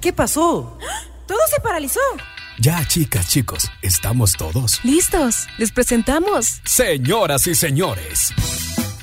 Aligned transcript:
¿Qué 0.00 0.12
pasó? 0.12 0.78
Todo 1.26 1.38
se 1.50 1.60
paralizó. 1.60 2.00
Ya, 2.58 2.86
chicas, 2.86 3.28
chicos, 3.28 3.70
estamos 3.82 4.32
todos. 4.32 4.80
Listos, 4.84 5.46
les 5.58 5.72
presentamos. 5.72 6.60
Señoras 6.64 7.46
y 7.46 7.54
señores, 7.54 8.32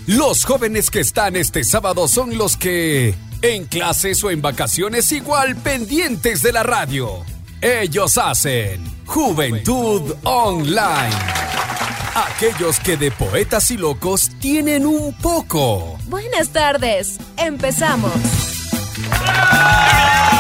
los 0.08 0.44
jóvenes 0.44 0.90
que 0.90 1.02
están 1.02 1.36
este 1.36 1.64
sábado 1.64 2.08
son 2.08 2.38
los 2.38 2.58
que, 2.58 3.16
en 3.42 3.66
clases 3.66 4.24
o 4.24 4.32
en 4.32 4.42
vacaciones, 4.42 5.12
igual 5.12 5.56
pendientes 5.58 6.42
de 6.42 6.52
la 6.52 6.64
radio. 6.64 7.24
Ellos 7.62 8.18
hacen 8.18 8.84
Juventud 9.06 10.16
Online. 10.24 11.16
Aquellos 12.16 12.80
que 12.80 12.98
de 12.98 13.12
poetas 13.12 13.72
y 13.72 13.78
locos 13.78 14.30
tienen 14.40 14.86
un 14.86 15.14
poco. 15.14 15.98
Buenas 16.08 16.50
tardes, 16.50 17.18
empezamos. 17.38 18.14
Hola, 19.22 20.33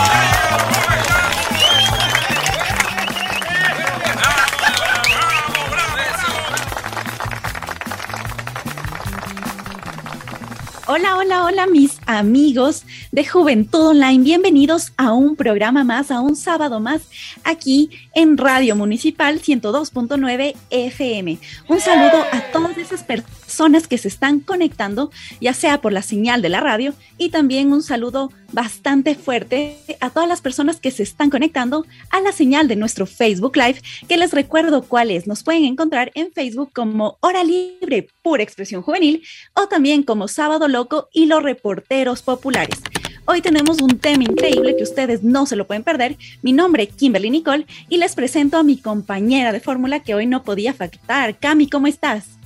hola, 11.43 11.67
mis 11.67 11.99
amigos 12.05 12.85
de 13.11 13.25
Juventud 13.25 13.87
Online. 13.87 14.23
Bienvenidos 14.23 14.93
a 14.95 15.11
un 15.11 15.35
programa 15.35 15.83
más, 15.83 16.09
a 16.09 16.21
un 16.21 16.37
sábado 16.37 16.79
más 16.79 17.01
aquí 17.43 17.89
en 18.15 18.37
Radio 18.37 18.77
Municipal 18.77 19.41
102.9 19.41 20.55
FM. 20.69 21.37
Un 21.67 21.81
saludo 21.81 22.23
a 22.31 22.41
todas 22.53 22.77
esas 22.77 23.03
personas 23.03 23.42
que 23.87 23.97
se 23.97 24.07
están 24.07 24.39
conectando, 24.39 25.11
ya 25.39 25.53
sea 25.53 25.79
por 25.79 25.93
la 25.93 26.01
señal 26.01 26.41
de 26.41 26.49
la 26.49 26.59
radio, 26.59 26.93
y 27.17 27.29
también 27.29 27.71
un 27.71 27.83
saludo 27.83 28.31
bastante 28.51 29.15
fuerte 29.15 29.77
a 29.99 30.09
todas 30.09 30.27
las 30.27 30.41
personas 30.41 30.79
que 30.79 30.91
se 30.91 31.03
están 31.03 31.29
conectando 31.29 31.85
a 32.09 32.19
la 32.19 32.31
señal 32.31 32.67
de 32.67 32.75
nuestro 32.75 33.05
Facebook 33.05 33.55
Live, 33.55 33.81
que 34.07 34.17
les 34.17 34.31
recuerdo 34.31 34.83
cuál 34.83 35.11
es. 35.11 35.27
Nos 35.27 35.43
pueden 35.43 35.65
encontrar 35.65 36.11
en 36.15 36.31
Facebook 36.31 36.71
como 36.73 37.17
Hora 37.21 37.43
Libre, 37.43 38.07
Pura 38.21 38.43
Expresión 38.43 38.81
Juvenil, 38.81 39.23
o 39.53 39.67
también 39.67 40.03
como 40.03 40.27
Sábado 40.27 40.67
Loco 40.67 41.09
y 41.13 41.25
los 41.25 41.43
Reporteros 41.43 42.21
Populares. 42.21 42.79
Hoy 43.25 43.41
tenemos 43.41 43.81
un 43.81 43.99
tema 43.99 44.23
increíble 44.23 44.75
que 44.75 44.83
ustedes 44.83 45.23
no 45.23 45.45
se 45.45 45.55
lo 45.55 45.65
pueden 45.65 45.83
perder. 45.83 46.17
Mi 46.41 46.51
nombre 46.51 46.83
es 46.83 46.95
Kimberly 46.95 47.29
Nicole 47.29 47.65
y 47.87 47.97
les 47.97 48.15
presento 48.15 48.57
a 48.57 48.63
mi 48.63 48.77
compañera 48.77 49.53
de 49.53 49.61
fórmula 49.61 50.01
que 50.01 50.13
hoy 50.13 50.25
no 50.25 50.43
podía 50.43 50.73
faltar. 50.73 51.39
Cami, 51.39 51.69
¿cómo 51.69 51.87
estás? 51.87 52.42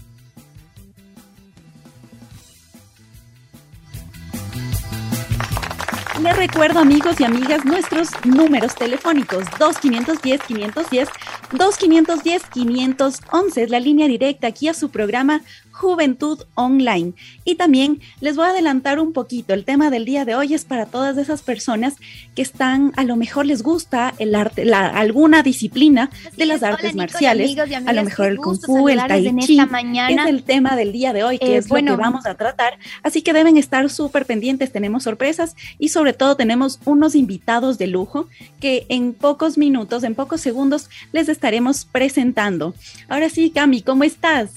Les 6.22 6.36
recuerdo, 6.36 6.80
amigos 6.80 7.20
y 7.20 7.26
amigas, 7.26 7.64
nuestros 7.64 8.10
números 8.26 8.74
telefónicos 8.74 9.46
2510-510, 9.60 11.10
2510-511 11.52 13.58
es 13.58 13.70
la 13.70 13.80
línea 13.80 14.08
directa 14.08 14.48
aquí 14.48 14.68
a 14.68 14.74
su 14.74 14.90
programa 14.90 15.44
Juventud 15.78 16.44
Online. 16.56 17.14
Y 17.46 17.56
también 17.56 18.02
les 18.20 18.36
voy 18.36 18.46
a 18.46 18.50
adelantar 18.50 19.00
un 19.00 19.14
poquito, 19.14 19.54
el 19.54 19.64
tema 19.64 19.92
del 19.92 20.06
día 20.06 20.26
de 20.26 20.34
hoy 20.34 20.56
es 20.56 20.66
para 20.66 20.88
todas 20.88 21.18
esas 21.18 21.44
personas 21.44 21.96
que 22.36 22.42
están, 22.42 22.94
a 22.96 23.04
lo 23.04 23.16
mejor 23.16 23.46
les 23.46 23.62
gusta 23.62 24.14
el 24.18 24.34
arte, 24.34 24.66
la, 24.66 24.88
alguna 24.88 25.44
disciplina 25.44 26.10
de 26.36 26.46
las 26.48 26.64
artes 26.64 26.96
marciales, 26.96 27.56
a 27.58 27.94
lo 27.94 28.04
mejor 28.04 28.28
el 28.28 28.38
kung 28.38 28.60
fu, 28.60 28.90
el 28.90 28.98
tai 29.08 29.36
chi, 29.40 29.60
es 29.60 30.26
el 30.26 30.44
tema 30.44 30.76
del 30.76 30.92
día 30.92 31.14
de 31.14 31.24
hoy, 31.24 31.38
que 31.38 31.54
eh, 31.54 31.58
es 31.58 31.68
bueno, 31.68 31.92
lo 31.92 31.98
que 31.98 32.02
vamos 32.02 32.26
a 32.26 32.34
tratar. 32.34 32.80
Así 33.04 33.22
que 33.22 33.34
deben 33.34 33.58
estar 33.58 33.88
súper 33.92 34.26
pendientes, 34.26 34.72
tenemos 34.72 35.04
sorpresas 35.04 35.56
y 35.78 35.90
sobre 35.90 36.14
todo 36.14 36.36
tenemos 36.36 36.80
unos 36.86 37.14
invitados 37.14 37.78
de 37.78 37.86
lujo 37.86 38.28
que 38.60 38.88
en 38.90 39.14
pocos 39.14 39.60
minutos, 39.60 40.04
en 40.04 40.16
pocos 40.16 40.42
segundos, 40.42 40.90
les 41.12 41.30
estaremos 41.30 41.86
presentando. 41.86 42.74
Ahora 43.08 43.30
sí, 43.30 43.52
Cami, 43.52 43.84
¿cómo 43.84 44.04
estás? 44.04 44.50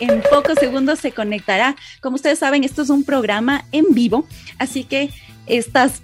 En 0.00 0.22
pocos 0.30 0.58
segundos 0.58 0.98
se 0.98 1.12
conectará. 1.12 1.76
Como 2.00 2.16
ustedes 2.16 2.38
saben, 2.38 2.64
esto 2.64 2.82
es 2.82 2.90
un 2.90 3.04
programa 3.04 3.64
en 3.72 3.86
vivo, 3.90 4.26
así 4.58 4.84
que 4.84 5.10
estas 5.46 6.02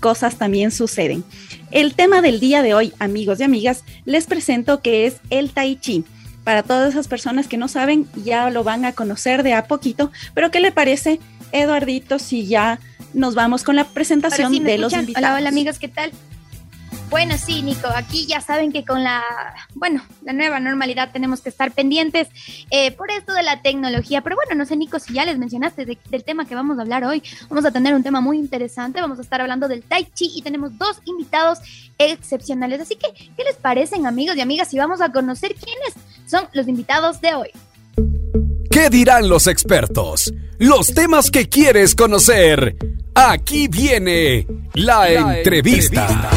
cosas 0.00 0.36
también 0.36 0.70
suceden. 0.70 1.24
El 1.70 1.94
tema 1.94 2.22
del 2.22 2.40
día 2.40 2.62
de 2.62 2.74
hoy, 2.74 2.92
amigos 2.98 3.40
y 3.40 3.44
amigas, 3.44 3.84
les 4.04 4.26
presento 4.26 4.80
que 4.80 5.06
es 5.06 5.16
el 5.30 5.50
tai 5.50 5.76
chi. 5.76 6.04
Para 6.44 6.62
todas 6.62 6.90
esas 6.90 7.06
personas 7.06 7.46
que 7.46 7.58
no 7.58 7.68
saben, 7.68 8.08
ya 8.24 8.50
lo 8.50 8.64
van 8.64 8.84
a 8.84 8.92
conocer 8.92 9.42
de 9.42 9.52
a 9.52 9.66
poquito, 9.66 10.10
pero 10.34 10.50
¿qué 10.50 10.60
le 10.60 10.72
parece, 10.72 11.20
Eduardito, 11.52 12.18
si 12.18 12.46
ya 12.46 12.80
nos 13.12 13.34
vamos 13.34 13.62
con 13.62 13.76
la 13.76 13.84
presentación 13.84 14.52
de 14.64 14.78
los 14.78 14.92
invitados? 14.94 15.28
Hola, 15.28 15.38
hola 15.38 15.48
amigos, 15.50 15.78
¿qué 15.78 15.88
tal? 15.88 16.12
Bueno, 17.10 17.34
sí, 17.36 17.60
Nico, 17.62 17.88
aquí 17.92 18.26
ya 18.26 18.40
saben 18.40 18.70
que 18.70 18.84
con 18.84 19.02
la, 19.02 19.20
bueno, 19.74 20.00
la 20.22 20.32
nueva 20.32 20.60
normalidad 20.60 21.10
tenemos 21.12 21.40
que 21.40 21.48
estar 21.48 21.72
pendientes 21.72 22.28
eh, 22.70 22.92
por 22.92 23.10
esto 23.10 23.34
de 23.34 23.42
la 23.42 23.62
tecnología. 23.62 24.20
Pero 24.20 24.36
bueno, 24.36 24.54
no 24.54 24.64
sé, 24.64 24.76
Nico, 24.76 25.00
si 25.00 25.14
ya 25.14 25.24
les 25.24 25.36
mencionaste 25.36 25.84
del 25.84 26.24
tema 26.24 26.46
que 26.46 26.54
vamos 26.54 26.78
a 26.78 26.82
hablar 26.82 27.04
hoy. 27.04 27.20
Vamos 27.48 27.64
a 27.64 27.72
tener 27.72 27.94
un 27.94 28.04
tema 28.04 28.20
muy 28.20 28.38
interesante. 28.38 29.00
Vamos 29.00 29.18
a 29.18 29.22
estar 29.22 29.40
hablando 29.40 29.66
del 29.66 29.82
Tai 29.82 30.06
Chi 30.14 30.30
y 30.36 30.42
tenemos 30.42 30.78
dos 30.78 30.98
invitados 31.04 31.58
excepcionales. 31.98 32.80
Así 32.80 32.94
que, 32.94 33.08
¿qué 33.36 33.42
les 33.42 33.56
parecen, 33.56 34.06
amigos 34.06 34.36
y 34.36 34.40
amigas? 34.40 34.72
Y 34.72 34.78
vamos 34.78 35.00
a 35.00 35.10
conocer 35.10 35.56
quiénes 35.56 35.94
son 36.26 36.46
los 36.52 36.68
invitados 36.68 37.20
de 37.20 37.34
hoy. 37.34 37.50
¿Qué 38.70 38.88
dirán 38.88 39.28
los 39.28 39.48
expertos? 39.48 40.32
Los 40.58 40.94
temas 40.94 41.32
que 41.32 41.48
quieres 41.48 41.96
conocer. 41.96 42.76
Aquí 43.16 43.66
viene 43.66 44.46
la, 44.74 45.10
entrevista. 45.38 46.30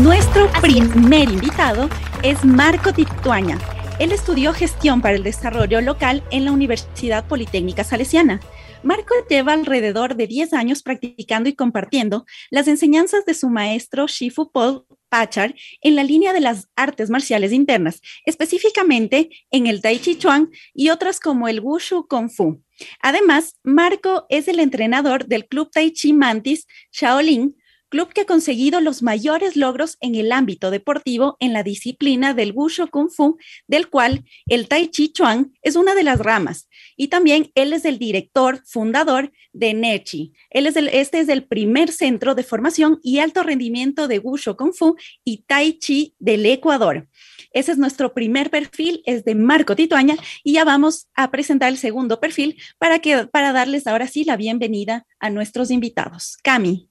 Nuestro 0.00 0.50
primer 0.62 1.28
invitado 1.28 1.90
es 2.22 2.42
Marco 2.46 2.94
Tituaña. 2.94 3.58
Él 3.98 4.10
estudió 4.12 4.54
gestión 4.54 5.02
para 5.02 5.16
el 5.16 5.22
desarrollo 5.22 5.82
local 5.82 6.24
en 6.30 6.46
la 6.46 6.52
Universidad 6.52 7.28
Politécnica 7.28 7.84
Salesiana. 7.84 8.40
Marco 8.82 9.14
lleva 9.28 9.52
alrededor 9.52 10.16
de 10.16 10.26
10 10.26 10.54
años 10.54 10.82
practicando 10.82 11.50
y 11.50 11.52
compartiendo 11.52 12.24
las 12.50 12.68
enseñanzas 12.68 13.26
de 13.26 13.34
su 13.34 13.50
maestro 13.50 14.06
Shifu 14.06 14.50
Paul 14.50 14.86
Pachar 15.10 15.54
en 15.82 15.94
la 15.94 16.04
línea 16.04 16.32
de 16.32 16.40
las 16.40 16.70
artes 16.74 17.10
marciales 17.10 17.52
internas, 17.52 18.00
específicamente 18.24 19.28
en 19.50 19.66
el 19.66 19.82
Tai 19.82 19.98
Chi 19.98 20.16
Chuan 20.16 20.50
y 20.72 20.88
otras 20.88 21.20
como 21.20 21.48
el 21.48 21.60
Wushu 21.60 22.06
Kung 22.08 22.30
Fu. 22.30 22.62
Además, 23.00 23.58
Marco 23.62 24.24
es 24.30 24.48
el 24.48 24.58
entrenador 24.58 25.26
del 25.26 25.46
Club 25.46 25.70
Tai 25.70 25.92
Chi 25.92 26.14
Mantis 26.14 26.66
Shaolin, 26.92 27.54
club 27.92 28.10
que 28.14 28.22
ha 28.22 28.24
conseguido 28.24 28.80
los 28.80 29.02
mayores 29.02 29.54
logros 29.54 29.98
en 30.00 30.14
el 30.14 30.32
ámbito 30.32 30.70
deportivo 30.70 31.36
en 31.40 31.52
la 31.52 31.62
disciplina 31.62 32.32
del 32.32 32.52
Wushu 32.52 32.88
Kung 32.88 33.10
Fu, 33.10 33.36
del 33.66 33.90
cual 33.90 34.24
el 34.46 34.66
Tai 34.66 34.88
Chi 34.88 35.12
Chuan 35.12 35.52
es 35.60 35.76
una 35.76 35.94
de 35.94 36.02
las 36.02 36.18
ramas. 36.18 36.70
Y 36.96 37.08
también 37.08 37.50
él 37.54 37.74
es 37.74 37.84
el 37.84 37.98
director, 37.98 38.62
fundador 38.64 39.30
de 39.52 39.74
Nechi. 39.74 40.32
Él 40.48 40.66
es 40.66 40.76
el, 40.76 40.88
este 40.88 41.20
es 41.20 41.28
el 41.28 41.44
primer 41.44 41.92
centro 41.92 42.34
de 42.34 42.44
formación 42.44 42.98
y 43.02 43.18
alto 43.18 43.42
rendimiento 43.42 44.08
de 44.08 44.20
Wushu 44.20 44.56
Kung 44.56 44.72
Fu 44.72 44.96
y 45.22 45.44
Tai 45.46 45.78
Chi 45.78 46.14
del 46.18 46.46
Ecuador. 46.46 47.08
Ese 47.52 47.72
es 47.72 47.78
nuestro 47.78 48.14
primer 48.14 48.48
perfil, 48.48 49.02
es 49.04 49.26
de 49.26 49.34
Marco 49.34 49.76
Tituaña 49.76 50.16
y 50.42 50.54
ya 50.54 50.64
vamos 50.64 51.08
a 51.14 51.30
presentar 51.30 51.68
el 51.68 51.76
segundo 51.76 52.20
perfil 52.20 52.56
para, 52.78 53.00
que, 53.00 53.26
para 53.26 53.52
darles 53.52 53.86
ahora 53.86 54.06
sí 54.08 54.24
la 54.24 54.38
bienvenida 54.38 55.06
a 55.20 55.28
nuestros 55.28 55.70
invitados. 55.70 56.38
Cami. 56.42 56.88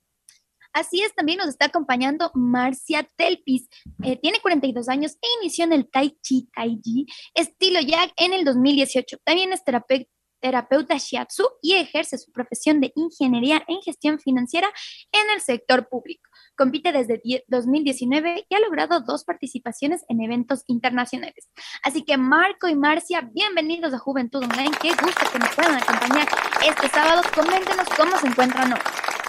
Así 0.74 1.02
es, 1.02 1.14
también 1.14 1.38
nos 1.38 1.50
está 1.50 1.66
acompañando 1.66 2.32
Marcia 2.34 3.08
Telpis. 3.16 3.68
Eh, 4.04 4.18
tiene 4.22 4.40
42 4.42 4.90
años 4.90 5.14
e 5.22 5.28
inició 5.42 5.66
en 5.66 5.74
el 5.74 5.90
Tai 5.90 6.18
Chi 6.22 6.50
Tai 6.56 6.80
Chi 6.82 7.06
estilo 7.34 7.80
Yak 7.82 8.14
en 8.18 8.34
el 8.34 8.46
2018. 8.46 9.18
También 9.24 9.54
es 9.54 9.64
terapeuta 9.64 10.10
terapeuta 10.42 10.98
shiatsu 10.98 11.48
y 11.62 11.76
ejerce 11.76 12.18
su 12.18 12.32
profesión 12.32 12.82
de 12.82 12.92
ingeniería 12.96 13.64
en 13.68 13.82
gestión 13.82 14.20
financiera 14.20 14.68
en 15.12 15.30
el 15.34 15.42
sector 15.42 15.88
público. 15.88 16.30
Compite 16.58 16.92
desde 16.92 17.22
2019 17.48 18.46
y 18.50 18.56
ha 18.56 18.60
logrado 18.60 19.00
dos 19.02 19.24
participaciones 19.24 20.02
en 20.10 20.22
eventos 20.22 20.64
internacionales. 20.68 21.50
Así 21.84 22.04
que 22.04 22.18
Marco 22.18 22.68
y 22.68 22.76
Marcia, 22.76 23.22
bienvenidos 23.34 23.94
a 23.94 24.00
Juventud 24.00 24.44
Online. 24.44 24.72
Qué 24.82 24.90
gusto 24.90 25.32
que 25.32 25.40
nos 25.40 25.56
puedan 25.56 25.76
acompañar 25.76 26.28
este 26.68 26.90
sábado. 26.90 27.22
Coméntenos 27.34 27.88
cómo 27.96 28.18
se 28.18 28.28
encuentran 28.28 28.74
hoy. 28.74 29.21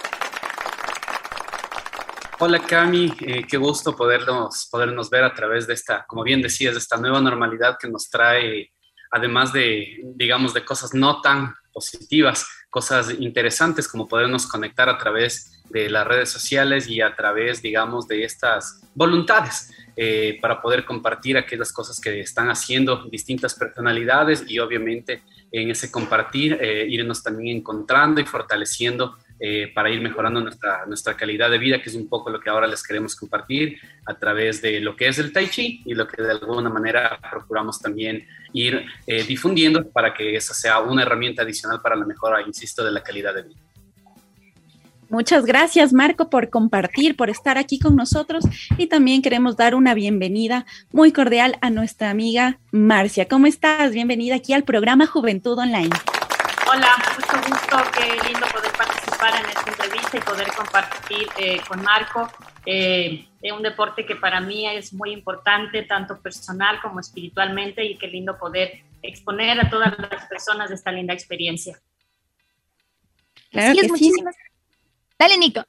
Hola 2.44 2.58
Cami, 2.58 3.12
eh, 3.20 3.46
qué 3.48 3.56
gusto 3.56 3.94
podernos, 3.94 4.66
podernos 4.68 5.08
ver 5.08 5.22
a 5.22 5.32
través 5.32 5.64
de 5.68 5.74
esta, 5.74 6.04
como 6.08 6.24
bien 6.24 6.42
decías, 6.42 6.74
de 6.74 6.80
esta 6.80 6.96
nueva 6.96 7.20
normalidad 7.20 7.76
que 7.80 7.88
nos 7.88 8.10
trae, 8.10 8.72
además 9.12 9.52
de, 9.52 10.00
digamos, 10.16 10.52
de 10.52 10.64
cosas 10.64 10.92
no 10.92 11.20
tan 11.20 11.54
positivas, 11.72 12.44
cosas 12.68 13.14
interesantes 13.20 13.86
como 13.86 14.08
podernos 14.08 14.48
conectar 14.48 14.88
a 14.88 14.98
través 14.98 15.62
de 15.70 15.88
las 15.88 16.04
redes 16.04 16.30
sociales 16.30 16.88
y 16.88 17.00
a 17.00 17.14
través, 17.14 17.62
digamos, 17.62 18.08
de 18.08 18.24
estas 18.24 18.90
voluntades 18.92 19.70
eh, 19.96 20.36
para 20.42 20.60
poder 20.60 20.84
compartir 20.84 21.38
aquellas 21.38 21.72
cosas 21.72 22.00
que 22.00 22.18
están 22.18 22.50
haciendo 22.50 23.04
distintas 23.04 23.54
personalidades 23.54 24.44
y 24.48 24.58
obviamente 24.58 25.22
en 25.52 25.70
ese 25.70 25.92
compartir 25.92 26.58
eh, 26.60 26.86
irnos 26.88 27.22
también 27.22 27.58
encontrando 27.58 28.20
y 28.20 28.24
fortaleciendo 28.24 29.16
eh, 29.44 29.72
para 29.74 29.90
ir 29.90 30.00
mejorando 30.00 30.40
nuestra, 30.40 30.86
nuestra 30.86 31.16
calidad 31.16 31.50
de 31.50 31.58
vida, 31.58 31.82
que 31.82 31.88
es 31.88 31.96
un 31.96 32.08
poco 32.08 32.30
lo 32.30 32.38
que 32.38 32.48
ahora 32.48 32.68
les 32.68 32.80
queremos 32.80 33.16
compartir 33.16 33.76
a 34.06 34.14
través 34.14 34.62
de 34.62 34.78
lo 34.78 34.94
que 34.94 35.08
es 35.08 35.18
el 35.18 35.32
Tai 35.32 35.48
Chi 35.48 35.82
y 35.84 35.94
lo 35.94 36.06
que 36.06 36.22
de 36.22 36.30
alguna 36.30 36.70
manera 36.70 37.18
procuramos 37.28 37.80
también 37.80 38.24
ir 38.52 38.86
eh, 39.04 39.24
difundiendo 39.24 39.90
para 39.90 40.14
que 40.14 40.36
esa 40.36 40.54
sea 40.54 40.78
una 40.78 41.02
herramienta 41.02 41.42
adicional 41.42 41.80
para 41.82 41.96
la 41.96 42.06
mejora, 42.06 42.40
insisto, 42.42 42.84
de 42.84 42.92
la 42.92 43.02
calidad 43.02 43.34
de 43.34 43.42
vida. 43.42 43.60
Muchas 45.08 45.44
gracias, 45.44 45.92
Marco, 45.92 46.30
por 46.30 46.48
compartir, 46.48 47.16
por 47.16 47.28
estar 47.28 47.58
aquí 47.58 47.80
con 47.80 47.96
nosotros 47.96 48.44
y 48.78 48.86
también 48.86 49.22
queremos 49.22 49.56
dar 49.56 49.74
una 49.74 49.92
bienvenida 49.92 50.66
muy 50.92 51.10
cordial 51.10 51.58
a 51.62 51.68
nuestra 51.68 52.10
amiga 52.10 52.60
Marcia. 52.70 53.26
¿Cómo 53.26 53.48
estás? 53.48 53.90
Bienvenida 53.90 54.36
aquí 54.36 54.52
al 54.52 54.62
programa 54.62 55.06
Juventud 55.06 55.58
Online. 55.58 55.90
Hola, 56.70 56.96
mucho 57.16 57.50
gusto, 57.50 57.76
qué 57.92 58.28
lindo 58.28 58.46
poder 58.46 58.72
participar 58.72 59.11
en 59.30 59.46
esta 59.46 59.70
entrevista 59.70 60.18
y 60.18 60.20
poder 60.20 60.48
compartir 60.52 61.28
eh, 61.38 61.60
con 61.68 61.82
Marco 61.82 62.30
eh, 62.66 63.26
un 63.54 63.62
deporte 63.62 64.06
que 64.06 64.16
para 64.16 64.40
mí 64.40 64.66
es 64.66 64.92
muy 64.92 65.12
importante, 65.12 65.82
tanto 65.82 66.20
personal 66.20 66.80
como 66.80 67.00
espiritualmente, 67.00 67.84
y 67.84 67.96
qué 67.98 68.06
lindo 68.06 68.38
poder 68.38 68.82
exponer 69.02 69.60
a 69.60 69.68
todas 69.68 69.98
las 69.98 70.26
personas 70.26 70.70
esta 70.70 70.92
linda 70.92 71.12
experiencia. 71.12 71.78
Claro 73.50 73.74
que 73.80 73.88
muchísimas. 73.88 74.36
Dale, 75.18 75.36
Nico. 75.38 75.64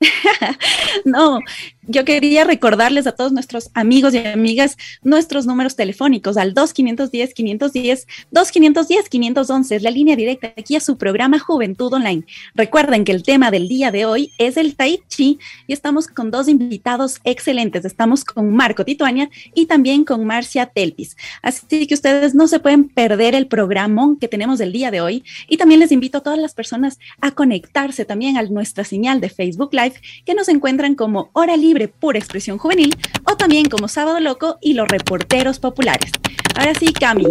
no, 1.04 1.40
yo 1.86 2.04
quería 2.04 2.44
recordarles 2.44 3.06
a 3.06 3.12
todos 3.12 3.32
nuestros 3.32 3.70
amigos 3.74 4.14
y 4.14 4.18
amigas 4.18 4.76
nuestros 5.02 5.46
números 5.46 5.76
telefónicos 5.76 6.36
al 6.36 6.54
2510-510, 6.54 8.06
2510-511 8.32 9.76
es 9.76 9.82
la 9.82 9.90
línea 9.90 10.16
directa 10.16 10.52
aquí 10.56 10.76
a 10.76 10.80
su 10.80 10.96
programa 10.96 11.38
Juventud 11.38 11.92
Online. 11.92 12.24
Recuerden 12.54 13.04
que 13.04 13.12
el 13.12 13.22
tema 13.22 13.50
del 13.50 13.68
día 13.68 13.90
de 13.90 14.04
hoy 14.06 14.32
es 14.38 14.56
el 14.56 14.76
Tai 14.76 15.00
Chi 15.08 15.38
y 15.66 15.72
estamos 15.72 16.08
con 16.08 16.30
dos 16.30 16.48
invitados 16.48 17.20
excelentes. 17.24 17.84
Estamos 17.84 18.24
con 18.24 18.54
Marco 18.54 18.84
Tituania 18.84 19.30
y 19.54 19.66
también 19.66 20.04
con 20.04 20.24
Marcia 20.24 20.66
Telpis. 20.66 21.16
Así 21.42 21.86
que 21.86 21.94
ustedes 21.94 22.34
no 22.34 22.48
se 22.48 22.60
pueden 22.60 22.88
perder 22.88 23.34
el 23.34 23.46
programa 23.46 23.94
que 24.20 24.28
tenemos 24.28 24.60
el 24.60 24.72
día 24.72 24.90
de 24.90 25.00
hoy 25.00 25.24
y 25.48 25.56
también 25.56 25.80
les 25.80 25.92
invito 25.92 26.18
a 26.18 26.22
todas 26.22 26.38
las 26.38 26.54
personas 26.54 26.98
a 27.20 27.30
conectarse 27.30 28.04
también 28.04 28.36
a 28.36 28.42
nuestra 28.42 28.84
señal 28.84 29.20
de 29.20 29.28
Facebook 29.28 29.72
Live 29.72 29.83
que 30.24 30.34
nos 30.34 30.48
encuentran 30.48 30.94
como 30.94 31.30
Hora 31.32 31.56
Libre 31.56 31.88
Pura 31.88 32.18
Expresión 32.18 32.58
Juvenil 32.58 32.96
o 33.30 33.36
también 33.36 33.68
como 33.68 33.88
Sábado 33.88 34.20
Loco 34.20 34.58
y 34.60 34.74
los 34.74 34.88
reporteros 34.88 35.58
populares. 35.58 36.10
Ahora 36.56 36.74
sí, 36.74 36.92
Cami. 36.92 37.26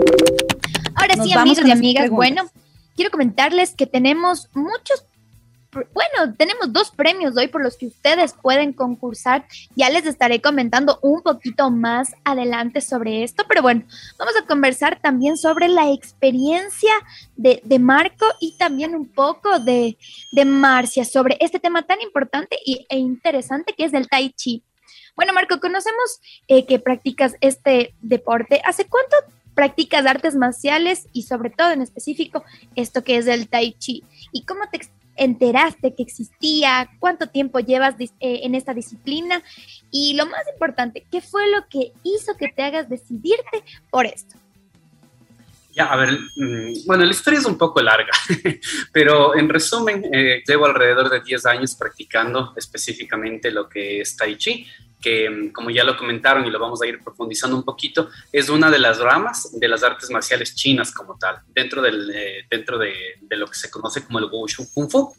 Ahora 0.96 1.24
sí, 1.24 1.34
amigos 1.34 1.66
y 1.66 1.72
amigas, 1.72 2.10
bueno, 2.10 2.44
quiero 2.96 3.12
comentarles 3.12 3.76
que 3.76 3.88
tenemos 3.88 4.50
muchos 4.54 5.06
bueno, 5.74 6.36
tenemos 6.38 6.72
dos 6.72 6.92
premios 6.92 7.36
hoy 7.38 7.48
por 7.48 7.64
los 7.64 7.78
que 7.78 7.88
ustedes 7.88 8.34
pueden 8.34 8.74
concursar. 8.74 9.46
Ya 9.75 9.90
les 9.90 10.06
estaré 10.06 10.42
comentando 10.42 11.00
un 11.02 11.22
poquito 11.22 11.72
más 11.72 12.16
adelante 12.24 12.81
sobre 12.81 13.24
esto, 13.24 13.44
pero 13.48 13.62
bueno, 13.62 13.84
vamos 14.18 14.36
a 14.38 14.46
conversar 14.46 15.00
también 15.02 15.38
sobre 15.38 15.68
la 15.68 15.92
experiencia 15.92 16.94
de, 17.36 17.62
Marco 17.80 18.25
y 18.40 18.56
también 18.58 18.96
un 18.96 19.08
poco 19.08 19.60
de, 19.60 19.98
Marcia 20.46 21.06
sobre 21.06 21.38
este 21.40 21.60
tema 21.60 21.84
tan 21.84 22.02
importante 22.02 22.58
y, 22.66 22.86
e 22.90 22.98
interesante 22.98 23.74
que 23.74 23.86
es 23.86 23.94
el 23.94 24.08
tai 24.08 24.31
chi. 24.31 24.64
Bueno, 25.16 25.34
Marco, 25.34 25.60
conocemos 25.60 26.20
eh, 26.48 26.66
que 26.66 26.80
practicas 26.80 27.36
este 27.42 27.94
deporte. 28.02 28.62
¿Hace 28.66 28.86
cuánto 28.86 29.16
practicas 29.54 30.06
artes 30.06 30.36
marciales 30.36 31.08
y 31.14 31.24
sobre 31.24 31.52
todo 31.52 31.72
en 31.72 31.81
específico 31.81 32.44
esto 32.75 33.04
que 33.04 33.18
es 33.18 33.28
el 33.28 33.48
tai 33.48 33.74
chi? 33.74 34.04
¿Y 34.31 34.44
cómo 34.46 34.62
te 34.72 34.78
enteraste 35.15 35.95
que 35.95 36.04
existía? 36.04 36.89
¿Cuánto 37.00 37.27
tiempo 37.27 37.60
llevas 37.60 37.95
eh, 38.00 38.10
en 38.19 38.56
esta 38.56 38.74
disciplina? 38.74 39.42
Y 39.92 40.15
lo 40.15 40.25
más 40.25 40.44
importante, 40.51 41.06
¿qué 41.12 41.21
fue 41.21 41.50
lo 41.50 41.68
que 41.69 41.92
hizo 42.04 42.36
que 42.38 42.50
te 42.50 42.63
hagas 42.63 42.89
decidirte 42.89 43.63
por 43.89 44.06
esto? 44.06 44.38
Ya, 45.75 45.86
a 45.86 45.95
ver, 45.95 46.19
mm, 46.36 46.86
bueno, 46.86 47.04
la 47.04 47.12
historia 47.12 47.39
es 47.39 47.45
un 47.45 47.57
poco 47.57 47.81
larga, 47.81 48.12
pero 48.94 49.36
en 49.36 49.50
resumen, 49.50 50.06
eh, 50.13 50.44
llevo 50.48 50.68
alrededor 50.68 51.10
de 51.10 51.21
10 51.21 51.45
años 51.48 51.75
practicando 51.75 52.54
específicamente 52.56 53.50
lo 53.50 53.68
que 53.68 54.01
es 54.01 54.15
Tai 54.15 54.38
Chi 54.38 54.68
que 55.04 55.52
como 55.54 55.70
ya 55.70 55.84
lo 55.84 55.98
comentaron 55.98 56.46
y 56.46 56.50
lo 56.50 56.60
vamos 56.60 56.82
a 56.82 56.88
ir 56.88 57.00
profundizando 57.04 57.58
un 57.58 57.64
poquito, 57.64 58.10
es 58.32 58.48
una 58.50 58.72
de 58.72 58.80
las 58.80 59.00
ramas 59.00 59.52
de 59.60 59.68
las 59.68 59.84
artes 59.84 60.10
marciales 60.10 60.56
chinas 60.56 60.94
como 60.94 61.18
tal, 61.18 61.40
dentro, 61.54 61.82
del, 61.82 62.10
eh, 62.16 62.46
dentro 62.50 62.80
de, 62.80 62.94
de, 63.22 63.36
lo 63.36 63.46
que 63.46 63.56
se 63.56 63.70
conoce 63.70 64.04
como 64.06 64.20
el 64.20 64.26
Wushu 64.32 64.66
Kung 64.74 64.90
Fu. 64.90 65.14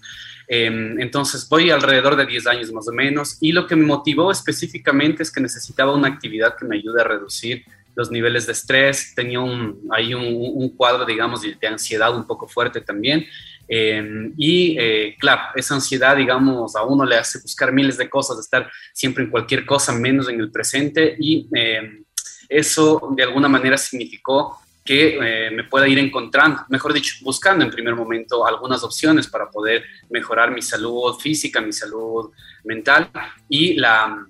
Em, 0.49 0.99
entonces 1.01 1.49
voy 1.49 1.71
alrededor 1.71 2.17
de 2.17 2.27
10 2.27 2.47
años 2.47 2.73
más 2.73 2.89
o 2.89 2.93
menos 2.93 3.39
y 3.41 3.53
lo 3.53 3.67
que 3.67 3.77
me 3.77 3.85
motivó 3.85 4.31
específicamente 4.31 5.23
es 5.23 5.31
que 5.31 5.41
necesitaba 5.41 5.95
una 5.95 6.09
actividad 6.09 6.57
que 6.57 6.67
me 6.67 6.77
ayude 6.77 7.01
a 7.01 7.05
reducir 7.05 7.65
los 7.95 8.11
niveles 8.11 8.47
de 8.47 8.53
estrés, 8.53 9.15
tenía 9.15 9.41
un, 9.41 9.81
ahí 9.93 10.15
un, 10.15 10.25
un 10.27 10.69
cuadro, 10.71 11.07
digamos, 11.07 11.43
de 11.43 11.67
ansiedad 11.67 12.15
un 12.15 12.27
poco 12.27 12.49
fuerte 12.49 12.81
también 12.81 13.27
Em, 13.67 14.33
y 14.37 14.77
eh, 14.79 15.17
claro, 15.19 15.43
esa 15.55 15.75
ansiedad, 15.75 16.17
digamos, 16.17 16.77
a 16.77 16.83
uno 16.85 17.05
le 17.05 17.17
hace 17.17 17.41
buscar 17.41 17.73
miles 17.73 17.97
de 17.97 18.11
cosas, 18.11 18.39
estar 18.39 18.71
siempre 18.93 19.25
en 19.25 19.31
cualquier 19.31 19.65
cosa, 19.65 19.93
menos 19.93 20.29
en 20.29 20.41
el 20.41 20.51
presente. 20.51 21.17
Y 21.19 21.49
em, 21.53 22.05
eso 22.49 23.13
de 23.17 23.23
alguna 23.23 23.49
manera 23.49 23.77
significó 23.77 24.59
que 24.85 25.19
eh, 25.21 25.51
me 25.51 25.65
pueda 25.65 25.89
ir 25.89 25.99
encontrando, 25.99 26.61
mejor 26.69 26.93
dicho, 26.93 27.17
buscando 27.23 27.65
en 27.65 27.71
primer 27.71 27.95
momento 27.97 28.47
algunas 28.47 28.83
opciones 28.83 29.27
para 29.27 29.51
poder 29.51 29.83
mejorar 30.11 30.51
mi 30.51 30.61
salud 30.61 31.19
física, 31.19 31.61
mi 31.63 31.73
salud 31.73 32.31
mental. 32.65 33.11
Y 33.49 33.75
la, 33.75 34.27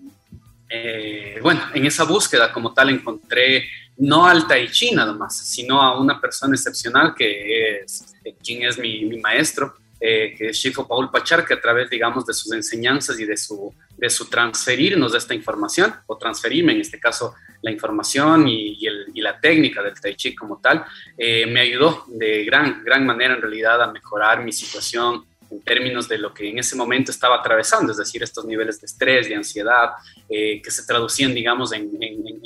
eh, 0.68 1.40
bueno, 1.42 1.60
en 1.74 1.86
esa 1.86 2.04
búsqueda 2.04 2.52
como 2.52 2.72
tal 2.72 2.90
encontré 2.90 3.64
no 3.96 4.26
al 4.26 4.46
Tai 4.46 4.70
Chi 4.70 4.92
nada 4.92 5.12
más, 5.12 5.36
sino 5.36 5.80
a 5.80 5.98
una 5.98 6.20
persona 6.20 6.54
excepcional 6.54 7.14
que 7.14 7.80
es 7.80 8.14
eh, 8.24 8.34
quien 8.42 8.62
es 8.62 8.78
mi, 8.78 9.04
maestro, 9.18 9.74
eh, 10.00 10.34
que 10.36 10.48
es 10.48 10.56
Shifo 10.56 10.86
Paul 10.86 11.10
Pachar, 11.10 11.46
que 11.46 11.54
a 11.54 11.60
través, 11.60 11.88
digamos, 11.88 12.26
de 12.26 12.34
sus 12.34 12.52
enseñanzas 12.52 13.18
y 13.20 13.24
de 13.24 13.36
su, 13.36 13.72
de 13.96 14.10
su 14.10 14.28
transferirnos 14.28 15.14
esta 15.14 15.34
información, 15.34 15.94
o 16.06 16.18
transferirme 16.18 16.72
en 16.72 16.80
este 16.80 16.98
caso 16.98 17.34
la 17.62 17.70
información 17.70 18.46
y, 18.48 18.78
la 19.14 19.40
técnica 19.40 19.82
del 19.82 19.98
Tai 19.98 20.14
Chi 20.16 20.34
como 20.34 20.60
tal, 20.60 20.84
eh, 21.16 21.46
me 21.46 21.60
ayudó 21.60 22.04
de 22.08 22.44
gran, 22.44 22.84
gran 22.84 23.06
manera 23.06 23.34
en 23.34 23.40
realidad 23.40 23.82
a 23.82 23.90
mejorar 23.90 24.44
mi 24.44 24.52
situación 24.52 25.24
en 25.54 25.62
términos 25.62 26.08
de 26.08 26.18
lo 26.18 26.34
que 26.34 26.50
en 26.50 26.58
ese 26.58 26.76
momento 26.76 27.10
estaba 27.10 27.36
atravesando, 27.36 27.92
es 27.92 27.98
decir, 27.98 28.22
estos 28.22 28.44
niveles 28.44 28.80
de 28.80 28.86
estrés, 28.86 29.28
de 29.28 29.36
ansiedad, 29.36 29.90
eh, 30.28 30.60
que 30.60 30.70
se 30.70 30.84
traducían, 30.84 31.34
digamos, 31.34 31.72
en, 31.72 31.90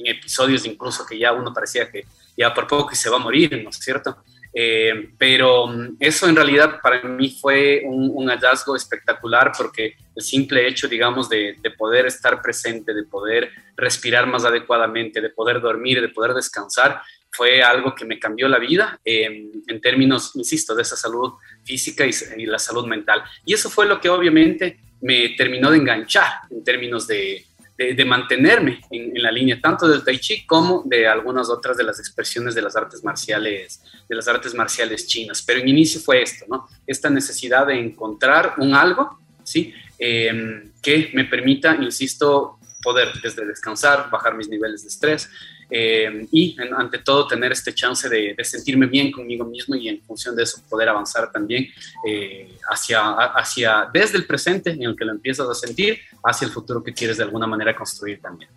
episodios 0.04 0.64
incluso 0.64 1.04
que 1.04 1.18
ya 1.18 1.32
uno 1.32 1.52
parecía 1.52 1.90
que 1.90 2.06
ya 2.36 2.54
por 2.54 2.66
poco 2.66 2.94
se 2.94 3.10
va 3.10 3.16
a 3.16 3.20
morir, 3.20 3.60
¿no 3.62 3.70
es 3.70 3.76
cierto? 3.76 4.18
Eh, 4.54 5.10
pero 5.18 5.66
mm, 5.66 5.96
eso 6.00 6.28
en 6.28 6.36
realidad 6.36 6.80
para 6.82 7.02
mí 7.02 7.36
fue 7.40 7.82
un, 7.84 8.28
hallazgo 8.28 8.74
espectacular 8.76 9.52
porque 9.56 9.96
el 10.14 10.22
simple 10.22 10.66
hecho, 10.66 10.88
digamos, 10.88 11.28
de, 11.28 11.56
de, 11.60 11.70
poder 11.70 12.06
estar 12.06 12.40
presente, 12.40 12.94
de 12.94 13.04
poder 13.04 13.50
respirar 13.76 14.26
más 14.26 14.44
adecuadamente, 14.44 15.20
de 15.20 15.30
poder 15.30 15.60
dormir, 15.60 16.00
de 16.00 16.08
poder 16.08 16.34
descansar, 16.34 17.02
fue 17.30 17.62
algo 17.62 17.94
que 17.94 18.04
me 18.04 18.18
cambió 18.18 18.48
la 18.48 18.58
vida 18.58 19.00
em, 19.04 19.50
en 19.66 19.80
términos, 19.80 20.32
insisto, 20.34 20.74
de 20.74 20.82
esa 20.82 20.96
salud 20.96 21.34
física 21.64 22.04
y, 22.06 22.46
la 22.46 22.58
salud 22.58 22.86
mental. 22.86 23.22
Y 23.44 23.54
eso 23.54 23.70
fue 23.70 23.86
lo 23.86 24.00
que 24.00 24.08
obviamente 24.08 24.80
me 25.00 25.30
terminó 25.30 25.70
de 25.70 25.78
enganchar 25.78 26.32
en 26.50 26.64
términos 26.64 27.06
de, 27.06 27.44
de, 27.76 28.04
mantenerme 28.04 28.80
en, 28.90 29.22
la 29.22 29.30
línea 29.30 29.60
tanto 29.60 29.86
del 29.86 30.02
tai 30.02 30.18
chi 30.18 30.44
como 30.46 30.82
de 30.86 31.06
algunas 31.06 31.48
otras 31.48 31.76
de 31.76 31.84
las 31.84 32.00
expresiones 32.00 32.54
de 32.54 32.62
las 32.62 32.74
artes 32.74 33.04
marciales, 33.04 33.82
de 34.08 34.16
las 34.16 34.26
artes 34.26 34.54
marciales 34.54 35.06
chinas. 35.06 35.42
Pero 35.42 35.60
en 35.60 35.68
inicio 35.68 36.00
fue 36.00 36.22
esto, 36.22 36.46
¿no? 36.48 36.66
Esta 36.86 37.10
necesidad 37.10 37.66
de 37.66 37.78
encontrar 37.78 38.54
un 38.58 38.74
algo, 38.74 39.20
¿sí? 39.44 39.72
Em, 39.98 40.72
que 40.82 41.10
me 41.14 41.24
permita, 41.24 41.76
insisto, 41.76 42.58
poder 42.82 43.08
desde 43.22 43.44
descansar, 43.44 44.10
bajar 44.10 44.34
mis 44.34 44.48
niveles 44.48 44.82
de 44.82 44.88
estrés, 44.88 45.30
eh, 45.70 46.26
y 46.30 46.56
ante 46.76 46.98
todo 46.98 47.26
tener 47.26 47.52
este 47.52 47.74
chance 47.74 48.08
de, 48.08 48.34
sentirme 48.42 48.86
bien 48.86 49.12
conmigo 49.12 49.44
mismo 49.44 49.74
y 49.74 49.88
en 49.88 50.00
función 50.02 50.34
de 50.34 50.42
eso 50.44 50.62
poder 50.68 50.88
avanzar 50.88 51.30
también 51.30 51.68
eh, 52.06 52.56
hacia, 52.70 53.10
hacia, 53.10 53.88
desde 53.92 54.18
el 54.18 54.26
presente 54.26 54.70
en 54.70 54.82
el 54.82 54.96
que 54.96 55.04
lo 55.04 55.12
empiezas 55.12 55.48
a 55.48 55.54
sentir, 55.54 55.98
hacia 56.24 56.46
el 56.46 56.52
futuro 56.52 56.82
que 56.82 56.94
quieres 56.94 57.18
de 57.18 57.24
alguna 57.24 57.46
manera 57.46 57.74
construir 57.76 58.20
también. 58.20 58.50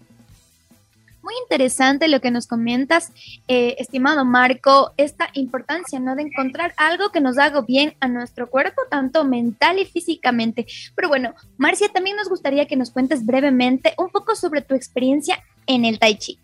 Muy 1.21 1.35
interesante 1.43 2.07
lo 2.07 2.19
que 2.19 2.31
nos 2.31 2.47
comentas, 2.47 3.11
eh, 3.47 3.75
estimado 3.77 4.25
Marco, 4.25 4.91
esta 4.97 5.29
importancia, 5.33 5.99
¿no? 5.99 6.15
De 6.15 6.23
encontrar 6.23 6.73
algo 6.77 7.11
que 7.11 7.21
nos 7.21 7.37
haga 7.37 7.61
bien 7.61 7.93
a 7.99 8.07
nuestro 8.07 8.49
cuerpo, 8.49 8.81
tanto 8.89 9.23
mental 9.23 9.77
y 9.77 9.85
físicamente. 9.85 10.65
Pero 10.95 11.09
bueno, 11.09 11.35
Marcia, 11.57 11.89
también 11.89 12.15
nos 12.15 12.27
gustaría 12.27 12.65
que 12.65 12.75
nos 12.75 12.89
cuentes 12.89 13.23
brevemente 13.23 13.93
un 13.99 14.09
poco 14.09 14.35
sobre 14.35 14.63
tu 14.63 14.73
experiencia 14.73 15.43
en 15.67 15.85
el 15.85 15.99
Tai 15.99 16.17
Chi. 16.17 16.39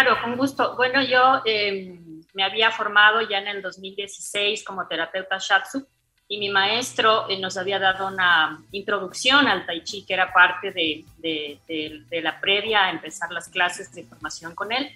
Claro, 0.00 0.22
con 0.22 0.36
gusto. 0.36 0.76
Bueno, 0.76 1.02
yo 1.02 1.42
em, 1.44 2.22
me 2.32 2.44
había 2.44 2.70
formado 2.70 3.20
ya 3.28 3.38
en 3.38 3.48
el 3.48 3.60
2016 3.60 4.62
como 4.62 4.86
terapeuta 4.86 5.38
Shatsu 5.40 5.84
y 6.28 6.38
mi 6.38 6.50
maestro 6.50 7.28
eh, 7.28 7.40
nos 7.40 7.56
había 7.56 7.80
dado 7.80 8.06
una 8.06 8.62
introducción 8.70 9.48
al 9.48 9.66
Tai 9.66 9.82
Chi 9.82 10.04
que 10.06 10.14
era 10.14 10.32
parte 10.32 10.70
de, 10.70 11.04
de, 11.18 12.20
la 12.22 12.38
previa 12.38 12.84
a 12.84 12.90
empezar 12.90 13.32
las 13.32 13.48
clases 13.48 13.92
de 13.92 14.04
formación 14.04 14.54
con 14.54 14.70
él. 14.70 14.88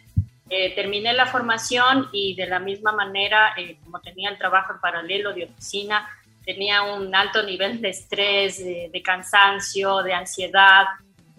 Eh, 0.49 0.73
terminé 0.76 1.12
la 1.14 1.26
formación 1.26 2.09
y 2.12 2.37
de 2.37 2.47
la 2.47 2.61
misma 2.61 2.92
manera, 2.92 3.54
eh, 3.56 3.78
como 3.82 4.00
tenía 4.00 4.30
el 4.30 4.38
trabajo 4.38 4.73
en 4.73 4.80
paralelo 4.80 5.32
de 5.32 5.47
oficina, 5.47 6.09
tenía 6.44 6.82
un 6.82 7.12
alto 7.12 7.42
nivel 7.42 7.80
de 7.80 7.88
estrés, 7.88 8.64
de 8.64 9.02
cansancio, 9.02 10.00
de 10.04 10.14
ansiedad, 10.14 10.87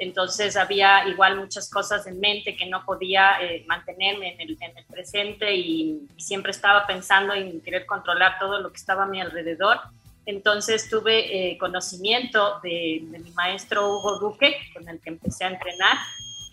entonces 0.03 0.57
había 0.57 1.07
igual 1.07 1.38
muchas 1.38 1.69
cosas 1.69 2.05
en 2.07 2.19
mente 2.19 2.55
que 2.55 2.65
no 2.65 2.86
podía 2.86 3.41
eh, 3.41 3.63
mantenerme 3.67 4.33
en 4.33 4.50
el, 4.50 4.57
presente 4.89 5.55
y, 5.55 6.07
siempre 6.17 6.51
estaba 6.51 6.86
pensando 6.86 7.33
en 7.33 7.60
querer 7.62 7.86
controlar 7.86 8.38
todo 8.39 8.60
lo 8.62 8.72
que 8.72 8.77
estaba 8.77 9.03
a 9.03 9.07
mi 9.07 9.19
alrededor. 9.19 9.79
Entonces 10.25 10.89
tuve 10.89 11.51
eh, 11.51 11.57
conocimiento 11.57 12.60
de, 12.63 13.03
mi 13.03 13.31
maestro 13.31 13.89
Hugo 13.89 14.19
Duque, 14.19 14.57
con 14.74 14.88
el 14.88 15.01
que 15.01 15.10
empecé 15.10 15.45
a 15.45 15.50
entrenar 15.50 15.98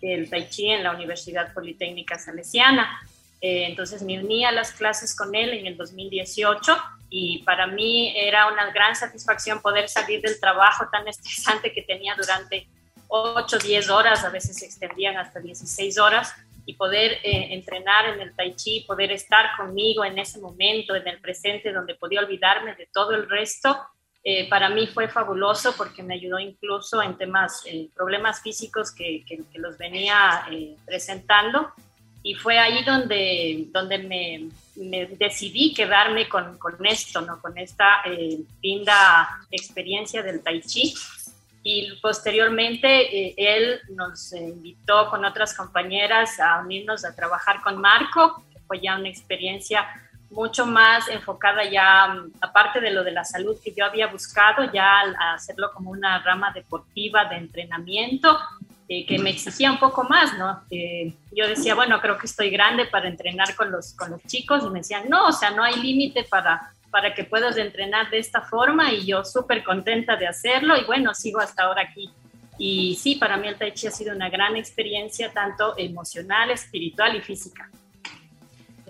el 0.03 0.29
Tai 0.29 0.49
Chi 0.49 0.71
en 0.71 0.83
la 0.83 0.93
Universidad 0.93 1.53
Politécnica 1.53 2.19
Salesiana. 2.19 3.01
Eh, 3.41 3.67
entonces 3.69 4.03
me 4.03 4.19
uní 4.19 4.45
a 4.45 4.53
las 4.53 4.73
clases 4.73 5.17
con 5.17 5.35
él 5.35 5.51
en 5.51 5.67
el 5.67 5.77
2018 5.77 6.77
y 7.11 7.43
para 7.45 7.67
mí 7.67 8.13
era 8.17 8.49
una 8.53 8.71
gran 8.71 8.95
satisfacción 8.95 9.61
poder 9.61 9.89
salir 9.89 10.21
del 10.21 10.39
trabajo 10.41 10.87
tan 10.91 11.07
estresante 11.15 11.73
que 11.73 11.83
tenía 11.83 12.15
durante 12.17 12.67
8, 13.11 13.59
10 13.59 13.91
horas, 13.91 14.25
a 14.25 14.31
veces 14.31 14.57
se 14.57 14.67
extendían 14.67 15.17
hasta 15.17 15.41
16 15.41 15.99
horas, 15.99 16.35
y 16.71 16.75
poder 16.75 17.13
eh, 17.25 17.49
entrenar 17.51 18.15
en 18.15 18.21
el 18.21 18.35
tai 18.35 18.55
chi, 18.55 18.85
poder 18.87 19.11
estar 19.11 19.57
conmigo 19.57 20.05
en 20.05 20.19
ese 20.19 20.39
momento, 20.39 20.95
en 20.95 21.07
el 21.09 21.19
presente, 21.21 21.73
donde 21.73 21.97
podía 21.97 22.21
olvidarme 22.21 22.75
de 22.77 22.87
todo 22.93 23.13
el 23.13 23.29
resto, 23.29 23.77
eh, 24.23 24.49
para 24.49 24.69
mí 24.69 24.87
fue 24.87 25.09
fabuloso 25.09 25.75
porque 25.77 26.03
me 26.03 26.15
ayudó 26.15 26.39
incluso 26.39 27.03
en 27.03 27.17
temas, 27.17 27.63
eh, 27.67 27.89
problemas 27.95 28.41
físicos 28.43 28.93
que, 28.93 29.25
que, 29.27 29.59
los 29.59 29.79
venía 29.79 30.47
presentando. 30.85 31.73
Y 32.23 32.35
fue 32.35 32.59
ahí 32.59 32.85
donde, 32.85 33.65
donde 33.71 33.97
me, 33.97 34.51
me 34.77 35.07
decidí 35.07 35.73
quedarme 35.73 36.29
con, 36.29 36.59
con, 36.59 36.85
esto, 36.85 37.23
¿no? 37.23 37.41
con 37.41 37.57
esta 37.57 38.03
linda 38.63 39.41
experiencia 39.51 40.23
del 40.23 40.43
tai 40.43 40.61
chi 40.61 40.95
y 41.63 41.95
posteriormente 42.01 43.29
eh, 43.29 43.35
él 43.37 43.81
nos 43.91 44.33
invitó 44.33 45.11
con 45.11 45.25
otras 45.25 45.55
compañeras 45.55 46.41
a 46.41 46.61
unirnos 46.61 47.05
a 47.05 47.15
trabajar 47.15 47.61
con 47.63 47.81
Marco, 47.81 48.43
que 48.53 48.61
fue 48.61 48.81
ya 48.81 48.97
una 48.97 49.09
experiencia 49.09 49.87
mucho 50.31 50.65
más 50.65 51.09
enfocada 51.09 51.65
ya, 51.65 52.07
mm, 52.07 52.33
aparte 52.41 52.81
de 52.81 52.91
lo 52.91 53.05
de 53.05 53.11
la 53.11 53.25
salud 53.25 53.57
que 53.63 53.75
yo 53.77 53.85
había 53.85 54.07
buscado, 54.07 54.73
ya 54.73 55.01
hacerlo 55.35 55.71
como 55.75 55.91
una 55.91 56.23
rama 56.23 56.53
deportiva 56.53 57.25
de 57.27 57.37
entrenamiento, 57.37 58.39
eh, 58.89 59.07
que 59.07 59.19
me 59.19 59.31
exigía 59.31 59.71
un 59.71 59.79
poco 59.79 60.05
más, 60.05 60.37
¿no? 60.39 60.63
Eh, 60.71 61.15
yo 61.33 61.47
decía, 61.47 61.75
bueno, 61.75 62.01
creo 62.01 62.19
que 62.19 62.27
estoy 62.27 62.51
grande 62.51 62.87
para 62.87 63.09
entrenar 63.09 63.55
con 63.55 63.71
los, 63.71 63.93
con 63.93 64.11
los 64.11 64.23
chicos, 64.25 64.65
y 64.65 64.71
me 64.71 64.81
decían, 64.81 65.09
no, 65.09 65.27
o 65.27 65.33
sea, 65.33 65.51
no 65.51 65.63
hay 65.63 65.77
límite 65.77 66.25
para 66.25 66.73
para 66.91 67.15
que 67.15 67.25
puedas 67.25 67.57
entrenar 67.57 68.11
de 68.11 68.19
esta 68.19 68.43
forma 68.43 68.93
y 68.93 69.07
yo 69.07 69.25
súper 69.25 69.63
contenta 69.65 70.17
de 70.17 70.27
hacerlo 70.27 70.77
y 70.77 70.85
bueno, 70.85 71.15
sigo 71.15 71.41
hasta 71.41 71.65
ahora 71.65 71.83
aquí. 71.83 72.11
Y 72.59 72.97
sí, 72.97 73.17
para 73.17 73.37
mí 73.37 73.49
el 73.49 73.57
Tai 73.57 73.73
Chi 73.73 73.87
ha 73.87 73.91
sido 73.91 74.15
una 74.15 74.29
gran 74.29 74.57
experiencia, 74.57 75.33
tanto 75.33 75.75
emocional, 75.79 76.51
espiritual 76.51 77.17
y 77.17 77.21
física. 77.21 77.71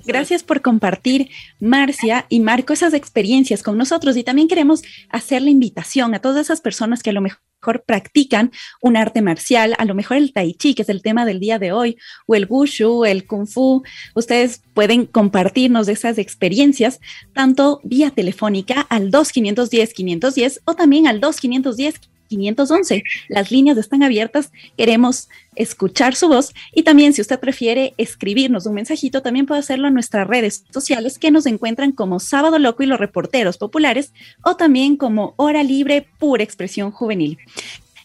Gracias 0.04 0.42
por 0.42 0.62
compartir, 0.62 1.30
Marcia 1.61 2.26
y 2.28 2.40
Marco, 2.40 2.73
esas 2.73 2.95
experiencias 2.95 3.62
con 3.62 3.76
nosotros. 3.76 4.16
Y 4.16 4.25
también 4.25 4.49
queremos 4.49 4.83
hacer 5.11 5.42
la 5.42 5.50
invitación 5.50 6.14
a 6.14 6.21
todas 6.21 6.47
esas 6.47 6.61
personas 6.61 7.02
que 7.02 7.11
a 7.11 7.12
lo 7.12 7.21
mejor 7.21 7.40
practican 7.86 8.50
un 8.80 8.96
arte 8.96 9.22
marcial, 9.22 9.74
a 9.78 9.84
lo 9.84 9.94
mejor 9.94 10.16
el 10.16 10.32
tai 10.32 10.54
chi, 10.54 10.74
que 10.74 10.82
es 10.82 10.88
el 10.88 11.02
tema 11.02 11.24
del 11.24 11.40
día 11.40 11.58
de 11.58 11.72
hoy, 11.72 11.96
o 12.26 12.34
el 12.34 12.46
wushu, 12.48 13.04
el 13.04 13.26
kung 13.26 13.46
fu. 13.46 13.82
Ustedes 14.14 14.62
pueden 14.74 15.06
compartirnos 15.06 15.88
esas 15.88 16.18
experiencias 16.18 17.00
tanto 17.34 17.80
vía 17.84 18.10
telefónica 18.10 18.80
al 18.82 19.10
2510 19.10 19.92
510 19.94 20.60
o 20.64 20.74
también 20.74 21.06
al 21.06 21.20
2510 21.20 22.00
511. 22.30 23.02
Las 23.28 23.50
líneas 23.50 23.76
están 23.76 24.02
abiertas, 24.02 24.52
queremos 24.76 25.28
escuchar 25.56 26.14
su 26.14 26.28
voz 26.28 26.54
y 26.72 26.84
también 26.84 27.12
si 27.12 27.20
usted 27.20 27.38
prefiere 27.38 27.92
escribirnos 27.99 28.66
un 28.66 28.75
mensajito, 28.75 29.20
también 29.20 29.46
puede 29.46 29.60
hacerlo 29.60 29.88
en 29.88 29.94
nuestras 29.94 30.26
redes 30.26 30.64
sociales 30.70 31.18
que 31.18 31.30
nos 31.30 31.46
encuentran 31.46 31.92
como 31.92 32.20
Sábado 32.20 32.58
Loco 32.58 32.82
y 32.82 32.87
los 32.87 33.00
reporteros 33.00 33.58
populares 33.58 34.12
o 34.42 34.56
también 34.56 34.96
como 34.96 35.34
Hora 35.37 35.62
Libre 35.62 36.06
Pura 36.18 36.42
Expresión 36.42 36.90
Juvenil. 36.92 37.38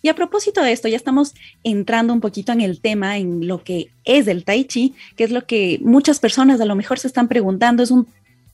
Y 0.01 0.09
a 0.09 0.15
propósito 0.15 0.61
de 0.61 0.71
esto, 0.71 0.87
ya 0.87 0.97
estamos 0.97 1.33
entrando 1.63 2.13
un 2.13 2.21
poquito 2.21 2.51
en 2.51 2.61
el 2.61 2.79
tema, 2.79 3.17
en 3.17 3.47
lo 3.47 3.63
que 3.63 3.89
es 4.03 4.27
el 4.27 4.43
tai 4.43 4.65
chi, 4.65 4.93
que 5.15 5.23
es 5.23 5.31
lo 5.31 5.47
que 5.47 5.79
muchas 5.81 6.19
personas 6.19 6.61
a 6.61 6.65
lo 6.65 6.75
mejor 6.75 6.99
se 6.99 7.07
están 7.07 7.27
preguntando, 7.27 7.81
es 7.81 7.89
un 7.89 8.05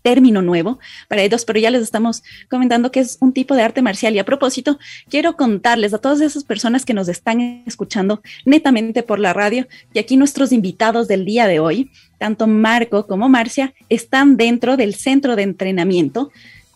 término 0.02 0.42
nuevo 0.42 0.80
para 1.08 1.22
ellos, 1.22 1.46
pero 1.46 1.60
ya 1.60 1.70
les 1.70 1.82
estamos 1.82 2.24
comentando 2.50 2.92
que 2.92 3.00
es 3.00 3.18
un 3.22 3.34
tipo 3.34 3.56
de 3.56 3.64
arte 3.64 3.82
marcial. 3.82 4.16
Y 4.16 4.20
a 4.20 4.26
propósito, 4.26 4.80
quiero 5.10 5.36
contarles 5.36 5.94
a 5.94 6.00
todas 6.00 6.22
esas 6.22 6.44
personas 6.44 6.86
que 6.86 6.94
nos 6.94 7.08
están 7.08 7.64
escuchando 7.66 8.22
netamente 8.46 9.04
por 9.04 9.20
la 9.20 9.34
radio, 9.34 9.68
y 9.94 10.00
aquí 10.00 10.18
nuestros 10.18 10.52
invitados 10.52 11.08
del 11.08 11.26
día 11.26 11.48
de 11.48 11.60
hoy, 11.60 11.92
tanto 12.18 12.48
Marco 12.48 13.08
como 13.08 13.30
Marcia, 13.30 13.74
están 13.90 14.38
dentro 14.38 14.78
del 14.78 14.96
centro 14.96 15.36
de 15.36 15.44
entrenamiento 15.44 16.32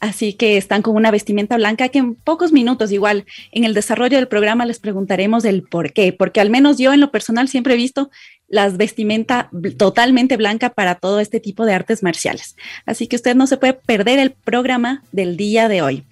Así 0.06 0.34
que 0.34 0.58
están 0.58 0.82
con 0.82 0.96
una 0.96 1.10
vestimenta 1.10 1.56
blanca 1.56 1.90
que 1.90 2.00
en 2.00 2.16
pocos 2.16 2.52
minutos, 2.52 2.92
igual 2.92 3.26
en 3.52 3.64
el 3.64 3.74
desarrollo 3.74 4.18
del 4.18 4.28
programa, 4.28 4.66
les 4.66 4.80
preguntaremos 4.80 5.46
el 5.46 5.64
por 5.64 5.94
qué, 5.94 6.14
porque 6.14 6.42
al 6.42 6.50
menos 6.50 6.78
yo 6.78 6.94
en 6.94 7.00
lo 7.00 7.12
personal 7.12 7.48
siempre 7.48 7.74
he 7.74 7.78
visto 7.78 8.12
las 8.48 8.78
vestimenta 8.78 9.50
totalmente 9.78 10.38
blanca 10.38 10.70
para 10.70 10.96
todo 10.96 11.20
este 11.20 11.40
tipo 11.40 11.66
de 11.66 11.74
artes 11.74 12.04
marciales. 12.04 12.56
Así 12.86 13.08
que 13.08 13.16
usted 13.16 13.36
no 13.36 13.48
se 13.48 13.58
puede 13.58 13.74
perder 13.74 14.20
el 14.20 14.32
programa 14.32 15.04
del 15.12 15.38
día 15.38 15.68
de 15.68 15.82
hoy. 15.82 16.04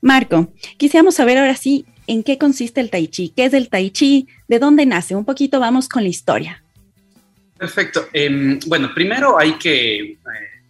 Marco, 0.00 0.52
quisiéramos 0.76 1.14
saber 1.14 1.38
ahora 1.38 1.56
sí 1.56 1.86
en 2.06 2.22
qué 2.22 2.38
consiste 2.38 2.80
el 2.80 2.90
tai 2.90 3.08
chi, 3.08 3.30
qué 3.30 3.46
es 3.46 3.54
el 3.54 3.68
tai 3.68 3.90
chi, 3.90 4.28
de 4.48 4.58
dónde 4.58 4.86
nace. 4.86 5.14
Un 5.14 5.24
poquito 5.24 5.60
vamos 5.60 5.88
con 5.88 6.02
la 6.02 6.08
historia. 6.08 6.62
Perfecto. 7.58 8.08
Em, 8.12 8.60
bueno, 8.66 8.90
primero 8.94 9.38
hay 9.38 9.54
que 9.54 9.98
eh, 10.00 10.18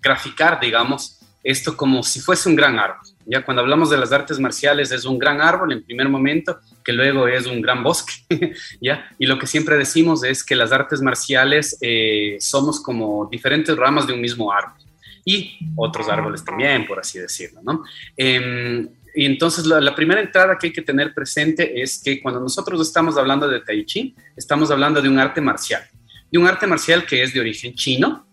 graficar, 0.01 0.61
digamos, 0.61 1.19
esto 1.43 1.77
como 1.77 2.03
si 2.03 2.21
fuese 2.21 2.49
un 2.49 2.57
gran 2.57 2.79
árbol. 2.79 3.07
Ya 3.25 3.45
cuando 3.45 3.63
hablamos 3.63 3.91
de 3.91 3.97
las 3.97 4.13
artes 4.13 4.39
marciales 4.39 4.93
es 4.93 5.05
un 5.05 5.19
gran 5.19 5.41
árbol 5.41 5.73
en 5.73 5.83
primer 5.83 6.09
momento, 6.09 6.59
que 6.87 6.93
luego 6.93 7.27
es 7.27 7.47
un 7.47 7.61
gran 7.61 7.83
bosque, 7.83 8.13
¿ya? 8.81 9.11
Y 9.19 9.27
lo 9.27 9.41
que 9.41 9.49
siempre 9.49 9.77
decimos 9.77 10.23
es 10.23 10.45
que 10.45 10.55
las 10.55 10.71
artes 10.71 11.03
marciales 11.03 11.77
eh, 11.81 12.37
somos 12.39 12.81
como 12.81 13.29
diferentes 13.29 13.77
ramas 13.77 14.07
de 14.07 14.13
un 14.13 14.21
mismo 14.21 14.53
árbol 14.53 14.79
y 15.25 15.59
otros 15.75 16.09
árboles 16.09 16.45
también, 16.45 16.87
por 16.87 17.01
así 17.01 17.19
decirlo, 17.19 17.61
¿no? 17.65 17.83
Em, 18.17 18.89
y 19.17 19.25
entonces 19.25 19.67
la, 19.67 19.81
la, 19.81 19.97
primera 19.97 20.21
entrada 20.21 20.57
que 20.57 20.69
hay 20.69 20.73
que 20.73 20.83
tener 20.83 21.13
presente 21.13 21.83
es 21.83 22.01
que 22.05 22.23
cuando 22.23 22.39
nosotros 22.39 22.81
estamos 22.81 23.19
hablando 23.19 23.49
de 23.49 23.61
Tai 23.61 23.85
Chi, 23.85 24.15
estamos 24.37 24.71
hablando 24.71 25.03
de 25.03 25.09
un 25.09 25.19
arte 25.19 25.41
marcial, 25.41 25.83
de 26.31 26.39
un 26.39 26.47
arte 26.47 26.69
marcial 26.69 27.05
que 27.05 27.21
es 27.21 27.35
de 27.35 27.41
origen 27.41 27.75
chino, 27.75 28.26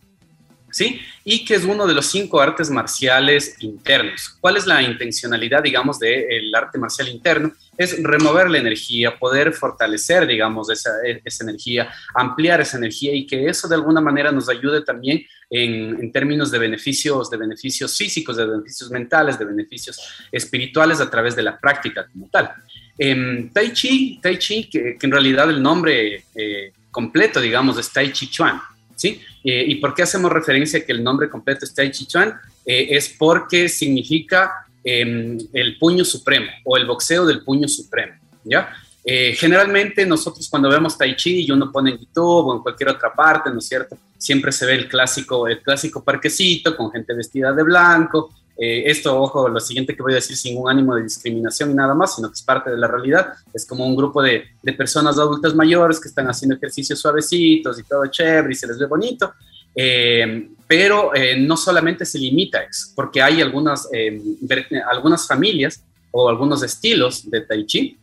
¿sí? 0.73 0.99
Y 1.23 1.45
que 1.45 1.55
es 1.55 1.63
uno 1.63 1.85
de 1.87 1.93
los 1.93 2.07
cinco 2.07 2.41
artes 2.41 2.69
marciales 2.69 3.55
internos. 3.59 4.35
¿Cuál 4.41 4.57
es 4.57 4.65
la 4.65 4.81
intencionalidad, 4.81 5.61
digamos, 5.61 5.99
del 5.99 6.53
arte 6.53 6.77
marcial 6.79 7.07
interno? 7.07 7.53
Es 7.77 8.01
remover 8.01 8.49
la 8.49 8.57
energía, 8.57 9.17
poder 9.17 9.53
fortalecer, 9.53 10.25
digamos, 10.27 10.69
esa, 10.69 10.89
esa, 11.23 11.43
energía, 11.43 11.93
ampliar 12.15 12.59
esa 12.59 12.77
energía 12.77 13.13
y 13.13 13.25
que 13.25 13.47
eso 13.47 13.67
de 13.67 13.75
alguna 13.75 14.01
manera 14.01 14.31
nos 14.31 14.49
ayude 14.49 14.81
también 14.81 15.23
en, 15.49 16.11
términos 16.11 16.49
de 16.49 16.57
beneficios, 16.57 17.29
de 17.29 17.37
beneficios 17.37 17.95
físicos, 17.95 18.35
de 18.35 18.45
beneficios 18.45 18.89
mentales, 18.89 19.37
de 19.37 19.45
beneficios 19.45 19.99
espirituales 20.31 20.99
a 20.99 21.09
través 21.09 21.35
de 21.35 21.43
la 21.43 21.57
práctica 21.57 22.07
como 22.11 22.27
tal. 22.29 22.51
Eh, 22.97 23.49
tai 23.53 23.71
Chi, 23.71 24.19
tai 24.21 24.37
Chi 24.37 24.69
que, 24.69 24.97
que, 24.97 25.05
en 25.05 25.11
realidad 25.11 25.49
el 25.49 25.61
nombre 25.61 26.25
eh, 26.35 26.73
completo, 26.91 27.39
digamos, 27.39 27.77
es 27.77 27.91
Tai 27.91 28.11
Chi 28.11 28.29
Chuan, 28.29 28.61
¿sí? 29.03 29.19
Eh, 29.43 29.65
¿Y 29.67 29.75
por 29.75 29.93
qué 29.93 30.03
hacemos 30.03 30.31
referencia 30.31 30.79
a 30.79 30.81
que 30.83 30.93
el 30.93 31.03
nombre 31.03 31.29
completo 31.29 31.65
es 31.65 31.73
Tai 31.73 31.91
Chi 31.91 32.05
Chuan? 32.05 32.33
Eh, 32.65 32.87
es 32.91 33.13
porque 33.19 33.67
significa 33.67 34.65
em, 34.81 35.37
el 35.51 35.77
puño 35.77 36.05
supremo 36.05 36.47
o 36.63 36.77
el 36.77 36.85
boxeo 36.85 37.25
del 37.25 37.43
puño 37.43 37.67
supremo, 37.67 38.13
¿ya? 38.45 38.73
Eh, 39.05 39.35
generalmente 39.37 40.05
nosotros 40.05 40.47
cuando 40.49 40.69
vemos 40.69 40.97
Tai 40.97 41.13
Chi 41.17 41.45
y 41.45 41.51
uno 41.51 41.69
pone 41.69 41.91
en 41.91 41.97
YouTube 41.97 42.47
o 42.47 42.55
en 42.55 42.61
cualquier 42.61 42.89
otra 42.89 43.13
parte, 43.13 43.49
¿no 43.49 43.59
es 43.59 43.67
cierto? 43.67 43.97
Siempre 44.17 44.53
se 44.53 44.65
ve 44.65 44.75
el 44.75 44.87
clásico, 44.87 45.49
el 45.49 45.61
clásico 45.61 46.01
parquecito 46.01 46.77
con 46.77 46.89
gente 46.89 47.13
vestida 47.13 47.51
de 47.51 47.63
blanco. 47.63 48.33
Eh, 48.57 48.83
esto, 48.85 49.19
ojo, 49.19 49.49
lo 49.49 49.59
siguiente 49.59 49.95
que 49.95 50.03
voy 50.03 50.13
a 50.13 50.15
decir 50.15 50.35
sin 50.37 50.57
un 50.57 50.69
ánimo 50.69 50.95
de 50.95 51.03
discriminación 51.03 51.71
y 51.71 51.73
nada 51.73 51.93
más, 51.93 52.15
sino 52.15 52.29
que 52.29 52.35
es 52.35 52.41
parte 52.41 52.69
de 52.69 52.77
la 52.77 52.87
realidad. 52.87 53.33
Es 53.53 53.65
como 53.65 53.85
un 53.85 53.95
grupo 53.95 54.21
de, 54.21 54.45
de 54.61 54.73
personas 54.73 55.17
adultas 55.17 55.55
mayores 55.55 55.99
que 55.99 56.07
están 56.07 56.27
haciendo 56.27 56.55
ejercicios 56.55 56.99
suavecitos 56.99 57.79
y 57.79 57.83
todo 57.83 58.05
chévere 58.07 58.51
y 58.51 58.55
se 58.55 58.67
les 58.67 58.77
ve 58.77 58.85
bonito. 58.85 59.33
Eh, 59.75 60.49
pero 60.67 61.11
no 61.37 61.57
solamente 61.57 62.05
se 62.05 62.17
limita 62.17 62.59
a 62.59 62.63
eso, 62.63 62.87
porque 62.95 63.21
hay 63.21 63.41
algunas, 63.41 63.87
algunas 64.89 65.27
familias 65.27 65.83
o 66.09 66.29
algunos 66.29 66.63
estilos 66.63 67.29
de 67.29 67.41
Tai 67.41 67.65
Chi 67.65 67.97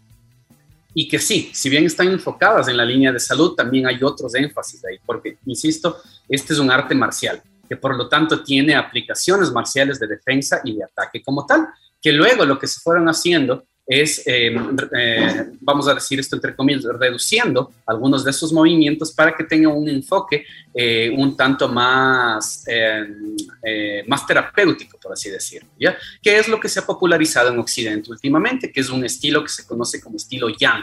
y 0.94 1.08
que 1.08 1.18
sí, 1.18 1.50
si 1.52 1.68
bien 1.68 1.84
están 1.86 2.08
enfocadas 2.08 2.68
en 2.68 2.76
la 2.76 2.84
línea 2.84 3.12
de 3.12 3.20
salud, 3.20 3.54
también 3.54 3.86
hay 3.86 4.02
otros 4.02 4.34
énfasis 4.34 4.84
ahí, 4.84 4.98
porque, 5.06 5.38
insisto, 5.46 5.98
este 6.28 6.52
es 6.52 6.58
un 6.58 6.70
arte 6.70 6.94
marcial, 6.94 7.40
que 7.70 7.76
por 7.76 7.96
lo 7.96 8.08
tanto 8.08 8.42
tiene 8.42 8.74
aplicaciones 8.74 9.52
marciales 9.52 10.00
de 10.00 10.08
defensa 10.08 10.60
y 10.64 10.74
de 10.74 10.82
ataque 10.82 11.22
como 11.22 11.46
tal, 11.46 11.68
que 12.02 12.10
luego 12.10 12.44
lo 12.44 12.58
que 12.58 12.66
se 12.66 12.80
fueron 12.80 13.08
haciendo 13.08 13.64
es, 13.86 14.24
em, 14.26 14.76
eh, 14.96 15.52
vamos 15.60 15.86
a 15.86 15.94
decir 15.94 16.18
esto 16.18 16.34
entre 16.34 16.56
comillas, 16.56 16.82
reduciendo 16.98 17.72
algunos 17.86 18.24
de 18.24 18.32
esos 18.32 18.52
movimientos 18.52 19.12
para 19.12 19.36
que 19.36 19.44
tenga 19.44 19.68
un 19.68 19.88
enfoque 19.88 20.44
eh, 20.74 21.12
un 21.16 21.36
tanto 21.36 21.68
más, 21.68 22.64
em, 22.66 23.36
eh, 23.62 24.02
más 24.08 24.26
terapéutico, 24.26 24.98
por 25.00 25.12
así 25.12 25.30
decirlo, 25.30 25.68
¿ya? 25.78 25.96
Que 26.20 26.38
es 26.38 26.48
lo 26.48 26.58
que 26.58 26.68
se 26.68 26.80
ha 26.80 26.86
popularizado 26.86 27.50
en 27.52 27.58
Occidente 27.60 28.10
últimamente, 28.10 28.72
que 28.72 28.80
es 28.80 28.90
un 28.90 29.04
estilo 29.04 29.44
que 29.44 29.48
se 29.48 29.64
conoce 29.64 30.00
como 30.00 30.16
estilo 30.16 30.48
Yang, 30.48 30.82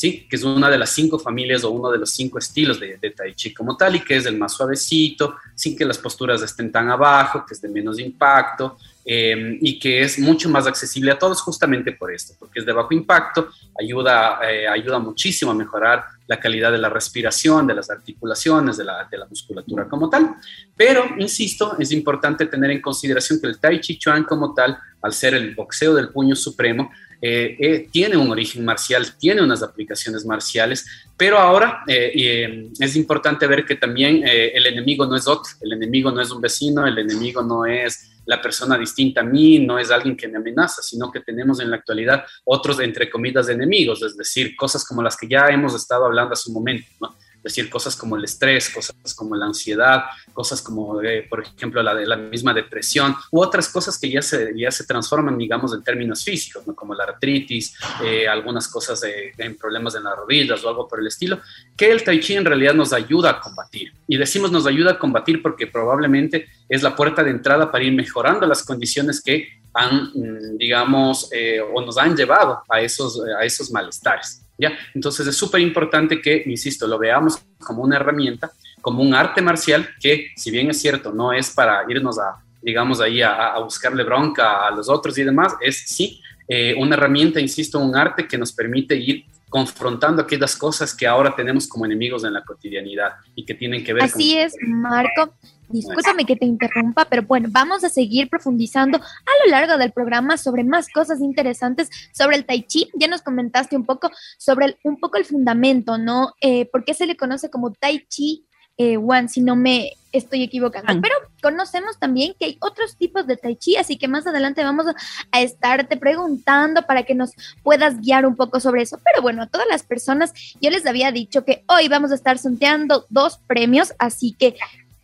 ¿sí? 0.00 0.26
Que 0.30 0.36
es 0.36 0.44
una 0.44 0.70
de 0.70 0.78
las 0.78 0.88
cinco 0.88 1.18
familias 1.18 1.62
o 1.62 1.70
uno 1.70 1.90
de 1.90 1.98
los 1.98 2.10
cinco 2.10 2.38
estilos 2.38 2.80
de, 2.80 2.96
de 2.96 3.10
Tai 3.10 3.34
Chi 3.34 3.52
como 3.52 3.76
tal 3.76 3.96
y 3.96 4.00
que 4.00 4.16
es 4.16 4.24
el 4.24 4.38
más 4.38 4.54
suavecito, 4.54 5.34
sin 5.54 5.76
que 5.76 5.84
las 5.84 5.98
posturas 5.98 6.40
estén 6.40 6.72
tan 6.72 6.88
abajo, 6.88 7.44
que 7.46 7.52
es 7.52 7.60
de 7.60 7.68
menos 7.68 7.98
impacto, 7.98 8.78
Em, 9.02 9.56
y 9.62 9.78
que 9.78 10.02
es 10.02 10.18
mucho 10.18 10.50
más 10.50 10.66
accesible 10.66 11.10
a 11.10 11.18
todos 11.18 11.40
justamente 11.40 11.92
por 11.92 12.12
esto, 12.12 12.34
porque 12.38 12.60
es 12.60 12.66
de 12.66 12.72
bajo 12.72 12.92
impacto, 12.92 13.48
ayuda, 13.80 14.40
eh, 14.46 14.68
ayuda 14.68 14.98
muchísimo 14.98 15.52
a 15.52 15.54
mejorar 15.54 16.04
la 16.26 16.38
calidad 16.38 16.70
de 16.70 16.76
la 16.76 16.90
respiración, 16.90 17.66
de 17.66 17.74
las 17.74 17.88
articulaciones, 17.88 18.76
de 18.76 18.84
la, 18.84 19.08
de 19.10 19.16
la, 19.16 19.26
musculatura 19.26 19.88
como 19.88 20.10
tal. 20.10 20.34
Pero, 20.76 21.04
insisto, 21.18 21.76
es 21.78 21.92
importante 21.92 22.44
tener 22.44 22.70
en 22.72 22.82
consideración 22.82 23.40
que 23.40 23.46
el 23.46 23.58
Tai 23.58 23.80
Chi 23.80 23.98
Chuan 23.98 24.24
como 24.24 24.52
tal, 24.52 24.76
al 25.00 25.12
ser 25.14 25.32
el 25.32 25.54
boxeo 25.54 25.94
del 25.94 26.10
puño 26.10 26.36
supremo, 26.36 26.90
eh, 27.22 27.56
eh, 27.58 27.88
tiene 27.90 28.18
un 28.18 28.30
origen 28.30 28.64
marcial, 28.64 29.16
tiene 29.18 29.42
unas 29.42 29.62
aplicaciones 29.62 30.26
marciales, 30.26 30.86
pero 31.16 31.38
ahora 31.38 31.84
es 31.86 32.96
importante 32.96 33.46
ver 33.46 33.64
que 33.64 33.74
también 33.74 34.22
el 34.24 34.66
enemigo 34.66 35.04
no 35.04 35.16
es 35.16 35.26
otro, 35.26 35.52
el 35.60 35.72
enemigo 35.72 36.10
no 36.10 36.22
es 36.22 36.30
un 36.30 36.40
vecino, 36.40 36.86
el 36.86 36.96
enemigo 36.96 37.42
no 37.42 37.66
es 37.66 38.10
la 38.30 38.40
persona 38.40 38.78
distinta 38.78 39.22
a 39.22 39.24
mí 39.24 39.58
no 39.58 39.76
es 39.76 39.90
alguien 39.90 40.16
que 40.16 40.28
me 40.28 40.38
amenaza, 40.38 40.82
sino 40.82 41.10
que 41.10 41.18
tenemos 41.18 41.58
en 41.58 41.68
la 41.68 41.76
actualidad 41.76 42.24
otros, 42.44 42.78
entre 42.78 43.10
comillas, 43.10 43.48
enemigos, 43.48 44.04
es 44.04 44.16
decir, 44.16 44.54
cosas 44.54 44.86
como 44.86 45.02
las 45.02 45.16
que 45.16 45.26
ya 45.26 45.48
hemos 45.48 45.74
estado 45.74 46.04
hablando 46.04 46.34
hace 46.34 46.48
un 46.48 46.54
momento, 46.54 46.86
¿no? 47.00 47.16
Decir, 47.42 47.70
cosas 47.70 47.96
como 47.96 48.16
el 48.16 48.24
estrés, 48.24 48.70
cosas 48.70 49.14
como 49.14 49.34
la 49.34 49.46
ansiedad, 49.46 50.04
cosas 50.32 50.60
como, 50.60 51.00
eh, 51.02 51.26
por 51.28 51.42
ejemplo, 51.42 51.82
la, 51.82 51.94
de 51.94 52.16
misma 52.16 52.52
depresión, 52.52 53.14
u 53.30 53.40
otras 53.40 53.68
cosas 53.68 53.98
que 53.98 54.10
ya 54.10 54.22
se, 54.22 54.52
ya 54.56 54.70
se 54.70 54.84
transforman, 54.84 55.38
digamos, 55.38 55.74
en 55.74 55.82
términos 55.82 56.22
físicos, 56.22 56.62
como 56.74 56.94
la 56.94 57.04
artritis, 57.04 57.74
eh, 58.04 58.28
algunas 58.28 58.68
cosas 58.68 59.02
en 59.04 59.56
problemas 59.56 59.94
en 59.94 60.04
las 60.04 60.16
rodillas 60.16 60.62
o 60.64 60.68
algo 60.68 60.86
por 60.86 61.00
el 61.00 61.06
estilo, 61.06 61.40
que 61.76 61.90
el 61.90 62.02
tai 62.04 62.20
chi 62.20 62.34
en 62.34 62.44
realidad 62.44 62.74
nos 62.74 62.92
ayuda 62.92 63.30
a 63.30 63.40
combatir. 63.40 63.92
Y 64.06 64.16
decimos 64.16 64.50
nos 64.50 64.66
ayuda 64.66 64.92
a 64.92 64.98
combatir 64.98 65.42
porque 65.42 65.66
probablemente 65.66 66.48
es 66.68 66.82
la 66.82 66.94
puerta 66.94 67.22
de 67.22 67.30
entrada 67.30 67.70
para 67.70 67.84
ir 67.84 67.92
mejorando 67.92 68.46
las 68.46 68.62
condiciones 68.62 69.20
que 69.22 69.60
han, 69.74 70.10
mm, 70.14 70.56
digamos, 70.58 71.28
eh, 71.32 71.60
o 71.60 71.80
nos 71.80 71.96
han 71.98 72.16
llevado 72.16 72.62
a 72.68 72.80
esos, 72.80 73.20
a 73.38 73.44
esos 73.44 73.70
malestares. 73.70 74.42
¿Ya? 74.60 74.72
Entonces 74.94 75.26
es 75.26 75.36
súper 75.36 75.60
importante 75.60 76.20
que, 76.20 76.42
insisto, 76.46 76.86
lo 76.86 76.98
veamos 76.98 77.42
como 77.58 77.82
una 77.82 77.96
herramienta, 77.96 78.50
como 78.80 79.02
un 79.02 79.14
arte 79.14 79.42
marcial 79.42 79.88
que, 80.00 80.28
si 80.36 80.50
bien 80.50 80.70
es 80.70 80.80
cierto, 80.80 81.12
no 81.12 81.32
es 81.32 81.50
para 81.50 81.84
irnos 81.88 82.18
a, 82.18 82.42
digamos, 82.62 83.00
ahí 83.00 83.22
a, 83.22 83.58
buscarle 83.58 84.04
bronca 84.04 84.66
a 84.66 84.70
los 84.70 84.88
otros 84.88 85.16
y 85.18 85.24
demás, 85.24 85.54
es 85.60 85.84
sí 85.86 86.20
eh, 86.48 86.74
una 86.78 86.96
herramienta, 86.96 87.40
insisto, 87.40 87.78
un 87.78 87.96
arte 87.96 88.26
que 88.26 88.36
nos 88.36 88.52
permite 88.52 88.96
ir 88.96 89.24
confrontando 89.48 90.22
aquellas 90.22 90.56
cosas 90.56 90.94
que 90.94 91.06
ahora 91.06 91.34
tenemos 91.34 91.68
como 91.68 91.84
enemigos 91.84 92.24
en 92.24 92.32
la 92.32 92.44
cotidianidad 92.44 93.14
y 93.34 93.44
que 93.44 93.54
tienen 93.54 93.84
que 93.84 93.92
ver 93.92 94.04
Así 94.04 94.38
es, 94.38 94.54
Marco. 94.60 95.34
Discúlpame 95.70 96.24
que 96.24 96.36
te 96.36 96.46
interrumpa, 96.46 97.04
pero 97.04 97.22
bueno, 97.22 97.48
vamos 97.50 97.84
a 97.84 97.88
seguir 97.88 98.28
profundizando 98.28 98.98
a 98.98 99.44
lo 99.44 99.50
largo 99.50 99.78
del 99.78 99.92
programa 99.92 100.36
sobre 100.36 100.64
más 100.64 100.88
cosas 100.88 101.20
interesantes 101.20 101.88
sobre 102.12 102.36
el 102.36 102.44
tai 102.44 102.62
chi. 102.62 102.90
Ya 102.94 103.06
nos 103.06 103.22
comentaste 103.22 103.76
un 103.76 103.84
poco 103.84 104.10
sobre 104.38 104.78
un 104.82 104.98
poco 104.98 105.16
el 105.16 105.24
fundamento, 105.24 105.96
¿no? 105.96 106.34
Eh, 106.40 106.66
¿Por 106.66 106.84
qué 106.84 106.94
se 106.94 107.06
le 107.06 107.16
conoce 107.16 107.50
como 107.50 107.72
tai 107.72 108.04
chi 108.08 108.46
eh, 108.78 108.96
one, 108.96 109.28
si 109.28 109.42
no 109.42 109.54
me 109.54 109.92
estoy 110.10 110.42
equivocando? 110.42 111.00
Pero 111.00 111.14
conocemos 111.40 111.98
también 111.98 112.34
que 112.38 112.46
hay 112.46 112.58
otros 112.60 112.96
tipos 112.96 113.26
de 113.28 113.36
tai 113.36 113.54
chi, 113.54 113.76
así 113.76 113.96
que 113.96 114.08
más 114.08 114.26
adelante 114.26 114.64
vamos 114.64 114.86
a 115.30 115.40
estarte 115.40 115.96
preguntando 115.96 116.82
para 116.82 117.04
que 117.04 117.14
nos 117.14 117.32
puedas 117.62 118.00
guiar 118.00 118.26
un 118.26 118.34
poco 118.34 118.58
sobre 118.58 118.82
eso. 118.82 118.98
Pero 119.04 119.22
bueno, 119.22 119.42
a 119.42 119.46
todas 119.46 119.68
las 119.68 119.84
personas, 119.84 120.32
yo 120.60 120.70
les 120.70 120.84
había 120.86 121.12
dicho 121.12 121.44
que 121.44 121.62
hoy 121.68 121.88
vamos 121.88 122.10
a 122.10 122.16
estar 122.16 122.38
sorteando 122.38 123.06
dos 123.08 123.38
premios, 123.46 123.92
así 123.98 124.34
que 124.36 124.56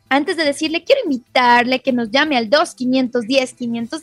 antes 0.09 0.37
de 0.37 0.45
decirle, 0.45 0.85
quiero 0.85 1.01
invitarle 1.05 1.81
que 1.81 1.93
nos 1.93 2.11
llame 2.11 2.37
al 2.37 2.51
2510-510 2.51 4.03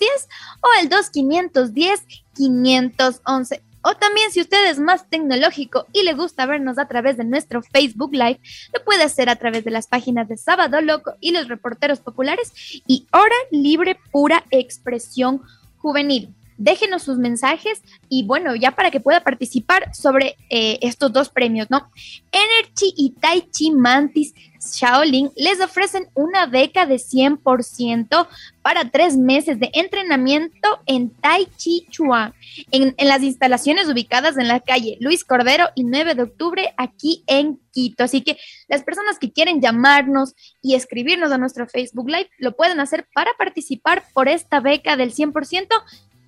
o 0.62 0.68
al 0.80 0.90
2510-511. 0.90 3.62
O 3.86 3.96
también 3.96 4.32
si 4.32 4.40
usted 4.40 4.70
es 4.70 4.80
más 4.80 5.10
tecnológico 5.10 5.88
y 5.92 6.04
le 6.04 6.14
gusta 6.14 6.46
vernos 6.46 6.78
a 6.78 6.88
través 6.88 7.18
de 7.18 7.26
nuestro 7.26 7.62
Facebook 7.62 8.14
Live, 8.14 8.40
lo 8.74 8.82
puede 8.84 9.04
hacer 9.04 9.30
a 9.30 9.36
través 9.36 9.66
de 9.66 9.72
las 9.72 9.88
páginas 9.88 10.30
de 10.30 10.38
Sábado 10.38 10.80
Loco 10.80 11.16
y 11.20 11.32
los 11.32 11.50
reporteros 11.50 12.00
populares 12.00 12.54
y 12.88 13.06
Hora 13.12 13.36
Libre 13.52 14.00
Pura 14.12 14.46
Expresión 14.52 15.42
Juvenil 15.78 16.34
déjenos 16.58 17.04
sus 17.04 17.18
mensajes 17.18 17.82
y 18.10 18.26
bueno, 18.26 18.56
ya 18.56 18.72
para 18.72 18.92
que 18.92 19.00
pueda 19.00 19.24
participar 19.24 19.94
sobre 19.96 20.36
eh, 20.50 20.80
estos 20.82 21.12
dos 21.12 21.30
premios, 21.30 21.68
¿no? 21.70 21.90
Energy 22.32 22.94
y 22.96 23.12
Tai 23.20 23.42
Chi 23.52 23.72
Mantis 23.72 24.34
Shaolin 24.64 25.32
les 25.36 25.60
ofrecen 25.60 26.08
una 26.14 26.46
beca 26.46 26.86
de 26.86 26.96
100% 26.96 28.28
para 28.62 28.90
tres 28.90 29.18
meses 29.18 29.60
de 29.60 29.70
entrenamiento 29.74 30.80
en 30.86 31.10
Tai 31.10 31.48
Chi 31.58 31.86
Chuan, 31.90 32.34
en, 32.72 32.94
en, 32.98 33.08
las 33.08 33.24
instalaciones 33.24 33.90
ubicadas 33.90 34.38
en 34.38 34.48
la 34.48 34.62
calle 34.62 34.98
Luis 35.02 35.24
Cordero 35.24 35.68
y 35.76 35.84
9 35.84 36.16
de 36.16 36.24
octubre 36.24 36.74
aquí 36.78 37.24
en 37.28 37.60
Quito. 37.72 38.04
Así 38.04 38.22
que 38.22 38.38
las 38.68 38.84
personas 38.84 39.20
que 39.20 39.32
quieren 39.32 39.62
llamarnos 39.62 40.34
y 40.62 40.76
escribirnos 40.76 41.32
a 41.32 41.38
nuestro 41.38 41.68
Facebook 41.68 42.10
Live 42.10 42.30
lo 42.38 42.56
pueden 42.56 42.80
hacer 42.80 43.08
para 43.14 43.32
participar 43.38 44.04
por 44.14 44.30
esta 44.30 44.60
beca 44.60 44.96
del 44.96 45.14
100% 45.14 45.68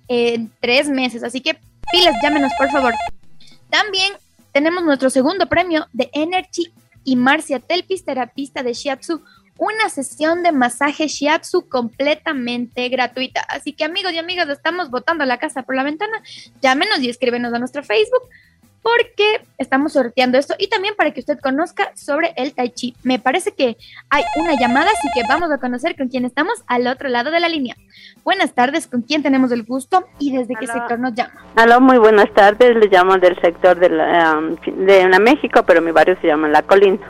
en 0.08 0.50
tres 0.60 0.88
meses. 0.88 1.22
Así 1.22 1.40
que 1.40 1.58
pilas, 1.90 2.14
llámenos 2.22 2.52
por 2.58 2.70
favor. 2.70 2.94
También 3.70 4.12
tenemos 4.52 4.84
nuestro 4.84 5.10
segundo 5.10 5.48
premio 5.48 5.86
de 5.92 6.10
Energy 6.12 6.72
y 7.04 7.16
Marcia 7.16 7.60
Telpis, 7.60 8.04
terapista 8.04 8.62
de 8.62 8.72
Shiatsu, 8.72 9.22
una 9.58 9.88
sesión 9.88 10.42
de 10.42 10.52
masaje 10.52 11.08
Shiatsu 11.08 11.68
completamente 11.68 12.88
gratuita. 12.88 13.40
Así 13.48 13.72
que 13.72 13.84
amigos 13.84 14.12
y 14.12 14.18
amigas, 14.18 14.48
estamos 14.48 14.90
botando 14.90 15.24
la 15.24 15.38
casa 15.38 15.62
por 15.62 15.76
la 15.76 15.82
ventana. 15.82 16.22
Llámenos 16.60 17.00
y 17.00 17.08
escríbenos 17.08 17.52
a 17.54 17.58
nuestro 17.58 17.82
Facebook 17.82 18.22
porque 18.86 19.40
estamos 19.58 19.94
sorteando 19.94 20.38
esto 20.38 20.54
y 20.60 20.68
también 20.68 20.94
para 20.96 21.10
que 21.10 21.18
usted 21.18 21.40
conozca 21.40 21.90
sobre 21.96 22.32
el 22.36 22.54
Tai 22.54 22.70
Chi. 22.70 22.94
Me 23.02 23.18
parece 23.18 23.50
que 23.50 23.76
hay 24.10 24.22
una 24.36 24.54
llamada, 24.54 24.86
así 24.86 25.08
que 25.12 25.22
vamos 25.28 25.50
a 25.50 25.58
conocer 25.58 25.96
con 25.96 26.06
quién 26.06 26.24
estamos 26.24 26.62
al 26.68 26.86
otro 26.86 27.08
lado 27.08 27.32
de 27.32 27.40
la 27.40 27.48
línea. 27.48 27.74
Buenas 28.22 28.52
tardes, 28.52 28.86
¿con 28.86 29.02
quién 29.02 29.24
tenemos 29.24 29.50
el 29.50 29.64
gusto 29.64 30.06
y 30.20 30.36
desde 30.36 30.54
qué 30.54 30.68
sector 30.68 31.00
nos 31.00 31.14
llama? 31.14 31.32
Aló, 31.56 31.80
muy 31.80 31.98
buenas 31.98 32.32
tardes, 32.32 32.76
le 32.76 32.86
llamo 32.86 33.16
del 33.18 33.36
sector 33.40 33.76
de 33.76 33.88
la, 33.88 34.38
um, 34.38 34.86
de 34.86 35.08
la 35.08 35.18
México, 35.18 35.64
pero 35.66 35.82
mi 35.82 35.90
barrio 35.90 36.16
se 36.20 36.28
llama 36.28 36.46
La 36.46 36.62
Colina. 36.62 37.00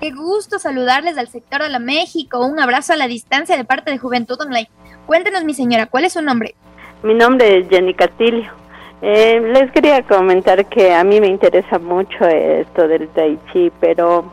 Qué 0.00 0.10
gusto 0.12 0.58
saludarles 0.58 1.18
al 1.18 1.28
sector 1.28 1.60
de 1.60 1.68
la 1.68 1.80
México. 1.80 2.46
Un 2.46 2.60
abrazo 2.60 2.94
a 2.94 2.96
la 2.96 3.08
distancia 3.08 3.58
de 3.58 3.64
parte 3.64 3.90
de 3.90 3.98
Juventud 3.98 4.40
Online. 4.40 4.70
Cuéntenos, 5.06 5.44
mi 5.44 5.52
señora, 5.52 5.84
¿cuál 5.84 6.06
es 6.06 6.14
su 6.14 6.22
nombre? 6.22 6.54
Mi 7.02 7.12
nombre 7.12 7.58
es 7.58 7.68
Jenny 7.68 7.92
Castillo. 7.92 8.57
Eh, 9.00 9.40
les 9.40 9.70
quería 9.70 10.02
comentar 10.02 10.66
que 10.66 10.92
a 10.92 11.04
mí 11.04 11.20
me 11.20 11.28
interesa 11.28 11.78
mucho 11.78 12.24
esto 12.26 12.88
del 12.88 13.08
tai 13.08 13.38
chi, 13.52 13.70
pero 13.80 14.24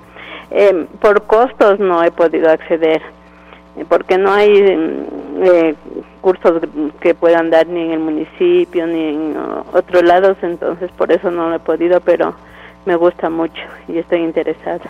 eh, 0.49 0.87
por 0.99 1.23
costos 1.27 1.79
no 1.79 2.03
he 2.03 2.09
podido 2.09 2.49
acceder, 2.49 3.01
eh, 3.77 3.85
porque 3.87 4.17
no 4.17 4.33
hay 4.33 4.95
cursos 6.21 6.61
que 6.99 7.13
puedan 7.13 7.51
dar 7.51 7.67
ni 7.67 7.81
en 7.81 7.91
el 7.91 7.99
municipio 7.99 8.87
ni 8.87 9.09
en 9.09 9.37
otros 9.71 10.01
lados, 10.01 10.37
entonces 10.41 10.89
por 10.97 11.11
eso 11.11 11.29
no 11.29 11.49
lo 11.49 11.57
he 11.57 11.59
podido, 11.59 12.01
pero 12.01 12.33
me 12.85 12.95
gusta 12.95 13.29
mucho 13.29 13.61
y 13.87 13.99
estoy 13.99 14.21
interesada. 14.21 14.89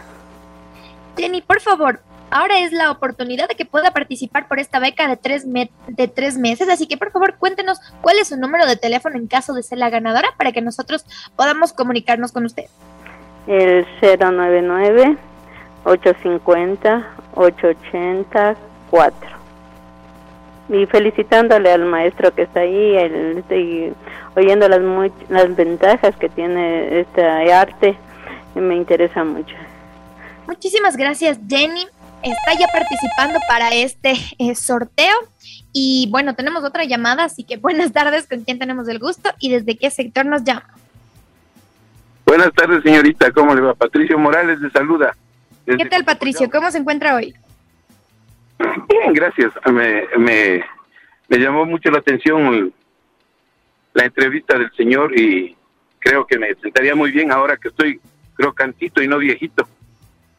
Jenny, 1.17 1.41
por 1.41 1.59
favor, 1.59 1.99
ahora 2.31 2.59
es 2.59 2.71
la 2.71 2.91
oportunidad 2.91 3.47
de 3.47 3.55
que 3.55 3.65
pueda 3.65 3.91
participar 3.91 4.47
por 4.47 4.59
esta 4.59 4.79
beca 4.79 5.07
de 5.07 5.17
tres, 5.17 5.45
de 5.45 6.07
tres 6.07 6.37
meses, 6.37 6.69
así 6.69 6.87
que 6.87 6.97
por 6.97 7.11
favor 7.11 7.35
cuéntenos 7.37 7.79
cuál 8.01 8.17
es 8.19 8.29
su 8.29 8.37
número 8.37 8.65
de 8.65 8.75
teléfono 8.75 9.17
en 9.17 9.27
caso 9.27 9.53
de 9.53 9.63
ser 9.63 9.77
la 9.77 9.89
ganadora 9.89 10.29
para 10.37 10.51
que 10.51 10.61
nosotros 10.61 11.05
podamos 11.35 11.73
comunicarnos 11.73 12.31
con 12.31 12.45
usted. 12.45 12.65
El 13.47 13.85
099 14.01 15.17
850 15.85 17.07
884 17.35 19.35
y 20.69 20.85
felicitándole 20.87 21.71
al 21.71 21.85
maestro 21.85 22.33
que 22.33 22.43
está 22.43 22.61
ahí, 22.61 22.95
el, 22.95 23.37
estoy 23.37 23.93
oyendo 24.35 24.67
las, 24.67 24.81
las 25.29 25.55
ventajas 25.55 26.15
que 26.15 26.29
tiene 26.29 27.01
este 27.01 27.23
arte, 27.23 27.95
y 28.55 28.59
me 28.59 28.75
interesa 28.75 29.23
mucho. 29.23 29.55
Muchísimas 30.47 30.95
gracias 30.95 31.39
Jenny, 31.47 31.85
está 32.25 32.53
ya 32.59 32.67
participando 32.67 33.39
para 33.47 33.69
este 33.73 34.13
eh, 34.39 34.55
sorteo 34.55 35.15
y 35.71 36.07
bueno, 36.09 36.35
tenemos 36.35 36.63
otra 36.63 36.83
llamada, 36.85 37.25
así 37.25 37.43
que 37.43 37.57
buenas 37.57 37.93
tardes, 37.93 38.27
¿con 38.27 38.43
quién 38.43 38.57
tenemos 38.57 38.87
el 38.87 38.99
gusto 38.99 39.29
y 39.39 39.51
desde 39.51 39.77
qué 39.77 39.91
sector 39.91 40.25
nos 40.25 40.43
llama? 40.43 40.67
Buenas 42.25 42.51
tardes 42.53 42.81
señorita, 42.83 43.31
¿cómo 43.31 43.53
le 43.53 43.61
va? 43.61 43.75
Patricio 43.75 44.17
Morales 44.17 44.59
de 44.59 44.71
saluda. 44.71 45.15
¿Qué 45.65 45.85
tal 45.85 46.03
Patricio? 46.03 46.49
¿Cómo 46.49 46.71
se 46.71 46.79
encuentra 46.79 47.15
hoy? 47.15 47.35
Bien, 48.57 49.13
gracias. 49.13 49.51
Me, 49.71 50.03
me, 50.17 50.63
me 51.27 51.37
llamó 51.37 51.65
mucho 51.65 51.91
la 51.91 51.99
atención 51.99 52.73
la 53.93 54.05
entrevista 54.05 54.57
del 54.57 54.71
señor 54.75 55.17
y 55.17 55.55
creo 55.99 56.25
que 56.25 56.37
me 56.37 56.53
sentaría 56.55 56.95
muy 56.95 57.11
bien 57.11 57.31
ahora 57.31 57.57
que 57.57 57.69
estoy 57.69 57.99
crocantito 58.35 59.01
y 59.01 59.07
no 59.07 59.17
viejito. 59.17 59.67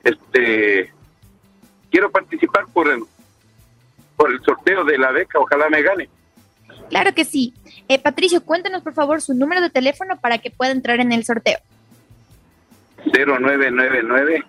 Este 0.02 0.92
quiero 1.90 2.10
participar 2.10 2.66
por 2.72 2.88
el 2.88 3.02
por 4.16 4.32
el 4.32 4.40
sorteo 4.42 4.84
de 4.84 4.96
la 4.96 5.12
beca, 5.12 5.38
ojalá 5.38 5.68
me 5.68 5.82
gane. 5.82 6.08
Claro 6.88 7.12
que 7.14 7.24
sí. 7.24 7.52
Eh, 7.88 7.98
Patricio, 7.98 8.42
cuéntenos 8.42 8.82
por 8.82 8.94
favor 8.94 9.20
su 9.20 9.34
número 9.34 9.60
de 9.60 9.68
teléfono 9.68 10.18
para 10.18 10.38
que 10.38 10.50
pueda 10.50 10.72
entrar 10.72 11.00
en 11.00 11.12
el 11.12 11.24
sorteo. 11.24 11.58
0999 13.12 14.44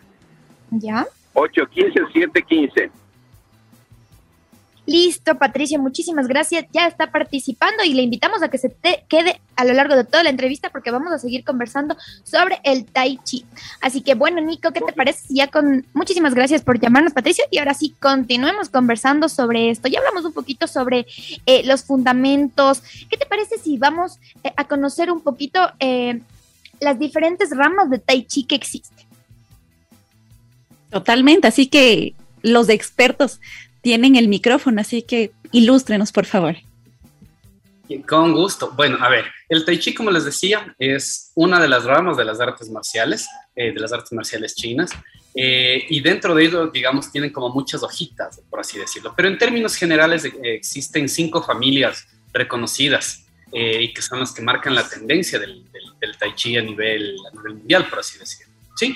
¿Ya? 0.72 1.06
815 1.34 2.14
715. 2.14 2.92
Listo, 4.88 5.38
Patricia, 5.38 5.78
muchísimas 5.78 6.30
gracias. 6.30 6.66
Ya 6.72 6.88
está 6.88 7.12
participando 7.12 7.84
y 7.84 7.94
le 7.94 8.04
invitamos 8.04 8.42
a 8.42 8.48
que 8.48 8.58
se 8.58 8.70
te 8.70 9.04
quede 9.10 9.42
a 9.58 9.66
lo 9.66 9.74
largo 9.74 9.98
de 9.98 10.06
toda 10.06 10.24
la 10.24 10.30
entrevista 10.30 10.70
porque 10.70 10.92
vamos 10.92 11.12
a 11.12 11.20
seguir 11.20 11.44
conversando 11.44 11.98
sobre 12.24 12.62
el 12.64 12.86
Tai 12.86 13.20
Chi. 13.22 13.46
Así 13.82 14.00
que 14.00 14.16
bueno, 14.16 14.40
Nico, 14.40 14.72
¿qué 14.72 14.80
te 14.80 14.94
parece? 14.94 15.26
Ya 15.28 15.48
con 15.48 15.86
muchísimas 15.94 16.34
gracias 16.34 16.62
por 16.62 16.80
llamarnos, 16.80 17.12
Patricia. 17.12 17.44
Y 17.52 17.58
ahora 17.58 17.74
sí, 17.74 17.96
continuemos 18.00 18.70
conversando 18.70 19.28
sobre 19.28 19.72
esto. 19.72 19.90
Ya 19.90 20.00
hablamos 20.00 20.24
un 20.24 20.32
poquito 20.32 20.68
sobre 20.68 21.06
eh, 21.46 21.64
los 21.66 21.84
fundamentos. 21.84 22.82
¿Qué 23.10 23.18
te 23.18 23.26
parece 23.26 23.58
si 23.58 23.78
vamos 23.78 24.20
eh, 24.46 24.54
a 24.56 24.70
conocer 24.70 25.12
un 25.12 25.20
poquito 25.20 25.70
eh, 25.80 26.22
las 26.80 26.98
diferentes 26.98 27.50
ramas 27.50 27.90
de 27.90 28.00
Tai 28.00 28.26
Chi 28.26 28.46
que 28.46 28.56
existen? 28.56 29.06
Totalmente, 30.90 31.50
así 31.50 31.68
que 31.68 32.16
los 32.42 32.70
expertos 32.70 33.42
tienen 33.82 34.16
el 34.16 34.28
micrófono, 34.28 34.82
así 34.82 35.02
que 35.02 35.32
ilústrenos, 35.52 36.12
por 36.12 36.26
favor. 36.26 36.56
Con 38.06 38.34
gusto. 38.34 38.74
Bueno, 38.76 38.98
a 39.00 39.10
ver, 39.10 39.26
el 39.48 39.64
Tai 39.64 39.80
Chi, 39.80 39.94
como 39.94 40.12
les 40.12 40.26
decía, 40.26 40.76
es 40.78 41.32
una 41.36 41.60
de 41.60 41.70
las 41.70 41.86
ramas 41.86 42.18
de 42.18 42.26
las 42.26 42.40
artes 42.42 42.70
marciales, 42.70 43.28
eh, 43.56 43.72
de 43.72 43.80
las 43.80 43.94
artes 43.94 44.12
marciales 44.12 44.56
chinas, 44.56 44.92
eh, 45.34 45.86
y 45.90 46.02
dentro 46.02 46.36
de 46.36 46.46
ello, 46.46 46.68
digamos, 46.68 47.12
tienen 47.12 47.32
como 47.32 47.50
muchas 47.50 47.84
hojitas, 47.84 48.42
por 48.50 48.60
así 48.60 48.78
decirlo. 48.78 49.14
Pero 49.16 49.30
en 49.30 49.38
términos 49.38 49.76
generales 49.76 50.26
eh, 50.26 50.32
existen 50.44 51.08
cinco 51.08 51.42
familias 51.42 52.08
reconocidas 52.34 53.24
y 53.54 53.94
que 53.94 54.02
son 54.02 54.20
las 54.20 54.34
que 54.34 54.42
marcan 54.42 54.76
la 54.76 54.88
tendencia 54.88 55.40
del, 55.40 55.64
del, 56.02 56.18
Tai 56.18 56.36
Chi 56.36 56.58
a 56.58 56.62
nivel, 56.62 57.16
a 57.26 57.34
nivel, 57.34 57.56
mundial, 57.56 57.88
por 57.90 58.00
así 58.00 58.20
decirlo. 58.20 58.54
¿sí? 58.76 58.96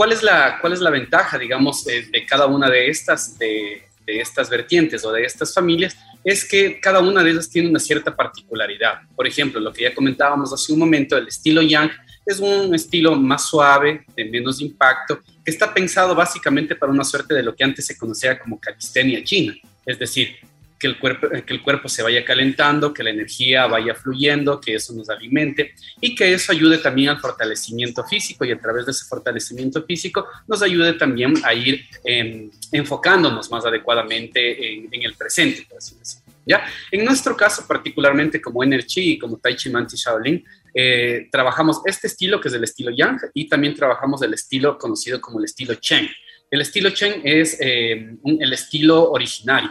¿Cuál 0.00 0.12
es 0.12 0.22
la, 0.22 0.56
cuál 0.62 0.72
es 0.72 0.80
la 0.80 0.88
ventaja, 0.88 1.36
digamos, 1.36 1.84
de, 1.84 2.24
cada 2.26 2.46
una 2.46 2.70
de 2.70 2.88
estas, 2.88 3.38
de, 3.38 3.82
estas 4.06 4.48
vertientes 4.48 5.04
o 5.04 5.12
de 5.12 5.24
estas 5.24 5.52
familias? 5.52 5.94
Es 6.24 6.48
que 6.48 6.80
cada 6.80 7.00
una 7.00 7.22
de 7.22 7.32
ellas 7.32 7.50
tiene 7.50 7.68
una 7.68 7.78
cierta 7.78 8.16
particularidad. 8.16 9.02
Por 9.14 9.26
ejemplo, 9.26 9.60
lo 9.60 9.70
que 9.70 9.82
ya 9.82 9.94
comentábamos 9.94 10.54
hace 10.54 10.72
un 10.72 10.78
momento, 10.78 11.18
el 11.18 11.28
estilo 11.28 11.60
Yang 11.60 11.90
es 12.24 12.40
un 12.40 12.74
estilo 12.74 13.14
más 13.14 13.46
suave, 13.46 14.06
de 14.16 14.24
menos 14.24 14.62
impacto, 14.62 15.20
que 15.44 15.50
está 15.50 15.74
pensado 15.74 16.14
básicamente 16.14 16.74
para 16.74 16.90
una 16.90 17.04
suerte 17.04 17.34
de 17.34 17.42
lo 17.42 17.54
que 17.54 17.62
antes 17.62 17.84
se 17.84 17.98
conocía 17.98 18.38
como 18.38 18.58
calistenia 18.58 19.22
china, 19.22 19.54
es 19.84 19.98
decir, 19.98 20.34
que 20.80 20.86
el, 20.86 20.98
cuerpo, 20.98 21.28
que 21.28 21.52
el 21.52 21.62
cuerpo 21.62 21.90
se 21.90 22.02
vaya 22.02 22.24
calentando, 22.24 22.94
que 22.94 23.02
la 23.02 23.10
energía 23.10 23.66
vaya 23.66 23.94
fluyendo, 23.94 24.58
que 24.58 24.76
eso 24.76 24.94
nos 24.94 25.10
alimente 25.10 25.74
y 26.00 26.14
que 26.14 26.32
eso 26.32 26.52
ayude 26.52 26.78
también 26.78 27.10
al 27.10 27.20
fortalecimiento 27.20 28.02
físico 28.04 28.46
y 28.46 28.52
a 28.52 28.58
través 28.58 28.86
de 28.86 28.92
ese 28.92 29.04
fortalecimiento 29.04 29.84
físico 29.84 30.26
nos 30.48 30.62
ayude 30.62 30.94
también 30.94 31.34
a 31.44 31.52
ir 31.52 31.84
em, 32.02 32.50
enfocándonos 32.72 33.50
más 33.50 33.66
adecuadamente 33.66 34.74
en, 34.74 35.02
el 35.02 35.14
presente, 35.14 35.66
por 35.68 35.76
así 35.76 35.94
decirlo. 35.96 36.24
¿Ya? 36.46 36.66
En 36.90 37.04
nuestro 37.04 37.36
caso, 37.36 37.66
particularmente 37.68 38.40
como 38.40 38.64
Energy 38.64 39.12
y 39.12 39.18
como 39.18 39.36
Tai 39.36 39.54
Chi 39.54 39.68
Manti 39.68 39.96
Shaolin, 39.96 40.42
eh, 40.74 41.28
trabajamos 41.30 41.82
este 41.84 42.06
estilo 42.06 42.40
que 42.40 42.48
es 42.48 42.54
el 42.54 42.64
estilo 42.64 42.90
Yang 42.90 43.30
y 43.34 43.48
también 43.48 43.74
trabajamos 43.74 44.22
el 44.22 44.32
estilo 44.32 44.78
conocido 44.78 45.20
como 45.20 45.38
el 45.40 45.44
estilo 45.44 45.74
Chen. 45.74 46.08
El 46.50 46.62
estilo 46.62 46.90
Chen 46.90 47.20
es 47.22 47.58
eh, 47.60 48.16
el 48.24 48.52
estilo 48.54 49.10
originario 49.10 49.70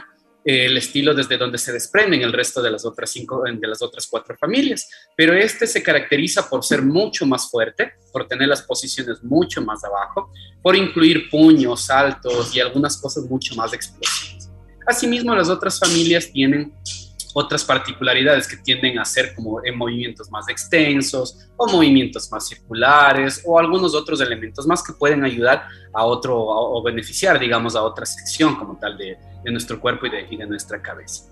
el 0.49 0.77
estilo 0.77 1.13
desde 1.13 1.37
donde 1.37 1.59
se 1.59 1.71
desprenden 1.71 2.23
el 2.23 2.33
resto 2.33 2.59
de 2.61 2.71
las 2.71 2.83
otras 2.83 3.11
cinco, 3.11 3.43
de 3.45 3.67
las 3.67 3.83
otras 3.83 4.07
cuatro 4.07 4.35
familias. 4.35 4.89
Pero 5.15 5.33
este 5.33 5.67
se 5.67 5.83
caracteriza 5.83 6.49
por 6.49 6.65
ser 6.65 6.81
mucho 6.81 7.27
más 7.27 7.51
fuerte, 7.51 7.93
por 8.11 8.27
tener 8.27 8.47
las 8.47 8.63
posiciones 8.63 9.23
mucho 9.23 9.61
más 9.61 9.83
abajo, 9.83 10.31
por 10.63 10.75
incluir 10.75 11.29
puños, 11.29 11.85
saltos 11.85 12.55
y 12.55 12.59
algunas 12.59 12.97
cosas 12.97 13.25
mucho 13.25 13.53
más 13.53 13.73
explosivas. 13.73 14.49
Asimismo, 14.87 15.35
las 15.35 15.49
otras 15.49 15.77
familias 15.77 16.31
tienen 16.31 16.73
otras 17.33 17.63
particularidades 17.63 18.47
que 18.47 18.57
tienden 18.57 18.99
a 18.99 19.05
ser 19.05 19.35
como 19.35 19.63
en 19.63 19.77
movimientos 19.77 20.29
más 20.31 20.47
extensos 20.49 21.49
o 21.57 21.67
movimientos 21.71 22.31
más 22.31 22.47
circulares 22.47 23.43
o 23.45 23.59
algunos 23.59 23.93
otros 23.93 24.21
elementos 24.21 24.65
más 24.65 24.83
que 24.83 24.93
pueden 24.93 25.23
ayudar 25.23 25.63
a 25.93 26.05
otro 26.05 26.37
o 26.37 26.81
beneficiar, 26.83 27.39
digamos, 27.39 27.75
a 27.75 27.83
otra 27.83 28.05
sección 28.05 28.55
como 28.55 28.77
tal 28.77 28.97
de, 28.97 29.17
de 29.43 29.51
nuestro 29.51 29.79
cuerpo 29.79 30.05
y 30.07 30.09
de, 30.09 30.27
y 30.29 30.37
de 30.37 30.45
nuestra 30.45 30.81
cabeza. 30.81 31.25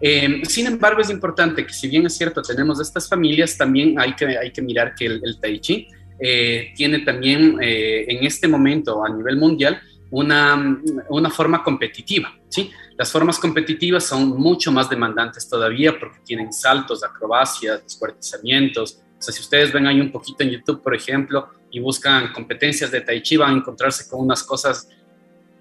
Em, 0.00 0.44
sin 0.44 0.66
embargo, 0.66 1.00
es 1.00 1.10
importante 1.10 1.66
que 1.66 1.72
si 1.72 1.88
bien 1.88 2.06
es 2.06 2.16
cierto, 2.16 2.42
tenemos 2.42 2.80
estas 2.80 3.08
familias, 3.08 3.56
también 3.56 3.98
hay 3.98 4.14
que, 4.14 4.26
hay 4.38 4.52
que 4.52 4.62
mirar 4.62 4.94
que 4.94 5.06
el, 5.06 5.20
el 5.24 5.40
Tai 5.40 5.60
Chi 5.60 5.88
eh, 6.18 6.72
tiene 6.76 7.00
también 7.00 7.58
eh, 7.60 8.04
en 8.08 8.24
este 8.24 8.48
momento 8.48 9.04
a 9.04 9.08
nivel 9.08 9.36
mundial 9.36 9.80
una, 10.10 10.78
una 11.08 11.30
forma 11.30 11.62
competitiva. 11.62 12.32
¿sí? 12.48 12.70
Las 12.96 13.10
formas 13.10 13.38
competitivas 13.38 14.04
son 14.04 14.28
mucho 14.28 14.70
más 14.70 14.88
demandantes 14.88 15.48
todavía 15.48 15.98
porque 15.98 16.20
tienen 16.24 16.52
saltos, 16.52 17.02
acrobacias, 17.02 17.82
descuartizamientos. 17.82 19.00
O 19.18 19.22
sea, 19.22 19.34
si 19.34 19.40
ustedes 19.40 19.72
ven 19.72 19.86
ahí 19.86 20.00
un 20.00 20.12
poquito 20.12 20.44
en 20.44 20.50
YouTube, 20.50 20.82
por 20.82 20.94
ejemplo, 20.94 21.48
y 21.70 21.80
buscan 21.80 22.32
competencias 22.32 22.90
de 22.90 23.00
Tai 23.00 23.20
Chi, 23.20 23.36
van 23.36 23.54
a 23.54 23.56
encontrarse 23.56 24.08
con 24.08 24.20
unas 24.20 24.44
cosas 24.44 24.88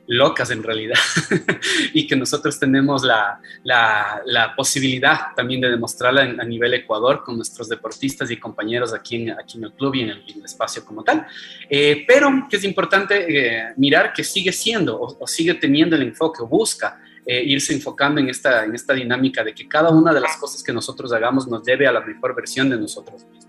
locas 0.07 0.51
en 0.51 0.63
realidad 0.63 0.99
y 1.93 2.05
que 2.05 2.15
nosotros 2.15 2.59
tenemos 2.59 3.03
la, 3.03 3.39
la, 3.63 4.53
posibilidad 4.55 5.33
también 5.35 5.61
de 5.61 5.69
demostrarla 5.69 6.21
a 6.21 6.43
nivel 6.43 6.73
Ecuador 6.73 7.23
con 7.23 7.37
nuestros 7.37 7.69
deportistas 7.69 8.29
y 8.29 8.37
compañeros 8.37 8.93
aquí 8.93 9.15
en, 9.15 9.31
aquí 9.31 9.57
en 9.57 9.65
el 9.65 9.73
club 9.73 9.95
y 9.95 10.01
en 10.01 10.09
el, 10.09 10.23
espacio 10.43 10.83
como 10.85 11.03
tal. 11.03 11.25
Eh, 11.69 12.03
pero 12.07 12.29
que 12.49 12.57
es 12.57 12.63
importante 12.63 13.25
eh, 13.27 13.73
mirar 13.77 14.13
que 14.13 14.23
sigue 14.23 14.51
siendo 14.51 14.99
o, 14.99 15.27
sigue 15.27 15.53
teniendo 15.55 15.95
el 15.95 16.03
enfoque 16.03 16.43
o 16.43 16.47
busca 16.47 16.99
eh, 17.25 17.43
irse 17.43 17.73
enfocando 17.73 18.19
en 18.19 18.29
esta, 18.29 18.65
en 18.65 18.75
esta 18.75 18.93
dinámica 18.93 19.43
de 19.43 19.53
que 19.53 19.67
cada 19.67 19.89
una 19.89 20.13
de 20.13 20.19
las 20.19 20.37
cosas 20.37 20.63
que 20.63 20.73
nosotros 20.73 21.11
hagamos 21.13 21.47
nos 21.47 21.65
lleve 21.65 21.87
a 21.87 21.91
la 21.91 22.01
mejor 22.01 22.35
versión 22.35 22.69
de 22.69 22.77
nosotros 22.77 23.25
mismos, 23.25 23.47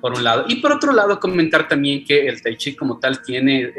por 0.00 0.12
un 0.12 0.24
lado. 0.24 0.44
Y 0.48 0.56
por 0.56 0.72
otro 0.72 0.92
lado, 0.92 1.18
comentar 1.20 1.68
también 1.68 2.04
que 2.04 2.26
el 2.26 2.42
Tai 2.42 2.56
Chi 2.56 2.74
como 2.74 2.98
tal 2.98 3.22
tiene 3.22 3.72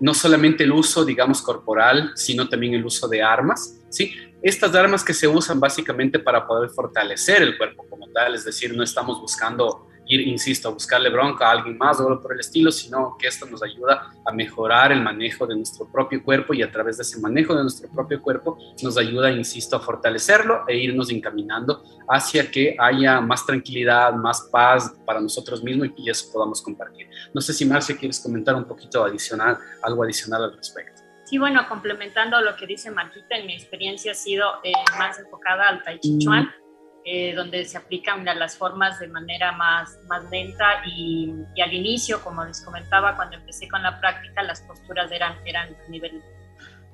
no 0.00 0.14
solamente 0.14 0.64
el 0.64 0.72
uso, 0.72 1.04
digamos, 1.04 1.40
corporal, 1.42 2.12
sino 2.14 2.48
también 2.48 2.74
el 2.74 2.84
uso 2.84 3.08
de 3.08 3.22
armas, 3.22 3.80
¿sí? 3.88 4.12
Estas 4.42 4.74
armas 4.74 5.02
que 5.02 5.14
se 5.14 5.26
usan 5.26 5.58
básicamente 5.58 6.18
para 6.18 6.46
poder 6.46 6.70
fortalecer 6.70 7.42
el 7.42 7.56
cuerpo 7.56 7.86
como 7.88 8.08
tal, 8.08 8.34
es 8.34 8.44
decir, 8.44 8.76
no 8.76 8.82
estamos 8.82 9.20
buscando 9.20 9.85
ir, 10.06 10.26
insisto, 10.28 10.68
a 10.68 10.72
buscarle 10.72 11.10
bronca 11.10 11.48
a 11.48 11.52
alguien 11.52 11.76
más 11.76 12.00
o 12.00 12.08
algo 12.08 12.20
por 12.20 12.32
el 12.32 12.40
estilo, 12.40 12.70
sino 12.70 13.16
que 13.18 13.26
esto 13.26 13.46
nos 13.46 13.62
ayuda 13.62 14.12
a 14.24 14.32
mejorar 14.32 14.92
el 14.92 15.02
manejo 15.02 15.46
de 15.46 15.56
nuestro 15.56 15.86
propio 15.86 16.22
cuerpo 16.22 16.54
y 16.54 16.62
a 16.62 16.70
través 16.70 16.96
de 16.96 17.02
ese 17.02 17.20
manejo 17.20 17.54
de 17.54 17.62
nuestro 17.62 17.88
propio 17.90 18.20
cuerpo 18.20 18.58
nos 18.82 18.96
ayuda, 18.96 19.30
insisto, 19.30 19.76
a 19.76 19.80
fortalecerlo 19.80 20.64
e 20.68 20.76
irnos 20.76 21.10
encaminando 21.10 21.82
hacia 22.08 22.50
que 22.50 22.76
haya 22.78 23.20
más 23.20 23.44
tranquilidad, 23.44 24.12
más 24.14 24.48
paz 24.52 24.94
para 25.04 25.20
nosotros 25.20 25.62
mismos 25.62 25.88
y 25.96 26.10
eso 26.10 26.32
podamos 26.32 26.62
compartir. 26.62 27.08
No 27.34 27.40
sé 27.40 27.52
si 27.52 27.64
Marcia 27.64 27.96
quieres 27.96 28.20
comentar 28.20 28.54
un 28.54 28.64
poquito 28.64 29.04
adicional, 29.04 29.58
algo 29.82 30.02
adicional 30.04 30.44
al 30.44 30.56
respecto. 30.56 31.02
Sí, 31.24 31.38
bueno, 31.38 31.68
complementando 31.68 32.40
lo 32.40 32.54
que 32.54 32.66
dice 32.66 32.90
Marquita, 32.92 33.36
en 33.36 33.46
mi 33.46 33.54
experiencia 33.54 34.12
ha 34.12 34.14
sido 34.14 34.46
eh, 34.62 34.72
más 34.96 35.18
enfocada 35.18 35.68
al 35.68 35.82
Tai 35.82 35.98
Chi 35.98 36.18
Chuan. 36.18 36.48
Eh, 37.08 37.34
donde 37.36 37.64
se 37.64 37.78
aplican 37.78 38.24
las 38.24 38.58
formas 38.58 38.98
de 38.98 39.06
manera 39.06 39.52
más, 39.52 39.96
más 40.08 40.28
lenta 40.28 40.82
y, 40.84 41.32
al 41.62 41.72
inicio, 41.72 42.20
como 42.20 42.44
les 42.44 42.60
comentaba, 42.64 43.14
cuando 43.14 43.36
empecé 43.36 43.68
con 43.68 43.80
la 43.80 44.00
práctica, 44.00 44.42
las 44.42 44.60
posturas 44.62 45.12
eran, 45.12 45.38
eran 45.46 45.68
a 45.72 45.88
nivel, 45.88 46.20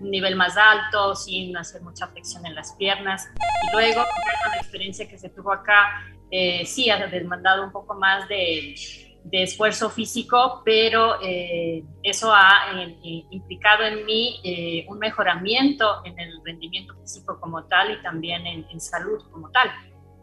un 0.01 0.11
nivel 0.11 0.37
más 0.37 0.59
alto, 0.59 1.14
sin 1.14 1.57
hacer 1.57 1.81
mucha 1.81 2.09
flexión 2.09 2.44
en 2.44 2.55
las 2.55 2.75
piernas. 2.75 3.27
Y 3.37 3.75
luego, 3.75 4.03
con 4.03 4.53
la 4.55 4.59
experiencia 4.61 5.09
que 5.09 5.16
se 5.16 5.31
tuvo 5.31 5.51
acá, 5.51 6.05
eh, 6.31 6.66
sí 6.66 6.90
ha 6.90 7.07
demandado 7.07 7.64
un 7.64 7.72
poco 7.72 7.94
más 7.94 8.29
de, 8.29 8.75
de 9.25 9.42
esfuerzo 9.44 9.88
físico, 9.88 10.61
pero 10.62 11.22
eh, 11.22 11.85
eso 12.03 12.35
ha 12.35 12.70
implicado 13.31 13.85
en 13.85 14.05
mí 14.05 14.85
un 14.88 14.98
mejoramiento 14.98 16.05
en 16.05 16.20
el 16.20 16.35
rendimiento 16.44 16.94
físico 17.01 17.40
como 17.40 17.64
tal 17.64 17.92
y 17.92 18.03
también 18.03 18.46
en, 18.46 18.66
en 18.70 18.79
salud 18.79 19.18
como 19.31 19.51
tal. 19.53 19.70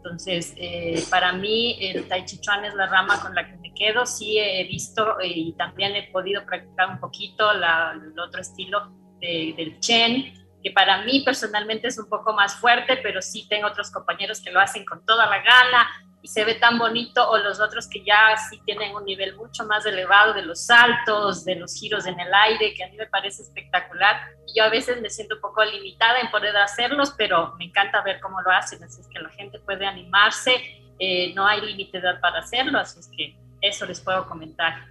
Entonces, 0.02 0.54
eh, 0.56 1.04
para 1.10 1.34
mí 1.34 1.76
el 1.78 2.08
Tai 2.08 2.24
Chi 2.24 2.40
Chuan 2.40 2.64
es 2.64 2.74
la 2.74 2.86
rama 2.86 3.20
con 3.20 3.34
la 3.34 3.46
que 3.46 3.56
me 3.58 3.74
quedo. 3.74 4.06
Sí 4.06 4.38
he 4.38 4.64
visto 4.64 5.20
eh, 5.20 5.28
y 5.28 5.52
también 5.52 5.94
he 5.94 6.10
podido 6.10 6.44
practicar 6.46 6.88
un 6.88 7.00
poquito 7.00 7.52
el 7.52 8.18
otro 8.18 8.40
estilo 8.40 8.96
del 9.20 9.78
Chen, 9.80 10.32
que 10.62 10.70
para 10.70 11.02
mí 11.04 11.20
personalmente 11.20 11.88
es 11.88 11.98
un 11.98 12.08
poco 12.08 12.32
más 12.32 12.54
fuerte, 12.54 12.98
pero 13.02 13.20
sí 13.20 13.46
tengo 13.50 13.66
otros 13.66 13.90
compañeros 13.90 14.40
que 14.40 14.50
lo 14.50 14.60
hacen 14.60 14.86
con 14.86 15.04
toda 15.04 15.26
la 15.26 15.42
gana 15.42 15.86
y 16.22 16.28
se 16.28 16.44
ve 16.44 16.54
tan 16.54 16.78
bonito, 16.78 17.28
o 17.28 17.38
los 17.38 17.60
otros 17.60 17.88
que 17.88 18.04
ya 18.04 18.36
sí 18.48 18.60
tienen 18.64 18.94
un 18.94 19.04
nivel 19.04 19.36
mucho 19.36 19.64
más 19.64 19.86
elevado 19.86 20.34
de 20.34 20.42
los 20.42 20.66
saltos, 20.66 21.44
de 21.44 21.56
los 21.56 21.74
giros 21.74 22.06
en 22.06 22.18
el 22.20 22.32
aire, 22.32 22.74
que 22.74 22.84
a 22.84 22.88
mí 22.88 22.96
me 22.96 23.06
parece 23.06 23.42
espectacular. 23.42 24.16
Yo 24.54 24.64
a 24.64 24.68
veces 24.68 25.00
me 25.00 25.08
siento 25.08 25.36
un 25.36 25.40
poco 25.40 25.64
limitada 25.64 26.20
en 26.20 26.30
poder 26.30 26.56
hacerlos, 26.56 27.14
pero 27.16 27.54
me 27.58 27.64
encanta 27.66 28.02
ver 28.02 28.20
cómo 28.20 28.40
lo 28.42 28.50
hacen, 28.50 28.82
así 28.84 29.00
es 29.00 29.08
que 29.08 29.18
la 29.18 29.30
gente 29.30 29.58
puede 29.60 29.86
animarse, 29.86 30.52
eh, 30.98 31.32
no 31.34 31.46
hay 31.46 31.62
límite 31.62 32.00
de 32.00 32.08
edad 32.08 32.20
para 32.20 32.40
hacerlo, 32.40 32.78
así 32.78 33.00
es 33.00 33.10
que 33.16 33.36
eso 33.62 33.86
les 33.86 34.00
puedo 34.00 34.26
comentar. 34.28 34.90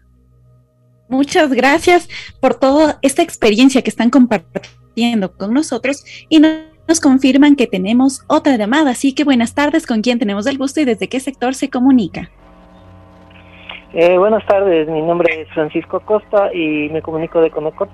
Muchas 1.08 1.52
gracias 1.52 2.08
por 2.40 2.60
toda 2.60 3.00
esta 3.02 3.22
experiencia 3.24 3.82
que 3.82 3.90
están 3.90 4.10
compartiendo 4.10 5.36
con 5.36 5.54
nosotros 5.54 6.04
y 6.30 6.40
nos 6.40 6.52
nos 6.90 7.00
confirman 7.00 7.56
que 7.56 7.68
tenemos 7.68 8.24
otra 8.26 8.58
llamada, 8.58 8.90
así 8.92 9.14
que 9.14 9.24
buenas 9.24 9.54
tardes, 9.54 9.86
¿con 9.86 10.02
quién 10.02 10.18
tenemos 10.18 10.48
el 10.48 10.58
gusto 10.58 10.82
y 10.82 10.86
desde 10.86 11.08
qué 11.08 11.20
sector 11.20 11.54
se 11.54 11.70
comunica? 11.70 12.32
Eh, 13.94 14.18
buenas 14.18 14.44
tardes, 14.48 14.90
mi 14.90 15.02
nombre 15.04 15.42
es 15.42 15.48
Francisco 15.54 16.00
Costa 16.00 16.52
y 16.52 16.90
me 16.90 17.04
comunico 17.04 17.42
de 17.42 17.52
Conocoto. 17.52 17.94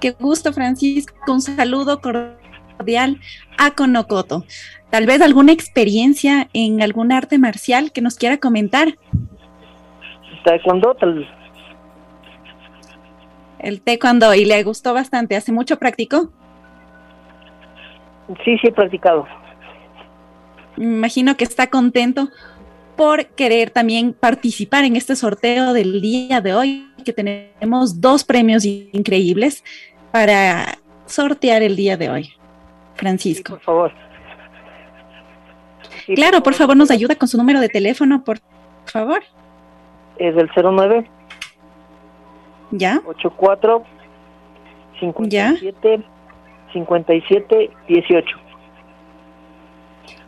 Qué 0.00 0.12
gusto, 0.12 0.54
Francisco, 0.54 1.14
un 1.30 1.42
saludo 1.42 2.00
cordial 2.00 3.20
a 3.58 3.72
Conocoto. 3.72 4.44
Tal 4.88 5.04
vez 5.04 5.20
alguna 5.20 5.52
experiencia 5.52 6.48
en 6.54 6.80
algún 6.80 7.12
arte 7.12 7.38
marcial 7.38 7.92
que 7.92 8.00
nos 8.00 8.16
quiera 8.16 8.38
comentar. 8.38 8.96
Taekwondo, 10.42 10.94
tal 10.94 11.18
vez. 11.18 11.28
El 13.58 13.82
taekwondo, 13.82 14.34
y 14.34 14.46
le 14.46 14.62
gustó 14.62 14.94
bastante. 14.94 15.36
¿Hace 15.36 15.52
mucho 15.52 15.78
practicó? 15.78 16.30
Sí, 18.44 18.58
sí 18.58 18.68
he 18.68 18.72
practicado. 18.72 19.26
Me 20.76 20.84
imagino 20.84 21.36
que 21.36 21.44
está 21.44 21.68
contento 21.68 22.28
por 22.96 23.26
querer 23.26 23.70
también 23.70 24.12
participar 24.12 24.84
en 24.84 24.96
este 24.96 25.16
sorteo 25.16 25.72
del 25.72 26.00
día 26.00 26.40
de 26.40 26.54
hoy, 26.54 26.92
que 27.04 27.12
tenemos 27.12 28.00
dos 28.00 28.24
premios 28.24 28.64
increíbles 28.64 29.64
para 30.12 30.78
sortear 31.06 31.62
el 31.62 31.76
día 31.76 31.96
de 31.96 32.10
hoy. 32.10 32.32
Francisco. 32.94 33.54
por 33.54 33.60
favor. 33.62 33.92
claro, 36.14 36.42
por 36.42 36.52
favor, 36.52 36.76
nos 36.76 36.90
ayuda 36.90 37.14
con 37.14 37.28
su 37.28 37.38
número 37.38 37.60
de 37.60 37.70
teléfono, 37.70 38.22
por 38.22 38.38
favor. 38.84 39.22
Es 40.18 40.36
el 40.36 40.50
09. 40.54 41.08
¿Ya? 42.72 43.00
84 43.06 43.82
57 45.00 45.58
57 45.58 46.19
18. 47.88 48.50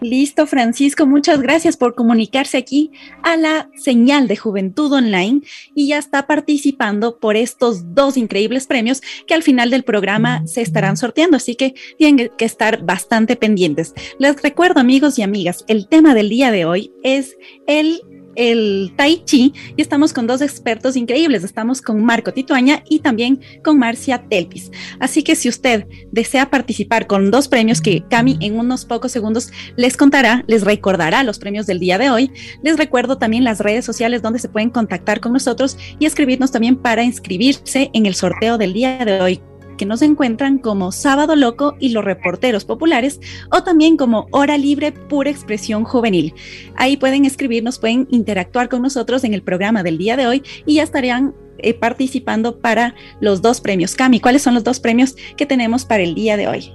Listo, 0.03 0.49
Francisco, 0.49 1.07
muchas 1.07 1.41
gracias 1.41 1.77
por 1.77 1.95
comunicarse 1.95 2.59
aquí 2.59 2.91
a 3.23 3.37
la 3.37 3.71
señal 3.77 4.27
de 4.27 4.37
Juventud 4.37 4.93
Online 4.93 5.43
y 5.77 5.89
ya 5.89 5.99
está 5.99 6.27
participando 6.27 7.21
por 7.21 7.37
estos 7.37 7.95
dos 7.95 8.17
increíbles 8.17 8.67
premios 8.67 9.01
que 9.29 9.35
al 9.35 9.45
final 9.45 9.71
del 9.71 9.85
programa 9.85 10.45
se 10.45 10.61
estarán 10.61 10.97
sorteando, 10.97 11.37
así 11.37 11.55
que 11.55 11.75
tienen 11.99 12.31
que 12.37 12.45
estar 12.45 12.85
bastante 12.85 13.37
pendientes. 13.37 13.95
Les 14.19 14.43
recuerdo, 14.43 14.81
amigos 14.81 15.21
y 15.21 15.23
amigas, 15.23 15.65
el 15.69 15.87
tema 15.87 16.15
del 16.15 16.29
día 16.29 16.51
de 16.51 16.65
hoy 16.65 16.93
es 17.05 17.37
el 17.69 18.03
el 18.35 18.93
Tai 18.97 19.23
Chi 19.25 19.53
y 19.77 19.83
estamos 19.83 20.13
con 20.13 20.27
dos 20.27 20.41
expertos 20.41 20.97
increíbles. 20.97 21.45
Estamos 21.45 21.83
con 21.83 22.03
Marco 22.05 22.33
Tituaña 22.33 22.83
y 22.89 23.01
también 23.01 23.41
con 23.65 23.79
Marcia 23.79 24.23
Telpis. 24.29 24.71
Así 24.99 25.23
que 25.23 25.37
si 25.37 25.49
usted 25.49 25.87
desea 26.11 26.51
participar 26.51 27.07
con 27.07 27.31
dos 27.31 27.49
premios 27.49 27.81
que 27.81 28.05
Cami 28.09 28.39
en 28.41 28.59
unos 28.59 28.85
pocos 28.85 29.13
segundos 29.13 29.51
les 29.77 29.97
contará, 29.97 30.45
les 30.47 30.63
recordará 30.63 31.25
los 31.25 31.39
premios 31.39 31.67
del 31.67 31.79
día 31.79 31.99
de 31.99 32.11
hoy, 32.11 32.31
les 32.63 32.77
recuerdo 32.77 33.19
también 33.19 33.45
las 33.45 33.61
redes 33.61 33.85
sociales 33.85 34.23
donde 34.23 34.39
se 34.39 34.49
pueden 34.49 34.71
contactar 34.71 35.21
con 35.21 35.33
nosotros 35.33 35.77
y 35.99 36.07
escribirnos 36.07 36.51
también 36.51 36.77
para 36.77 37.05
inscribirse 37.05 37.91
en 37.93 38.07
el 38.07 38.15
sorteo 38.15 38.59
del 38.59 38.73
día 38.73 39.05
de 39.05 39.21
hoy 39.21 39.41
que 39.77 39.87
nos 39.87 40.03
encuentran 40.03 40.59
como 40.59 40.93
Sábado 40.93 41.37
Loco 41.37 41.77
y 41.79 41.91
los 41.91 42.05
reporteros 42.05 42.65
populares 42.65 43.21
o 43.51 43.63
también 43.63 43.97
como 43.97 44.27
Hora 44.31 44.59
Libre 44.59 44.93
Pura 44.93 45.31
Expresión 45.31 45.85
Juvenil. 45.85 46.35
Ahí 46.77 46.97
pueden 46.97 47.25
escribirnos, 47.25 47.79
pueden 47.79 48.07
interactuar 48.11 48.69
con 48.69 48.83
nosotros 48.83 49.25
en 49.25 49.35
el 49.35 49.43
programa 49.43 49.83
del 49.83 49.99
día 49.99 50.17
de 50.17 50.27
hoy 50.27 50.43
y 50.67 50.75
ya 50.75 50.83
estarían 50.83 51.35
eh, 51.59 51.75
participando 51.75 52.61
para 52.61 52.95
los 53.21 53.43
dos 53.43 53.61
premios. 53.61 53.95
Cami, 53.95 54.21
¿cuáles 54.21 54.43
son 54.43 54.55
los 54.55 54.65
dos 54.65 54.81
premios 54.81 55.17
que 55.37 55.47
tenemos 55.47 55.85
para 55.85 56.03
el 56.03 56.15
día 56.15 56.37
de 56.37 56.49
hoy? 56.49 56.73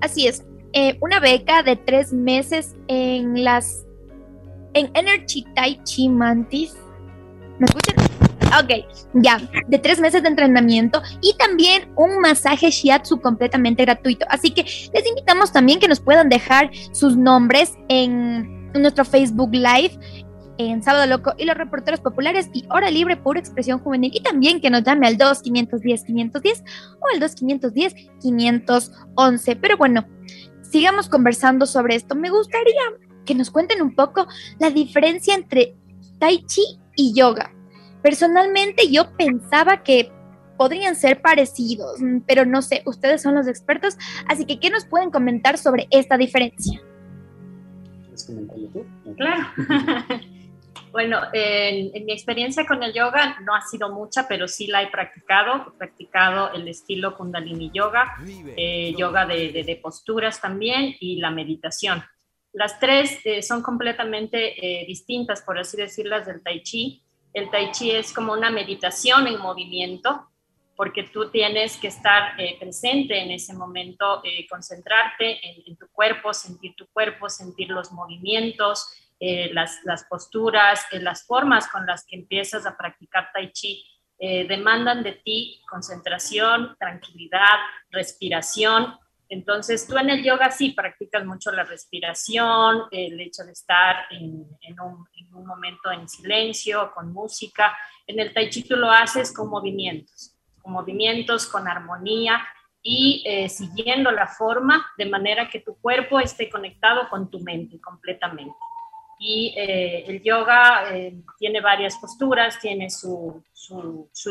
Así 0.00 0.26
es, 0.26 0.44
eh, 0.72 0.96
una 1.00 1.20
beca 1.20 1.62
de 1.62 1.76
tres 1.76 2.12
meses 2.12 2.76
en 2.88 3.44
las 3.44 3.84
en 4.74 4.90
Energy 4.94 5.44
Tai 5.54 5.82
Chi 5.84 6.08
Mantis. 6.08 6.74
¿Me 7.58 7.66
escuchan? 7.66 8.09
Ok, 8.58 8.84
ya, 9.14 9.40
de 9.68 9.78
tres 9.78 10.00
meses 10.00 10.22
de 10.22 10.28
entrenamiento 10.28 11.00
y 11.20 11.36
también 11.36 11.92
un 11.96 12.18
masaje 12.18 12.70
shiatsu 12.70 13.20
completamente 13.20 13.84
gratuito. 13.84 14.26
Así 14.28 14.50
que 14.50 14.62
les 14.62 15.06
invitamos 15.06 15.52
también 15.52 15.78
que 15.78 15.86
nos 15.86 16.00
puedan 16.00 16.28
dejar 16.28 16.70
sus 16.90 17.16
nombres 17.16 17.74
en 17.88 18.72
nuestro 18.72 19.04
Facebook 19.04 19.50
Live 19.52 19.96
en 20.58 20.82
Sábado 20.82 21.06
Loco 21.06 21.32
y 21.38 21.44
los 21.44 21.56
reporteros 21.56 22.00
populares 22.00 22.50
y 22.52 22.64
Hora 22.70 22.90
Libre 22.90 23.16
por 23.16 23.38
Expresión 23.38 23.78
Juvenil 23.78 24.10
y 24.14 24.20
también 24.20 24.60
que 24.60 24.68
nos 24.68 24.82
llame 24.82 25.06
al 25.06 25.16
2-510-510 25.16 26.64
o 27.00 27.06
al 27.14 27.20
2-510-511. 27.20 29.58
Pero 29.60 29.76
bueno, 29.76 30.08
sigamos 30.62 31.08
conversando 31.08 31.66
sobre 31.66 31.94
esto. 31.94 32.16
Me 32.16 32.30
gustaría 32.30 32.82
que 33.24 33.34
nos 33.34 33.50
cuenten 33.50 33.80
un 33.80 33.94
poco 33.94 34.26
la 34.58 34.70
diferencia 34.70 35.34
entre 35.34 35.76
Tai 36.18 36.44
Chi 36.46 36.62
y 36.96 37.14
yoga. 37.14 37.52
Personalmente 38.02 38.90
yo 38.90 39.14
pensaba 39.16 39.82
que 39.82 40.10
podrían 40.60 40.94
ser 40.94 41.22
parecidos, 41.22 42.02
mm, 42.02 42.18
pero 42.26 42.44
no 42.44 42.60
sé, 42.60 42.82
ustedes 42.84 43.22
son 43.22 43.34
los 43.34 43.48
expertos, 43.48 43.96
así 44.26 44.44
que 44.44 44.60
¿qué 44.60 44.68
nos 44.68 44.84
pueden 44.84 45.10
comentar 45.10 45.56
sobre 45.56 45.86
esta 45.90 46.18
diferencia? 46.18 46.82
¿Quieres 48.02 48.24
comentarlo 48.24 48.68
tú? 48.68 48.86
Claro. 49.16 49.42
bueno, 50.92 51.18
en, 51.32 52.04
mi 52.04 52.12
experiencia 52.12 52.66
con 52.66 52.82
el 52.82 52.92
yoga 52.92 53.38
no 53.40 53.54
ha 53.54 53.62
sido 53.62 53.90
mucha, 53.90 54.28
pero 54.28 54.48
sí 54.48 54.66
la 54.66 54.82
he 54.82 54.88
practicado. 54.88 55.72
He 55.74 55.78
practicado 55.78 56.52
el 56.52 56.68
estilo 56.68 57.16
Kundalini 57.16 57.70
Yoga, 57.72 58.16
eh, 58.56 58.94
yoga 58.98 59.24
de, 59.24 59.80
posturas 59.82 60.42
también 60.42 60.94
y 61.00 61.16
la 61.20 61.30
meditación. 61.30 62.02
Las 62.52 62.78
tres 62.78 63.18
eh, 63.24 63.42
son 63.42 63.62
completamente 63.62 64.82
eh, 64.82 64.84
distintas, 64.86 65.40
por 65.40 65.58
así 65.58 65.78
decirlas, 65.78 66.26
del 66.26 66.42
Tai 66.42 66.62
Chi 66.62 67.02
el 67.32 67.50
tai 67.50 67.70
chi 67.72 67.90
es 67.90 68.12
como 68.12 68.32
una 68.32 68.50
meditación 68.50 69.26
en 69.26 69.38
movimiento, 69.40 70.30
porque 70.76 71.02
tú 71.02 71.30
tienes 71.30 71.76
que 71.76 71.88
estar 71.88 72.40
eh, 72.40 72.56
presente 72.58 73.20
en 73.20 73.30
ese 73.30 73.52
momento, 73.52 74.22
eh, 74.24 74.46
concentrarte 74.48 75.38
en, 75.68 75.76
tu 75.76 75.86
cuerpo, 75.88 76.32
sentir 76.32 76.74
tu 76.74 76.86
cuerpo, 76.86 77.28
sentir 77.28 77.68
los 77.68 77.92
movimientos, 77.92 78.90
eh, 79.20 79.50
las, 79.52 80.04
posturas, 80.08 80.86
eh, 80.90 80.98
las 80.98 81.26
formas 81.26 81.68
con 81.68 81.84
las 81.86 82.06
que 82.06 82.16
empiezas 82.16 82.64
a 82.64 82.76
practicar 82.76 83.30
tai 83.32 83.52
chi 83.52 83.84
demandan 84.22 85.02
de 85.02 85.12
ti 85.12 85.62
concentración, 85.66 86.76
tranquilidad, 86.78 87.56
respiración. 87.90 88.98
Entonces 89.30 89.86
tú 89.86 89.96
en 89.96 90.10
el 90.10 90.22
yoga 90.22 90.50
sí 90.50 90.72
practicas 90.72 91.24
mucho 91.24 91.50
la 91.50 91.64
respiración, 91.64 92.82
el 92.90 93.18
hecho 93.20 93.44
de 93.44 93.52
estar 93.52 94.04
en, 94.10 94.34
un, 94.80 95.06
en 95.14 95.34
un 95.34 95.46
momento 95.46 95.90
en 95.90 96.06
silencio, 96.06 96.92
con 96.94 97.12
música. 97.12 97.74
En 98.06 98.20
el 98.20 98.34
tai 98.34 98.50
chi 98.50 98.64
tú 98.64 98.76
lo 98.76 98.90
haces 98.90 99.32
con 99.32 99.48
movimientos, 99.48 100.36
con 100.60 100.72
movimientos, 100.72 101.46
con 101.46 101.66
armonía 101.66 102.46
y 102.82 103.24
siguiendo 103.48 104.10
la 104.10 104.26
forma 104.26 104.86
de 104.98 105.06
manera 105.06 105.48
que 105.48 105.60
tu 105.60 105.78
cuerpo 105.80 106.18
esté 106.20 106.50
conectado 106.50 107.08
con 107.08 107.30
tu 107.30 107.40
mente 107.40 107.80
completamente 107.80 108.54
y 109.22 109.52
eh, 109.54 110.06
el 110.06 110.22
yoga 110.22 110.96
eh, 110.96 111.14
tiene 111.38 111.60
varias 111.60 111.98
posturas, 111.98 112.58
tiene 112.58 112.88
su, 112.88 113.44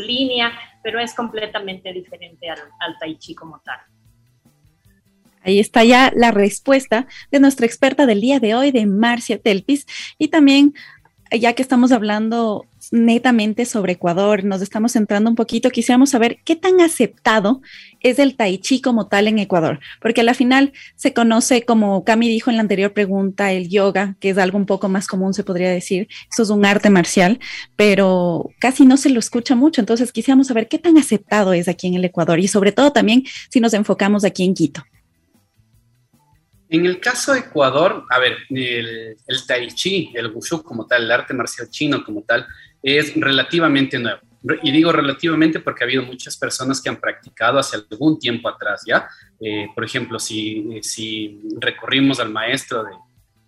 línea, 0.04 0.52
pero 0.82 1.00
es 1.00 1.14
completamente 1.14 1.94
diferente 1.94 2.50
al 2.50 2.98
tai 3.00 3.16
chi 3.20 3.36
como 3.36 3.60
tal. 3.60 3.80
Ahí 5.50 5.60
está 5.60 5.84
ya 5.84 6.14
la 6.16 6.30
respuesta 6.30 7.08
de 7.32 7.40
nuestra 7.40 7.66
experta 7.66 8.06
del 8.06 8.22
día 8.22 8.40
de 8.40 8.54
hoy, 8.54 8.70
de 8.72 8.86
Marcia 8.86 9.40
Telpis, 9.40 9.88
y 10.20 10.28
también 10.28 10.76
ya 11.32 11.54
que 11.54 11.62
estamos 11.62 11.92
hablando 11.92 12.66
netamente 12.92 13.66
sobre 13.66 13.94
Ecuador, 13.94 14.44
nos 14.44 14.62
estamos 14.62 14.94
centrando 14.94 15.30
un 15.30 15.36
poquito, 15.36 15.70
quisiéramos 15.70 16.12
saber 16.12 16.40
qué 16.44 16.56
tan 16.56 16.82
aceptado 16.82 17.62
es 18.00 18.20
el 18.20 18.36
tai 18.36 18.58
chi 18.60 18.80
como 18.80 19.08
tal 19.08 19.28
en 19.28 19.38
Ecuador, 19.38 19.80
porque 20.02 20.22
a 20.22 20.24
la 20.24 20.34
final 20.34 20.72
se 20.96 21.14
conoce 21.14 21.66
como 21.66 22.04
Cami 22.04 22.30
dijo 22.30 22.50
en 22.50 22.58
la 22.58 22.62
anterior 22.62 22.94
pregunta, 22.94 23.52
el 23.52 23.70
yoga, 23.70 24.16
que 24.20 24.30
es 24.30 24.38
algo 24.38 24.58
un 24.58 24.66
poco 24.66 24.88
más 24.88 25.08
común, 25.08 25.34
se 25.34 25.44
podría 25.44 25.70
decir, 25.70 26.08
eso 26.32 26.44
es 26.44 26.50
un 26.50 26.66
arte 26.66 26.90
marcial, 26.90 27.40
pero 27.76 28.50
casi 28.60 28.86
no 28.86 28.98
se 28.98 29.10
lo 29.10 29.20
escucha 29.20 29.56
mucho, 29.56 29.82
entonces 29.82 30.12
quisiéramos 30.12 30.48
saber 30.48 30.68
qué 30.68 30.80
tan 30.80 30.98
aceptado 30.98 31.54
es 31.54 31.68
aquí 31.68 31.88
en 31.88 31.96
el 31.96 32.06
Ecuador 32.06 32.40
y 32.40 32.48
sobre 32.48 32.72
todo 32.72 32.92
también 32.92 33.24
si 33.50 33.60
nos 33.60 33.74
enfocamos 33.74 34.24
aquí 34.24 34.44
en 34.44 34.54
Quito. 34.54 34.84
En 36.72 36.86
el 36.86 37.00
caso 37.00 37.34
de 37.34 37.40
Ecuador, 37.40 38.06
a 38.10 38.20
ver, 38.20 38.38
el, 38.52 39.18
tai 39.48 39.68
chi, 39.70 40.12
el 40.14 40.28
wushu 40.28 40.62
como 40.62 40.86
tal, 40.86 41.04
el 41.04 41.12
arte 41.12 41.34
marcial 41.34 41.68
chino 41.68 42.04
como 42.04 42.22
tal, 42.22 42.46
es 42.84 43.16
relativamente 43.16 43.98
nuevo. 43.98 44.22
Y 44.62 44.72
digo 44.72 44.92
relativamente 44.92 45.60
porque 45.60 45.84
ha 45.84 45.88
habido 45.88 46.04
muchas 46.04 46.38
personas 46.38 46.80
que 46.80 46.90
han 46.90 46.98
practicado 46.98 47.58
hace 47.58 47.78
algún 47.78 48.20
tiempo 48.20 48.48
atrás, 48.48 48.84
¿ya? 48.86 49.10
Eh, 49.40 49.68
por 49.74 49.84
ejemplo, 49.84 50.20
si, 50.20 50.80
si 50.84 51.42
recorrimos 51.60 52.20
al 52.20 52.30
maestro 52.30 52.86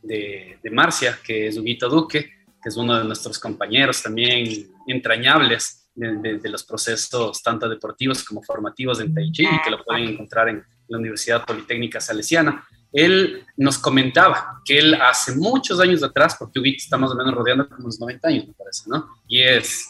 de, 0.01 0.57
de, 0.61 0.71
Marcia, 0.71 1.19
que 1.23 1.47
es 1.47 1.57
Huguito 1.57 1.87
Duque, 1.89 2.23
que 2.61 2.69
es 2.69 2.75
uno 2.75 2.97
de 2.97 3.05
nuestros 3.05 3.37
compañeros 3.37 4.01
también 4.01 4.67
entrañables 4.87 5.89
de, 5.93 6.39
de, 6.39 6.49
los 6.49 6.63
procesos 6.63 7.41
tanto 7.43 7.69
deportivos 7.69 8.23
como 8.23 8.41
formativos 8.41 8.99
en 8.99 9.13
Tai 9.13 9.31
Chi, 9.31 9.43
y 9.43 9.61
que 9.63 9.69
lo 9.69 9.83
pueden 9.83 10.09
encontrar 10.09 10.49
en 10.49 10.63
la 10.87 10.97
Universidad 10.97 11.45
Politécnica 11.45 12.01
Salesiana 12.01 12.65
él 12.91 13.45
nos 13.57 13.77
comentaba 13.77 14.61
que 14.65 14.77
él 14.77 14.95
hace 14.95 15.35
muchos 15.35 15.79
años 15.79 16.03
atrás, 16.03 16.35
porque 16.37 16.59
Ubit 16.59 16.77
está 16.77 16.97
más 16.97 17.11
o 17.11 17.15
menos 17.15 17.33
rodeando 17.33 17.67
como 17.67 17.83
unos 17.83 17.99
90 17.99 18.27
años, 18.27 18.47
me 18.47 18.53
parece, 18.53 18.83
¿no? 18.87 19.07
Y 19.27 19.41
es, 19.41 19.89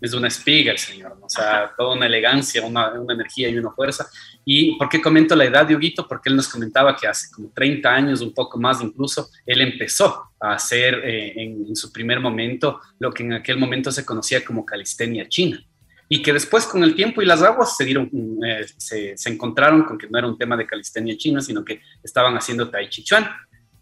es 0.00 0.12
una 0.12 0.28
espiga 0.28 0.72
el 0.72 0.78
señor, 0.78 1.18
¿no? 1.18 1.26
o 1.26 1.30
sea, 1.30 1.72
toda 1.76 1.94
una 1.94 2.06
elegancia, 2.06 2.64
una, 2.64 2.92
una, 2.92 3.14
energía 3.14 3.48
y 3.48 3.56
una 3.56 3.70
fuerza. 3.70 4.06
¿Y 4.44 4.76
por 4.76 4.88
qué 4.88 5.00
comento 5.00 5.34
la 5.34 5.44
edad 5.44 5.66
de 5.66 5.76
Huguito? 5.76 6.06
Porque 6.06 6.28
él 6.28 6.36
nos 6.36 6.48
comentaba 6.48 6.94
que 6.94 7.06
hace 7.06 7.30
como 7.30 7.50
30 7.54 7.88
años, 7.88 8.20
un 8.20 8.34
poco 8.34 8.58
más 8.58 8.82
incluso, 8.82 9.30
él 9.46 9.62
empezó 9.62 10.30
a 10.40 10.52
hacer 10.52 10.94
eh, 11.04 11.32
en, 11.36 11.66
en 11.68 11.76
su 11.76 11.90
primer 11.90 12.20
momento 12.20 12.80
lo 12.98 13.12
que 13.12 13.22
en 13.22 13.32
aquel 13.32 13.56
momento 13.56 13.90
se 13.90 14.04
conocía 14.04 14.44
como 14.44 14.66
calistenia 14.66 15.28
china 15.28 15.64
y 16.08 16.22
que 16.22 16.32
después 16.32 16.66
con 16.66 16.84
el 16.84 16.94
tiempo 16.94 17.22
y 17.22 17.26
las 17.26 17.42
aguas 17.42 17.76
se, 17.76 17.84
dieron, 17.84 18.10
eh, 18.44 18.66
se, 18.76 19.16
se, 19.16 19.30
encontraron 19.30 19.84
con 19.84 19.96
que 19.96 20.08
no 20.08 20.18
era 20.18 20.26
un 20.26 20.36
tema 20.36 20.56
de 20.56 20.66
calistenia 20.66 21.16
china, 21.16 21.40
sino 21.40 21.64
que 21.64 21.80
estaban 22.02 22.36
haciendo 22.36 22.68
tai 22.68 22.88
chi 22.88 23.02
chuan. 23.02 23.26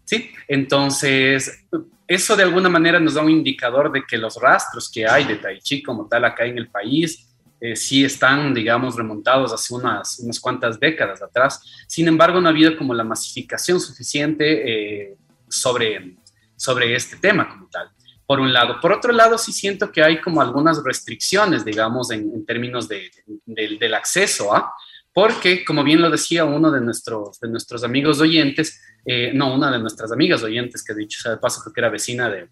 ¿sí? 0.05 0.31
Entonces, 0.47 1.65
eso 2.07 2.35
de 2.35 2.43
alguna 2.43 2.69
manera 2.69 2.99
nos 2.99 3.15
da 3.15 3.21
un 3.21 3.29
indicador 3.29 3.91
de 3.91 4.03
que 4.07 4.17
los 4.17 4.35
rastros 4.41 4.89
que 4.89 5.05
hay 5.05 5.25
de 5.25 5.35
tai 5.35 5.59
chi 5.59 5.83
como 5.83 6.07
tal 6.07 6.25
acá 6.25 6.45
en 6.45 6.57
el 6.57 6.69
país 6.69 7.29
eh, 7.59 7.75
sí 7.75 8.03
están, 8.03 8.53
digamos, 8.53 8.95
remontados 8.95 9.53
hace 9.53 9.73
unas, 9.73 10.19
unas 10.19 10.39
cuantas 10.39 10.79
décadas 10.79 11.21
atrás. 11.21 11.61
Sin 11.87 12.07
embargo, 12.07 12.41
no 12.41 12.47
ha 12.47 12.51
habido 12.51 12.77
como 12.77 12.93
la 12.93 13.03
masificación 13.03 13.79
suficiente 13.79 15.05
eh, 15.05 15.15
sobre, 15.47 16.15
sobre 16.55 16.95
este 16.95 17.17
tema 17.17 17.49
como 17.49 17.67
tal 17.67 17.89
por 18.33 18.39
un 18.39 18.51
lado. 18.51 18.79
Por 18.81 18.91
otro 18.91 19.13
lado, 19.13 19.37
sí 19.37 19.53
siento 19.53 19.91
que 19.91 20.01
hay 20.01 20.19
como 20.19 20.41
algunas 20.41 20.83
restricciones, 20.83 21.63
digamos, 21.63 22.09
en, 22.09 22.43
términos 22.47 22.87
de, 22.87 23.11
del 23.45 23.93
acceso 23.93 24.55
a, 24.55 24.73
porque, 25.13 25.63
como 25.63 25.83
bien 25.83 26.01
lo 26.01 26.09
decía 26.09 26.43
uno 26.43 26.71
de 26.71 26.81
nuestros, 26.81 27.39
de 27.39 27.47
nuestros 27.47 27.83
amigos 27.83 28.19
oyentes, 28.21 28.81
eh, 29.05 29.29
no, 29.35 29.53
una 29.53 29.71
de 29.71 29.77
nuestras 29.77 30.11
amigas 30.11 30.41
oyentes, 30.41 30.83
que 30.83 30.95
dicho 30.95 31.21
sea 31.21 31.33
de 31.33 31.37
paso, 31.37 31.61
que 31.71 31.79
era 31.79 31.91
vecina 31.91 32.27
de, 32.27 32.49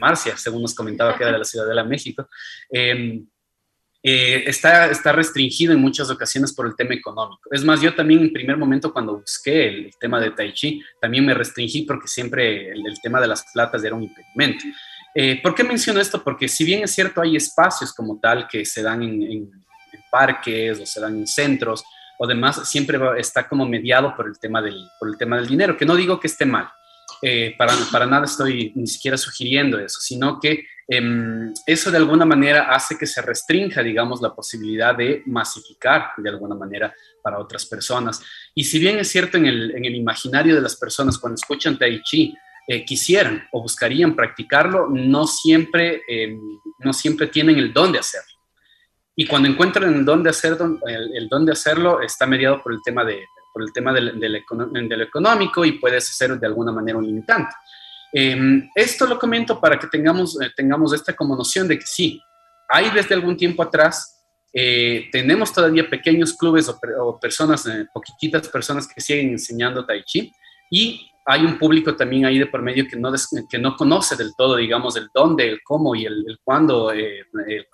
Marcia, 0.00 0.36
según 0.36 0.62
nos 0.62 0.74
comentaba 0.74 1.16
que 1.16 1.22
era 1.22 1.30
de 1.30 1.38
la 1.38 1.44
Ciudad 1.44 1.72
de 1.72 1.84
México, 1.84 2.28
em, 2.68 3.24
eh, 4.02 4.42
está, 4.46 4.90
está 4.90 5.12
restringido 5.12 5.72
en 5.72 5.80
muchas 5.80 6.10
ocasiones 6.10 6.52
por 6.52 6.66
el 6.66 6.74
tema 6.74 6.94
económico. 6.94 7.48
Es 7.52 7.62
más, 7.62 7.80
yo 7.80 7.94
también 7.94 8.18
en 8.18 8.32
primer 8.32 8.56
momento 8.56 8.92
cuando 8.92 9.20
busqué 9.20 9.68
el, 9.68 9.90
tema 10.00 10.20
de 10.20 10.32
Tai 10.32 10.52
Chi, 10.52 10.82
también 11.00 11.24
me 11.24 11.34
restringí 11.34 11.82
porque 11.82 12.08
siempre 12.08 12.72
el, 12.72 12.84
el 12.84 13.00
tema 13.00 13.20
de 13.20 13.28
las 13.28 13.44
platas 13.52 13.84
era 13.84 13.94
un 13.94 14.02
impedimento. 14.02 14.64
Eh, 15.14 15.40
¿Por 15.42 15.54
qué 15.54 15.64
menciono 15.64 16.00
esto? 16.00 16.22
Porque 16.22 16.48
si 16.48 16.64
bien 16.64 16.84
es 16.84 16.92
cierto, 16.92 17.20
hay 17.20 17.36
espacios 17.36 17.92
como 17.92 18.18
tal 18.20 18.46
que 18.46 18.64
se 18.64 18.82
dan 18.82 19.02
en, 19.02 19.50
parques 20.10 20.80
o 20.80 20.86
se 20.86 21.00
dan 21.00 21.18
en 21.18 21.26
centros 21.26 21.84
o 22.18 22.26
demás, 22.26 22.68
siempre 22.68 22.98
está 23.16 23.48
como 23.48 23.64
mediado 23.64 24.14
por 24.16 24.26
el 24.26 24.38
tema 24.38 24.60
del, 24.60 24.76
por 24.98 25.08
el 25.08 25.16
tema 25.16 25.36
del 25.36 25.46
dinero, 25.46 25.76
que 25.76 25.86
no 25.86 25.94
digo 25.94 26.18
que 26.18 26.26
esté 26.26 26.44
mal, 26.44 26.68
eh, 27.22 27.54
para, 27.56 27.72
para, 27.92 28.06
nada 28.06 28.24
estoy 28.24 28.72
ni 28.74 28.86
siquiera 28.86 29.16
sugiriendo 29.16 29.78
eso, 29.78 30.00
sino 30.00 30.40
que 30.40 30.64
em, 30.88 31.52
eso 31.64 31.90
de 31.90 31.96
alguna 31.96 32.24
manera 32.24 32.74
hace 32.74 32.98
que 32.98 33.06
se 33.06 33.22
restrinja, 33.22 33.82
digamos, 33.82 34.20
la 34.20 34.34
posibilidad 34.34 34.94
de 34.94 35.22
masificar 35.26 36.10
de 36.16 36.28
alguna 36.28 36.54
manera 36.54 36.92
para 37.22 37.38
otras 37.38 37.66
personas. 37.66 38.20
Y 38.54 38.64
si 38.64 38.78
bien 38.78 38.98
es 38.98 39.08
cierto 39.08 39.36
en 39.36 39.46
el, 39.46 39.70
en 39.76 39.84
el 39.84 39.94
imaginario 39.94 40.54
de 40.54 40.62
las 40.62 40.76
personas 40.76 41.18
cuando 41.18 41.36
escuchan 41.36 41.78
Tai 41.78 42.02
Chi, 42.02 42.34
eh, 42.72 42.84
quisieran 42.84 43.48
o 43.50 43.62
buscarían 43.62 44.14
practicarlo, 44.14 44.86
no 44.88 45.26
siempre, 45.26 46.02
eh, 46.08 46.38
no 46.78 46.92
siempre 46.92 47.26
tienen 47.26 47.58
el 47.58 47.72
don 47.72 47.90
de 47.90 47.98
hacerlo. 47.98 48.32
Y 49.16 49.26
cuando 49.26 49.48
encuentran 49.48 49.92
el 49.92 50.04
don 50.04 50.22
de, 50.22 50.30
hacerlo, 50.30 50.78
el, 50.86 51.28
don 51.28 51.44
de 51.44 51.50
hacerlo, 51.50 52.00
está 52.00 52.26
mediado 52.26 52.62
por 52.62 52.72
el 52.72 52.78
tema, 52.84 53.04
de, 53.04 53.24
por 53.52 53.64
el 53.64 53.72
tema 53.72 53.92
del, 53.92 54.20
del, 54.20 55.00
económico 55.02 55.64
y 55.64 55.80
puede 55.80 56.00
ser 56.00 56.38
de 56.38 56.46
alguna 56.46 56.70
manera 56.70 56.96
un 56.96 57.04
limitante. 57.04 57.52
Em, 58.12 58.70
esto 58.72 59.04
lo 59.04 59.18
comento 59.18 59.60
para 59.60 59.76
que 59.76 59.88
tengamos, 59.88 60.40
eh, 60.40 60.52
tengamos 60.54 60.92
esta 60.92 61.12
como 61.12 61.34
noción 61.34 61.66
de 61.66 61.76
que 61.76 61.86
sí, 61.86 62.22
hay 62.68 62.88
desde 62.90 63.16
algún 63.16 63.36
tiempo 63.36 63.64
atrás 63.64 64.16
tenemos 64.52 65.52
todavía 65.52 65.88
pequeños 65.88 66.34
clubes 66.34 66.68
o, 66.68 66.78
o 67.00 67.18
personas, 67.18 67.68
poquititas 67.92 68.48
personas 68.48 68.86
que 68.86 69.00
siguen 69.00 69.30
enseñando 69.30 69.84
Tai 69.84 70.02
Chi 70.04 70.32
y 70.70 71.09
hay 71.26 71.44
un 71.44 71.58
público 71.58 71.94
también 71.94 72.24
ahí 72.24 72.38
de 72.38 72.46
por 72.46 72.62
medio 72.62 72.86
que 72.88 72.96
no, 72.96 73.12
que 73.48 73.58
no 73.58 73.76
conoce 73.76 74.16
del 74.16 74.34
todo, 74.36 74.56
digamos, 74.56 74.96
el 74.96 75.08
dónde, 75.14 75.48
el 75.48 75.62
cómo 75.62 75.94
y 75.94 76.06
el, 76.06 76.38
cuándo 76.42 76.92
eh, 76.92 77.26
eh, 77.48 77.66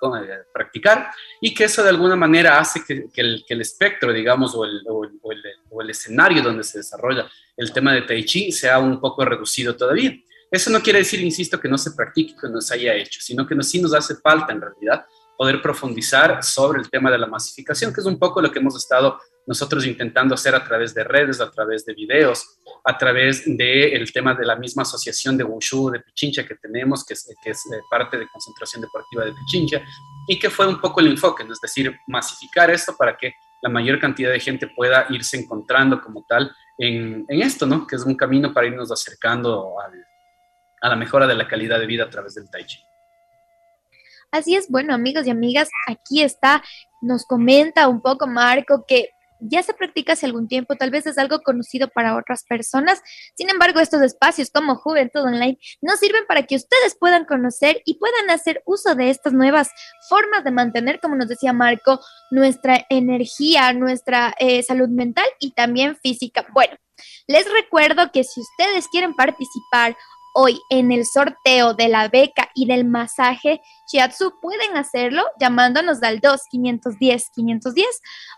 practicar, 0.53 1.11
y 1.41 1.55
que 1.55 1.65
eso 1.65 1.83
de 1.83 1.91
alguna 1.91 2.17
manera 2.17 2.59
hace 2.59 2.83
que, 2.85 3.09
el, 3.21 3.45
que 3.47 3.55
el, 3.55 3.61
espectro, 3.61 4.13
digamos, 4.13 4.55
o 4.55 4.65
el, 4.65 4.83
el, 4.85 5.91
escenario 5.91 6.43
donde 6.43 6.65
se 6.65 6.79
desarrolla 6.79 7.31
el 7.57 7.73
tema 7.73 7.93
de 7.95 8.03
Tai 8.03 8.25
Chi 8.25 8.53
sea 8.53 8.79
un 8.79 9.01
poco 9.01 9.25
reducido 9.25 9.77
todavía. 9.77 10.13
Eso 10.51 10.71
no 10.71 10.81
quiere 10.81 11.01
decir, 11.01 11.21
insisto, 11.21 11.61
que 11.61 11.69
no 11.69 11.79
se 11.79 11.93
practique, 11.93 12.35
que 12.41 12.49
no 12.49 12.61
se 12.61 12.75
haya 12.75 12.95
hecho, 12.95 13.21
sino 13.21 13.47
que 13.47 13.61
sí 13.63 13.81
nos 13.81 13.95
hace 13.95 14.17
falta 14.17 14.53
en 14.53 14.61
realidad 14.61 15.07
poder 15.37 15.61
profundizar 15.61 16.43
sobre 16.43 16.81
el 16.81 16.89
tema 16.89 17.11
de 17.11 17.19
la 17.19 17.27
masificación, 17.27 17.93
que 17.93 18.01
es 18.01 18.07
un 18.07 18.19
poco 18.19 18.41
lo 18.41 18.51
que 18.51 18.59
hemos 18.59 18.77
estado 18.77 19.19
nosotros 19.47 19.87
intentando 19.87 20.35
hacer 20.35 20.55
a 20.55 20.65
través 20.65 20.93
de 20.93 21.05
redes, 21.05 21.41
a 21.41 21.51
través 21.51 21.87
de 21.87 21.95
videos, 21.95 22.59
a 22.85 22.99
través 22.99 23.45
del 23.47 24.13
tema 24.13 24.35
de 24.35 24.45
la 24.45 24.57
misma 24.57 24.83
asociación 24.83 25.37
de 25.37 25.45
Wushu 25.45 25.91
de 25.91 26.01
Pichincha 26.01 26.45
que 26.45 26.57
tenemos, 26.57 27.05
que 27.05 27.15
es, 27.15 27.33
que 27.43 27.51
es 27.51 27.59
eh, 27.73 27.79
parte 27.91 28.19
de 28.19 28.27
concentración 28.29 28.83
deportiva 28.83 29.25
de 29.25 29.33
Pichincha, 29.33 29.83
y 30.29 30.39
que 30.39 30.51
fue 30.51 30.67
un 30.67 30.81
poco 30.81 31.01
el 31.01 31.07
enfoque, 31.07 31.45
es 31.49 31.61
decir, 31.61 31.97
masificar 32.09 32.71
esto 32.71 32.97
para 32.97 33.17
que 33.17 33.33
la 33.63 33.71
mayor 33.71 33.99
cantidad 34.01 34.31
de 34.31 34.41
gente 34.41 34.69
pueda 34.69 35.07
irse 35.11 35.39
encontrando 35.39 36.01
como 36.01 36.25
tal 36.29 36.51
en, 36.79 37.25
en 37.29 37.43
esto, 37.43 37.67
¿no? 37.67 37.87
Que 37.87 37.97
es 37.97 38.05
un 38.05 38.17
camino 38.17 38.53
para 38.53 38.67
irnos 38.67 38.93
acercando 38.93 39.75
a 40.81 40.89
la 40.89 40.97
mejora 40.97 41.27
de 41.27 41.35
la 41.35 41.49
calidad 41.49 41.79
de 41.79 41.87
vida 41.87 42.05
a 42.05 42.11
través 42.11 42.35
del 42.35 42.51
Tai 42.51 42.65
Chi. 42.65 42.79
Así 44.31 44.57
es, 44.57 44.69
bueno, 44.69 44.93
amigos 44.93 45.27
y 45.27 45.31
amigas, 45.31 45.71
aquí 45.87 46.23
está, 46.23 46.63
nos 47.01 47.25
comenta 47.25 47.89
un 47.89 48.03
poco 48.03 48.27
Marco 48.27 48.85
que 48.87 49.11
ya 49.49 49.63
se 49.63 49.75
practica 49.75 50.13
hace 50.13 50.27
algún 50.27 50.49
tiempo, 50.49 50.77
tal 50.77 50.91
vez 50.91 51.07
es 51.07 51.19
algo 51.19 51.41
conocido 51.41 51.89
para 51.89 52.17
otras 52.17 52.45
personas. 52.45 53.03
Sin 53.37 53.51
embargo, 53.51 53.81
estos 53.81 54.03
espacios 54.03 54.51
como 54.51 54.77
Juventud 54.77 55.23
Online 55.23 55.59
nos 55.81 56.01
sirven 56.01 56.25
para 56.27 56.43
que 56.45 56.57
ustedes 56.57 56.97
puedan 56.99 57.25
conocer 57.25 57.83
y 57.85 57.99
puedan 57.99 58.31
hacer 58.31 58.63
uso 58.67 58.95
de 58.95 59.11
estas 59.11 59.33
nuevas 59.33 59.71
formas 60.09 60.45
de 60.45 60.51
mantener, 60.51 61.01
como 61.01 61.17
nos 61.17 61.29
decía 61.29 61.53
Marco, 61.53 62.01
nuestra 62.31 62.87
energía, 62.89 63.73
nuestra 63.73 64.35
eh, 64.39 64.63
salud 64.63 64.89
mental 64.89 65.27
y 65.41 65.53
también 65.53 65.97
física. 65.97 66.47
Bueno, 66.53 66.77
les 67.27 67.51
recuerdo 67.51 68.11
que 68.13 68.25
si 68.25 68.41
ustedes 68.41 68.89
quieren 68.89 69.15
participar 69.15 69.97
hoy 70.39 70.61
en 70.69 70.93
el 70.93 71.07
sorteo 71.07 71.73
de 71.73 71.89
la 71.89 72.09
beca 72.09 72.51
y 72.55 72.67
del 72.67 72.85
masaje 72.85 73.63
Shiatsu, 73.91 74.39
pueden 74.41 74.77
hacerlo 74.77 75.25
llamándonos 75.41 76.03
al 76.03 76.21
2-510-510 76.21 77.85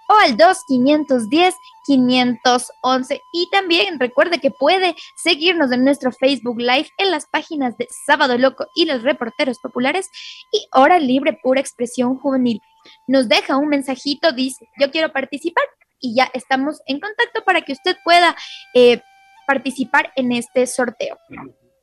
o 0.09 0.15
al 0.15 0.37
2-510-511. 0.37 3.21
Y 3.33 3.51
también 3.51 3.99
recuerde 3.99 4.39
que 4.39 4.53
puede 4.53 4.95
seguirnos 5.17 5.73
en 5.73 5.83
nuestro 5.85 6.13
Facebook 6.13 6.61
Live 6.61 6.89
en 6.99 7.11
las 7.11 7.27
páginas 7.27 7.77
de 7.77 7.89
Sábado 8.07 8.39
Loco 8.39 8.69
y 8.77 8.85
los 8.85 9.03
reporteros 9.03 9.59
populares 9.59 10.09
y 10.53 10.69
Hora 10.73 11.01
Libre 11.01 11.37
Pura 11.43 11.61
Expresión 11.61 12.17
Juvenil. 12.19 12.63
Nos 13.09 13.29
deja 13.29 13.57
un 13.57 13.67
mensajito, 13.69 14.31
dice, 14.31 14.69
yo 14.79 14.93
quiero 14.93 15.13
participar 15.13 15.65
y 16.01 16.15
ya 16.15 16.31
estamos 16.33 16.81
en 16.87 17.01
contacto 17.01 17.43
para 17.45 17.63
que 17.63 17.73
usted 17.73 17.97
pueda 18.05 18.37
eh, 18.73 19.03
participar 19.49 20.13
en 20.15 20.31
este 20.31 20.65
sorteo. 20.69 21.19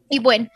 Y 0.10 0.20
bueno, 0.20 0.49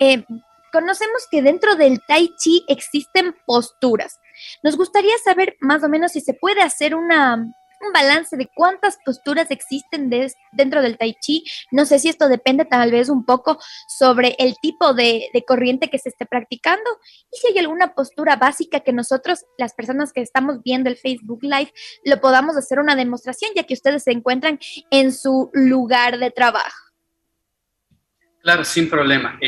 eh, 0.00 0.24
conocemos 0.72 1.26
que 1.30 1.42
dentro 1.42 1.76
del 1.76 2.00
tai 2.06 2.34
chi 2.36 2.64
existen 2.68 3.34
posturas. 3.46 4.20
Nos 4.62 4.76
gustaría 4.76 5.16
saber 5.24 5.56
más 5.60 5.82
o 5.82 5.88
menos 5.88 6.12
si 6.12 6.20
se 6.20 6.34
puede 6.34 6.60
hacer 6.60 6.94
una, 6.94 7.34
un 7.34 7.92
balance 7.92 8.36
de 8.36 8.48
cuántas 8.54 8.98
posturas 9.04 9.50
existen 9.50 10.10
dentro 10.52 10.82
del 10.82 10.98
tai 10.98 11.14
chi. 11.20 11.44
No 11.70 11.84
sé 11.84 11.98
si 11.98 12.08
esto 12.08 12.28
depende 12.28 12.64
tal 12.64 12.90
vez 12.90 13.08
un 13.08 13.24
poco 13.24 13.58
sobre 13.88 14.36
el 14.38 14.56
tipo 14.60 14.94
de, 14.94 15.28
de, 15.32 15.44
corriente 15.44 15.88
que 15.88 15.98
se 15.98 16.10
esté 16.10 16.26
practicando 16.26 16.90
y 17.32 17.38
si 17.38 17.48
hay 17.48 17.58
alguna 17.58 17.94
postura 17.94 18.36
básica 18.36 18.80
que 18.80 18.92
nosotros, 18.92 19.44
las 19.58 19.74
personas 19.74 20.12
que 20.12 20.20
estamos 20.20 20.62
viendo 20.62 20.90
el 20.90 20.96
Facebook 20.96 21.42
Live, 21.42 21.72
lo 22.04 22.20
podamos 22.20 22.56
hacer 22.56 22.78
una 22.78 22.96
demostración 22.96 23.52
ya 23.54 23.64
que 23.64 23.74
ustedes 23.74 24.02
se 24.02 24.12
encuentran 24.12 24.58
en 24.90 25.12
su 25.12 25.50
lugar 25.52 26.18
de 26.18 26.30
trabajo. 26.30 26.85
Claro, 28.46 28.62
sin 28.62 28.88
problema. 28.88 29.40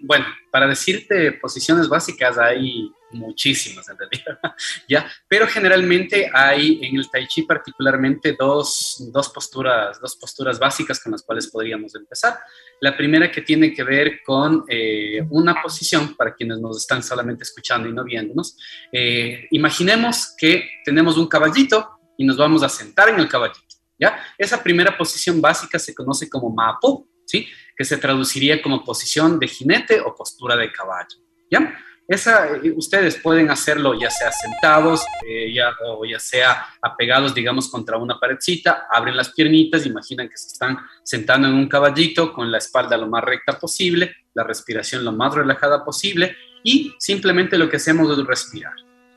bueno, 0.00 0.24
para 0.50 0.66
decirte 0.66 1.32
posiciones 1.32 1.90
básicas 1.90 2.38
hay 2.38 2.90
muchísimas 3.10 3.86
en 3.90 3.96
¿ya? 4.88 5.06
Pero 5.28 5.46
generalmente 5.46 6.30
hay 6.32 6.80
en 6.82 6.96
el 6.96 7.10
Tai 7.10 7.26
Chi 7.26 7.42
particularmente 7.42 8.34
dos, 8.38 9.10
dos, 9.12 9.28
posturas, 9.28 10.00
dos 10.00 10.16
posturas 10.16 10.58
básicas 10.58 11.02
con 11.02 11.12
las 11.12 11.22
cuales 11.22 11.48
podríamos 11.48 11.94
empezar. 11.96 12.38
La 12.80 12.96
primera 12.96 13.30
que 13.30 13.42
tiene 13.42 13.74
que 13.74 13.84
ver 13.84 14.22
con 14.24 14.64
eh, 14.70 15.20
una 15.28 15.60
posición, 15.60 16.16
para 16.16 16.34
quienes 16.34 16.58
nos 16.58 16.78
están 16.78 17.02
solamente 17.02 17.42
escuchando 17.42 17.90
y 17.90 17.92
no 17.92 18.04
viéndonos. 18.04 18.56
Eh, 18.90 19.48
imaginemos 19.50 20.34
que 20.34 20.66
tenemos 20.82 21.18
un 21.18 21.28
caballito 21.28 22.00
y 22.16 22.24
nos 22.24 22.38
vamos 22.38 22.62
a 22.62 22.70
sentar 22.70 23.10
en 23.10 23.20
el 23.20 23.28
caballito, 23.28 23.76
¿ya? 23.98 24.18
Esa 24.38 24.62
primera 24.62 24.96
posición 24.96 25.42
básica 25.42 25.78
se 25.78 25.94
conoce 25.94 26.30
como 26.30 26.48
Mapu, 26.48 27.06
¿sí? 27.26 27.46
Que 27.76 27.84
se 27.84 27.98
traduciría 27.98 28.62
como 28.62 28.84
posición 28.84 29.38
de 29.38 29.48
jinete 29.48 30.00
o 30.00 30.14
postura 30.14 30.56
de 30.56 30.72
caballo. 30.72 31.18
¿Ya? 31.50 31.78
Esa, 32.08 32.56
eh, 32.56 32.72
ustedes 32.76 33.16
pueden 33.16 33.50
hacerlo 33.50 33.98
ya 33.98 34.10
sea 34.10 34.30
sentados 34.30 35.04
eh, 35.26 35.52
ya, 35.52 35.74
o 35.84 36.04
ya 36.04 36.20
sea 36.20 36.66
apegados, 36.80 37.34
digamos, 37.34 37.68
contra 37.68 37.96
una 37.96 38.18
paredcita, 38.18 38.86
abren 38.90 39.16
las 39.16 39.32
piernitas, 39.32 39.86
imaginan 39.86 40.28
que 40.28 40.36
se 40.36 40.48
están 40.48 40.78
sentando 41.02 41.48
en 41.48 41.54
un 41.54 41.68
caballito 41.68 42.32
con 42.32 42.50
la 42.52 42.58
espalda 42.58 42.96
lo 42.96 43.08
más 43.08 43.24
recta 43.24 43.58
posible, 43.58 44.14
la 44.34 44.44
respiración 44.44 45.04
lo 45.04 45.12
más 45.12 45.34
relajada 45.34 45.84
posible 45.84 46.36
y 46.62 46.94
simplemente 46.98 47.58
lo 47.58 47.68
que 47.68 47.76
hacemos 47.76 48.16
es 48.16 48.24
respirar. 48.24 48.74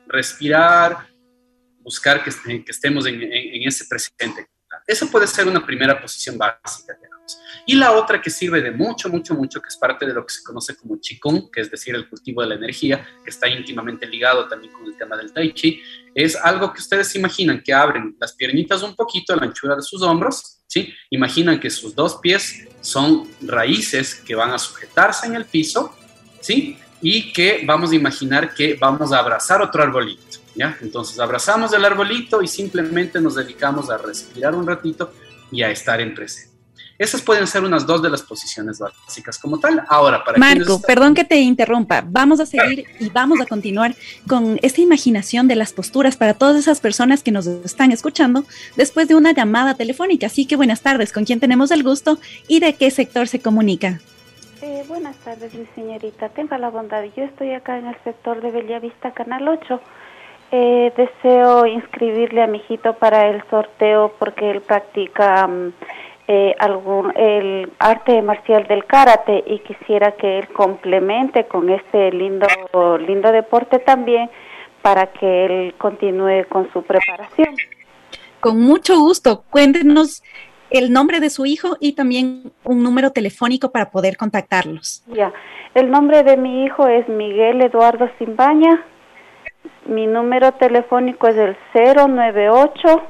Respirar, 0.07 1.07
buscar 1.81 2.23
que, 2.23 2.31
estemos 2.67 3.05
en, 3.05 3.21
ese 3.67 3.85
presente. 3.85 4.47
Eso 4.89 5.05
puede 5.11 5.27
ser 5.27 5.47
una 5.47 5.63
primera 5.63 6.01
posición 6.01 6.35
básica. 6.35 6.97
Y 7.67 7.75
la 7.75 7.91
otra 7.91 8.19
que 8.19 8.31
sirve 8.31 8.59
de 8.59 8.71
mucho, 8.71 9.07
mucho, 9.07 9.35
mucho, 9.35 9.61
que 9.61 9.67
es 9.67 9.77
parte 9.77 10.03
de 10.03 10.15
lo 10.15 10.25
que 10.25 10.33
se 10.33 10.41
conoce 10.41 10.75
como 10.75 10.99
Qigong, 10.99 11.51
que 11.51 11.61
es 11.61 11.69
decir, 11.69 11.93
el 11.93 12.09
cultivo 12.09 12.41
de 12.41 12.47
la 12.47 12.55
energía, 12.55 13.07
que 13.23 13.29
está 13.29 13.47
íntimamente 13.47 14.07
ligado 14.07 14.47
también 14.47 14.73
con 14.73 14.83
el 14.87 14.97
tema 14.97 15.15
del 15.15 15.31
Tai 15.31 15.53
Chi, 15.53 15.79
es 16.15 16.35
algo 16.35 16.73
que 16.73 16.81
ustedes 16.81 17.15
imaginan 17.15 17.61
que 17.63 17.71
abren 17.71 18.17
las 18.19 18.33
piernitas 18.33 18.81
un 18.81 18.95
poquito 18.95 19.33
a 19.33 19.35
la 19.35 19.43
anchura 19.43 19.75
de 19.75 19.83
sus 19.83 20.01
hombros, 20.01 20.57
¿sí? 20.65 20.91
Imaginan 21.11 21.59
que 21.59 21.69
sus 21.69 21.93
dos 21.93 22.15
pies 22.15 22.67
son 22.81 23.29
raíces 23.41 24.15
que 24.15 24.33
van 24.33 24.49
a 24.49 24.57
sujetarse 24.57 25.27
en 25.27 25.35
el 25.35 25.45
piso, 25.45 25.95
¿sí? 26.41 26.79
Y 26.99 27.31
que 27.31 27.61
vamos 27.63 27.91
a 27.91 27.95
imaginar 27.95 28.55
que 28.55 28.73
vamos 28.73 29.13
a 29.13 29.19
abrazar 29.19 29.61
otro 29.61 29.83
arbolito, 29.83 30.39
¿ya? 30.59 30.77
Entonces 30.81 31.19
abrazamos 31.19 31.71
el 31.73 31.85
arbolito 31.85 32.41
y 32.41 32.47
simplemente 32.47 33.21
nos 33.21 33.35
dedicamos 33.35 33.89
a 33.89 33.97
respirar 33.97 34.53
un 34.53 34.67
ratito 34.67 35.13
y 35.51 35.63
a 35.63 35.71
estar 35.71 36.01
en 36.01 36.13
presencia. 36.13 36.49
Esas 36.97 37.21
pueden 37.21 37.47
ser 37.47 37.63
unas 37.63 37.87
dos 37.87 38.01
de 38.01 38.09
las 38.09 38.21
posiciones 38.21 38.77
básicas 38.77 39.39
como 39.39 39.57
tal. 39.57 39.85
Ahora, 39.87 40.21
para 40.21 40.37
Marco, 40.37 40.81
perdón 40.81 41.13
que 41.13 41.23
te 41.23 41.37
interrumpa. 41.39 42.03
Vamos 42.05 42.41
a 42.41 42.45
seguir 42.45 42.87
y 42.99 43.09
vamos 43.09 43.39
a 43.39 43.45
continuar 43.45 43.95
con 44.27 44.59
esta 44.61 44.81
imaginación 44.81 45.47
de 45.47 45.55
las 45.55 45.71
posturas 45.71 46.17
para 46.17 46.33
todas 46.33 46.57
esas 46.57 46.81
personas 46.81 47.23
que 47.23 47.31
nos 47.31 47.47
están 47.47 47.93
escuchando 47.93 48.43
después 48.75 49.07
de 49.07 49.15
una 49.15 49.31
llamada 49.31 49.75
telefónica. 49.75 50.27
Así 50.27 50.45
que 50.45 50.57
buenas 50.57 50.81
tardes, 50.81 51.13
¿con 51.13 51.23
quién 51.23 51.39
tenemos 51.39 51.71
el 51.71 51.83
gusto 51.83 52.19
y 52.49 52.59
de 52.59 52.75
qué 52.75 52.91
sector 52.91 53.29
se 53.29 53.39
comunica? 53.39 54.01
Eh, 54.61 54.83
buenas 54.89 55.15
tardes, 55.19 55.53
mi 55.53 55.65
señorita. 55.75 56.27
Tenga 56.27 56.57
la 56.57 56.69
bondad. 56.69 57.05
Yo 57.15 57.23
estoy 57.23 57.53
acá 57.53 57.77
en 57.77 57.87
el 57.87 57.95
sector 58.03 58.41
de 58.41 58.51
Bellavista, 58.51 59.13
Canal 59.13 59.47
8. 59.47 59.79
Eh, 60.51 60.91
deseo 60.97 61.67
inscribirle 61.67 62.41
a 62.41 62.47
mi 62.47 62.57
hijito 62.57 62.93
para 62.93 63.29
el 63.29 63.43
sorteo 63.51 64.13
porque 64.17 64.49
él 64.49 64.61
practica 64.61 65.47
mm, 65.47 65.73
eh, 66.27 66.55
algún 66.57 67.11
el 67.15 67.71
arte 67.77 68.21
marcial 68.23 68.65
del 68.67 68.85
karate 68.85 69.43
y 69.45 69.59
quisiera 69.59 70.13
que 70.13 70.39
él 70.39 70.47
complemente 70.47 71.45
con 71.45 71.69
este 71.69 72.11
lindo 72.11 72.47
lindo 72.97 73.31
deporte 73.31 73.77
también 73.79 74.29
para 74.81 75.07
que 75.07 75.45
él 75.45 75.75
continúe 75.77 76.45
con 76.49 76.71
su 76.73 76.81
preparación. 76.83 77.55
Con 78.39 78.59
mucho 78.59 78.97
gusto, 78.99 79.43
cuéntenos 79.49 80.23
el 80.69 80.91
nombre 80.91 81.19
de 81.19 81.29
su 81.29 81.45
hijo 81.45 81.77
y 81.79 81.93
también 81.93 82.51
un 82.63 82.83
número 82.83 83.11
telefónico 83.11 83.71
para 83.71 83.91
poder 83.91 84.17
contactarlos. 84.17 85.03
Ya, 85.07 85.33
el 85.75 85.91
nombre 85.91 86.23
de 86.23 86.37
mi 86.37 86.63
hijo 86.65 86.87
es 86.87 87.07
Miguel 87.07 87.61
Eduardo 87.61 88.09
Simbaña. 88.17 88.83
Mi 89.89 90.05
número 90.05 90.51
telefónico 90.51 91.27
es 91.27 91.35
el 91.35 91.57
098 91.73 93.01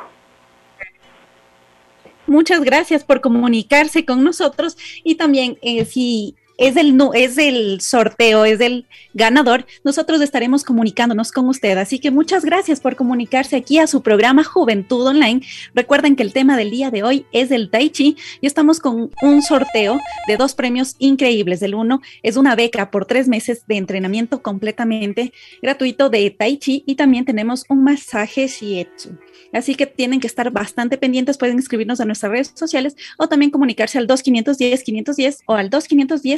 Muchas 2.26 2.62
gracias 2.62 3.04
por 3.04 3.22
comunicarse 3.22 4.04
con 4.04 4.24
nosotros 4.24 4.76
y 5.04 5.14
también 5.14 5.60
eh, 5.62 5.86
si 5.86 6.36
es 6.58 6.76
el, 6.76 7.00
es 7.14 7.38
el 7.38 7.82
sorteo, 7.82 8.46
es 8.46 8.60
el 8.60 8.86
ganador, 9.14 9.66
nosotros 9.84 10.22
estaremos 10.22 10.64
comunicándonos 10.64 11.32
con 11.32 11.48
usted. 11.48 11.78
Así 11.78 12.00
que 12.00 12.12
muchas 12.12 12.44
gracias 12.44 12.80
por 12.80 12.96
comunicarse 12.96 13.56
aquí 13.56 13.78
a 13.78 13.88
su 13.88 14.02
programa 14.02 14.44
Juventud 14.44 15.06
Online. 15.06 15.42
Recuerden 15.74 16.16
que 16.16 16.24
el 16.24 16.34
tema 16.34 16.58
del 16.58 16.72
día 16.72 16.92
de 16.92 17.04
hoy 17.04 17.26
es 17.32 17.52
el 17.52 17.70
Tai 17.70 17.90
Chi 17.90 18.18
y 18.42 18.48
estamos 18.48 18.80
con 18.80 19.12
un 19.22 19.42
sorteo 19.42 20.00
de 20.28 20.38
dos 20.38 20.56
premios 20.56 20.96
increíbles. 21.00 21.62
El 21.62 21.76
uno 21.76 22.02
es 22.24 22.38
una 22.38 22.56
beca 22.56 22.90
por 22.90 23.06
tres 23.06 23.28
meses 23.28 23.64
de 23.68 23.78
entrenamiento 23.78 24.42
completamente 24.42 25.34
gratuito 25.62 26.10
de 26.10 26.30
Tai 26.32 26.58
Chi 26.58 26.84
y 26.86 26.96
también 26.96 27.26
tenemos 27.26 27.66
un 27.70 27.84
masaje 27.84 28.48
Shietsu. 28.48 29.18
Así 29.54 29.76
que 29.76 29.86
tienen 29.86 30.20
que 30.20 30.28
estar 30.28 30.52
bastante 30.52 30.98
pendientes, 30.98 31.38
pueden 31.38 31.60
escribirnos 31.60 32.00
a 32.00 32.06
nuestras 32.06 32.32
redes 32.32 32.52
sociales 32.56 32.96
o 33.18 33.28
también 33.28 33.52
comunicarse 33.52 33.98
al 33.98 34.08
2510-510 34.08 35.40
o 35.46 35.54
al 35.54 35.70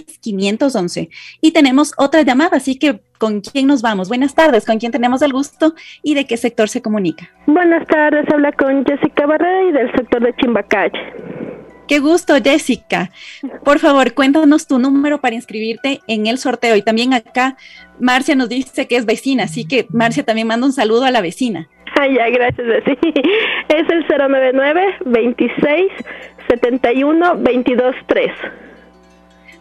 2510-511. 0.10 1.10
Y 1.42 1.52
tenemos 1.52 1.94
otra 1.98 2.22
llamada, 2.22 2.58
así 2.58 2.78
que 2.78 3.00
¿con 3.18 3.42
quién 3.42 3.68
nos 3.68 3.82
vamos? 3.82 4.10
Buenas 4.10 4.36
tardes, 4.36 4.66
¿con 4.66 4.80
quién 4.80 4.92
tenemos 4.92 5.22
el 5.22 5.34
gusto 5.34 5.74
y 6.04 6.16
de 6.16 6.26
qué 6.26 6.38
sector 6.38 6.70
se 6.70 6.82
comunica? 6.82 7.30
Buenas 7.48 7.86
tardes, 7.88 8.26
habla 8.32 8.52
con 8.52 8.86
Jessica 8.86 9.26
Barrera 9.26 9.70
y 9.70 9.72
del 9.72 9.92
sector 9.92 10.24
de 10.24 10.36
Chimbacalle. 10.38 11.00
Qué 11.90 11.98
gusto, 11.98 12.36
Jessica. 12.36 13.10
Por 13.66 13.80
favor, 13.80 14.14
cuéntanos 14.14 14.68
tu 14.68 14.78
número 14.78 15.22
para 15.22 15.34
inscribirte 15.34 16.02
en 16.06 16.28
el 16.28 16.38
sorteo. 16.38 16.76
Y 16.76 16.84
también 16.84 17.16
acá 17.16 17.58
Marcia 18.00 18.36
nos 18.36 18.48
dice 18.48 18.88
que 18.88 18.96
es 18.96 19.08
vecina, 19.08 19.46
así 19.46 19.68
que 19.68 19.88
Marcia 19.90 20.24
también 20.24 20.48
manda 20.48 20.68
un 20.68 20.72
saludo 20.72 21.06
a 21.06 21.12
la 21.12 21.22
vecina. 21.22 21.68
Ah, 22.00 22.08
ya, 22.08 22.30
gracias, 22.30 22.84
sí. 22.86 22.98
Es 23.70 23.90
el 23.90 24.06
099 24.08 24.98
26 25.06 25.92
71 26.48 27.36
22 27.38 27.96
3. 28.06 28.32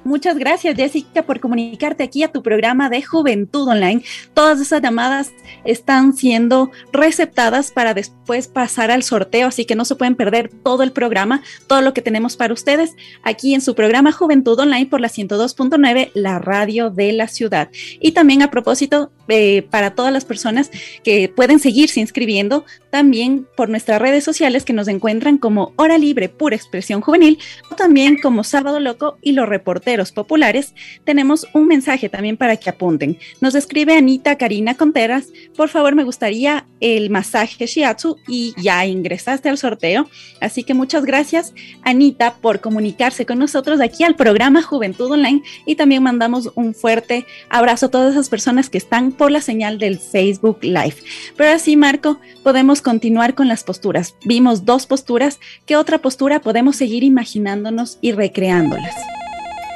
Muchas 0.05 0.39
gracias, 0.39 0.77
Jessica, 0.77 1.23
por 1.23 1.41
comunicarte 1.41 2.03
aquí 2.03 2.23
a 2.23 2.33
tu 2.33 2.43
programa 2.43 2.89
de 2.89 3.03
Juventud 3.03 3.69
Online. 3.69 4.03
Todas 4.33 4.61
esas 4.61 4.81
llamadas 4.81 5.33
están 5.65 6.15
siendo 6.15 6.71
receptadas 6.93 7.73
para 7.73 7.95
después 7.95 8.49
pasar 8.49 8.91
al 8.91 9.03
sorteo, 9.03 9.49
así 9.49 9.65
que 9.65 9.75
no 9.75 9.85
se 9.85 9.97
pueden 9.97 10.15
perder 10.15 10.51
todo 10.63 10.83
el 10.83 10.93
programa, 10.93 11.43
todo 11.67 11.83
lo 11.83 11.93
que 11.93 12.03
tenemos 12.03 12.37
para 12.37 12.55
ustedes 12.55 12.95
aquí 13.23 13.55
en 13.55 13.61
su 13.61 13.75
programa 13.75 14.13
Juventud 14.13 14.59
Online 14.59 14.87
por 14.87 15.01
la 15.01 15.09
102.9, 15.09 16.11
la 16.15 16.39
radio 16.39 16.91
de 16.91 17.13
la 17.13 17.29
ciudad. 17.29 17.69
Y 18.01 18.13
también 18.13 18.43
a 18.43 18.51
propósito, 18.51 19.11
eh, 19.29 19.63
para 19.71 19.95
todas 19.95 20.13
las 20.13 20.25
personas 20.25 20.71
que 21.05 21.29
pueden 21.29 21.59
seguirse 21.59 22.01
inscribiendo, 22.01 22.65
también 22.91 23.47
por 23.57 23.69
nuestras 23.69 24.01
redes 24.01 24.25
sociales 24.25 24.65
que 24.65 24.73
nos 24.73 24.89
encuentran 24.89 25.39
como 25.39 25.73
Hora 25.77 25.99
Libre 25.99 26.29
Pura 26.29 26.57
Expresión 26.57 27.01
Juvenil 27.01 27.39
o 27.71 27.75
también 27.75 28.19
como 28.21 28.45
Sábado 28.45 28.81
Loco 28.81 29.19
y 29.21 29.33
los 29.33 29.49
reporteros 29.89 30.13
populares, 30.13 30.75
tenemos 31.05 31.47
un 31.55 31.67
mensaje 31.67 32.09
también 32.09 32.37
para 32.37 32.57
que 32.57 32.71
apunten. 32.71 33.19
Nos 33.41 33.55
escribe 33.55 33.97
Anita 33.97 34.37
Karina 34.37 34.75
Conteras, 34.75 35.29
por 35.57 35.69
favor 35.69 35.95
me 35.95 36.05
gustaría 36.05 36.67
el 36.81 37.11
masaje 37.11 37.67
Shiatsu 37.67 38.19
y 38.29 38.55
ya 38.61 38.85
ingresaste 38.85 39.49
al 39.49 39.57
sorteo. 39.57 40.09
Así 40.41 40.63
que 40.65 40.75
muchas 40.75 41.05
gracias 41.05 41.55
Anita 41.83 42.35
por 42.35 42.61
comunicarse 42.61 43.25
con 43.25 43.39
nosotros 43.39 43.81
aquí 43.81 44.05
al 44.05 44.15
programa 44.15 44.63
Juventud 44.63 45.11
Online 45.11 45.43
y 45.65 45.77
también 45.77 46.03
mandamos 46.03 46.51
un 46.55 46.75
fuerte 46.75 47.25
abrazo 47.49 47.87
a 47.87 47.91
todas 47.91 48.13
esas 48.13 48.29
personas 48.29 48.69
que 48.69 48.79
están 48.79 49.13
por 49.13 49.31
la 49.31 49.41
señal 49.41 49.79
del 49.79 49.99
Facebook 49.99 50.59
Live. 50.63 50.97
Pero 51.37 51.51
así, 51.51 51.77
Marco, 51.77 52.21
podemos 52.45 52.83
continuar 52.83 53.35
con 53.35 53.49
las 53.49 53.65
posturas. 53.65 54.15
Vimos 54.25 54.65
dos 54.65 54.87
posturas. 54.87 55.41
¿Qué 55.67 55.77
otra 55.77 55.99
postura 55.99 56.41
podemos 56.41 56.77
seguir 56.77 57.05
imaginándonos 57.05 57.99
y 58.03 58.13
recreándolas? 58.13 59.18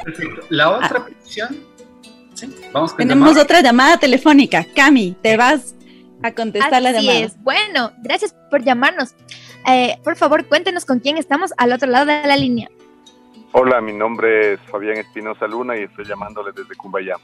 Perfecto. 0.03 0.45
La 0.49 0.71
otra 0.71 1.05
ah. 1.41 1.49
Vamos 2.71 2.95
Tenemos 2.97 3.37
otra 3.37 3.61
llamada 3.61 3.97
telefónica. 3.97 4.65
Cami, 4.75 5.15
te 5.21 5.37
vas 5.37 5.75
a 6.21 6.33
contestar 6.33 6.81
la 6.81 6.91
llamada. 6.91 7.19
es. 7.19 7.41
Bueno, 7.43 7.91
gracias 8.01 8.35
por 8.49 8.63
llamarnos. 8.63 9.13
Eh, 9.67 9.97
por 10.03 10.15
favor, 10.15 10.47
cuéntenos 10.47 10.85
con 10.85 10.99
quién 10.99 11.17
estamos 11.17 11.53
al 11.57 11.71
otro 11.71 11.87
lado 11.89 12.07
de 12.07 12.27
la 12.27 12.35
línea. 12.35 12.69
Hola, 13.51 13.81
mi 13.81 13.93
nombre 13.93 14.53
es 14.53 14.59
Fabián 14.71 14.97
Espinosa 14.97 15.45
Luna 15.47 15.77
y 15.77 15.83
estoy 15.83 16.05
llamándole 16.05 16.51
desde 16.53 16.75
Cumbayá. 16.75 17.17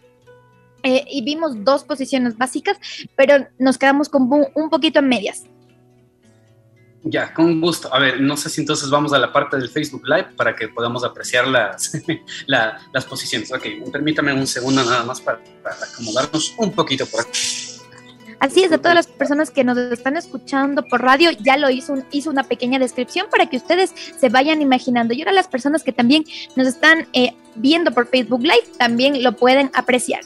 eh, 0.83 1.03
y 1.09 1.23
vimos 1.23 1.63
dos 1.63 1.85
posiciones 1.85 2.37
básicas, 2.37 2.77
pero 3.15 3.47
nos 3.57 3.79
quedamos 3.79 4.09
con 4.09 4.29
un 4.53 4.69
poquito 4.69 4.99
en 4.99 5.09
medias. 5.09 5.45
Ya, 7.07 7.31
con 7.31 7.61
gusto. 7.61 7.93
A 7.93 7.99
ver, 7.99 8.19
no 8.19 8.35
sé 8.35 8.49
si 8.49 8.61
entonces 8.61 8.89
vamos 8.89 9.13
a 9.13 9.19
la 9.19 9.31
parte 9.31 9.57
del 9.57 9.69
Facebook 9.69 10.07
Live 10.07 10.29
para 10.35 10.55
que 10.55 10.69
podamos 10.69 11.03
apreciar 11.03 11.47
las, 11.47 11.91
las 12.47 13.05
posiciones. 13.05 13.53
Ok, 13.53 13.63
permítame 13.91 14.33
un 14.33 14.47
segundo 14.47 14.83
nada 14.83 15.03
más 15.03 15.21
para, 15.21 15.39
acomodarnos 15.93 16.55
un 16.57 16.71
poquito 16.71 17.05
por 17.05 17.21
aquí. 17.21 17.39
Así 18.39 18.63
es, 18.63 18.71
a 18.71 18.79
todas 18.79 18.95
las 18.95 19.07
personas 19.07 19.51
que 19.51 19.63
nos 19.63 19.77
están 19.77 20.17
escuchando 20.17 20.83
por 20.83 21.01
radio, 21.03 21.29
ya 21.31 21.57
lo 21.57 21.69
hizo, 21.69 21.95
hizo 22.11 22.31
una 22.31 22.43
pequeña 22.43 22.79
descripción 22.79 23.27
para 23.29 23.45
que 23.45 23.57
ustedes 23.57 23.93
se 24.19 24.29
vayan 24.29 24.63
imaginando. 24.63 25.13
Y 25.13 25.21
ahora 25.21 25.31
las 25.31 25.47
personas 25.47 25.83
que 25.83 25.93
también 25.93 26.25
nos 26.55 26.67
están 26.67 27.07
eh, 27.13 27.35
viendo 27.55 27.91
por 27.91 28.07
Facebook 28.07 28.41
Live 28.41 28.65
también 28.79 29.21
lo 29.23 29.33
pueden 29.33 29.69
apreciar. 29.75 30.21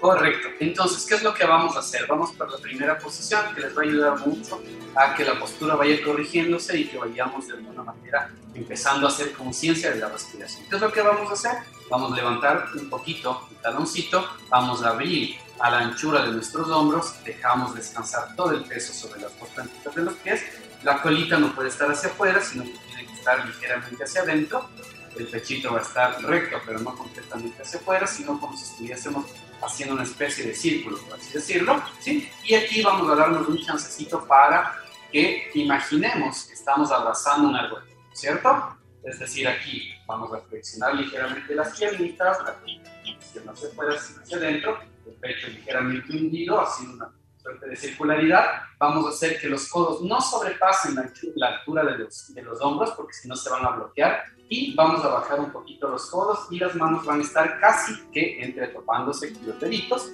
Correcto. 0.00 0.48
Entonces, 0.60 1.04
¿qué 1.06 1.16
es 1.16 1.22
lo 1.22 1.34
que 1.34 1.44
vamos 1.44 1.74
a 1.74 1.80
hacer? 1.80 2.06
Vamos 2.06 2.30
por 2.32 2.50
la 2.50 2.58
primera 2.58 2.98
posición 2.98 3.52
que 3.54 3.62
les 3.62 3.76
va 3.76 3.82
a 3.82 3.84
ayudar 3.84 4.26
mucho 4.26 4.62
a 4.94 5.14
que 5.14 5.24
la 5.24 5.38
postura 5.38 5.74
vaya 5.74 6.02
corrigiéndose 6.04 6.78
y 6.78 6.88
que 6.88 6.98
vayamos 6.98 7.48
de 7.48 7.54
alguna 7.54 7.82
manera 7.82 8.30
empezando 8.54 9.06
a 9.06 9.10
hacer 9.10 9.32
conciencia 9.32 9.90
de 9.90 9.98
la 9.98 10.08
respiración. 10.08 10.64
¿Qué 10.68 10.76
es 10.76 10.82
lo 10.82 10.92
que 10.92 11.02
vamos 11.02 11.28
a 11.30 11.32
hacer? 11.32 11.62
Vamos 11.90 12.12
a 12.12 12.16
levantar 12.16 12.66
un 12.74 12.88
poquito 12.88 13.48
el 13.50 13.56
taloncito, 13.56 14.28
vamos 14.48 14.82
a 14.82 14.90
abrir 14.90 15.36
a 15.58 15.70
la 15.70 15.78
anchura 15.78 16.22
de 16.22 16.32
nuestros 16.32 16.68
hombros, 16.68 17.14
dejamos 17.24 17.74
descansar 17.74 18.36
todo 18.36 18.52
el 18.52 18.64
peso 18.64 18.92
sobre 18.92 19.20
las 19.20 19.32
dos 19.38 19.94
de 19.94 20.02
los 20.02 20.14
pies. 20.14 20.42
La 20.84 21.02
colita 21.02 21.38
no 21.38 21.52
puede 21.54 21.70
estar 21.70 21.90
hacia 21.90 22.10
afuera, 22.10 22.40
sino 22.40 22.62
que 22.62 22.78
tiene 22.86 23.06
que 23.06 23.14
estar 23.14 23.44
ligeramente 23.44 24.04
hacia 24.04 24.22
adentro. 24.22 24.68
El 25.16 25.26
pechito 25.26 25.72
va 25.72 25.80
a 25.80 25.82
estar 25.82 26.22
recto, 26.22 26.58
pero 26.64 26.78
no 26.78 26.94
completamente 26.94 27.62
hacia 27.62 27.80
afuera, 27.80 28.06
sino 28.06 28.38
como 28.38 28.56
si 28.56 28.62
estuviésemos 28.62 29.26
haciendo 29.62 29.94
una 29.94 30.04
especie 30.04 30.46
de 30.46 30.54
círculo, 30.54 30.98
por 30.98 31.18
así 31.18 31.32
decirlo, 31.32 31.82
¿sí? 32.00 32.30
Y 32.44 32.54
aquí 32.54 32.82
vamos 32.82 33.10
a 33.10 33.14
darnos 33.14 33.48
un 33.48 33.58
chancecito 33.58 34.26
para 34.26 34.74
que 35.10 35.50
imaginemos 35.54 36.44
que 36.44 36.54
estamos 36.54 36.90
abrazando 36.90 37.48
un 37.48 37.56
árbol, 37.56 37.82
¿cierto? 38.12 38.76
Es 39.02 39.18
decir, 39.18 39.48
aquí 39.48 39.92
vamos 40.06 40.32
a 40.32 40.40
flexionar 40.40 40.94
ligeramente 40.94 41.54
las 41.54 41.76
piernitas, 41.76 42.38
la 42.44 42.56
pierna 42.60 43.56
se 43.56 43.68
puede 43.68 43.96
hacia 43.96 44.36
adentro, 44.36 44.78
el 45.06 45.12
pecho 45.14 45.48
ligeramente 45.48 46.12
hundido, 46.12 46.60
haciendo 46.60 46.94
una 46.96 47.12
suerte 47.38 47.68
de 47.68 47.76
circularidad. 47.76 48.44
Vamos 48.78 49.06
a 49.06 49.10
hacer 49.10 49.40
que 49.40 49.48
los 49.48 49.68
codos 49.68 50.02
no 50.02 50.20
sobrepasen 50.20 50.94
la, 51.34 51.48
altura 51.48 51.84
de 51.84 51.98
los, 51.98 52.34
de 52.34 52.42
los 52.42 52.60
hombros, 52.60 52.90
porque 52.92 53.14
si 53.14 53.28
no 53.28 53.36
se 53.36 53.50
van 53.50 53.64
a 53.64 53.70
bloquear 53.70 54.22
y 54.48 54.74
vamos 54.74 55.04
a 55.04 55.08
bajar 55.08 55.40
un 55.40 55.50
poquito 55.50 55.88
los 55.88 56.10
codos 56.10 56.46
y 56.50 56.58
las 56.58 56.74
manos 56.74 57.04
van 57.04 57.20
a 57.20 57.22
estar 57.22 57.60
casi 57.60 57.94
que 58.10 58.42
entretopándose 58.42 59.32
los 59.44 59.60
deditos 59.60 60.10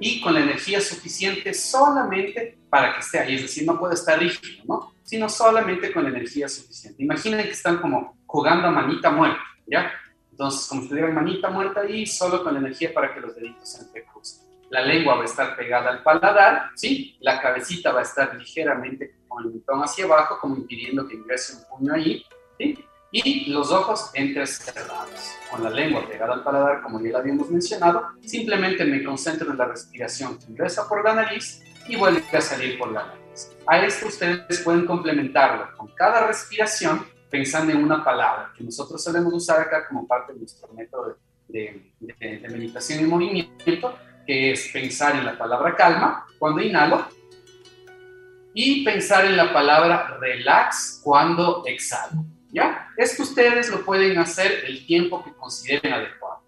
y 0.00 0.20
con 0.20 0.34
la 0.34 0.40
energía 0.40 0.80
suficiente 0.80 1.54
solamente 1.54 2.58
para 2.68 2.94
que 2.94 3.00
esté 3.00 3.18
ahí, 3.18 3.36
es 3.36 3.42
decir, 3.42 3.66
no 3.66 3.78
puede 3.78 3.94
estar 3.94 4.18
rígido, 4.18 4.64
¿no? 4.66 4.92
Sino 5.02 5.28
solamente 5.28 5.92
con 5.92 6.02
la 6.02 6.10
energía 6.10 6.48
suficiente. 6.48 7.02
Imaginen 7.02 7.44
que 7.44 7.52
están 7.52 7.78
como 7.78 8.18
jugando 8.26 8.68
a 8.68 8.70
manita 8.70 9.10
muerta, 9.10 9.40
¿ya? 9.66 9.90
Entonces, 10.30 10.66
como 10.68 10.82
si 10.82 10.88
tuvieran 10.88 11.14
manita 11.14 11.48
muerta 11.48 11.80
ahí, 11.80 12.06
solo 12.06 12.44
con 12.44 12.54
la 12.54 12.60
energía 12.60 12.92
para 12.92 13.14
que 13.14 13.20
los 13.20 13.34
deditos 13.34 13.72
se 13.72 13.82
entrecrucen. 13.82 14.45
La 14.70 14.82
lengua 14.82 15.14
va 15.16 15.22
a 15.22 15.26
estar 15.26 15.56
pegada 15.56 15.90
al 15.90 16.02
paladar, 16.02 16.70
¿sí? 16.74 17.16
La 17.20 17.40
cabecita 17.40 17.92
va 17.92 18.00
a 18.00 18.02
estar 18.02 18.34
ligeramente 18.34 19.16
con 19.28 19.44
el 19.44 19.50
mentón 19.50 19.80
hacia 19.80 20.04
abajo, 20.04 20.38
como 20.40 20.56
impidiendo 20.56 21.06
que 21.06 21.14
ingrese 21.14 21.56
un 21.56 21.78
puño 21.78 21.94
ahí, 21.94 22.24
¿sí? 22.58 22.84
y 23.12 23.50
los 23.50 23.70
ojos 23.70 24.10
entrecerrados, 24.14 25.36
con 25.50 25.62
la 25.62 25.70
lengua 25.70 26.06
pegada 26.06 26.34
al 26.34 26.42
paladar, 26.42 26.82
como 26.82 27.00
ya 27.00 27.12
lo 27.12 27.18
habíamos 27.18 27.50
mencionado. 27.50 28.08
Simplemente 28.22 28.84
me 28.84 29.02
concentro 29.02 29.50
en 29.50 29.58
la 29.58 29.66
respiración 29.66 30.38
que 30.38 30.46
ingresa 30.50 30.88
por 30.88 31.04
la 31.04 31.14
nariz 31.14 31.62
y 31.88 31.96
vuelve 31.96 32.22
a 32.36 32.40
salir 32.40 32.78
por 32.78 32.92
la 32.92 33.06
nariz. 33.06 33.56
A 33.66 33.78
esto 33.78 34.08
ustedes 34.08 34.60
pueden 34.60 34.86
complementarlo 34.86 35.76
con 35.76 35.88
cada 35.94 36.26
respiración 36.26 37.06
pensando 37.30 37.72
en 37.72 37.82
una 37.82 38.04
palabra 38.04 38.52
que 38.56 38.64
nosotros 38.64 39.02
solemos 39.02 39.32
usar 39.32 39.60
acá 39.60 39.86
como 39.88 40.06
parte 40.06 40.32
de 40.32 40.40
nuestro 40.40 40.72
método 40.72 41.16
de, 41.48 41.92
de 42.00 42.48
meditación 42.50 43.00
y 43.00 43.04
movimiento, 43.04 43.98
que 44.26 44.52
es 44.52 44.68
pensar 44.72 45.16
en 45.16 45.24
la 45.24 45.38
palabra 45.38 45.74
calma 45.76 46.26
cuando 46.38 46.60
inhalo 46.60 47.06
y 48.54 48.84
pensar 48.84 49.26
en 49.26 49.36
la 49.36 49.52
palabra 49.52 50.16
relax 50.18 51.00
cuando 51.04 51.62
exhalo. 51.66 52.24
¿Ya? 52.50 52.88
Esto 52.96 53.22
ustedes 53.22 53.70
lo 53.70 53.84
pueden 53.84 54.18
hacer 54.18 54.64
el 54.66 54.86
tiempo 54.86 55.22
que 55.22 55.34
consideren 55.34 55.92
adecuado. 55.92 56.42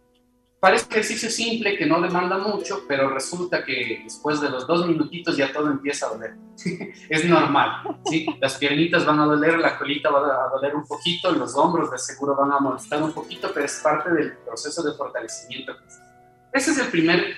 Parece 0.60 0.86
un 0.86 0.92
ejercicio 0.92 1.30
simple 1.30 1.76
que 1.76 1.86
no 1.86 2.00
demanda 2.00 2.38
mucho, 2.38 2.82
pero 2.88 3.10
resulta 3.10 3.64
que 3.64 4.00
después 4.02 4.40
de 4.40 4.50
los 4.50 4.66
dos 4.66 4.86
minutitos 4.88 5.36
ya 5.36 5.52
todo 5.52 5.70
empieza 5.70 6.06
a 6.06 6.08
doler. 6.08 6.34
es 7.08 7.24
normal, 7.26 8.00
¿sí? 8.06 8.26
Las 8.40 8.56
piernitas 8.56 9.06
van 9.06 9.20
a 9.20 9.26
doler, 9.26 9.58
la 9.58 9.78
colita 9.78 10.10
va 10.10 10.46
a 10.46 10.48
doler 10.48 10.74
un 10.74 10.84
poquito, 10.84 11.30
los 11.30 11.54
hombros 11.54 11.92
de 11.92 11.98
seguro 11.98 12.34
van 12.34 12.50
a 12.50 12.58
molestar 12.58 13.00
un 13.02 13.12
poquito, 13.12 13.50
pero 13.54 13.66
es 13.66 13.80
parte 13.84 14.10
del 14.10 14.36
proceso 14.38 14.82
de 14.82 14.96
fortalecimiento. 14.96 15.76
Ese 16.52 16.72
es 16.72 16.78
el 16.78 16.88
primer 16.88 17.36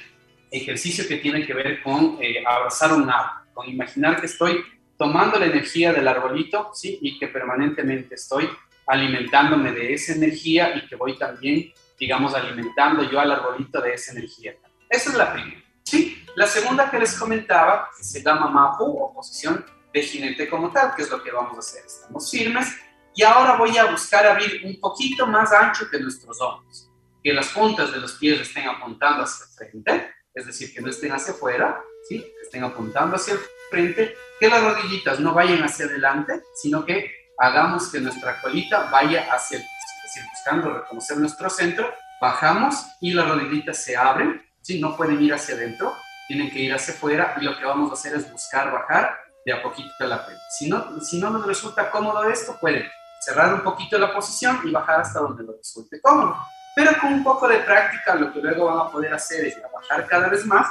ejercicio 0.50 1.06
que 1.06 1.16
tiene 1.16 1.46
que 1.46 1.54
ver 1.54 1.82
con 1.82 2.18
eh, 2.20 2.44
abrazar 2.46 2.92
un 2.92 3.08
árbol, 3.08 3.46
con 3.52 3.68
imaginar 3.68 4.20
que 4.20 4.26
estoy 4.26 4.64
tomando 4.96 5.38
la 5.38 5.46
energía 5.46 5.92
del 5.92 6.06
arbolito, 6.08 6.70
¿sí? 6.74 6.98
Y 7.00 7.18
que 7.18 7.28
permanentemente 7.28 8.16
estoy 8.16 8.48
alimentándome 8.86 9.72
de 9.72 9.94
esa 9.94 10.12
energía 10.12 10.76
y 10.76 10.86
que 10.86 10.96
voy 10.96 11.16
también, 11.16 11.72
digamos, 11.98 12.34
alimentando 12.34 13.08
yo 13.10 13.20
al 13.20 13.30
arbolito 13.30 13.80
de 13.80 13.94
esa 13.94 14.12
energía. 14.12 14.54
Esa 14.88 15.10
es 15.10 15.16
la 15.16 15.32
primera, 15.32 15.62
¿sí? 15.84 16.22
La 16.34 16.46
segunda 16.46 16.90
que 16.90 16.98
les 16.98 17.18
comentaba 17.18 17.88
se 18.00 18.22
llama 18.22 18.50
Mapu 18.50 18.84
o 18.84 19.14
posición 19.14 19.64
de 19.92 20.02
jinete 20.02 20.48
como 20.48 20.70
tal, 20.70 20.94
que 20.94 21.02
es 21.02 21.10
lo 21.10 21.22
que 21.22 21.30
vamos 21.30 21.56
a 21.56 21.60
hacer. 21.60 21.84
Estamos 21.86 22.30
firmes 22.30 22.76
y 23.14 23.22
ahora 23.22 23.56
voy 23.56 23.76
a 23.78 23.90
buscar 23.90 24.26
abrir 24.26 24.62
un 24.64 24.78
poquito 24.80 25.26
más 25.26 25.52
ancho 25.52 25.88
que 25.90 25.98
nuestros 25.98 26.40
hombros. 26.40 26.88
que 27.22 27.34
las 27.34 27.48
puntas 27.48 27.92
de 27.92 27.98
los 28.00 28.14
pies 28.14 28.40
estén 28.40 28.66
apuntando 28.66 29.24
hacia 29.24 29.44
el 29.44 29.70
frente, 29.70 30.10
es 30.34 30.46
decir, 30.46 30.72
que 30.72 30.80
no 30.80 30.90
estén 30.90 31.12
hacia 31.12 31.34
afuera, 31.34 31.82
¿sí? 32.08 32.20
que 32.20 32.42
estén 32.42 32.64
apuntando 32.64 33.16
hacia 33.16 33.34
el 33.34 33.40
frente, 33.70 34.14
que 34.38 34.48
las 34.48 34.62
rodillitas 34.62 35.20
no 35.20 35.34
vayan 35.34 35.62
hacia 35.62 35.86
adelante, 35.86 36.42
sino 36.54 36.84
que 36.84 37.10
hagamos 37.38 37.90
que 37.90 38.00
nuestra 38.00 38.40
colita 38.40 38.90
vaya 38.90 39.32
hacia 39.32 39.58
el 39.58 39.64
es 39.64 40.14
decir, 40.14 40.22
buscando 40.32 40.74
reconocer 40.74 41.18
nuestro 41.18 41.48
centro, 41.48 41.92
bajamos 42.20 42.84
y 43.00 43.12
las 43.12 43.28
rodillitas 43.28 43.78
se 43.78 43.96
abren, 43.96 44.42
¿sí? 44.60 44.80
no 44.80 44.96
pueden 44.96 45.22
ir 45.22 45.32
hacia 45.32 45.54
adentro, 45.54 45.96
tienen 46.26 46.50
que 46.50 46.60
ir 46.60 46.74
hacia 46.74 46.94
afuera 46.94 47.36
y 47.40 47.44
lo 47.44 47.56
que 47.56 47.64
vamos 47.64 47.90
a 47.90 47.94
hacer 47.94 48.14
es 48.14 48.30
buscar 48.30 48.72
bajar 48.72 49.16
de 49.44 49.52
a 49.52 49.62
poquito 49.62 49.90
la 50.00 50.18
frente. 50.18 50.42
Si 50.58 50.68
no, 50.68 51.00
si 51.00 51.18
no 51.18 51.30
nos 51.30 51.46
resulta 51.46 51.90
cómodo 51.90 52.24
esto, 52.24 52.56
pueden 52.60 52.84
cerrar 53.20 53.54
un 53.54 53.62
poquito 53.62 53.98
la 53.98 54.12
posición 54.12 54.60
y 54.64 54.70
bajar 54.70 55.00
hasta 55.00 55.20
donde 55.20 55.44
nos 55.44 55.56
resulte 55.58 56.00
cómodo. 56.00 56.36
Pero 56.80 56.98
con 56.98 57.12
un 57.12 57.22
poco 57.22 57.46
de 57.46 57.58
práctica, 57.58 58.14
lo 58.14 58.32
que 58.32 58.40
luego 58.40 58.64
van 58.64 58.86
a 58.86 58.90
poder 58.90 59.12
hacer 59.12 59.44
es 59.44 59.54
bajar 59.70 60.06
cada 60.06 60.30
vez 60.30 60.46
más 60.46 60.66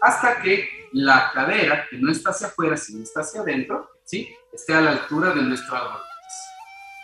hasta 0.00 0.40
que 0.40 0.88
la 0.92 1.32
cadera, 1.34 1.84
que 1.90 1.98
no 1.98 2.12
está 2.12 2.30
hacia 2.30 2.46
afuera, 2.46 2.76
sino 2.76 3.02
está 3.02 3.22
hacia 3.22 3.40
adentro, 3.40 3.90
¿sí? 4.04 4.32
esté 4.52 4.72
a 4.74 4.80
la 4.80 4.92
altura 4.92 5.30
de 5.30 5.42
nuestro 5.42 5.74
argolito. 5.74 6.04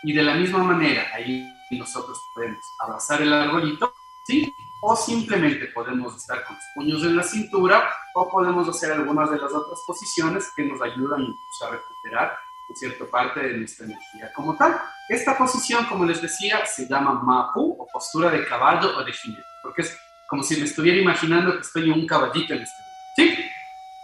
Y 0.04 0.12
de 0.12 0.22
la 0.22 0.34
misma 0.34 0.58
manera, 0.62 1.04
ahí 1.12 1.44
nosotros 1.72 2.16
podemos 2.32 2.60
abrazar 2.78 3.22
el 3.22 3.32
argolito, 3.32 3.92
¿sí? 4.28 4.48
o 4.82 4.94
simplemente 4.94 5.66
podemos 5.74 6.14
estar 6.14 6.44
con 6.44 6.54
los 6.54 6.64
puños 6.76 7.02
en 7.02 7.16
la 7.16 7.24
cintura 7.24 7.92
o 8.14 8.30
podemos 8.30 8.68
hacer 8.68 8.92
algunas 8.92 9.32
de 9.32 9.38
las 9.38 9.52
otras 9.52 9.80
posiciones 9.84 10.52
que 10.54 10.62
nos 10.62 10.80
ayudan 10.80 11.22
incluso 11.22 11.66
a 11.66 11.70
recuperar 11.72 12.38
cierta 12.74 13.04
parte 13.10 13.40
de 13.40 13.58
nuestra 13.58 13.86
energía 13.86 14.32
como 14.34 14.56
tal. 14.56 14.80
Esta 15.08 15.36
posición, 15.36 15.84
como 15.86 16.04
les 16.04 16.20
decía, 16.20 16.64
se 16.66 16.86
llama 16.88 17.14
mapu 17.14 17.76
o 17.78 17.86
postura 17.92 18.30
de 18.30 18.44
caballo 18.44 18.96
o 18.96 19.04
de 19.04 19.12
jinete, 19.12 19.42
porque 19.62 19.82
es 19.82 19.96
como 20.28 20.42
si 20.42 20.56
me 20.56 20.64
estuviera 20.64 20.98
imaginando 20.98 21.54
que 21.54 21.60
estoy 21.60 21.84
en 21.84 21.92
un 21.92 22.06
caballito 22.06 22.54
en 22.54 22.62
este 22.62 22.76
momento. 22.82 22.94
¿Sí? 23.16 23.50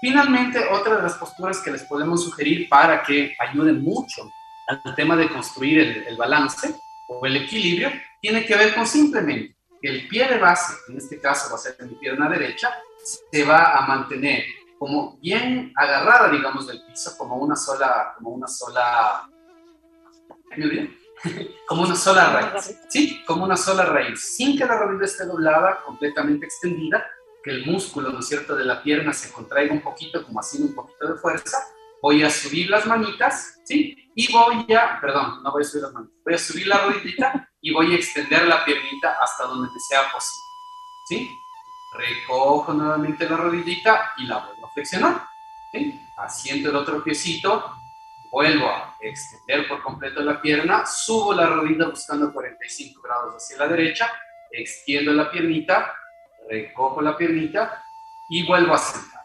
Finalmente, 0.00 0.64
otra 0.70 0.96
de 0.96 1.02
las 1.02 1.14
posturas 1.14 1.58
que 1.60 1.70
les 1.70 1.82
podemos 1.84 2.24
sugerir 2.24 2.68
para 2.68 3.02
que 3.02 3.34
ayuden 3.38 3.82
mucho 3.82 4.22
al 4.68 4.94
tema 4.94 5.16
de 5.16 5.28
construir 5.28 5.80
el, 5.80 6.06
el 6.06 6.16
balance 6.16 6.74
o 7.08 7.26
el 7.26 7.36
equilibrio, 7.36 7.90
tiene 8.20 8.44
que 8.46 8.54
ver 8.54 8.74
con 8.74 8.86
simplemente 8.86 9.56
que 9.82 9.88
el 9.88 10.08
pie 10.08 10.28
de 10.28 10.38
base, 10.38 10.74
en 10.88 10.98
este 10.98 11.20
caso 11.20 11.50
va 11.50 11.56
a 11.56 11.58
ser 11.58 11.76
mi 11.86 11.94
pierna 11.94 12.28
derecha, 12.28 12.70
se 13.04 13.44
va 13.44 13.78
a 13.78 13.86
mantener 13.86 14.44
como 14.80 15.18
bien 15.18 15.74
agarrada, 15.76 16.30
digamos, 16.30 16.66
del 16.66 16.82
piso, 16.86 17.14
como 17.18 17.36
una 17.36 17.54
sola, 17.54 18.14
como 18.16 18.30
una 18.30 18.46
sola, 18.46 19.28
como 21.68 21.82
una 21.82 21.94
sola 21.94 22.30
raíz, 22.32 22.78
¿sí? 22.88 23.22
Como 23.26 23.44
una 23.44 23.58
sola 23.58 23.84
raíz, 23.84 24.36
sin 24.36 24.56
que 24.56 24.64
la 24.64 24.78
rodilla 24.78 25.04
esté 25.04 25.26
doblada, 25.26 25.82
completamente 25.84 26.46
extendida, 26.46 27.06
que 27.44 27.50
el 27.50 27.66
músculo, 27.66 28.08
¿no 28.08 28.20
es 28.20 28.28
cierto?, 28.28 28.56
de 28.56 28.64
la 28.64 28.82
pierna 28.82 29.12
se 29.12 29.30
contraiga 29.30 29.74
un 29.74 29.82
poquito, 29.82 30.24
como 30.24 30.40
haciendo 30.40 30.70
un 30.70 30.74
poquito 30.74 31.12
de 31.12 31.18
fuerza. 31.18 31.58
Voy 32.00 32.22
a 32.22 32.30
subir 32.30 32.70
las 32.70 32.86
manitas, 32.86 33.60
¿sí? 33.64 34.10
Y 34.14 34.32
voy 34.32 34.64
a, 34.72 34.98
perdón, 34.98 35.42
no 35.42 35.52
voy 35.52 35.60
a 35.60 35.66
subir 35.66 35.82
las 35.82 35.92
manitas, 35.92 36.16
voy 36.24 36.34
a 36.34 36.38
subir 36.38 36.66
la 36.66 36.78
rodillita 36.78 37.50
y 37.60 37.70
voy 37.70 37.92
a 37.92 37.96
extender 37.96 38.46
la 38.46 38.64
piernita 38.64 39.18
hasta 39.20 39.44
donde 39.44 39.68
me 39.70 39.78
sea 39.78 40.10
posible, 40.10 40.46
¿sí? 41.06 41.30
Recojo 41.92 42.72
nuevamente 42.72 43.28
la 43.28 43.36
rodillita 43.36 44.12
y 44.18 44.26
la 44.26 44.38
vuelvo 44.38 44.66
a 44.66 44.70
flexionar. 44.70 45.22
Asiento 46.16 46.70
el 46.70 46.76
otro 46.76 47.02
piecito, 47.02 47.76
vuelvo 48.30 48.66
a 48.68 48.96
extender 49.00 49.66
por 49.68 49.82
completo 49.82 50.20
la 50.20 50.40
pierna, 50.40 50.84
subo 50.86 51.32
la 51.32 51.46
rodilla 51.46 51.88
buscando 51.88 52.32
45 52.32 53.00
grados 53.02 53.34
hacia 53.36 53.58
la 53.58 53.68
derecha, 53.68 54.10
extiendo 54.50 55.12
la 55.12 55.30
piernita, 55.30 55.94
recojo 56.48 57.00
la 57.00 57.16
piernita 57.16 57.82
y 58.28 58.46
vuelvo 58.46 58.74
a 58.74 58.78
sentar. 58.78 59.20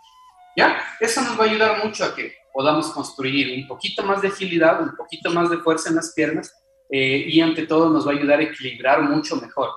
¿Ya? 0.55 0.82
Eso 0.99 1.22
nos 1.22 1.38
va 1.38 1.43
a 1.43 1.47
ayudar 1.47 1.84
mucho 1.84 2.05
a 2.05 2.16
que 2.16 2.34
podamos 2.53 2.89
construir 2.91 3.59
un 3.59 3.68
poquito 3.68 4.03
más 4.03 4.22
de 4.22 4.30
agilidad, 4.30 4.82
un 4.82 4.95
poquito 4.95 5.30
más 5.32 5.49
de 5.49 5.57
fuerza 5.57 5.89
en 5.89 5.97
las 5.97 6.13
piernas 6.13 6.53
eh, 6.89 7.26
y 7.28 7.41
ante 7.41 7.68
todo 7.68 7.89
nos 7.89 8.07
va 8.07 8.11
a 8.11 8.16
ayudar 8.16 8.39
a 8.39 8.43
equilibrar 8.43 9.01
mucho 9.01 9.36
mejor. 9.36 9.70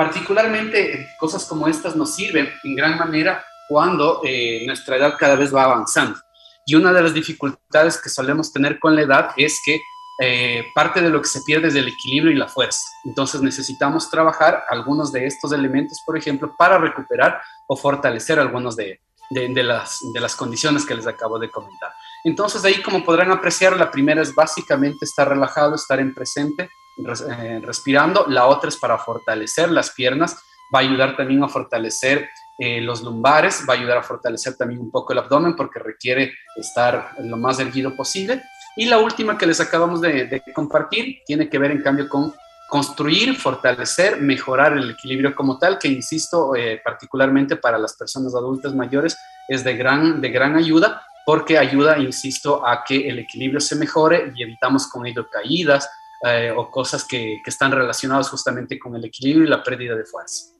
Particularmente 0.00 1.10
cosas 1.18 1.44
como 1.44 1.68
estas 1.68 1.94
nos 1.94 2.14
sirven 2.14 2.50
en 2.64 2.74
gran 2.74 2.96
manera 2.96 3.44
cuando 3.68 4.22
eh, 4.24 4.62
nuestra 4.64 4.96
edad 4.96 5.14
cada 5.18 5.36
vez 5.36 5.54
va 5.54 5.64
avanzando. 5.64 6.18
Y 6.64 6.74
una 6.74 6.90
de 6.90 7.02
las 7.02 7.12
dificultades 7.12 8.00
que 8.00 8.08
solemos 8.08 8.50
tener 8.50 8.78
con 8.78 8.96
la 8.96 9.02
edad 9.02 9.32
es 9.36 9.60
que 9.62 9.78
eh, 10.22 10.64
parte 10.74 11.02
de 11.02 11.10
lo 11.10 11.20
que 11.20 11.28
se 11.28 11.42
pierde 11.42 11.68
es 11.68 11.74
el 11.74 11.86
equilibrio 11.86 12.32
y 12.32 12.36
la 12.38 12.48
fuerza. 12.48 12.80
Entonces 13.04 13.42
necesitamos 13.42 14.08
trabajar 14.08 14.64
algunos 14.70 15.12
de 15.12 15.26
estos 15.26 15.52
elementos, 15.52 16.00
por 16.06 16.16
ejemplo, 16.16 16.54
para 16.56 16.78
recuperar 16.78 17.38
o 17.68 17.76
fortalecer 17.76 18.40
algunos 18.40 18.76
de, 18.76 19.02
de, 19.28 19.62
las, 19.62 19.98
de 20.14 20.20
las 20.20 20.34
condiciones 20.34 20.86
que 20.86 20.94
les 20.94 21.06
acabo 21.06 21.38
de 21.38 21.50
comentar. 21.50 21.92
Entonces 22.24 22.64
ahí, 22.64 22.80
como 22.80 23.04
podrán 23.04 23.32
apreciar, 23.32 23.76
la 23.76 23.90
primera 23.90 24.22
es 24.22 24.34
básicamente 24.34 25.04
estar 25.04 25.28
relajado, 25.28 25.74
estar 25.74 26.00
en 26.00 26.14
presente, 26.14 26.70
eh, 26.98 27.60
respirando. 27.64 28.26
La 28.28 28.46
otra 28.46 28.68
es 28.68 28.76
para 28.76 28.98
fortalecer 28.98 29.70
las 29.70 29.90
piernas, 29.90 30.36
va 30.74 30.80
a 30.80 30.82
ayudar 30.82 31.16
también 31.16 31.42
a 31.42 31.48
fortalecer 31.48 32.28
eh, 32.58 32.80
los 32.80 33.02
lumbares, 33.02 33.64
va 33.68 33.74
a 33.74 33.76
ayudar 33.76 33.98
a 33.98 34.02
fortalecer 34.02 34.54
también 34.56 34.80
un 34.80 34.90
poco 34.90 35.12
el 35.12 35.18
abdomen 35.18 35.56
porque 35.56 35.78
requiere 35.78 36.34
estar 36.56 37.14
lo 37.20 37.36
más 37.36 37.58
erguido 37.58 37.96
posible. 37.96 38.42
Y 38.76 38.86
la 38.86 38.98
última 38.98 39.36
que 39.36 39.46
les 39.46 39.60
acabamos 39.60 40.00
de, 40.00 40.42
compartir 40.54 41.18
tiene 41.26 41.48
que 41.48 41.58
ver 41.58 41.70
en 41.70 41.82
cambio 41.82 42.08
con 42.08 42.34
construir, 42.68 43.34
fortalecer, 43.34 44.20
mejorar 44.20 44.74
el 44.74 44.90
equilibrio 44.90 45.34
como 45.34 45.58
tal, 45.58 45.78
que 45.78 45.88
insisto, 45.88 46.54
eh, 46.54 46.80
particularmente 46.84 47.56
para 47.56 47.78
las 47.78 47.96
personas 47.96 48.34
adultas 48.34 48.74
mayores, 48.74 49.18
es 49.48 49.64
de 49.64 49.76
gran, 49.76 50.20
de 50.20 50.28
gran 50.28 50.54
ayuda 50.54 51.02
porque 51.26 51.58
ayuda, 51.58 51.98
insisto, 51.98 52.66
a 52.66 52.82
que 52.84 53.08
el 53.08 53.20
equilibrio 53.20 53.60
se 53.60 53.76
mejore 53.76 54.32
y 54.34 54.42
evitamos 54.42 54.86
con 54.86 55.06
ello 55.06 55.28
caídas, 55.30 55.88
eh, 56.26 56.52
o 56.54 56.70
cosas 56.70 57.04
que, 57.04 57.40
que 57.42 57.50
están 57.50 57.72
relacionadas 57.72 58.28
justamente 58.28 58.78
con 58.78 58.94
el 58.96 59.04
equilibrio 59.04 59.46
y 59.46 59.48
la 59.48 59.62
pérdida 59.62 59.96
de 59.96 60.04
fuerza. 60.04 60.54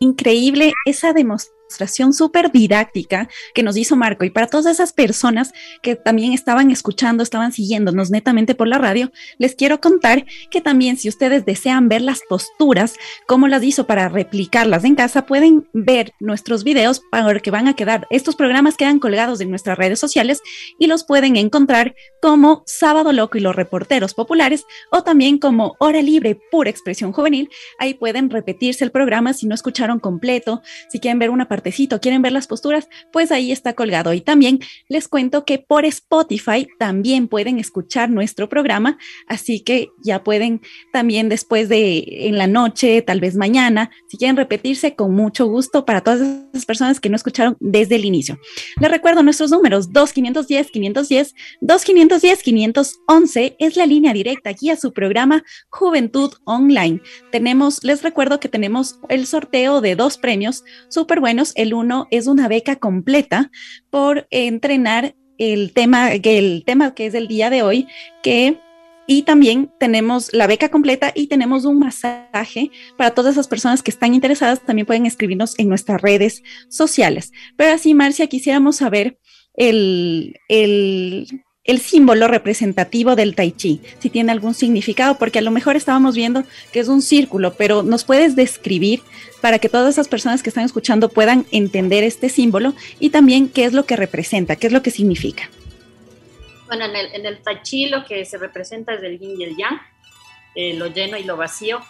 Increíble 0.00 0.72
esa 0.86 1.12
demostración 1.12 1.57
demostración 1.68 2.14
súper 2.14 2.50
didáctica 2.50 3.28
que 3.54 3.62
nos 3.62 3.76
hizo 3.76 3.94
Marco 3.94 4.24
y 4.24 4.30
para 4.30 4.46
todas 4.46 4.66
esas 4.66 4.94
personas 4.94 5.52
que 5.82 5.96
también 5.96 6.32
estaban 6.32 6.70
escuchando, 6.70 7.22
estaban 7.22 7.52
siguiéndonos 7.52 8.10
netamente 8.10 8.54
por 8.54 8.68
la 8.68 8.78
radio, 8.78 9.12
les 9.36 9.54
quiero 9.54 9.78
contar 9.78 10.24
que 10.50 10.62
también 10.62 10.96
si 10.96 11.10
ustedes 11.10 11.44
desean 11.44 11.90
ver 11.90 12.00
las 12.00 12.20
posturas, 12.26 12.94
cómo 13.26 13.48
las 13.48 13.62
hizo 13.62 13.86
para 13.86 14.08
replicarlas 14.08 14.84
en 14.84 14.94
casa, 14.94 15.26
pueden 15.26 15.68
ver 15.74 16.14
nuestros 16.20 16.64
videos 16.64 17.02
para 17.10 17.38
que 17.40 17.50
van 17.50 17.68
a 17.68 17.74
quedar, 17.74 18.06
estos 18.08 18.34
programas 18.34 18.76
quedan 18.78 18.98
colgados 18.98 19.40
en 19.42 19.50
nuestras 19.50 19.76
redes 19.76 20.00
sociales 20.00 20.40
y 20.78 20.86
los 20.86 21.04
pueden 21.04 21.36
encontrar 21.36 21.94
como 22.22 22.62
Sábado 22.64 23.12
Loco 23.12 23.36
y 23.36 23.42
los 23.42 23.54
reporteros 23.54 24.14
populares 24.14 24.64
o 24.90 25.02
también 25.02 25.38
como 25.38 25.76
Hora 25.78 26.00
Libre, 26.00 26.40
pura 26.50 26.70
expresión 26.70 27.12
juvenil. 27.12 27.50
Ahí 27.78 27.92
pueden 27.92 28.30
repetirse 28.30 28.84
el 28.84 28.90
programa 28.90 29.34
si 29.34 29.46
no 29.46 29.54
escucharon 29.54 30.00
completo, 30.00 30.62
si 30.88 30.98
quieren 31.00 31.18
ver 31.18 31.28
una 31.28 31.48
quieren 32.00 32.22
ver 32.22 32.32
las 32.32 32.46
posturas, 32.46 32.88
pues 33.12 33.32
ahí 33.32 33.52
está 33.52 33.74
colgado. 33.74 34.12
Y 34.12 34.20
también 34.20 34.60
les 34.88 35.08
cuento 35.08 35.44
que 35.44 35.58
por 35.58 35.84
Spotify 35.84 36.66
también 36.78 37.28
pueden 37.28 37.58
escuchar 37.58 38.10
nuestro 38.10 38.48
programa, 38.48 38.98
así 39.26 39.60
que 39.60 39.88
ya 40.02 40.22
pueden 40.24 40.60
también 40.92 41.28
después 41.28 41.68
de 41.68 42.04
en 42.26 42.38
la 42.38 42.46
noche, 42.46 43.02
tal 43.02 43.20
vez 43.20 43.36
mañana, 43.36 43.90
si 44.08 44.16
quieren 44.16 44.36
repetirse, 44.36 44.94
con 44.94 45.14
mucho 45.14 45.46
gusto 45.46 45.84
para 45.84 46.00
todas 46.00 46.20
esas 46.20 46.66
personas 46.66 47.00
que 47.00 47.08
no 47.08 47.16
escucharon 47.16 47.56
desde 47.60 47.96
el 47.96 48.04
inicio. 48.04 48.38
Les 48.80 48.90
recuerdo 48.90 49.22
nuestros 49.22 49.50
números 49.50 49.92
2510 49.92 50.70
510 50.70 51.34
2510 51.60 52.42
511 52.42 53.56
es 53.58 53.76
la 53.76 53.86
línea 53.86 54.12
directa 54.12 54.50
aquí 54.50 54.70
a 54.70 54.76
su 54.76 54.92
programa 54.92 55.44
Juventud 55.70 56.32
Online. 56.44 57.00
Tenemos, 57.30 57.82
les 57.84 58.02
recuerdo 58.02 58.40
que 58.40 58.48
tenemos 58.48 58.98
el 59.08 59.26
sorteo 59.26 59.80
de 59.80 59.96
dos 59.96 60.18
premios 60.18 60.64
súper 60.88 61.20
buenos 61.20 61.47
el 61.56 61.74
uno 61.74 62.06
es 62.10 62.26
una 62.26 62.48
beca 62.48 62.76
completa 62.76 63.50
por 63.90 64.26
entrenar 64.30 65.14
el 65.38 65.72
tema, 65.72 66.12
el 66.12 66.64
tema 66.66 66.94
que 66.94 67.06
es 67.06 67.14
el 67.14 67.28
día 67.28 67.50
de 67.50 67.62
hoy, 67.62 67.86
que 68.22 68.60
y 69.10 69.22
también 69.22 69.72
tenemos 69.80 70.34
la 70.34 70.46
beca 70.46 70.68
completa 70.68 71.12
y 71.14 71.28
tenemos 71.28 71.64
un 71.64 71.78
masaje 71.78 72.70
para 72.98 73.14
todas 73.14 73.32
esas 73.32 73.48
personas 73.48 73.82
que 73.82 73.90
están 73.90 74.12
interesadas. 74.12 74.60
También 74.60 74.84
pueden 74.84 75.06
escribirnos 75.06 75.58
en 75.58 75.70
nuestras 75.70 76.02
redes 76.02 76.42
sociales. 76.68 77.32
Pero 77.56 77.72
así, 77.72 77.94
Marcia, 77.94 78.26
quisiéramos 78.26 78.76
saber 78.76 79.18
el, 79.54 80.38
el 80.48 81.26
el 81.68 81.80
símbolo 81.80 82.28
representativo 82.28 83.14
del 83.14 83.34
tai 83.34 83.52
chi, 83.52 83.82
si 83.98 84.08
tiene 84.08 84.32
algún 84.32 84.54
significado, 84.54 85.18
porque 85.18 85.38
a 85.38 85.42
lo 85.42 85.50
mejor 85.50 85.76
estábamos 85.76 86.16
viendo 86.16 86.42
que 86.72 86.80
es 86.80 86.88
un 86.88 87.02
círculo, 87.02 87.52
pero 87.52 87.82
nos 87.82 88.04
puedes 88.04 88.34
describir 88.34 89.02
para 89.42 89.58
que 89.58 89.68
todas 89.68 89.94
esas 89.94 90.08
personas 90.08 90.42
que 90.42 90.48
están 90.48 90.64
escuchando 90.64 91.10
puedan 91.10 91.44
entender 91.52 92.04
este 92.04 92.30
símbolo 92.30 92.74
y 92.98 93.10
también 93.10 93.50
qué 93.50 93.66
es 93.66 93.74
lo 93.74 93.84
que 93.84 93.96
representa, 93.96 94.56
qué 94.56 94.66
es 94.66 94.72
lo 94.72 94.82
que 94.82 94.90
significa. 94.90 95.50
Bueno, 96.68 96.86
en 96.86 97.26
el, 97.26 97.38
tai 97.42 97.62
chi 97.62 97.86
lo 97.90 98.02
que 98.06 98.24
se 98.24 98.38
representa 98.38 98.94
es 98.94 99.02
el 99.02 99.18
yin 99.18 99.38
y 99.38 99.44
el 99.44 99.56
yang, 99.58 99.78
eh, 100.54 100.72
lo 100.72 100.86
lleno 100.86 101.18
y 101.18 101.24
lo 101.24 101.36
vacío. 101.36 101.80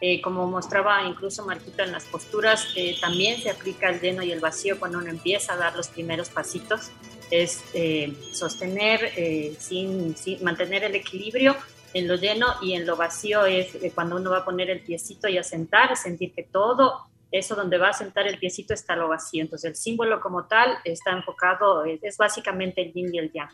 Eh, 0.00 0.22
como 0.22 0.46
mostraba 0.46 1.02
incluso 1.04 1.44
Marquita 1.44 1.84
en 1.84 1.92
las 1.92 2.04
posturas, 2.04 2.68
eh, 2.74 2.96
también 3.00 3.40
se 3.40 3.50
aplica 3.50 3.90
el 3.90 4.00
lleno 4.00 4.22
y 4.22 4.32
el 4.32 4.40
vacío 4.40 4.78
cuando 4.78 4.98
uno 4.98 5.08
empieza 5.08 5.52
a 5.52 5.56
dar 5.56 5.76
los 5.76 5.88
primeros 5.88 6.30
pasitos. 6.30 6.90
Es 7.30 7.64
eh, 7.74 8.14
sostener, 8.32 9.10
sin, 9.58 10.14
mantener 10.42 10.84
el 10.84 10.94
equilibrio 10.94 11.56
en 11.94 12.08
lo 12.08 12.16
lleno 12.16 12.46
y 12.62 12.74
en 12.74 12.86
lo 12.86 12.96
vacío 12.96 13.46
es 13.46 13.76
cuando 13.94 14.16
uno 14.16 14.30
va 14.30 14.38
a 14.38 14.44
poner 14.44 14.70
el 14.70 14.80
piecito 14.80 15.28
y 15.28 15.38
a 15.38 15.42
sentar, 15.42 15.96
sentir 15.96 16.34
que 16.34 16.42
todo 16.42 17.06
eso 17.30 17.54
donde 17.54 17.78
va 17.78 17.88
a 17.88 17.92
sentar 17.92 18.26
el 18.26 18.38
piecito 18.38 18.74
está 18.74 18.96
lo 18.96 19.08
vacío. 19.08 19.42
Entonces 19.42 19.70
el 19.70 19.76
símbolo 19.76 20.20
como 20.20 20.44
tal 20.46 20.78
está 20.84 21.12
enfocado, 21.12 21.84
es 21.84 22.16
básicamente 22.16 22.82
el 22.82 22.92
yin 22.92 23.14
y 23.14 23.18
el 23.18 23.32
yang. 23.32 23.50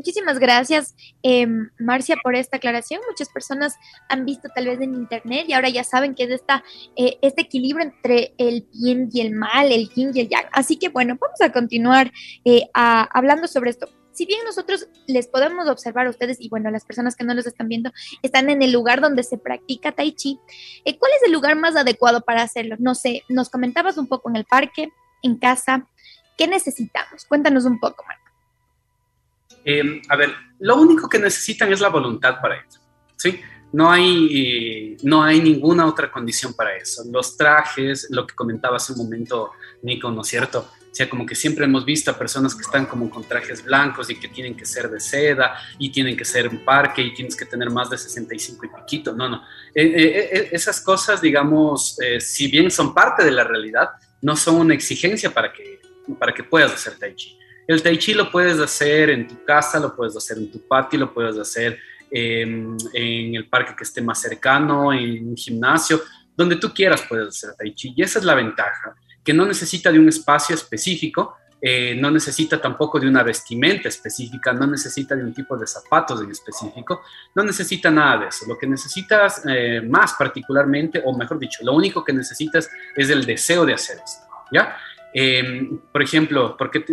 Muchísimas 0.00 0.38
gracias, 0.38 0.94
em, 1.22 1.68
Marcia, 1.78 2.16
por 2.22 2.34
esta 2.34 2.56
aclaración. 2.56 3.02
Muchas 3.06 3.28
personas 3.28 3.74
han 4.08 4.24
visto 4.24 4.48
tal 4.54 4.64
vez 4.64 4.80
en 4.80 4.94
internet 4.94 5.44
y 5.46 5.52
ahora 5.52 5.68
ya 5.68 5.84
saben 5.84 6.14
que 6.14 6.22
es 6.24 6.30
esta, 6.30 6.64
eh, 6.96 7.18
este 7.20 7.42
equilibrio 7.42 7.84
entre 7.84 8.32
el 8.38 8.66
bien 8.72 9.10
y 9.12 9.20
el 9.20 9.32
mal, 9.32 9.70
el 9.70 9.90
yin 9.90 10.10
y 10.14 10.20
el 10.20 10.30
yang. 10.30 10.46
Así 10.52 10.78
que 10.78 10.88
bueno, 10.88 11.18
vamos 11.20 11.38
a 11.42 11.52
continuar 11.52 12.10
eh, 12.46 12.62
hablando 12.72 13.46
sobre 13.46 13.68
esto. 13.68 13.90
Si 14.12 14.24
bien 14.24 14.40
nosotros 14.46 14.88
les 15.06 15.28
podemos 15.28 15.68
observar 15.68 16.06
a 16.06 16.10
ustedes 16.10 16.40
y 16.40 16.48
bueno, 16.48 16.70
las 16.70 16.86
personas 16.86 17.14
que 17.14 17.24
no 17.24 17.34
los 17.34 17.46
están 17.46 17.68
viendo 17.68 17.92
están 18.22 18.48
en 18.48 18.62
el 18.62 18.72
lugar 18.72 19.02
donde 19.02 19.22
se 19.22 19.36
practica 19.36 19.92
tai 19.92 20.12
chi, 20.12 20.40
eh, 20.86 20.96
¿cuál 20.96 21.12
es 21.14 21.26
el 21.26 21.32
lugar 21.32 21.56
más 21.56 21.76
adecuado 21.76 22.22
para 22.22 22.40
hacerlo? 22.40 22.76
No 22.78 22.94
sé, 22.94 23.22
nos 23.28 23.50
comentabas 23.50 23.98
un 23.98 24.06
poco 24.06 24.30
en 24.30 24.36
el 24.36 24.46
parque, 24.46 24.88
en 25.22 25.36
casa, 25.36 25.86
¿qué 26.38 26.46
necesitamos? 26.46 27.26
Cuéntanos 27.26 27.66
un 27.66 27.78
poco, 27.78 28.02
Marco. 28.08 28.19
Eh, 29.70 30.02
a 30.08 30.16
ver, 30.16 30.34
lo 30.58 30.76
único 30.76 31.08
que 31.08 31.18
necesitan 31.18 31.72
es 31.72 31.80
la 31.80 31.88
voluntad 31.88 32.40
para 32.40 32.56
ello, 32.56 32.80
¿sí? 33.16 33.40
No 33.72 33.88
hay, 33.88 34.96
no 35.04 35.22
hay 35.22 35.40
ninguna 35.40 35.86
otra 35.86 36.10
condición 36.10 36.54
para 36.54 36.76
eso. 36.76 37.04
Los 37.12 37.36
trajes, 37.36 38.08
lo 38.10 38.26
que 38.26 38.34
comentaba 38.34 38.78
hace 38.78 38.92
un 38.92 38.98
momento 38.98 39.52
Nico, 39.82 40.10
¿no 40.10 40.22
es 40.22 40.26
cierto? 40.26 40.68
O 40.90 40.92
sea, 40.94 41.08
como 41.08 41.24
que 41.24 41.36
siempre 41.36 41.66
hemos 41.66 41.84
visto 41.84 42.10
a 42.10 42.18
personas 42.18 42.56
que 42.56 42.62
están 42.62 42.86
como 42.86 43.08
con 43.08 43.22
trajes 43.22 43.64
blancos 43.64 44.10
y 44.10 44.18
que 44.18 44.26
tienen 44.26 44.56
que 44.56 44.64
ser 44.64 44.90
de 44.90 44.98
seda 44.98 45.54
y 45.78 45.92
tienen 45.92 46.16
que 46.16 46.24
ser 46.24 46.48
un 46.48 46.64
parque 46.64 47.00
y 47.00 47.14
tienes 47.14 47.36
que 47.36 47.44
tener 47.44 47.70
más 47.70 47.88
de 47.90 47.96
65 47.96 48.66
y 48.66 48.68
piquito. 48.68 49.12
No, 49.14 49.28
no. 49.28 49.44
Eh, 49.72 49.92
eh, 49.94 50.48
esas 50.50 50.80
cosas, 50.80 51.20
digamos, 51.20 51.96
si 52.18 52.50
bien 52.50 52.72
son 52.72 52.92
parte 52.92 53.24
de 53.24 53.30
la 53.30 53.44
realidad, 53.44 53.90
no 54.20 54.34
son 54.34 54.56
una 54.56 54.74
exigencia 54.74 55.32
para 55.32 55.52
que, 55.52 55.80
para 56.18 56.34
que 56.34 56.42
puedas 56.42 56.72
hacer 56.72 56.98
tai 56.98 57.14
chi. 57.14 57.38
El 57.70 57.84
tai 57.84 57.98
chi 57.98 58.14
lo 58.14 58.32
puedes 58.32 58.58
hacer 58.58 59.10
en 59.10 59.28
tu 59.28 59.44
casa, 59.44 59.78
lo 59.78 59.94
puedes 59.94 60.16
hacer 60.16 60.38
en 60.38 60.50
tu 60.50 60.66
patio, 60.66 60.98
lo 60.98 61.14
puedes 61.14 61.38
hacer 61.38 61.78
em, 62.10 62.76
en 62.92 63.36
el 63.36 63.48
parque 63.48 63.76
que 63.76 63.84
esté 63.84 64.02
más 64.02 64.20
cercano, 64.20 64.92
en 64.92 65.28
un 65.28 65.36
gimnasio, 65.36 66.00
donde 66.36 66.56
tú 66.56 66.74
quieras 66.74 67.04
puedes 67.08 67.28
hacer 67.28 67.54
tai 67.56 67.72
chi. 67.72 67.94
Y 67.94 68.02
esa 68.02 68.18
es 68.18 68.24
la 68.24 68.34
ventaja, 68.34 68.96
que 69.22 69.32
no 69.32 69.46
necesita 69.46 69.92
de 69.92 70.00
un 70.00 70.08
espacio 70.08 70.56
específico, 70.56 71.36
eh, 71.62 71.94
no 71.94 72.10
necesita 72.10 72.60
tampoco 72.60 72.98
de 72.98 73.06
una 73.06 73.22
vestimenta 73.22 73.88
específica, 73.88 74.52
no 74.52 74.66
necesita 74.66 75.14
de 75.14 75.22
un 75.22 75.32
tipo 75.32 75.56
de 75.56 75.68
zapatos 75.68 76.20
en 76.22 76.30
específico, 76.32 77.02
no 77.36 77.44
necesita 77.44 77.88
nada 77.88 78.22
de 78.22 78.26
eso. 78.30 78.46
Lo 78.48 78.58
que 78.58 78.66
necesitas 78.66 79.42
eh, 79.46 79.80
más 79.80 80.14
particularmente, 80.14 81.00
o 81.04 81.16
mejor 81.16 81.38
dicho, 81.38 81.62
lo 81.62 81.74
único 81.74 82.02
que 82.02 82.12
necesitas 82.12 82.68
es 82.96 83.10
el 83.10 83.24
deseo 83.24 83.64
de 83.64 83.74
hacer 83.74 83.98
esto, 84.04 84.26
¿ya? 84.50 84.76
Em, 85.12 85.78
por 85.92 86.02
ejemplo, 86.02 86.56
¿por 86.56 86.70
qué, 86.70 86.84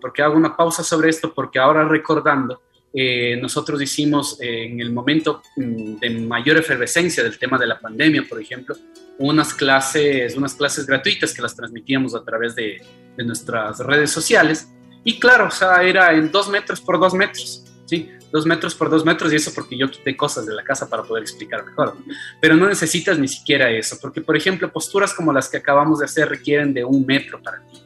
porque 0.00 0.22
hago 0.22 0.36
una 0.36 0.56
pausa 0.56 0.82
sobre 0.82 1.10
esto? 1.10 1.32
Porque 1.32 1.58
ahora 1.58 1.86
recordando, 1.86 2.60
eh, 2.92 3.38
nosotros 3.40 3.80
hicimos 3.80 4.38
eh, 4.40 4.64
en 4.64 4.80
el 4.80 4.92
momento 4.92 5.42
mm, 5.56 5.96
de 5.96 6.10
mayor 6.10 6.58
efervescencia 6.58 7.22
del 7.22 7.38
tema 7.38 7.58
de 7.58 7.66
la 7.66 7.80
pandemia, 7.80 8.24
por 8.28 8.40
ejemplo, 8.40 8.76
unas 9.18 9.54
clases, 9.54 10.36
unas 10.36 10.54
clases 10.54 10.86
gratuitas 10.86 11.32
que 11.32 11.42
las 11.42 11.54
transmitíamos 11.54 12.14
a 12.14 12.24
través 12.24 12.54
de, 12.54 12.82
de 13.16 13.24
nuestras 13.24 13.78
redes 13.78 14.10
sociales. 14.10 14.68
Y 15.04 15.18
claro, 15.18 15.46
o 15.46 15.50
sea, 15.50 15.82
era 15.82 16.12
en 16.12 16.30
dos 16.30 16.48
metros 16.48 16.80
por 16.80 16.98
dos 16.98 17.14
metros, 17.14 17.64
¿sí? 17.86 18.10
Dos 18.32 18.46
metros 18.46 18.74
por 18.74 18.88
dos 18.88 19.04
metros 19.04 19.32
y 19.32 19.36
eso 19.36 19.52
porque 19.54 19.76
yo 19.76 19.90
quité 19.90 20.16
cosas 20.16 20.46
de 20.46 20.54
la 20.54 20.64
casa 20.64 20.88
para 20.88 21.02
poder 21.02 21.22
explicar 21.22 21.64
mejor. 21.64 21.96
Pero 22.40 22.56
no 22.56 22.66
necesitas 22.66 23.18
ni 23.18 23.28
siquiera 23.28 23.70
eso, 23.70 23.98
porque 24.00 24.22
por 24.22 24.36
ejemplo 24.36 24.72
posturas 24.72 25.12
como 25.12 25.32
las 25.32 25.48
que 25.48 25.58
acabamos 25.58 25.98
de 25.98 26.06
hacer 26.06 26.28
requieren 26.28 26.72
de 26.72 26.82
un 26.82 27.04
metro 27.04 27.40
para 27.42 27.58
ti. 27.58 27.82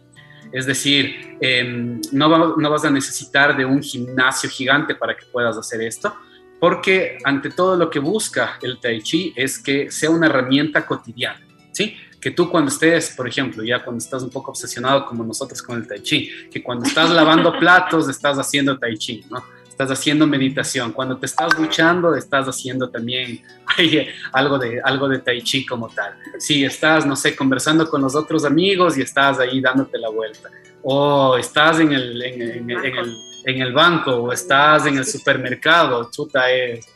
Es 0.52 0.64
decir, 0.64 1.36
em, 1.40 2.00
no, 2.12 2.56
no 2.56 2.70
vas 2.70 2.84
a 2.84 2.90
necesitar 2.90 3.56
de 3.56 3.64
un 3.64 3.82
gimnasio 3.82 4.48
gigante 4.48 4.94
para 4.94 5.16
que 5.16 5.26
puedas 5.26 5.56
hacer 5.58 5.82
esto, 5.82 6.16
porque 6.60 7.18
ante 7.24 7.50
todo 7.50 7.76
lo 7.76 7.90
que 7.90 7.98
busca 7.98 8.58
el 8.62 8.80
tai 8.80 9.02
chi 9.02 9.34
es 9.36 9.58
que 9.58 9.90
sea 9.90 10.10
una 10.10 10.26
herramienta 10.26 10.86
cotidiana, 10.86 11.44
¿sí? 11.72 11.96
Que 12.20 12.30
tú 12.30 12.48
cuando 12.48 12.70
estés, 12.70 13.10
por 13.10 13.28
ejemplo, 13.28 13.62
ya 13.62 13.84
cuando 13.84 14.02
estás 14.02 14.22
un 14.22 14.30
poco 14.30 14.52
obsesionado 14.52 15.04
como 15.06 15.24
nosotros 15.24 15.60
con 15.60 15.76
el 15.76 15.86
tai 15.86 16.00
chi, 16.00 16.30
que 16.50 16.62
cuando 16.62 16.86
estás 16.86 17.10
lavando 17.10 17.52
platos 17.58 18.08
estás 18.08 18.38
haciendo 18.38 18.78
tai 18.78 18.96
chi, 18.96 19.24
¿no? 19.28 19.44
Estás 19.76 19.90
haciendo 19.90 20.26
meditación. 20.26 20.90
Cuando 20.92 21.18
te 21.18 21.26
estás 21.26 21.54
duchando, 21.54 22.14
estás 22.14 22.46
haciendo 22.46 22.88
también 22.88 23.42
algo 24.32 24.58
de, 24.58 24.80
algo 24.82 25.06
de 25.06 25.18
tai 25.18 25.42
chi 25.42 25.66
como 25.66 25.90
tal. 25.90 26.14
Si 26.38 26.64
estás, 26.64 27.04
no 27.04 27.14
sé, 27.14 27.36
conversando 27.36 27.86
con 27.86 28.00
los 28.00 28.14
otros 28.14 28.46
amigos 28.46 28.96
y 28.96 29.02
estás 29.02 29.38
ahí 29.38 29.60
dándote 29.60 29.98
la 29.98 30.08
vuelta. 30.08 30.48
O 30.82 31.36
estás 31.36 31.80
en 31.80 31.92
el, 31.92 32.22
en, 32.22 32.70
el, 32.70 33.16
en 33.44 33.60
el 33.60 33.72
banco 33.74 34.12
o 34.12 34.32
estás 34.32 34.86
en 34.86 34.96
el 34.96 35.04
supermercado. 35.04 36.08
Chuta, 36.10 36.50
es... 36.50 36.86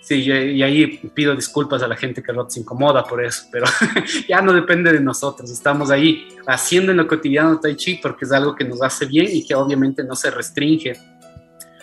Sí, 0.00 0.22
y 0.22 0.62
ahí 0.62 0.98
pido 1.14 1.34
disculpas 1.34 1.82
a 1.82 1.88
la 1.88 1.96
gente 1.96 2.22
que 2.22 2.32
se 2.48 2.58
incomoda 2.60 3.04
por 3.04 3.24
eso, 3.24 3.44
pero 3.52 3.66
ya 4.28 4.40
no 4.42 4.52
depende 4.52 4.92
de 4.92 5.00
nosotros. 5.00 5.50
Estamos 5.50 5.90
ahí 5.90 6.36
haciendo 6.46 6.90
en 6.90 6.98
lo 6.98 7.06
cotidiano 7.06 7.58
Tai 7.60 7.76
Chi 7.76 8.00
porque 8.02 8.24
es 8.24 8.32
algo 8.32 8.54
que 8.54 8.64
nos 8.64 8.82
hace 8.82 9.06
bien 9.06 9.28
y 9.30 9.46
que 9.46 9.54
obviamente 9.54 10.02
no 10.02 10.16
se 10.16 10.30
restringe 10.32 10.96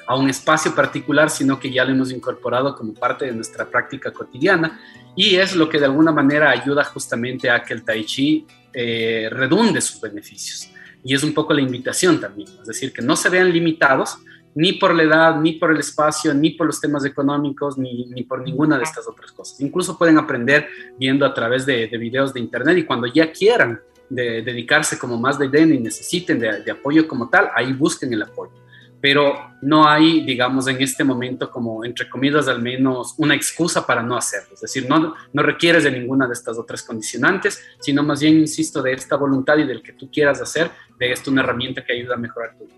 a 0.09 0.15
un 0.15 0.27
espacio 0.27 0.73
particular, 0.73 1.29
sino 1.29 1.59
que 1.59 1.71
ya 1.71 1.85
lo 1.85 1.91
hemos 1.91 2.11
incorporado 2.11 2.75
como 2.75 2.95
parte 2.95 3.25
de 3.25 3.31
nuestra 3.31 3.69
práctica 3.69 4.11
cotidiana 4.11 4.81
y 5.15 5.35
es 5.35 5.55
lo 5.55 5.69
que 5.69 5.77
de 5.77 5.85
alguna 5.85 6.11
manera 6.11 6.49
ayuda 6.49 6.83
justamente 6.83 7.47
a 7.47 7.63
que 7.63 7.75
el 7.75 7.83
tai 7.83 8.03
chi 8.05 8.43
eh, 8.73 9.29
redunde 9.31 9.79
sus 9.81 10.01
beneficios. 10.01 10.71
Y 11.03 11.13
es 11.13 11.23
un 11.23 11.31
poco 11.31 11.53
la 11.53 11.61
invitación 11.61 12.19
también, 12.19 12.49
es 12.59 12.65
decir, 12.65 12.91
que 12.91 13.03
no 13.03 13.15
se 13.15 13.29
vean 13.29 13.53
limitados 13.53 14.17
ni 14.55 14.73
por 14.73 14.95
la 14.95 15.03
edad, 15.03 15.39
ni 15.39 15.53
por 15.53 15.69
el 15.69 15.77
espacio, 15.77 16.33
ni 16.33 16.49
por 16.49 16.65
los 16.65 16.81
temas 16.81 17.05
económicos, 17.05 17.77
ni, 17.77 18.05
ni 18.05 18.23
por 18.23 18.41
ninguna 18.41 18.79
de 18.79 18.85
estas 18.85 19.07
otras 19.07 19.31
cosas. 19.31 19.61
Incluso 19.61 19.95
pueden 19.95 20.17
aprender 20.17 20.69
viendo 20.97 21.23
a 21.23 21.35
través 21.35 21.67
de, 21.67 21.85
de 21.87 21.97
videos 21.99 22.33
de 22.33 22.39
internet 22.39 22.79
y 22.79 22.83
cuando 22.83 23.05
ya 23.05 23.31
quieran 23.31 23.79
de, 24.09 24.41
dedicarse 24.41 24.97
como 24.97 25.19
más 25.19 25.37
de 25.37 25.49
lleno 25.49 25.75
y 25.75 25.79
necesiten 25.79 26.39
de 26.39 26.71
apoyo 26.71 27.07
como 27.07 27.29
tal, 27.29 27.51
ahí 27.53 27.73
busquen 27.73 28.11
el 28.11 28.23
apoyo 28.23 28.68
pero 29.01 29.55
no 29.61 29.87
hay, 29.87 30.25
digamos, 30.25 30.67
en 30.67 30.81
este 30.81 31.03
momento 31.03 31.49
como, 31.49 31.85
entre 31.85 32.09
comillas, 32.09 32.47
al 32.47 32.61
menos 32.61 33.13
una 33.17 33.35
excusa 33.35 33.85
para 33.85 34.03
no 34.03 34.17
hacerlo. 34.17 34.53
Es 34.53 34.61
decir, 34.61 34.87
no, 34.89 35.15
no 35.33 35.43
requieres 35.43 35.83
de 35.83 35.91
ninguna 35.91 36.27
de 36.27 36.33
estas 36.33 36.57
otras 36.57 36.83
condicionantes, 36.83 37.61
sino 37.79 38.03
más 38.03 38.21
bien, 38.21 38.39
insisto, 38.39 38.81
de 38.81 38.93
esta 38.93 39.15
voluntad 39.15 39.57
y 39.57 39.65
del 39.65 39.81
que 39.81 39.93
tú 39.93 40.09
quieras 40.11 40.41
hacer, 40.41 40.71
de 40.97 41.11
esto 41.11 41.31
una 41.31 41.41
herramienta 41.41 41.83
que 41.83 41.93
ayuda 41.93 42.15
a 42.15 42.17
mejorar 42.17 42.57
tu 42.57 42.65
vida. 42.65 42.75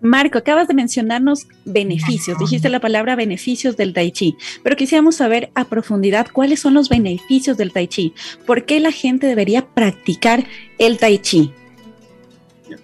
Marco, 0.00 0.36
acabas 0.36 0.68
de 0.68 0.74
mencionarnos 0.74 1.46
beneficios, 1.64 2.38
dijiste 2.38 2.68
la 2.68 2.78
palabra 2.78 3.16
beneficios 3.16 3.78
del 3.78 3.94
tai 3.94 4.12
chi, 4.12 4.36
pero 4.62 4.76
quisiéramos 4.76 5.16
saber 5.16 5.50
a 5.54 5.64
profundidad 5.64 6.26
cuáles 6.30 6.60
son 6.60 6.74
los 6.74 6.90
beneficios 6.90 7.56
del 7.56 7.72
tai 7.72 7.88
chi, 7.88 8.12
por 8.44 8.66
qué 8.66 8.80
la 8.80 8.92
gente 8.92 9.26
debería 9.26 9.66
practicar 9.66 10.44
el 10.78 10.98
tai 10.98 11.18
chi. 11.20 11.52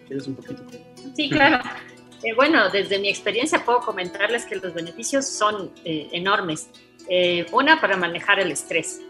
¿Quieres 0.08 0.26
un 0.28 0.34
poquito? 0.34 0.62
Sí, 1.14 1.28
claro. 1.28 1.62
Eh, 2.22 2.34
bueno, 2.34 2.68
desde 2.68 2.98
mi 2.98 3.08
experiencia 3.08 3.64
puedo 3.64 3.80
comentarles 3.80 4.44
que 4.44 4.56
los 4.56 4.74
beneficios 4.74 5.26
son 5.26 5.70
eh, 5.84 6.08
enormes. 6.12 6.68
Eh, 7.08 7.46
una, 7.52 7.80
para 7.80 7.96
manejar 7.96 8.40
el 8.40 8.52
estrés, 8.52 9.00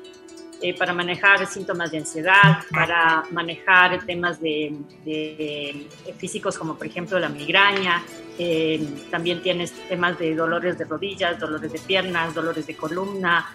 para 0.78 0.92
manejar 0.92 1.46
síntomas 1.46 1.90
de 1.90 1.98
ansiedad, 1.98 2.58
para 2.70 3.24
manejar 3.30 4.04
temas 4.04 4.38
de, 4.42 4.76
físicos 6.18 6.58
como 6.58 6.76
por 6.76 6.86
ejemplo 6.86 7.18
la 7.18 7.30
migraña. 7.30 8.02
también 9.10 9.42
tienes 9.42 9.72
temas 9.88 10.18
de 10.18 10.34
dolores 10.34 10.76
de 10.76 10.84
rodillas, 10.84 11.40
dolores 11.40 11.72
de 11.72 11.78
piernas, 11.78 12.34
dolores 12.34 12.66
de 12.66 12.76
columna, 12.76 13.50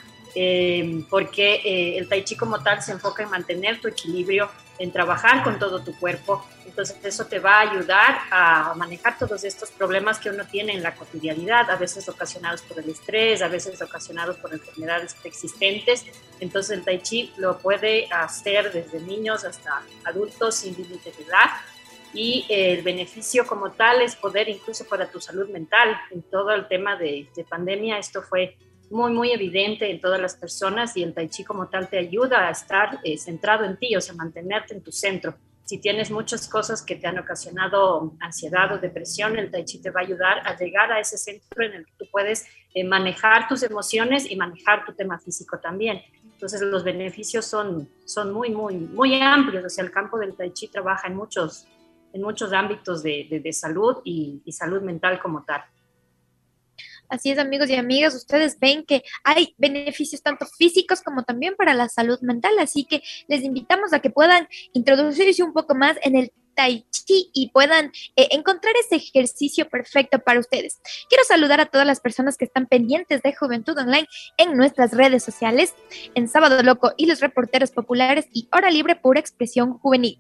porque 1.07 1.95
el 1.95 2.09
tai 2.09 2.23
chi 2.23 2.35
como 2.35 2.63
tal 2.63 2.81
se 2.81 2.93
enfoca 2.93 3.21
en 3.21 3.29
mantener 3.29 3.79
tu 3.79 3.87
equilibrio, 3.87 4.49
en 4.80 4.91
trabajar 4.91 5.43
con 5.43 5.59
todo 5.59 5.82
tu 5.82 5.97
cuerpo 5.99 6.45
entonces 6.76 6.97
eso 7.03 7.26
te 7.26 7.39
va 7.39 7.59
a 7.59 7.59
ayudar 7.61 8.17
a 8.30 8.73
manejar 8.76 9.17
todos 9.17 9.45
estos 9.45 9.71
problemas 9.71 10.19
que 10.19 10.30
uno 10.30 10.45
tiene 10.45 10.73
en 10.73 10.84
la 10.84 10.93
cotidianidad, 10.93 11.71
a 11.71 11.78
veces 11.78 12.09
ocasionados 12.09 12.63
por 12.63 12.78
el 12.80 12.89
estrés, 12.89 13.41
a 13.41 13.47
veces 13.47 13.82
ocasionados 13.82 14.36
por 14.39 14.51
enfermedades 14.51 15.15
existentes. 15.23 16.05
Entonces 16.41 16.78
el 16.78 16.84
tai 16.84 16.99
chi 17.01 17.32
lo 17.38 17.59
puede 17.59 18.07
hacer 18.11 18.73
desde 18.73 18.99
niños 18.99 19.45
hasta 19.45 19.84
adultos 20.03 20.55
sin 20.55 20.76
límite 20.76 21.13
de 21.17 21.23
edad 21.23 21.51
y 22.13 22.45
el 22.49 22.82
beneficio 22.82 23.47
como 23.47 23.71
tal 23.71 24.01
es 24.01 24.17
poder 24.17 24.49
incluso 24.49 24.84
para 24.84 25.09
tu 25.09 25.21
salud 25.21 25.47
mental. 25.47 25.97
En 26.11 26.23
todo 26.23 26.51
el 26.53 26.67
tema 26.67 26.97
de, 26.97 27.30
de 27.34 27.43
pandemia 27.45 27.99
esto 27.99 28.21
fue 28.21 28.57
muy, 28.89 29.11
muy 29.11 29.31
evidente 29.31 29.89
en 29.89 29.99
todas 29.99 30.19
las 30.19 30.36
personas 30.36 30.95
y 30.97 31.03
el 31.03 31.13
tai 31.13 31.29
chi 31.29 31.43
como 31.43 31.67
tal 31.69 31.89
te 31.89 31.97
ayuda 31.97 32.47
a 32.47 32.51
estar 32.51 32.99
eh, 33.03 33.17
centrado 33.17 33.65
en 33.65 33.77
ti, 33.77 33.95
o 33.95 34.01
sea, 34.01 34.15
mantenerte 34.15 34.73
en 34.73 34.81
tu 34.81 34.91
centro. 34.91 35.36
Si 35.63 35.79
tienes 35.79 36.11
muchas 36.11 36.47
cosas 36.47 36.83
que 36.83 36.95
te 36.95 37.07
han 37.07 37.17
ocasionado 37.17 38.13
ansiedad 38.19 38.71
o 38.71 38.77
depresión, 38.77 39.38
el 39.38 39.49
tai 39.49 39.65
chi 39.65 39.81
te 39.81 39.89
va 39.89 40.01
a 40.01 40.03
ayudar 40.03 40.47
a 40.47 40.55
llegar 40.55 40.91
a 40.91 40.99
ese 40.99 41.17
centro 41.17 41.63
en 41.63 41.73
el 41.73 41.86
que 41.86 41.93
tú 41.97 42.05
puedes 42.11 42.45
eh, 42.75 42.83
manejar 42.83 43.47
tus 43.47 43.63
emociones 43.63 44.29
y 44.29 44.36
manejar 44.36 44.86
tu 44.86 44.93
tema 44.93 45.17
físico 45.19 45.59
también. 45.59 46.01
Entonces 46.23 46.61
los 46.61 46.83
beneficios 46.83 47.45
son, 47.45 47.89
son 48.05 48.31
muy, 48.31 48.51
muy, 48.51 48.75
muy 48.75 49.19
amplios. 49.21 49.65
O 49.65 49.69
sea, 49.69 49.83
el 49.83 49.91
campo 49.91 50.19
del 50.19 50.36
tai 50.36 50.51
chi 50.51 50.67
trabaja 50.67 51.07
en 51.07 51.15
muchos, 51.15 51.65
en 52.13 52.21
muchos 52.21 52.53
ámbitos 52.53 53.01
de, 53.01 53.41
de, 53.43 53.53
salud 53.53 53.97
y, 54.03 54.41
y 54.45 54.51
salud 54.51 54.81
mental 54.81 55.19
como 55.19 55.43
tal. 55.43 55.63
Así 57.09 57.31
es, 57.31 57.39
amigos 57.39 57.69
y 57.69 57.75
amigas, 57.75 58.15
ustedes 58.15 58.59
ven 58.59 58.85
que 58.85 59.03
hay 59.23 59.53
beneficios 59.57 60.21
tanto 60.21 60.45
físicos 60.45 61.01
como 61.01 61.23
también 61.23 61.55
para 61.55 61.73
la 61.73 61.89
salud 61.89 62.19
mental, 62.21 62.57
así 62.59 62.85
que 62.85 63.01
les 63.27 63.43
invitamos 63.43 63.93
a 63.93 63.99
que 63.99 64.09
puedan 64.09 64.47
introducirse 64.73 65.43
un 65.43 65.53
poco 65.53 65.75
más 65.75 65.97
en 66.03 66.15
el 66.15 66.31
Tai 66.55 66.85
Chi 66.89 67.29
y 67.33 67.49
puedan 67.49 67.91
eh, 68.15 68.29
encontrar 68.31 68.73
ese 68.79 68.95
ejercicio 68.95 69.69
perfecto 69.69 70.19
para 70.19 70.39
ustedes. 70.39 70.79
Quiero 71.09 71.23
saludar 71.25 71.59
a 71.59 71.65
todas 71.65 71.85
las 71.85 71.99
personas 71.99 72.37
que 72.37 72.45
están 72.45 72.65
pendientes 72.65 73.21
de 73.21 73.35
Juventud 73.35 73.77
Online 73.77 74.07
en 74.37 74.55
nuestras 74.57 74.91
redes 74.91 75.23
sociales, 75.23 75.75
en 76.15 76.27
Sábado 76.27 76.63
Loco 76.63 76.93
y 76.97 77.05
los 77.05 77.19
reporteros 77.19 77.71
populares 77.71 78.27
y 78.31 78.47
Hora 78.51 78.71
Libre 78.71 78.95
Pura 78.95 79.19
Expresión 79.19 79.77
Juvenil. 79.77 80.17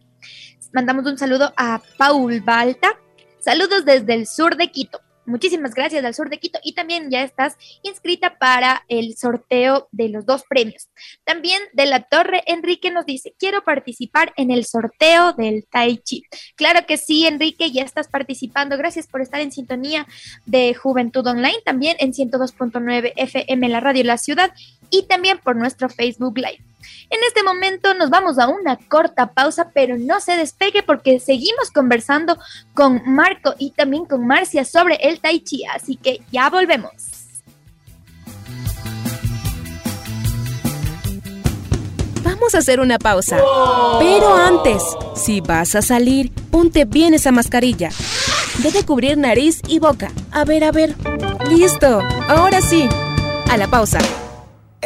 Mandamos 0.73 1.05
un 1.05 1.17
saludo 1.17 1.53
a 1.55 1.81
Paul 1.97 2.41
Balta. 2.41 2.99
Saludos 3.39 3.85
desde 3.85 4.13
el 4.13 4.27
sur 4.27 4.57
de 4.57 4.69
Quito. 4.71 5.04
Muchísimas 5.25 5.73
gracias 5.73 6.05
al 6.05 6.13
Sur 6.13 6.29
de 6.29 6.39
Quito 6.39 6.59
y 6.63 6.73
también 6.73 7.09
ya 7.09 7.23
estás 7.23 7.57
inscrita 7.83 8.37
para 8.37 8.83
el 8.87 9.15
sorteo 9.17 9.87
de 9.91 10.09
los 10.09 10.25
dos 10.25 10.43
premios. 10.47 10.89
También 11.23 11.61
de 11.73 11.85
la 11.85 12.01
Torre 12.01 12.43
Enrique 12.45 12.91
nos 12.91 13.05
dice, 13.05 13.33
quiero 13.39 13.63
participar 13.63 14.33
en 14.37 14.51
el 14.51 14.65
sorteo 14.65 15.33
del 15.33 15.65
Tai 15.69 15.97
Chi. 15.97 16.23
Claro 16.55 16.85
que 16.85 16.97
sí, 16.97 17.25
Enrique, 17.25 17.71
ya 17.71 17.83
estás 17.83 18.07
participando. 18.07 18.77
Gracias 18.77 19.07
por 19.07 19.21
estar 19.21 19.41
en 19.41 19.51
sintonía 19.51 20.07
de 20.45 20.73
Juventud 20.73 21.25
Online, 21.25 21.61
también 21.63 21.97
en 21.99 22.13
102.9 22.13 23.13
FM, 23.15 23.69
la 23.69 23.79
radio 23.79 24.03
La 24.03 24.17
Ciudad 24.17 24.51
y 24.89 25.03
también 25.03 25.39
por 25.39 25.55
nuestro 25.55 25.89
Facebook 25.89 26.37
Live. 26.37 26.74
En 27.09 27.19
este 27.27 27.43
momento 27.43 27.93
nos 27.93 28.09
vamos 28.09 28.39
a 28.39 28.47
una 28.47 28.77
corta 28.77 29.33
pausa, 29.33 29.71
pero 29.73 29.97
no 29.97 30.19
se 30.19 30.37
despegue 30.37 30.83
porque 30.83 31.19
seguimos 31.19 31.71
conversando 31.71 32.37
con 32.73 33.01
Marco 33.05 33.55
y 33.57 33.71
también 33.71 34.05
con 34.05 34.25
Marcia 34.25 34.65
sobre 34.65 34.95
el 34.95 35.19
Tai 35.19 35.39
Chi, 35.41 35.65
así 35.65 35.95
que 35.95 36.21
ya 36.31 36.49
volvemos. 36.49 36.91
Vamos 42.23 42.53
a 42.53 42.57
hacer 42.57 42.79
una 42.79 42.99
pausa. 42.99 43.37
Pero 43.99 44.35
antes, 44.35 44.83
si 45.15 45.41
vas 45.41 45.75
a 45.75 45.81
salir, 45.81 46.31
ponte 46.51 46.85
bien 46.85 47.13
esa 47.13 47.31
mascarilla. 47.31 47.89
Debe 48.61 48.83
cubrir 48.83 49.17
nariz 49.17 49.61
y 49.67 49.79
boca. 49.79 50.11
A 50.31 50.43
ver, 50.43 50.63
a 50.63 50.71
ver. 50.71 50.95
Listo. 51.49 52.01
Ahora 52.27 52.61
sí. 52.61 52.89
A 53.49 53.57
la 53.57 53.67
pausa. 53.67 53.99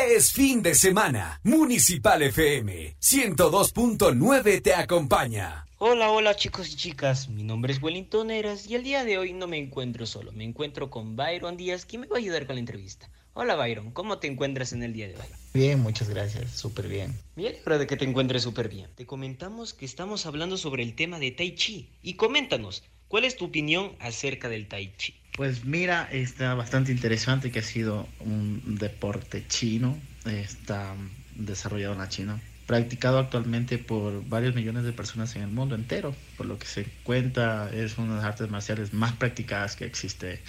Es 0.07 0.31
fin 0.31 0.63
de 0.63 0.75
semana. 0.75 1.41
Municipal 1.43 2.21
FM 2.21 2.95
102.9 3.01 4.61
te 4.61 4.73
acompaña. 4.73 5.65
Hola, 5.77 6.09
hola 6.11 6.37
chicos 6.37 6.69
y 6.69 6.75
chicas, 6.77 7.27
mi 7.27 7.43
nombre 7.43 7.73
es 7.73 7.83
Wellington 7.83 8.31
Eras 8.31 8.65
y 8.65 8.75
el 8.75 8.83
día 8.83 9.03
de 9.03 9.17
hoy 9.17 9.33
no 9.33 9.47
me 9.47 9.57
encuentro 9.57 10.05
solo, 10.05 10.31
me 10.31 10.45
encuentro 10.45 10.89
con 10.89 11.17
Byron 11.17 11.57
Díaz, 11.57 11.85
quien 11.85 12.03
me 12.03 12.07
va 12.07 12.15
a 12.15 12.19
ayudar 12.19 12.45
con 12.45 12.55
la 12.55 12.61
entrevista. 12.61 13.09
Hola 13.33 13.57
Byron, 13.57 13.91
¿cómo 13.91 14.19
te 14.19 14.27
encuentras 14.27 14.71
en 14.71 14.83
el 14.83 14.93
día 14.93 15.09
de 15.09 15.15
hoy? 15.15 15.27
Bien, 15.53 15.81
muchas 15.81 16.09
gracias, 16.09 16.49
súper 16.51 16.87
bien. 16.87 17.13
Me 17.35 17.49
alegro 17.49 17.77
de 17.77 17.85
que 17.85 17.97
te 17.97 18.05
encuentres 18.05 18.43
súper 18.43 18.69
bien. 18.69 18.89
Te 18.95 19.05
comentamos 19.05 19.73
que 19.73 19.83
estamos 19.83 20.25
hablando 20.25 20.55
sobre 20.55 20.83
el 20.83 20.95
tema 20.95 21.19
de 21.19 21.31
Tai 21.31 21.55
Chi 21.55 21.89
y 22.01 22.13
coméntanos, 22.13 22.85
¿cuál 23.09 23.25
es 23.25 23.35
tu 23.35 23.45
opinión 23.45 23.97
acerca 23.99 24.47
del 24.47 24.69
Tai 24.69 24.93
Chi? 24.95 25.18
Pues 25.39 25.63
mira, 25.63 26.09
está 26.11 26.53
bastante 26.53 26.91
interesante 26.91 27.49
que 27.49 27.59
ha 27.59 27.63
sido 27.63 28.09
un 28.19 28.75
deporte 28.75 29.47
chino, 29.47 29.97
está 30.25 30.97
desarrollado 31.33 31.93
en 31.93 31.99
la 31.99 32.09
China, 32.09 32.41
practicado 32.65 33.19
actualmente 33.19 33.77
por 33.77 34.27
varios 34.27 34.53
millones 34.53 34.83
de 34.83 34.91
personas 34.91 35.33
en 35.37 35.43
el 35.43 35.47
mundo 35.47 35.75
entero, 35.75 36.13
por 36.35 36.45
lo 36.45 36.59
que 36.59 36.67
se 36.67 36.83
cuenta 37.03 37.71
es 37.73 37.97
una 37.97 38.09
de 38.09 38.15
las 38.17 38.25
artes 38.25 38.49
marciales 38.49 38.91
más 38.91 39.13
practicadas 39.13 39.77
que 39.77 39.85
existe 39.85 40.41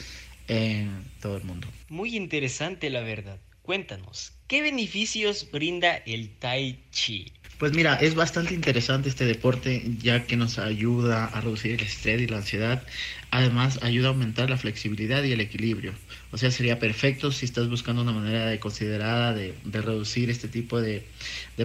en 0.48 1.04
todo 1.20 1.36
el 1.36 1.44
mundo. 1.44 1.68
Muy 1.88 2.16
interesante 2.16 2.90
la 2.90 3.02
verdad. 3.02 3.38
Cuéntanos, 3.62 4.32
¿qué 4.48 4.60
beneficios 4.60 5.52
brinda 5.52 5.94
el 5.98 6.30
Tai 6.40 6.82
Chi? 6.90 7.32
Pues 7.60 7.74
mira, 7.74 7.96
es 7.96 8.14
bastante 8.14 8.54
interesante 8.54 9.10
este 9.10 9.26
deporte 9.26 9.82
ya 9.98 10.24
que 10.24 10.34
nos 10.34 10.58
ayuda 10.58 11.26
a 11.26 11.42
reducir 11.42 11.72
el 11.72 11.82
estrés 11.82 12.22
y 12.22 12.26
la 12.26 12.38
ansiedad. 12.38 12.82
Además, 13.30 13.78
ayuda 13.82 14.08
a 14.08 14.10
aumentar 14.10 14.50
la 14.50 14.56
flexibilidad 14.56 15.22
y 15.22 15.32
el 15.32 15.40
equilibrio. 15.40 15.92
O 16.32 16.38
sea, 16.38 16.50
sería 16.50 16.78
perfecto 16.78 17.30
si 17.30 17.44
estás 17.44 17.68
buscando 17.68 18.02
una 18.02 18.12
manera 18.12 18.46
de 18.46 18.58
considerada 18.58 19.32
de, 19.32 19.54
reducir 19.64 20.30
este 20.30 20.48
tipo 20.48 20.80
de, 20.80 21.04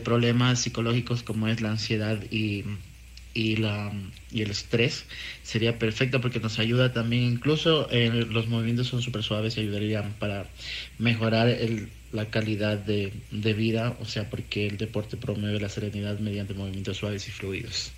problemas 0.03 0.61
psicológicos 0.61 1.23
como 1.23 1.47
es 1.47 1.61
la 1.61 1.71
ansiedad 1.71 2.21
y, 2.29 2.65
y, 3.33 3.55
la, 3.55 3.91
y 4.31 4.41
el 4.43 4.51
estrés. 4.51 5.05
Sería 5.43 5.79
perfecto 5.79 6.21
porque 6.21 6.39
nos 6.39 6.59
ayuda 6.59 6.93
también, 6.93 7.23
incluso 7.23 7.89
eh, 7.91 8.09
los 8.29 8.47
movimientos 8.47 8.87
son 8.87 9.01
súper 9.01 9.23
suaves 9.23 9.57
y 9.57 9.61
ayudarían 9.61 10.13
para 10.19 10.45
mejorar 10.99 11.49
el 11.49 11.89
la 12.15 12.29
calidad 12.29 12.77
de, 12.77 13.11
de, 13.31 13.53
vida, 13.53 13.95
o 13.99 14.05
sea, 14.05 14.29
porque 14.29 14.67
el 14.67 14.77
deporte 14.77 15.17
promueve 15.17 15.59
la 15.59 15.69
serenidad 15.69 16.17
mediante 16.19 16.53
movimientos 16.53 16.97
suaves 16.97 17.27
y 17.27 17.31
fluidos. 17.31 17.91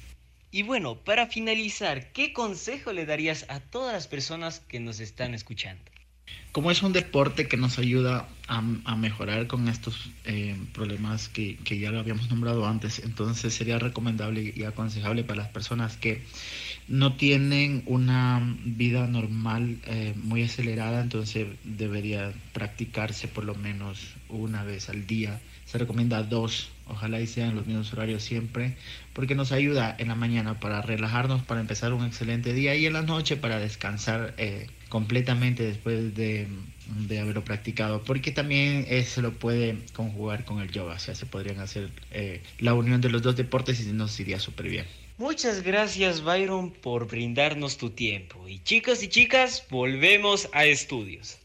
Y 0.57 0.63
bueno, 0.63 0.95
para 0.95 1.27
finalizar, 1.27 2.11
¿qué 2.13 2.33
consejo 2.33 2.91
le 2.91 3.05
darías 3.05 3.45
a 3.47 3.59
todas 3.59 3.93
las 3.93 4.07
personas 4.07 4.59
que 4.59 4.79
nos 4.79 4.99
están 4.99 5.35
escuchando? 5.35 5.83
Como 6.51 6.71
es 6.71 6.81
un 6.81 6.93
deporte 6.93 7.47
que 7.47 7.57
nos 7.57 7.77
ayuda 7.77 8.27
a, 8.47 8.95
mejorar 8.95 9.47
con 9.47 9.67
estos 9.67 10.09
eh, 10.23 10.55
problemas 10.73 11.27
que, 11.27 11.57
que, 11.57 11.79
ya 11.79 11.91
lo 11.91 11.99
habíamos 11.99 12.29
nombrado 12.29 12.65
antes, 12.65 12.99
entonces 12.99 13.53
sería 13.53 13.77
recomendable 13.77 14.53
y 14.55 14.63
aconsejable 14.63 15.23
para 15.23 15.43
las 15.43 15.49
personas 15.49 15.97
que 15.97 16.23
no 16.87 17.13
tienen 17.13 17.83
una 17.85 18.55
vida 18.63 19.07
normal 19.07 19.77
eh, 19.85 20.13
muy 20.15 20.43
acelerada, 20.43 21.01
entonces 21.01 21.47
debería 21.63 22.31
practicarse 22.53 23.27
por 23.27 23.43
lo 23.43 23.55
menos 23.55 24.13
una 24.29 24.63
vez 24.63 24.89
al 24.89 25.05
día. 25.05 25.41
Se 25.65 25.77
recomienda 25.77 26.23
dos, 26.23 26.69
ojalá 26.87 27.19
y 27.19 27.27
sean 27.27 27.55
los 27.55 27.67
mismos 27.67 27.91
horarios 27.91 28.23
siempre, 28.23 28.77
porque 29.11 29.35
nos 29.35 29.51
ayuda 29.51 29.93
en 29.99 30.07
la 30.07 30.15
mañana 30.15 30.61
para 30.61 30.81
relajarnos, 30.81 31.43
para 31.43 31.59
empezar 31.59 31.91
un 31.91 32.05
excelente 32.05 32.53
día 32.53 32.75
y 32.75 32.85
en 32.85 32.93
la 32.93 33.01
noche 33.01 33.35
para 33.35 33.59
descansar 33.59 34.33
eh, 34.37 34.67
completamente 34.87 35.63
después 35.63 36.15
de, 36.15 36.47
de, 37.07 37.19
haberlo 37.19 37.43
practicado, 37.43 38.03
porque 38.03 38.31
también 38.31 38.85
se 39.05 39.21
lo 39.21 39.33
puede 39.33 39.77
conjugar 39.93 40.45
con 40.45 40.59
el 40.59 40.71
yoga, 40.71 40.95
o 40.95 40.99
sea, 40.99 41.15
se 41.15 41.25
podrían 41.25 41.59
hacer 41.59 41.89
eh, 42.11 42.41
la 42.59 42.73
unión 42.73 43.01
de 43.01 43.09
los 43.09 43.21
dos 43.21 43.35
deportes 43.35 43.81
y 43.81 43.91
nos 43.91 44.19
iría 44.19 44.39
súper 44.39 44.69
bien. 44.69 44.85
Muchas 45.17 45.63
gracias 45.63 46.23
Byron 46.23 46.69
por 46.69 47.07
brindarnos 47.07 47.77
tu 47.77 47.89
tiempo. 47.89 48.47
Y 48.47 48.59
chicos 48.63 49.01
y 49.01 49.07
chicas, 49.07 49.65
volvemos 49.69 50.47
a 50.53 50.65
estudios. 50.65 51.39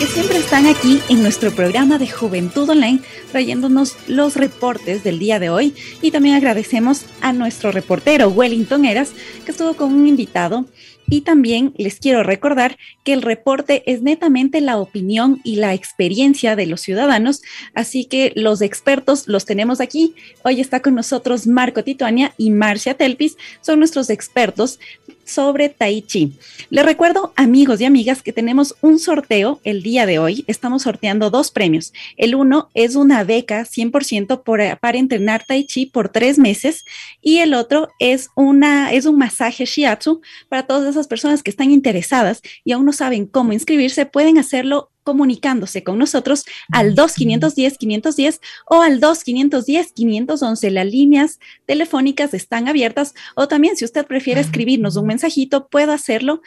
Que 0.00 0.06
siempre 0.06 0.38
están 0.38 0.66
aquí 0.66 1.00
en 1.08 1.22
nuestro 1.22 1.52
programa 1.52 1.96
de 1.98 2.08
Juventud 2.08 2.68
Online 2.68 3.00
trayéndonos 3.30 3.96
los 4.08 4.34
reportes 4.34 5.04
del 5.04 5.18
día 5.18 5.38
de 5.38 5.48
hoy 5.48 5.74
y 6.02 6.10
también 6.10 6.34
agradecemos 6.34 7.06
a 7.20 7.32
nuestro 7.32 7.70
reportero 7.70 8.28
Wellington 8.28 8.84
Eras 8.84 9.12
que 9.44 9.52
estuvo 9.52 9.74
con 9.74 9.94
un 9.94 10.06
invitado 10.08 10.66
y 11.08 11.22
también 11.22 11.72
les 11.76 12.00
quiero 12.00 12.22
recordar 12.22 12.76
que 13.04 13.12
el 13.12 13.22
reporte 13.22 13.82
es 13.86 14.02
netamente 14.02 14.60
la 14.60 14.78
opinión 14.78 15.40
y 15.44 15.56
la 15.56 15.74
experiencia 15.74 16.56
de 16.56 16.66
los 16.66 16.80
ciudadanos, 16.80 17.42
así 17.74 18.04
que 18.04 18.32
los 18.34 18.60
expertos 18.62 19.28
los 19.28 19.44
tenemos 19.44 19.80
aquí. 19.80 20.14
Hoy 20.42 20.60
está 20.60 20.80
con 20.80 20.94
nosotros 20.94 21.46
Marco 21.46 21.84
Tituania 21.84 22.32
y 22.36 22.50
Marcia 22.50 22.94
Telpis, 22.94 23.36
son 23.60 23.78
nuestros 23.78 24.10
expertos 24.10 24.78
sobre 25.26 25.68
Tai 25.68 26.00
Chi. 26.02 26.38
Les 26.70 26.84
recuerdo, 26.84 27.32
amigos 27.36 27.80
y 27.80 27.84
amigas, 27.84 28.22
que 28.22 28.32
tenemos 28.32 28.76
un 28.80 28.98
sorteo 28.98 29.60
el 29.64 29.82
día 29.82 30.06
de 30.06 30.18
hoy. 30.18 30.44
Estamos 30.46 30.82
sorteando 30.84 31.30
dos 31.30 31.50
premios. 31.50 31.92
El 32.16 32.34
uno 32.34 32.70
es 32.74 32.96
una 32.96 33.24
beca 33.24 33.64
100% 33.64 34.42
por, 34.42 34.60
para 34.78 34.98
entrenar 34.98 35.44
Tai 35.44 35.66
Chi 35.66 35.86
por 35.86 36.08
tres 36.08 36.38
meses 36.38 36.84
y 37.20 37.38
el 37.38 37.52
otro 37.52 37.88
es, 37.98 38.30
una, 38.34 38.92
es 38.92 39.04
un 39.04 39.18
masaje 39.18 39.64
Shiatsu 39.64 40.20
para 40.48 40.66
todas 40.66 40.88
esas 40.88 41.06
personas 41.06 41.42
que 41.42 41.50
están 41.50 41.70
interesadas 41.70 42.40
y 42.64 42.72
aún 42.72 42.86
no 42.86 42.92
saben 42.92 43.26
cómo 43.26 43.52
inscribirse, 43.52 44.06
pueden 44.06 44.38
hacerlo 44.38 44.90
comunicándose 45.06 45.84
con 45.84 45.98
nosotros 45.98 46.44
al 46.72 46.96
2510-510 46.96 48.40
o 48.66 48.82
al 48.82 49.00
2510-511. 49.00 50.70
Las 50.70 50.86
líneas 50.86 51.38
telefónicas 51.64 52.34
están 52.34 52.66
abiertas 52.66 53.14
o 53.36 53.46
también 53.46 53.76
si 53.76 53.84
usted 53.84 54.04
prefiere 54.04 54.40
escribirnos 54.40 54.96
un 54.96 55.06
mensajito, 55.06 55.68
puede 55.68 55.92
hacerlo 55.92 56.42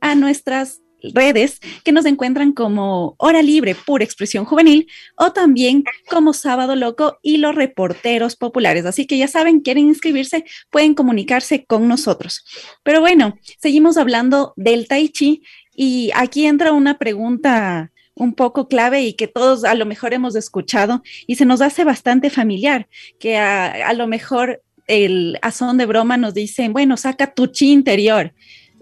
a 0.00 0.14
nuestras 0.14 0.80
redes 1.12 1.58
que 1.82 1.92
nos 1.92 2.06
encuentran 2.06 2.52
como 2.52 3.16
Hora 3.18 3.42
Libre, 3.42 3.74
pura 3.74 4.04
expresión 4.04 4.44
juvenil, 4.44 4.86
o 5.16 5.32
también 5.32 5.82
como 6.08 6.32
Sábado 6.32 6.76
Loco 6.76 7.18
y 7.20 7.38
los 7.38 7.54
reporteros 7.54 8.36
populares. 8.36 8.86
Así 8.86 9.06
que 9.06 9.18
ya 9.18 9.26
saben, 9.26 9.60
quieren 9.60 9.88
inscribirse, 9.88 10.44
pueden 10.70 10.94
comunicarse 10.94 11.64
con 11.66 11.88
nosotros. 11.88 12.44
Pero 12.84 13.00
bueno, 13.00 13.34
seguimos 13.60 13.96
hablando 13.96 14.54
del 14.56 14.86
Tai 14.86 15.08
Chi 15.08 15.42
y 15.74 16.10
aquí 16.14 16.46
entra 16.46 16.72
una 16.72 16.96
pregunta 16.96 17.90
un 18.14 18.34
poco 18.34 18.68
clave 18.68 19.02
y 19.02 19.14
que 19.14 19.28
todos 19.28 19.64
a 19.64 19.74
lo 19.74 19.86
mejor 19.86 20.14
hemos 20.14 20.36
escuchado 20.36 21.02
y 21.26 21.36
se 21.36 21.44
nos 21.44 21.60
hace 21.60 21.84
bastante 21.84 22.30
familiar, 22.30 22.88
que 23.18 23.36
a, 23.36 23.92
lo 23.94 24.06
mejor 24.06 24.62
el 24.86 25.38
azón 25.42 25.78
de 25.78 25.86
broma 25.86 26.16
nos 26.16 26.34
dicen, 26.34 26.72
bueno, 26.72 26.96
saca 26.96 27.34
tu 27.34 27.48
chi 27.48 27.72
interior 27.72 28.32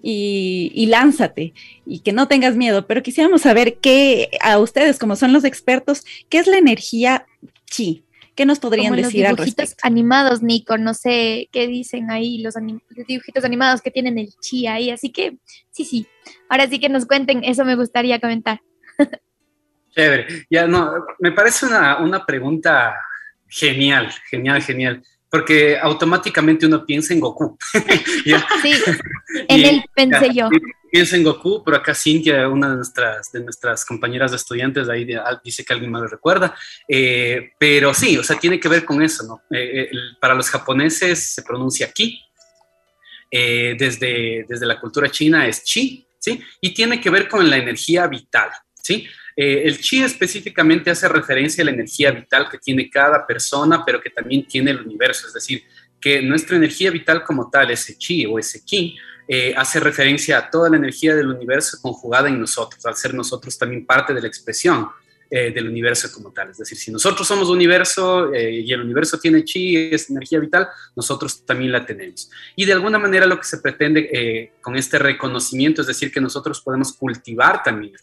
y, 0.02 0.86
lánzate 0.88 1.54
y 1.86 2.00
que 2.00 2.12
no 2.12 2.28
tengas 2.28 2.56
miedo, 2.56 2.86
pero 2.86 3.02
quisiéramos 3.02 3.42
saber 3.42 3.78
qué, 3.78 4.30
a 4.40 4.58
ustedes 4.58 4.98
como 4.98 5.16
son 5.16 5.32
los 5.32 5.44
expertos, 5.44 6.04
¿qué 6.28 6.38
es 6.38 6.46
la 6.46 6.58
energía 6.58 7.26
chi? 7.66 8.04
¿Qué 8.34 8.46
nos 8.46 8.60
podrían 8.60 8.96
decir 8.96 9.28
los 9.28 9.36
dibujitos 9.36 9.76
animados, 9.82 10.42
Nico, 10.42 10.78
no 10.78 10.94
sé 10.94 11.50
qué 11.52 11.66
dicen 11.66 12.10
ahí 12.10 12.38
los, 12.38 12.54
los, 12.54 13.06
dibujitos 13.06 13.44
animados 13.44 13.82
que 13.82 13.90
tienen 13.90 14.18
el 14.18 14.30
chi 14.40 14.66
ahí, 14.66 14.88
así 14.88 15.10
que 15.10 15.36
sí, 15.70 15.84
sí, 15.84 16.06
ahora 16.48 16.66
sí 16.66 16.78
que 16.78 16.88
nos 16.88 17.04
cuenten, 17.04 17.44
eso 17.44 17.66
me 17.66 17.76
gustaría 17.76 18.20
comentar. 18.20 18.62
Chévere, 19.94 20.46
ya 20.50 20.66
no, 20.66 21.06
me 21.18 21.32
parece 21.32 21.66
una, 21.66 21.98
una 21.98 22.24
pregunta 22.24 22.94
genial, 23.48 24.12
genial, 24.30 24.62
genial 24.62 25.02
porque 25.32 25.78
automáticamente 25.78 26.66
uno 26.66 26.84
piensa 26.84 27.14
en 27.14 27.20
Goku. 27.20 27.56
sí, 28.62 28.74
en 29.48 29.64
él 29.64 29.82
pensé 29.94 30.28
yo. 30.34 30.50
Piensa 30.90 31.16
en 31.16 31.22
Goku, 31.22 31.64
pero 31.64 31.78
acá 31.78 31.94
Cintia, 31.94 32.46
una 32.50 32.68
de 32.68 32.76
nuestras, 32.76 33.32
de 33.32 33.40
nuestras 33.40 33.82
compañeras 33.86 34.32
de 34.32 34.36
estudiantes, 34.36 34.90
ahí 34.90 35.10
ah, 35.14 35.40
dice 35.42 35.64
que 35.64 35.72
alguien 35.72 35.90
más 35.90 36.02
lo 36.02 36.08
recuerda. 36.08 36.54
Eh, 36.86 37.52
pero 37.58 37.94
sí, 37.94 38.18
o 38.18 38.22
sea, 38.22 38.38
tiene 38.38 38.60
que 38.60 38.68
ver 38.68 38.84
con 38.84 39.00
eso, 39.00 39.24
¿no? 39.24 39.42
Eh, 39.56 39.90
para 40.20 40.34
los 40.34 40.50
japoneses 40.50 41.32
se 41.32 41.40
pronuncia 41.40 41.90
ki, 41.90 42.20
eh, 43.30 43.74
desde, 43.78 44.44
desde 44.46 44.66
la 44.66 44.78
cultura 44.78 45.10
china 45.10 45.46
es 45.46 45.64
chi, 45.64 46.06
¿sí? 46.18 46.42
Y 46.60 46.74
tiene 46.74 47.00
que 47.00 47.08
ver 47.08 47.26
con 47.26 47.48
la 47.48 47.56
energía 47.56 48.06
vital, 48.06 48.50
¿sí? 48.74 49.08
Eh, 49.36 49.62
el 49.64 49.78
chi 49.78 50.02
específicamente 50.02 50.90
hace 50.90 51.08
referencia 51.08 51.62
a 51.62 51.66
la 51.66 51.70
energía 51.70 52.10
vital 52.10 52.48
que 52.50 52.58
tiene 52.58 52.90
cada 52.90 53.26
persona, 53.26 53.84
pero 53.84 54.00
que 54.00 54.10
también 54.10 54.46
tiene 54.46 54.72
el 54.72 54.80
universo, 54.80 55.26
es 55.26 55.32
decir, 55.32 55.62
que 56.00 56.20
nuestra 56.20 56.56
energía 56.56 56.90
vital 56.90 57.24
como 57.24 57.48
tal, 57.48 57.70
ese 57.70 57.96
chi 57.96 58.26
o 58.26 58.38
ese 58.38 58.64
ki, 58.64 58.96
eh, 59.28 59.54
hace 59.56 59.80
referencia 59.80 60.36
a 60.36 60.50
toda 60.50 60.68
la 60.68 60.76
energía 60.76 61.14
del 61.14 61.28
universo 61.28 61.78
conjugada 61.80 62.28
en 62.28 62.40
nosotros, 62.40 62.84
al 62.84 62.96
ser 62.96 63.14
nosotros 63.14 63.56
también 63.56 63.86
parte 63.86 64.12
de 64.12 64.20
la 64.20 64.26
expresión 64.26 64.88
eh, 65.30 65.50
del 65.52 65.68
universo 65.68 66.10
como 66.12 66.32
tal. 66.32 66.50
Es 66.50 66.58
decir, 66.58 66.76
si 66.76 66.90
nosotros 66.90 67.26
somos 67.26 67.48
universo 67.48 68.34
y 68.34 68.70
el 68.70 68.80
universo 68.82 69.18
tiene 69.18 69.44
chi, 69.44 69.76
es 69.76 70.10
energía 70.10 70.40
vital, 70.40 70.68
nosotros 70.94 71.46
también 71.46 71.72
la 71.72 71.86
tenemos. 71.86 72.30
Y 72.56 72.66
de 72.66 72.74
alguna 72.74 72.98
manera 72.98 73.24
lo 73.24 73.38
que 73.38 73.46
se 73.46 73.58
pretende 73.58 74.52
con 74.60 74.76
este 74.76 74.98
reconocimiento 74.98 75.80
es 75.80 75.86
decir, 75.86 76.12
que 76.12 76.20
nosotros 76.20 76.60
podemos 76.60 76.92
cultivar 76.92 77.62
también 77.62 77.94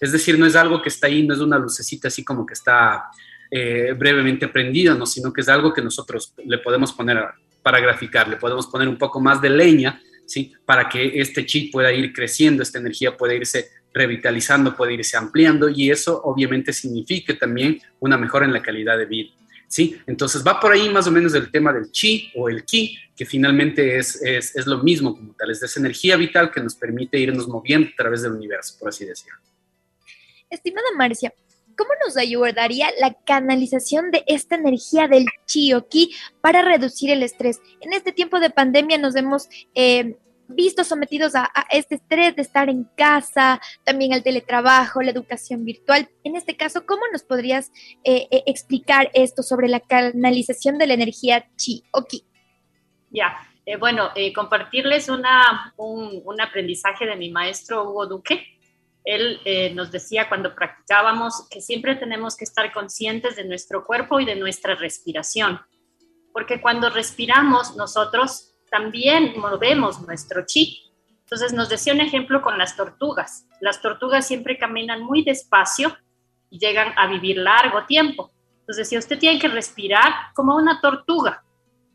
es 0.00 0.12
decir, 0.12 0.38
no 0.38 0.46
es 0.46 0.56
algo 0.56 0.82
que 0.82 0.88
está 0.88 1.06
ahí, 1.06 1.26
no 1.26 1.34
es 1.34 1.40
una 1.40 1.58
lucecita 1.58 2.08
así 2.08 2.24
como 2.24 2.44
que 2.44 2.54
está 2.54 3.04
eh, 3.50 3.94
brevemente 3.96 4.48
prendida, 4.48 4.94
¿no? 4.94 5.06
sino 5.06 5.32
que 5.32 5.40
es 5.40 5.48
algo 5.48 5.72
que 5.72 5.82
nosotros 5.82 6.34
le 6.44 6.58
podemos 6.58 6.92
poner 6.92 7.24
para 7.62 7.80
graficar, 7.80 8.28
le 8.28 8.36
podemos 8.36 8.66
poner 8.66 8.88
un 8.88 8.98
poco 8.98 9.20
más 9.20 9.40
de 9.40 9.50
leña, 9.50 10.00
¿sí? 10.24 10.52
Para 10.64 10.88
que 10.88 11.20
este 11.20 11.44
chip 11.44 11.72
pueda 11.72 11.92
ir 11.92 12.12
creciendo, 12.12 12.62
esta 12.62 12.78
energía 12.78 13.16
pueda 13.16 13.34
irse 13.34 13.70
revitalizando, 13.92 14.76
pueda 14.76 14.92
irse 14.92 15.16
ampliando 15.16 15.68
y 15.68 15.90
eso 15.90 16.20
obviamente 16.22 16.72
significa 16.72 17.36
también 17.36 17.80
una 17.98 18.16
mejora 18.18 18.46
en 18.46 18.52
la 18.52 18.62
calidad 18.62 18.98
de 18.98 19.06
vida. 19.06 19.30
¿Sí? 19.68 20.00
Entonces 20.06 20.44
va 20.46 20.60
por 20.60 20.72
ahí 20.72 20.88
más 20.88 21.06
o 21.06 21.10
menos 21.10 21.34
el 21.34 21.50
tema 21.50 21.72
del 21.72 21.90
chi 21.90 22.30
o 22.36 22.48
el 22.48 22.64
ki, 22.64 22.96
que 23.16 23.26
finalmente 23.26 23.98
es, 23.98 24.22
es, 24.22 24.54
es 24.54 24.66
lo 24.66 24.78
mismo 24.82 25.16
como 25.16 25.34
tal, 25.34 25.50
es 25.50 25.62
esa 25.62 25.80
energía 25.80 26.16
vital 26.16 26.50
que 26.50 26.60
nos 26.60 26.76
permite 26.76 27.18
irnos 27.18 27.48
moviendo 27.48 27.88
a 27.92 27.96
través 27.96 28.22
del 28.22 28.32
universo, 28.32 28.76
por 28.78 28.90
así 28.90 29.04
decirlo. 29.04 29.38
Estimada 30.48 30.86
Marcia, 30.96 31.34
¿cómo 31.76 31.90
nos 32.04 32.16
ayudaría 32.16 32.88
la 33.00 33.14
canalización 33.14 34.10
de 34.10 34.22
esta 34.26 34.54
energía 34.54 35.08
del 35.08 35.26
chi 35.46 35.72
o 35.74 35.88
ki 35.88 36.14
para 36.40 36.62
reducir 36.62 37.10
el 37.10 37.22
estrés? 37.22 37.60
En 37.80 37.92
este 37.92 38.12
tiempo 38.12 38.38
de 38.38 38.50
pandemia 38.50 38.98
nos 38.98 39.16
hemos 39.16 39.48
eh, 39.74 40.16
visto 40.48 40.84
sometidos 40.84 41.34
a, 41.34 41.50
este 41.70 41.96
estrés 41.96 42.36
de 42.36 42.42
estar 42.42 42.68
en 42.68 42.84
casa, 42.96 43.60
también 43.84 44.12
al 44.12 44.22
teletrabajo, 44.22 45.02
la 45.02 45.10
educación 45.10 45.64
virtual. 45.64 46.08
En 46.24 46.36
este 46.36 46.56
caso, 46.56 46.86
¿cómo 46.86 47.02
nos 47.12 47.22
podrías 47.22 47.70
eh, 48.04 48.28
eh, 48.30 48.42
explicar 48.46 49.10
esto 49.14 49.42
sobre 49.42 49.68
la 49.68 49.80
canalización 49.80 50.78
de 50.78 50.86
la 50.86 50.94
energía 50.94 51.46
chi 51.56 51.84
o 51.92 52.04
ki? 52.04 52.24
Ya, 53.10 53.36
bueno, 53.78 54.10
compartirles 54.34 55.08
una, 55.08 55.72
un, 55.76 56.22
un 56.24 56.40
aprendizaje 56.40 57.06
de 57.06 57.16
mi 57.16 57.30
maestro 57.30 57.88
Hugo 57.88 58.06
Duque 58.06 58.56
él 59.06 59.40
eh, 59.44 59.72
nos 59.72 59.92
decía 59.92 60.28
cuando 60.28 60.54
practicábamos 60.54 61.46
que 61.48 61.62
siempre 61.62 61.94
tenemos 61.94 62.36
que 62.36 62.44
estar 62.44 62.72
conscientes 62.72 63.36
de 63.36 63.44
nuestro 63.44 63.86
cuerpo 63.86 64.18
y 64.18 64.24
de 64.26 64.34
nuestra 64.34 64.74
respiración, 64.74 65.60
porque 66.32 66.60
cuando 66.60 66.90
respiramos 66.90 67.76
nosotros 67.76 68.55
también 68.70 69.34
movemos 69.36 70.00
nuestro 70.02 70.44
chi. 70.46 70.82
Entonces 71.20 71.52
nos 71.52 71.68
decía 71.68 71.92
un 71.92 72.00
ejemplo 72.00 72.42
con 72.42 72.58
las 72.58 72.76
tortugas. 72.76 73.46
Las 73.60 73.80
tortugas 73.82 74.26
siempre 74.26 74.58
caminan 74.58 75.02
muy 75.02 75.22
despacio 75.22 75.96
y 76.50 76.58
llegan 76.58 76.92
a 76.96 77.08
vivir 77.08 77.38
largo 77.38 77.84
tiempo. 77.86 78.30
Entonces, 78.60 78.88
si 78.88 78.98
usted 78.98 79.18
tiene 79.18 79.38
que 79.38 79.48
respirar 79.48 80.12
como 80.34 80.56
una 80.56 80.80
tortuga, 80.80 81.44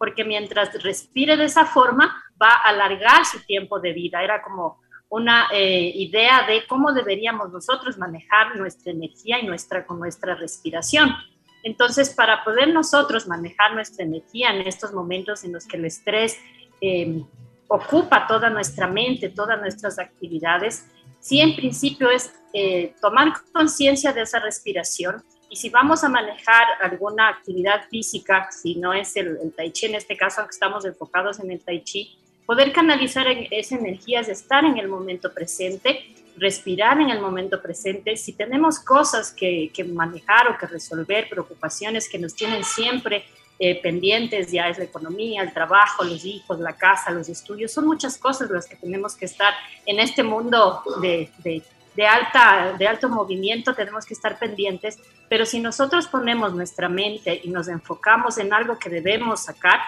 porque 0.01 0.25
mientras 0.25 0.81
respire 0.81 1.37
de 1.37 1.45
esa 1.45 1.63
forma 1.63 2.23
va 2.41 2.49
a 2.49 2.69
alargar 2.69 3.23
su 3.23 3.39
tiempo 3.45 3.79
de 3.79 3.93
vida. 3.93 4.23
Era 4.23 4.41
como 4.41 4.79
una 5.09 5.47
eh, 5.53 5.91
idea 5.93 6.47
de 6.47 6.65
cómo 6.65 6.91
deberíamos 6.91 7.51
nosotros 7.51 7.99
manejar 7.99 8.55
nuestra 8.55 8.93
energía 8.93 9.39
y 9.39 9.45
nuestra, 9.45 9.85
con 9.85 9.99
nuestra 9.99 10.33
respiración. 10.33 11.13
Entonces, 11.61 12.15
para 12.15 12.43
poder 12.43 12.69
nosotros 12.69 13.27
manejar 13.27 13.75
nuestra 13.75 14.03
energía 14.03 14.49
en 14.49 14.65
estos 14.65 14.91
momentos 14.91 15.43
en 15.43 15.53
los 15.53 15.67
que 15.67 15.77
el 15.77 15.85
estrés 15.85 16.35
eh, 16.81 17.23
ocupa 17.67 18.27
toda 18.27 18.49
nuestra 18.49 18.87
mente, 18.87 19.29
todas 19.29 19.59
nuestras 19.61 19.99
actividades, 19.99 20.85
sí 21.19 21.39
en 21.39 21.55
principio 21.55 22.09
es 22.09 22.33
eh, 22.53 22.93
tomar 23.01 23.31
conciencia 23.53 24.11
de 24.11 24.23
esa 24.23 24.39
respiración 24.39 25.23
y 25.49 25.55
si 25.55 25.69
vamos 25.69 26.03
a 26.03 26.09
manejar 26.09 26.65
alguna 26.81 27.29
actividad 27.29 27.87
física, 27.89 28.49
si 28.51 28.75
no 28.75 28.93
es 28.93 29.15
el, 29.15 29.37
el 29.41 29.53
tai 29.53 29.71
chi 29.71 29.85
en 29.85 29.95
este 29.95 30.17
caso, 30.17 30.41
aunque 30.41 30.53
estamos 30.53 30.85
enfocados 30.85 31.39
en 31.39 31.51
el 31.51 31.59
tai 31.59 31.83
chi, 31.83 32.17
poder 32.45 32.73
canalizar 32.73 33.27
esa 33.51 33.75
energía 33.75 34.21
de 34.21 34.33
estar 34.33 34.65
en 34.65 34.77
el 34.77 34.87
momento 34.87 35.33
presente, 35.33 36.05
respirar 36.37 36.99
en 36.99 37.09
el 37.09 37.21
momento 37.21 37.61
presente. 37.61 38.17
Si 38.17 38.33
tenemos 38.33 38.79
cosas 38.79 39.31
que, 39.31 39.71
manejar 39.87 40.47
o 40.49 40.57
que 40.57 40.67
resolver, 40.67 41.29
preocupaciones 41.29 42.09
que 42.09 42.19
nos 42.19 42.35
tienen 42.35 42.63
siempre 42.63 43.25
eh, 43.63 43.79
pendientes, 43.79 44.51
ya 44.51 44.69
es 44.69 44.79
la 44.79 44.85
economía, 44.85 45.43
el 45.43 45.53
trabajo, 45.53 46.03
los 46.03 46.25
hijos, 46.25 46.59
la 46.59 46.75
casa, 46.75 47.11
los 47.11 47.29
estudios, 47.29 47.71
son 47.71 47.85
muchas 47.85 48.17
cosas 48.17 48.49
las 48.49 48.65
que 48.65 48.75
tenemos 48.75 49.13
que 49.13 49.25
estar 49.25 49.53
en 49.85 49.99
este 49.99 50.23
mundo 50.23 50.81
de, 50.99 51.29
de, 51.43 52.07
alta, 52.07 52.73
de 52.75 52.87
alto 52.87 53.07
movimiento, 53.07 53.75
tenemos 53.75 54.03
que 54.07 54.15
estar 54.15 54.39
pendientes, 54.39 54.97
pero 55.29 55.45
si 55.45 55.59
nosotros 55.59 56.07
ponemos 56.07 56.55
nuestra 56.55 56.89
mente 56.89 57.39
y 57.43 57.51
nos 57.51 57.67
enfocamos 57.67 58.39
en 58.39 58.51
algo 58.51 58.79
que 58.79 58.89
debemos 58.89 59.43
sacar, 59.43 59.79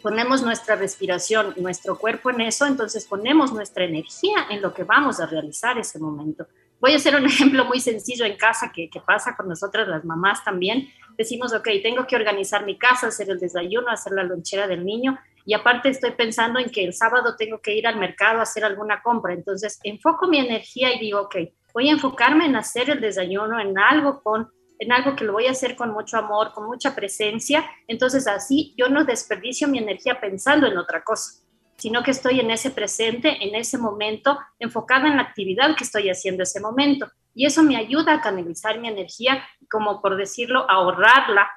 ponemos 0.00 0.42
nuestra 0.42 0.76
respiración, 0.76 1.54
nuestro 1.56 1.98
cuerpo 1.98 2.30
en 2.30 2.42
eso, 2.42 2.66
entonces 2.66 3.04
ponemos 3.04 3.52
nuestra 3.52 3.84
energía 3.84 4.46
en 4.48 4.62
lo 4.62 4.72
que 4.72 4.84
vamos 4.84 5.18
a 5.18 5.26
realizar 5.26 5.76
ese 5.76 5.98
momento. 5.98 6.46
Voy 6.80 6.92
a 6.92 6.96
hacer 6.96 7.14
un 7.16 7.26
ejemplo 7.26 7.64
muy 7.64 7.80
sencillo 7.80 8.24
en 8.24 8.36
casa 8.36 8.72
que, 8.74 8.90
pasa 9.06 9.36
con 9.36 9.48
nosotras 9.48 9.88
las 9.88 10.04
mamás 10.04 10.44
también. 10.44 10.88
Decimos, 11.16 11.52
ok, 11.52 11.68
tengo 11.82 12.06
que 12.06 12.16
organizar 12.16 12.64
mi 12.64 12.78
casa, 12.78 13.08
hacer 13.08 13.30
el 13.30 13.38
desayuno, 13.38 13.88
hacer 13.88 14.12
la 14.12 14.24
lonchera 14.24 14.66
del 14.66 14.84
niño 14.84 15.18
y 15.44 15.54
aparte 15.54 15.88
estoy 15.88 16.10
pensando 16.10 16.58
en 16.58 16.70
que 16.70 16.84
el 16.84 16.92
sábado 16.92 17.36
tengo 17.36 17.60
que 17.60 17.74
ir 17.74 17.86
al 17.86 17.96
mercado 17.96 18.40
a 18.40 18.42
hacer 18.42 18.64
alguna 18.64 19.00
compra. 19.02 19.32
Entonces 19.32 19.78
enfoco 19.84 20.26
mi 20.26 20.38
energía 20.38 20.92
y 20.94 20.98
digo, 20.98 21.20
ok, 21.20 21.36
voy 21.72 21.88
a 21.88 21.92
enfocarme 21.92 22.46
en 22.46 22.56
hacer 22.56 22.90
el 22.90 23.00
desayuno, 23.00 23.60
en 23.60 23.78
algo 23.78 24.22
con 24.22 24.50
en 24.78 24.92
algo 24.92 25.16
que 25.16 25.24
lo 25.24 25.32
voy 25.32 25.46
a 25.46 25.52
hacer 25.52 25.76
con 25.76 25.90
mucho 25.90 26.18
amor, 26.18 26.52
con 26.52 26.66
mucha 26.66 26.94
presencia, 26.94 27.64
entonces 27.88 28.26
así 28.26 28.74
yo 28.76 28.88
no 28.88 29.04
desperdicio 29.04 29.68
mi 29.68 29.78
energía 29.78 30.20
pensando 30.20 30.66
en 30.66 30.76
otra 30.76 31.02
cosa, 31.02 31.42
sino 31.76 32.02
que 32.02 32.10
estoy 32.10 32.40
en 32.40 32.50
ese 32.50 32.70
presente, 32.70 33.44
en 33.44 33.54
ese 33.54 33.78
momento, 33.78 34.38
enfocada 34.58 35.08
en 35.08 35.16
la 35.16 35.22
actividad 35.22 35.76
que 35.76 35.84
estoy 35.84 36.08
haciendo 36.10 36.42
ese 36.42 36.60
momento. 36.60 37.10
Y 37.34 37.46
eso 37.46 37.62
me 37.62 37.76
ayuda 37.76 38.14
a 38.14 38.20
canalizar 38.20 38.80
mi 38.80 38.88
energía, 38.88 39.46
como 39.70 40.00
por 40.00 40.16
decirlo, 40.16 40.68
ahorrarla 40.70 41.50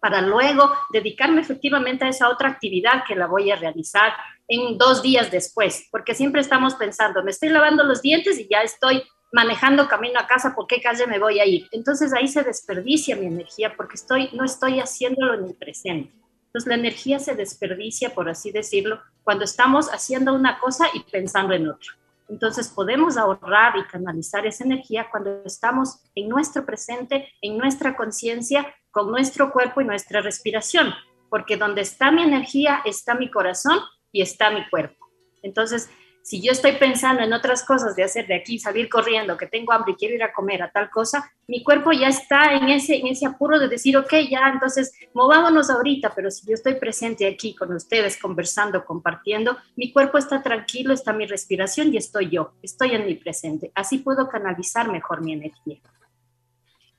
para 0.00 0.20
luego 0.20 0.72
dedicarme 0.90 1.40
efectivamente 1.40 2.04
a 2.04 2.08
esa 2.08 2.28
otra 2.28 2.48
actividad 2.48 3.04
que 3.06 3.16
la 3.16 3.26
voy 3.26 3.50
a 3.50 3.56
realizar 3.56 4.12
en 4.46 4.78
dos 4.78 5.02
días 5.02 5.30
después, 5.30 5.88
porque 5.90 6.14
siempre 6.14 6.40
estamos 6.40 6.74
pensando, 6.74 7.22
me 7.22 7.30
estoy 7.30 7.48
lavando 7.48 7.82
los 7.84 8.00
dientes 8.00 8.38
y 8.38 8.48
ya 8.48 8.62
estoy 8.62 9.02
manejando 9.32 9.88
camino 9.88 10.18
a 10.18 10.26
casa, 10.26 10.54
¿por 10.54 10.66
qué 10.66 10.80
calle 10.80 11.06
me 11.06 11.18
voy 11.18 11.40
a 11.40 11.46
ir? 11.46 11.68
Entonces 11.72 12.14
ahí 12.14 12.28
se 12.28 12.42
desperdicia 12.42 13.16
mi 13.16 13.26
energía 13.26 13.74
porque 13.76 13.96
estoy, 13.96 14.30
no 14.32 14.44
estoy 14.44 14.80
haciéndolo 14.80 15.34
en 15.34 15.44
el 15.46 15.54
presente. 15.54 16.12
Entonces 16.48 16.68
la 16.68 16.74
energía 16.76 17.18
se 17.18 17.34
desperdicia, 17.34 18.14
por 18.14 18.28
así 18.28 18.50
decirlo, 18.50 19.00
cuando 19.22 19.44
estamos 19.44 19.88
haciendo 19.90 20.32
una 20.34 20.58
cosa 20.58 20.86
y 20.94 21.00
pensando 21.00 21.52
en 21.52 21.68
otra. 21.68 21.92
Entonces 22.28 22.68
podemos 22.68 23.16
ahorrar 23.16 23.76
y 23.76 23.84
canalizar 23.84 24.46
esa 24.46 24.64
energía 24.64 25.08
cuando 25.10 25.42
estamos 25.44 26.00
en 26.14 26.28
nuestro 26.28 26.64
presente, 26.64 27.28
en 27.42 27.58
nuestra 27.58 27.96
conciencia, 27.96 28.74
con 28.90 29.10
nuestro 29.10 29.52
cuerpo 29.52 29.80
y 29.80 29.84
nuestra 29.84 30.22
respiración, 30.22 30.94
porque 31.28 31.56
donde 31.56 31.82
está 31.82 32.10
mi 32.10 32.22
energía 32.22 32.80
está 32.84 33.14
mi 33.14 33.30
corazón 33.30 33.78
y 34.10 34.22
está 34.22 34.50
mi 34.50 34.66
cuerpo. 34.70 35.06
Entonces, 35.42 35.90
si 36.28 36.42
yo 36.42 36.52
estoy 36.52 36.72
pensando 36.72 37.22
en 37.22 37.32
otras 37.32 37.64
cosas 37.64 37.96
de 37.96 38.04
hacer 38.04 38.26
de 38.26 38.34
aquí, 38.34 38.58
salir 38.58 38.90
corriendo, 38.90 39.38
que 39.38 39.46
tengo 39.46 39.72
hambre 39.72 39.92
y 39.92 39.94
quiero 39.94 40.14
ir 40.14 40.22
a 40.22 40.30
comer 40.30 40.60
a 40.62 40.70
tal 40.70 40.90
cosa, 40.90 41.32
mi 41.46 41.64
cuerpo 41.64 41.90
ya 41.90 42.08
está 42.08 42.52
en 42.52 42.68
ese, 42.68 42.96
en 42.96 43.06
ese 43.06 43.24
apuro 43.24 43.58
de 43.58 43.66
decir, 43.66 43.96
ok, 43.96 44.12
ya, 44.28 44.50
entonces 44.52 44.92
movámonos 45.14 45.70
ahorita, 45.70 46.12
pero 46.14 46.30
si 46.30 46.46
yo 46.46 46.52
estoy 46.52 46.74
presente 46.74 47.26
aquí 47.26 47.54
con 47.54 47.72
ustedes, 47.72 48.18
conversando, 48.18 48.84
compartiendo, 48.84 49.56
mi 49.74 49.90
cuerpo 49.90 50.18
está 50.18 50.42
tranquilo, 50.42 50.92
está 50.92 51.14
mi 51.14 51.24
respiración 51.24 51.94
y 51.94 51.96
estoy 51.96 52.28
yo, 52.28 52.52
estoy 52.62 52.90
en 52.90 53.06
mi 53.06 53.14
presente. 53.14 53.72
Así 53.74 53.96
puedo 53.96 54.28
canalizar 54.28 54.92
mejor 54.92 55.22
mi 55.22 55.32
energía. 55.32 55.78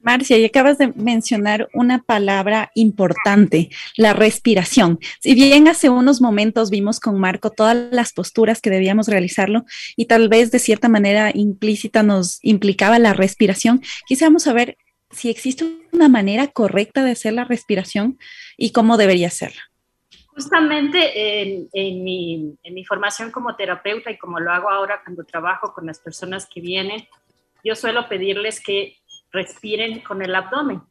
Marcia, 0.02 0.38
y 0.38 0.46
acabas 0.46 0.78
de 0.78 0.94
mencionar 0.96 1.70
una 1.74 2.04
palabra 2.04 2.72
importante, 2.74 3.70
la 3.98 4.14
respiración. 4.14 5.00
Si 5.20 5.36
bien 5.36 5.68
hace 5.68 5.90
unos 5.90 6.22
momentos 6.22 6.70
vimos 6.70 7.00
con 7.00 7.20
Marco 7.20 7.50
todas 7.50 7.76
las 7.92 8.14
posturas 8.14 8.62
que 8.62 8.70
debíamos 8.70 9.08
realizarlo 9.08 9.66
y 9.98 10.06
tal 10.06 10.30
vez 10.30 10.52
de 10.52 10.60
cierta 10.60 10.88
manera 10.88 11.32
implícita 11.34 12.02
nos 12.02 12.40
implicaba 12.44 12.98
la 12.98 13.14
respiración, 13.14 13.82
quisiéramos 14.08 14.44
saber 14.44 14.78
si 15.12 15.30
existe 15.30 15.66
una 15.92 16.08
manera 16.08 16.48
correcta 16.48 17.04
de 17.04 17.12
hacer 17.12 17.34
la 17.34 17.44
respiración 17.44 18.18
y 18.56 18.72
cómo 18.72 18.96
debería 18.96 19.30
serla. 19.30 19.62
Justamente 20.28 21.68
en 21.74 22.04
mi 22.04 22.86
formación 22.88 23.32
como 23.32 23.56
terapeuta 23.58 24.12
y 24.12 24.18
como 24.18 24.40
lo 24.40 24.52
hago 24.52 24.70
ahora 24.70 25.02
cuando 25.04 25.26
trabajo 25.26 25.74
con 25.74 25.86
las 25.86 26.00
personas 26.00 26.48
que 26.48 26.62
vienen, 26.62 27.06
yo 27.66 27.76
suelo 27.76 28.08
pedirles 28.08 28.62
que 28.62 28.96
respiren 29.32 30.02
con 30.02 30.22
el 30.22 30.36
abdomen. 30.36 30.82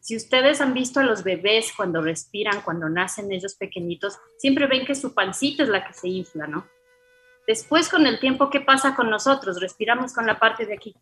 Si 0.00 0.16
ustedes 0.16 0.60
han 0.60 0.72
visto 0.72 1.00
a 1.00 1.04
los 1.04 1.22
bebés 1.22 1.72
cuando 1.76 2.00
respiran, 2.00 2.62
cuando 2.62 2.88
nacen 2.88 3.30
ellos 3.32 3.54
pequeñitos, 3.54 4.18
siempre 4.38 4.66
ven 4.66 4.86
que 4.86 4.94
su 4.94 5.12
pancita 5.12 5.62
es 5.62 5.68
la 5.68 5.86
que 5.86 5.92
se 5.92 6.08
infla, 6.08 6.46
¿no? 6.46 6.66
Después, 7.46 7.88
con 7.88 8.06
el 8.06 8.20
tiempo, 8.20 8.48
¿qué 8.48 8.60
pasa 8.60 8.94
con 8.94 9.10
nosotros? 9.10 9.60
Respiramos 9.60 10.14
con 10.14 10.26
la 10.26 10.38
parte 10.38 10.66
de 10.66 10.74
aquí. 10.74 10.94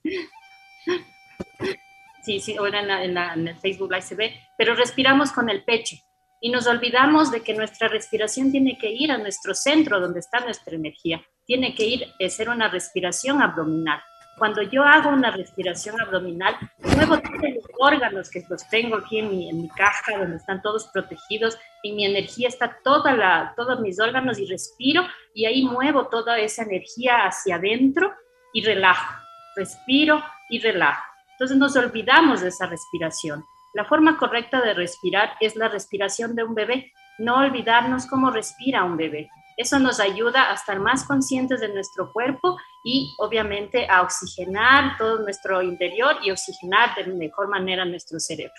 Sí, 2.24 2.41
sí, 2.41 2.57
ahora 2.57 2.80
en, 3.03 3.49
el 3.49 3.57
Facebook 3.57 3.91
Live 3.91 4.03
se 4.03 4.14
ve, 4.14 4.41
pero 4.59 4.74
respiramos 4.74 5.32
con 5.32 5.49
el 5.49 5.64
pecho 5.64 5.97
y 6.41 6.51
nos 6.51 6.66
olvidamos 6.66 7.30
de 7.30 7.41
que 7.41 7.55
nuestra 7.55 7.89
respiración 7.89 8.51
tiene 8.51 8.76
que 8.76 8.91
ir 8.91 9.11
a 9.11 9.18
nuestro 9.18 9.55
centro, 9.55 9.99
donde 10.01 10.20
está 10.20 10.41
nuestra 10.41 10.76
energía. 10.76 11.22
Tiene 11.47 11.74
que 11.74 11.84
ir 11.84 12.07
a 12.22 12.28
ser 12.28 12.51
una 12.51 12.68
respiración 12.68 13.41
abdominal. 13.41 14.03
Cuando 14.39 14.62
yo 14.62 14.84
hago 14.84 15.11
una 15.11 15.30
respiración 15.30 16.01
abdominal, 16.01 16.55
muevo 16.78 17.18
todos 17.18 17.43
los 17.55 17.64
órganos 17.78 18.30
que 18.30 18.45
los 18.49 18.68
tengo 18.68 18.97
aquí 18.97 19.18
en 19.18 19.30
mi, 19.30 19.51
en 19.51 19.62
mi 19.62 19.68
caja, 19.68 20.16
donde 20.16 20.36
están 20.36 20.62
todos 20.62 20.89
protegidos, 20.93 21.59
y 21.82 21.93
mi 21.93 22.05
energía 22.05 22.49
está 22.49 22.78
toda 22.84 23.14
la, 23.14 23.53
todos 23.57 23.80
mis 23.80 23.99
órganos 23.99 24.39
y 24.39 24.47
respiro, 24.47 25.07
y 25.34 25.47
ahí 25.47 25.64
muevo 25.64 26.07
toda 26.07 26.39
esa 26.39 26.62
energía 26.62 27.26
hacia 27.26 27.57
adentro 27.57 28.12
y 28.53 28.64
relajo. 28.64 29.14
Respiro 29.57 30.22
y 30.49 30.61
relajo. 30.61 31.03
Entonces 31.32 31.57
nos 31.57 31.76
olvidamos 31.76 32.41
de 32.41 32.49
esa 32.49 32.66
respiración. 32.66 33.45
La 33.74 33.84
forma 33.84 34.16
correcta 34.16 34.61
de 34.61 34.74
respirar 34.74 35.32
es 35.41 35.57
la 35.57 35.68
respiración 35.68 36.34
de 36.34 36.45
un 36.45 36.55
bebé. 36.55 36.93
No 37.18 37.39
olvidarnos 37.39 38.07
cómo 38.07 38.30
respira 38.30 38.84
un 38.84 38.97
bebé. 38.97 39.28
Eso 39.59 39.80
nos 39.80 39.98
ayuda 39.98 40.50
a 40.50 40.54
estar 40.54 40.78
más 40.78 41.04
conscientes 41.04 41.61
de 41.61 41.68
nuestro 41.68 42.12
cuerpo 42.12 42.56
y 42.84 43.12
obviamente 43.18 43.88
a 43.90 44.02
oxigenar 44.02 44.96
todo 44.96 45.18
nuestro 45.18 45.62
interior 45.62 46.16
y 46.22 46.30
oxigenar 46.30 46.94
de 46.94 47.12
mejor 47.12 47.48
manera 47.48 47.84
nuestro 47.84 48.20
cerebro. 48.20 48.54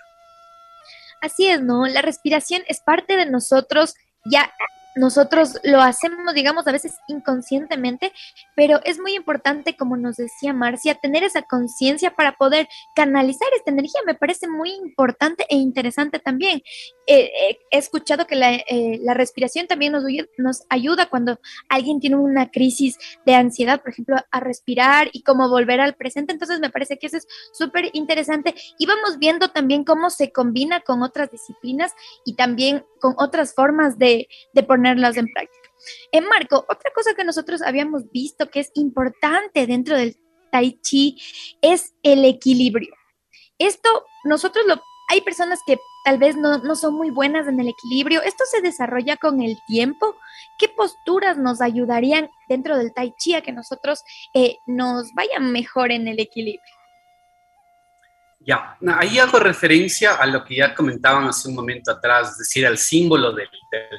Así 1.22 1.48
es, 1.48 1.62
¿no? 1.62 1.88
La 1.88 2.02
respiración 2.02 2.64
es 2.68 2.82
parte 2.82 3.16
de 3.16 3.26
nosotros 3.26 3.96
ya 4.26 4.52
nosotros 5.00 5.58
lo 5.64 5.82
hacemos, 5.82 6.34
digamos, 6.34 6.68
a 6.68 6.74
veces 6.74 6.98
inconscientemente, 7.08 8.12
pero 8.56 8.82
es 8.84 9.00
muy 9.00 9.16
importante, 9.16 9.78
como 9.78 9.96
nos 9.96 10.18
decía 10.18 10.54
Marcia, 10.54 10.96
tener 10.96 11.24
esa 11.24 11.42
conciencia 11.44 12.12
para 12.12 12.34
poder 12.34 12.68
canalizar 12.96 13.48
esta 13.56 13.72
energía. 13.72 14.02
Me 14.06 14.16
parece 14.16 14.48
muy 14.50 14.72
importante 14.72 15.46
e 15.50 15.56
interesante 15.56 16.20
también. 16.20 16.62
Eh, 17.08 17.32
eh, 17.34 17.60
he 17.72 17.78
escuchado 17.78 18.28
que 18.28 18.36
la, 18.36 18.54
eh, 18.54 19.00
respiración 19.14 19.68
también 19.68 19.94
nos, 19.94 20.04
nos, 20.38 20.64
ayuda 20.70 21.10
cuando 21.10 21.40
alguien 21.70 22.00
tiene 22.00 22.18
una 22.18 22.52
crisis 22.52 22.98
de 23.26 23.36
ansiedad, 23.36 23.82
por 23.82 23.92
ejemplo, 23.92 24.18
a 24.30 24.40
respirar 24.42 25.10
y 25.14 25.24
cómo 25.24 25.50
volver 25.50 25.80
al 25.80 25.96
presente. 25.96 26.34
Entonces, 26.34 26.60
me 26.60 26.70
parece 26.70 27.00
que 27.00 27.08
eso 27.08 27.18
es 27.18 27.28
súper 27.54 27.90
interesante. 27.94 28.54
Y 28.78 28.86
vamos 28.86 29.18
viendo 29.18 29.50
también 29.50 29.86
cómo 29.86 30.10
se 30.10 30.32
combina 30.34 30.82
con 30.82 31.04
otras 31.04 31.32
disciplinas 31.32 31.94
y 32.26 32.36
también 32.36 32.86
con 33.00 33.16
otras 33.18 33.56
formas 33.56 33.98
de, 33.98 34.28
de 34.54 34.64
en 34.92 35.28
práctica. 35.28 35.70
En 36.12 36.26
Marco, 36.26 36.66
otra 36.68 36.92
cosa 36.94 37.14
que 37.14 37.24
nosotros 37.24 37.62
habíamos 37.62 38.10
visto 38.12 38.50
que 38.50 38.60
es 38.62 38.72
importante 38.76 39.66
dentro 39.68 39.96
del 39.96 40.16
tai 40.52 40.80
chi 40.82 41.18
es 41.62 41.94
el 42.04 42.26
equilibrio. 42.26 42.94
Esto 43.58 44.06
nosotros 44.24 44.66
lo 44.66 44.82
hay 45.12 45.22
personas 45.22 45.60
que 45.66 45.78
tal 46.06 46.20
vez 46.20 46.36
no, 46.36 46.60
no, 46.60 46.76
son 46.76 46.94
muy 46.94 47.10
buenas 47.10 47.48
en 47.48 47.60
el 47.60 47.68
equilibrio. 47.68 48.22
Esto 48.22 48.44
se 48.46 48.62
desarrolla 48.62 49.18
con 49.18 49.42
el 49.42 49.58
tiempo. 49.66 50.16
¿Qué 50.60 50.70
posturas 50.70 51.36
nos 51.36 51.62
ayudarían 51.62 52.30
dentro 52.48 52.78
del 52.78 52.94
tai 52.94 53.14
chi 53.18 53.34
a 53.34 53.42
que 53.42 53.52
nosotros 53.52 54.04
eh, 54.36 54.58
nos 54.68 55.12
vayan 55.16 55.52
mejor 55.52 55.92
en 55.92 56.08
el 56.08 56.20
equilibrio? 56.20 56.62
Ya, 58.42 58.78
ahí 58.98 59.20
hago 59.20 59.38
referencia 59.40 60.16
a 60.16 60.26
lo 60.26 60.46
que 60.46 60.56
ya 60.56 60.74
comentaban 60.74 61.28
hace 61.28 61.50
un 61.50 61.56
momento 61.56 61.92
atrás, 61.92 62.32
es 62.32 62.38
decir, 62.38 62.66
al 62.66 62.78
símbolo 62.78 63.34
del 63.34 63.50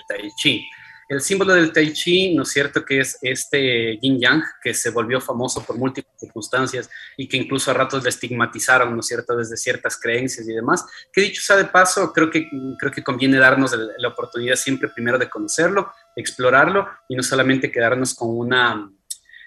Tai 0.09 0.30
Chi. 0.34 0.66
El 1.11 1.20
símbolo 1.22 1.54
del 1.54 1.72
Tai 1.72 1.92
Chi, 1.92 2.36
¿no 2.36 2.44
es 2.44 2.50
cierto?, 2.50 2.84
que 2.84 3.00
es 3.00 3.18
este 3.20 3.98
yin 4.00 4.20
yang, 4.20 4.44
que 4.62 4.72
se 4.72 4.90
volvió 4.90 5.20
famoso 5.20 5.61
por 5.64 5.76
múltiples 5.76 6.14
circunstancias 6.16 6.88
y 7.16 7.26
que 7.26 7.36
incluso 7.36 7.72
a 7.72 7.74
ratos 7.74 8.04
le 8.04 8.11
estigmatizaron, 8.11 8.94
¿no 8.94 9.00
es 9.00 9.08
cierto?, 9.08 9.36
desde 9.36 9.56
ciertas 9.56 9.98
creencias 10.00 10.48
y 10.48 10.52
demás. 10.52 10.86
Que 11.12 11.22
dicho 11.22 11.42
sea 11.42 11.56
de 11.56 11.64
paso, 11.64 12.12
creo 12.12 12.30
que, 12.30 12.48
creo 12.78 12.92
que 12.92 13.02
conviene 13.02 13.38
darnos 13.38 13.74
la 13.98 14.06
oportunidad 14.06 14.54
siempre 14.54 14.88
primero 14.88 15.18
de 15.18 15.28
conocerlo, 15.28 15.92
explorarlo 16.14 16.88
y 17.08 17.16
no 17.16 17.24
solamente 17.24 17.72
quedarnos 17.72 18.14
con 18.14 18.28
una 18.30 18.88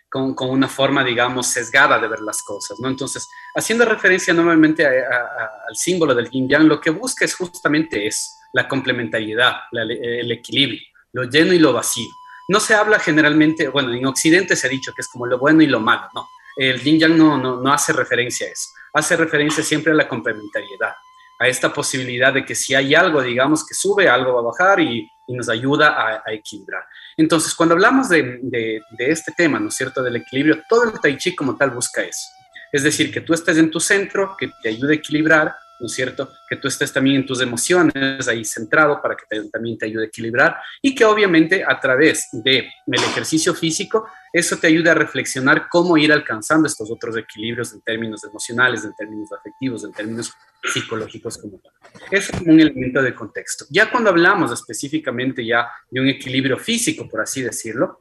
con, 0.10 0.36
una 0.38 0.68
forma, 0.68 1.04
digamos, 1.04 1.48
sesgada 1.48 1.98
de 1.98 2.08
ver 2.08 2.20
las 2.20 2.44
cosas, 2.44 2.78
¿no? 2.80 2.88
Entonces, 2.90 3.26
haciendo 3.56 3.84
referencia 3.86 4.32
nuevamente 4.34 4.86
al 4.86 5.76
símbolo 5.76 6.14
del 6.14 6.30
yin 6.30 6.48
yang, 6.48 6.68
lo 6.68 6.80
que 6.80 6.92
busca 6.92 7.26
es 7.26 7.34
justamente 7.34 8.06
eso, 8.06 8.30
la 8.54 8.68
complementariedad, 8.68 9.62
el 9.72 10.32
equilibrio, 10.32 10.82
lo 11.14 11.24
lleno 11.24 11.54
y 11.54 11.60
lo 11.60 11.72
vacío. 11.74 12.12
No 12.48 12.60
se 12.60 12.76
habla 12.76 13.00
generalmente, 13.00 13.70
bueno, 13.70 13.94
en 13.94 14.06
Occidente 14.06 14.56
se 14.56 14.68
ha 14.68 14.70
dicho 14.70 14.94
que 14.94 15.02
es 15.02 15.08
como 15.08 15.26
lo 15.26 15.38
bueno 15.38 15.62
y 15.62 15.68
lo 15.68 15.80
malo, 15.80 16.10
no. 16.14 16.28
El 16.56 16.82
yin 16.82 17.00
yang 17.00 17.18
no, 17.18 17.38
no, 17.38 17.62
no 17.62 17.74
hace 17.74 17.94
referencia 17.94 18.48
a 18.48 18.52
eso, 18.52 18.70
hace 18.94 19.16
referencia 19.16 19.64
siempre 19.64 19.92
a 19.92 19.96
la 19.96 20.08
complementariedad, 20.08 20.94
a 21.40 21.48
esta 21.48 21.74
posibilidad 21.74 22.34
de 22.34 22.46
que 22.46 22.54
si 22.54 22.76
hay 22.76 22.94
algo, 22.94 23.24
digamos, 23.24 23.66
que 23.66 23.74
sube, 23.74 24.08
algo 24.08 24.34
va 24.34 24.42
a 24.42 24.44
bajar 24.44 24.80
y, 24.80 25.10
y 25.26 25.34
nos 25.34 25.50
ayuda 25.50 26.22
a, 26.26 26.32
equilibrar. 26.32 26.84
Entonces, 27.18 27.56
cuando 27.56 27.74
hablamos 27.74 28.10
de, 28.10 28.40
de, 28.44 28.82
de, 28.92 29.12
este 29.12 29.32
tema, 29.36 29.60
¿no 29.60 29.70
es 29.70 29.76
cierto?, 29.76 30.04
del 30.04 30.18
equilibrio, 30.18 30.62
todo 30.70 30.84
el 30.84 31.00
tai 31.00 31.18
chi 31.18 31.34
como 31.36 31.56
tal 31.56 31.72
busca 31.72 32.04
eso. 32.04 32.28
Es 32.72 32.84
decir, 32.84 33.12
que 33.12 33.22
tú 33.22 33.34
estés 33.34 33.58
en 33.58 33.72
tu 33.72 33.80
centro, 33.80 34.36
que 34.38 34.52
te 34.62 34.70
ayude 34.70 34.94
a 34.94 34.98
equilibrar, 34.98 35.56
¿no 35.84 35.88
es 35.88 35.94
cierto?, 35.94 36.32
que 36.50 36.56
tú 36.56 36.70
estés 36.70 36.94
también 36.94 37.18
en 37.18 37.26
tus 37.26 37.42
emociones 37.42 38.26
ahí 38.30 38.46
centrado 38.46 39.02
para 39.02 39.18
que 39.18 39.26
te, 39.30 39.50
también 39.50 39.78
te 39.78 39.86
ayude 39.86 40.06
a 40.06 40.08
equilibrar 40.08 40.56
y 40.82 40.96
que 40.96 41.04
obviamente 41.04 41.62
a 41.68 41.78
través 41.78 42.30
del 42.32 42.70
de 42.86 42.98
ejercicio 42.98 43.54
físico, 43.54 44.08
eso 44.32 44.56
te 44.56 44.68
ayude 44.68 44.90
a 44.90 44.94
reflexionar 44.94 45.68
cómo 45.70 45.98
ir 45.98 46.14
alcanzando 46.14 46.68
estos 46.68 46.90
otros 46.90 47.18
equilibrios 47.18 47.74
en 47.74 47.82
términos 47.82 48.24
emocionales, 48.24 48.86
en 48.86 48.96
términos 48.96 49.30
afectivos, 49.34 49.84
en 49.84 49.92
términos 49.92 50.32
psicológicos 50.64 51.38
como 51.38 51.60
tal. 51.60 51.74
Es 52.10 52.30
un 52.30 52.62
elemento 52.62 53.02
de 53.02 53.14
contexto. 53.14 53.66
Ya 53.70 53.92
cuando 53.92 54.10
hablamos 54.10 54.54
específicamente 54.54 55.46
ya 55.46 55.68
de 55.92 56.00
un 56.00 56.08
equilibrio 56.08 56.58
físico, 56.58 57.10
por 57.10 57.20
así 57.20 57.42
decirlo, 57.42 58.00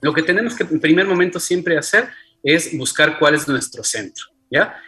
lo 0.00 0.14
que 0.14 0.22
tenemos 0.22 0.54
que 0.54 0.62
en 0.62 0.78
primer 0.78 1.08
momento 1.08 1.40
siempre 1.40 1.76
hacer 1.76 2.08
es 2.44 2.78
buscar 2.78 3.18
cuál 3.18 3.34
es 3.34 3.48
nuestro 3.48 3.82
centro. 3.82 4.37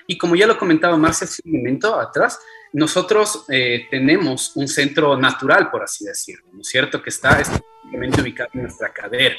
Y 0.06 0.18
como 0.18 0.36
ya 0.36 0.46
lo 0.46 0.58
comentaba 0.58 0.96
más 0.96 1.22
hace 1.22 1.42
un 1.44 1.52
momento 1.52 1.98
atrás, 1.98 2.38
nosotros 2.72 3.44
eh, 3.48 3.86
tenemos 3.90 4.52
un 4.54 4.68
centro 4.68 5.16
natural, 5.16 5.70
por 5.70 5.82
así 5.82 6.04
decirlo, 6.04 6.46
¿no 6.52 6.60
es 6.60 6.68
cierto? 6.68 7.02
Que 7.02 7.10
está 7.10 7.40
específicamente 7.40 8.22
ubicado 8.22 8.50
en 8.54 8.62
nuestra 8.62 8.92
cadera, 8.92 9.36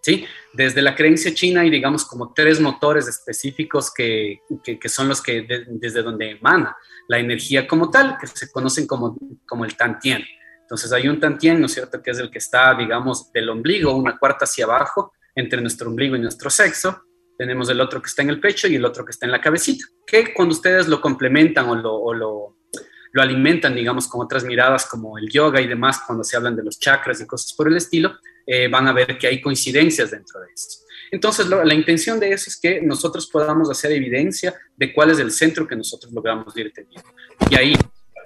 ¿sí? 0.00 0.26
Desde 0.52 0.82
la 0.82 0.94
creencia 0.94 1.32
china 1.32 1.60
hay, 1.60 1.70
digamos, 1.70 2.04
como 2.04 2.32
tres 2.32 2.60
motores 2.60 3.06
específicos 3.06 3.92
que, 3.92 4.40
que, 4.62 4.88
son 4.88 5.08
los 5.08 5.22
que 5.22 5.46
desde 5.68 6.02
donde 6.02 6.32
emana 6.32 6.76
la 7.08 7.18
energía 7.18 7.66
como 7.66 7.90
tal, 7.90 8.18
que 8.18 8.26
se 8.26 8.50
conocen 8.50 8.86
como, 8.86 9.16
como 9.46 9.64
el 9.64 9.76
tantien. 9.76 10.24
Entonces 10.60 10.92
hay 10.92 11.06
un 11.08 11.20
tantien, 11.20 11.60
¿no 11.60 11.66
es 11.66 11.74
cierto?, 11.74 12.02
que 12.02 12.10
es 12.10 12.18
el 12.18 12.30
que 12.30 12.38
está, 12.38 12.74
digamos, 12.74 13.30
del 13.32 13.48
ombligo, 13.48 13.94
una 13.94 14.18
cuarta 14.18 14.44
hacia 14.44 14.64
abajo, 14.64 15.12
entre 15.34 15.60
nuestro 15.60 15.88
ombligo 15.88 16.16
y 16.16 16.20
nuestro 16.20 16.50
sexo. 16.50 17.04
Tenemos 17.42 17.68
el 17.70 17.80
otro 17.80 18.00
que 18.00 18.06
está 18.06 18.22
en 18.22 18.30
el 18.30 18.38
pecho 18.38 18.68
y 18.68 18.76
el 18.76 18.84
otro 18.84 19.04
que 19.04 19.10
está 19.10 19.26
en 19.26 19.32
la 19.32 19.40
cabecita, 19.40 19.84
que 20.06 20.32
cuando 20.32 20.54
ustedes 20.54 20.86
lo 20.86 21.00
complementan 21.00 21.68
o 21.68 21.74
lo, 21.74 21.92
o 21.92 22.14
lo 22.14 22.56
lo 23.12 23.20
alimentan, 23.20 23.74
digamos, 23.74 24.08
con 24.08 24.22
otras 24.22 24.44
miradas 24.44 24.86
como 24.86 25.18
el 25.18 25.28
yoga 25.28 25.60
y 25.60 25.66
demás, 25.66 26.00
cuando 26.06 26.24
se 26.24 26.36
hablan 26.36 26.56
de 26.56 26.62
los 26.62 26.78
chakras 26.78 27.20
y 27.20 27.26
cosas 27.26 27.52
por 27.52 27.68
el 27.68 27.76
estilo, 27.76 28.14
eh, 28.46 28.68
van 28.68 28.88
a 28.88 28.92
ver 28.92 29.18
que 29.18 29.26
hay 29.26 29.40
coincidencias 29.40 30.12
dentro 30.12 30.40
de 30.40 30.46
esto. 30.54 30.84
Entonces, 31.10 31.46
la 31.46 31.74
intención 31.74 32.18
de 32.18 32.32
eso 32.32 32.48
es 32.48 32.58
que 32.58 32.80
nosotros 32.80 33.28
podamos 33.28 33.70
hacer 33.70 33.92
evidencia 33.92 34.54
de 34.76 34.94
cuál 34.94 35.10
es 35.10 35.18
el 35.18 35.30
centro 35.30 35.66
que 35.66 35.76
nosotros 35.76 36.10
logramos 36.12 36.56
ir 36.56 36.72
teniendo. 36.72 37.06
Y 37.50 37.54
ahí, 37.54 37.76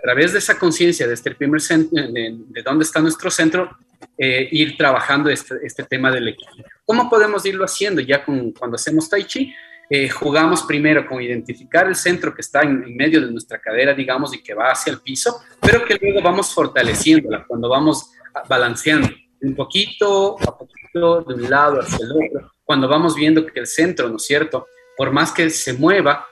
través 0.07 0.33
de 0.33 0.39
esa 0.39 0.57
conciencia 0.57 1.05
de 1.09 1.15
este 1.15 1.35
primer 1.35 1.61
centro, 1.61 2.01
de, 2.01 2.63
dónde 2.65 2.85
está 2.85 3.01
nuestro 3.01 3.29
centro, 3.29 3.77
eh, 4.17 4.47
ir 4.53 4.77
trabajando 4.77 5.29
este, 5.31 5.57
este, 5.65 5.83
tema 5.83 6.13
del 6.13 6.29
equilibrio. 6.29 6.65
¿Cómo 6.85 7.11
podemos 7.11 7.45
irlo 7.45 7.65
haciendo 7.65 8.01
ya 8.01 8.25
con, 8.25 8.53
cuando 8.53 8.77
hacemos 8.77 9.09
Tai 9.09 9.25
Chi? 9.25 9.53
Eh, 9.91 10.09
jugamos 10.09 10.63
primero 10.63 11.09
con 11.09 11.21
identificar 11.21 11.89
el 11.89 11.97
centro 11.97 12.33
que 12.33 12.43
está 12.43 12.63
en, 12.63 12.95
medio 12.95 13.21
de 13.21 13.33
nuestra 13.33 13.59
cadera, 13.59 13.95
digamos, 13.95 14.33
y 14.33 14.45
que 14.45 14.55
va 14.55 14.71
hacia 14.71 14.93
el 14.93 15.01
piso, 15.01 15.41
pero 15.61 15.85
que 15.85 15.99
luego 16.01 16.23
vamos 16.23 16.55
fortaleciéndola 16.55 17.45
cuando 17.45 17.69
vamos 17.69 18.13
balanceando 18.49 19.09
un 19.43 19.57
poquito 19.57 20.37
a 20.41 20.57
poquito 20.57 21.23
de 21.23 21.35
un 21.35 21.51
lado 21.51 21.81
hacia 21.81 21.99
el 22.05 22.13
otro, 22.13 22.53
cuando 22.63 22.87
vamos 22.87 23.17
viendo 23.17 23.45
que 23.45 23.59
el 23.59 23.67
centro, 23.67 24.09
¿no 24.09 24.19
es 24.19 24.25
cierto? 24.25 24.69
Por 24.97 25.11
más 25.11 25.33
que 25.33 25.51
se 25.51 25.73
mueva, 25.73 26.29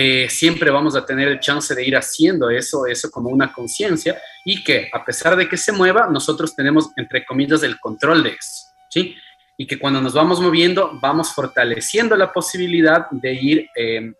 eh, 0.00 0.28
siempre 0.30 0.70
vamos 0.70 0.94
a 0.94 1.04
tener 1.04 1.26
el 1.26 1.40
chance 1.40 1.74
de 1.74 1.84
ir 1.84 1.96
haciendo 1.96 2.50
eso, 2.50 2.86
eso 2.86 3.10
como 3.10 3.30
una 3.30 3.52
conciencia 3.52 4.16
y 4.44 4.62
que 4.62 4.88
a 4.92 5.04
pesar 5.04 5.34
de 5.34 5.48
que 5.48 5.56
se 5.56 5.72
mueva, 5.72 6.06
nosotros 6.06 6.54
tenemos, 6.54 6.90
entre 6.94 7.26
comillas, 7.26 7.64
el 7.64 7.80
control 7.80 8.22
de 8.22 8.28
eso, 8.28 8.66
¿sí? 8.88 9.16
y 9.56 9.66
que 9.66 9.76
cuando 9.76 10.00
nos 10.00 10.14
vamos 10.14 10.40
moviendo 10.40 10.96
vamos 11.02 11.34
fortaleciendo 11.34 12.14
la 12.14 12.32
posibilidad 12.32 13.10
de 13.10 13.32
ir 13.32 13.68
eh, 13.74 14.12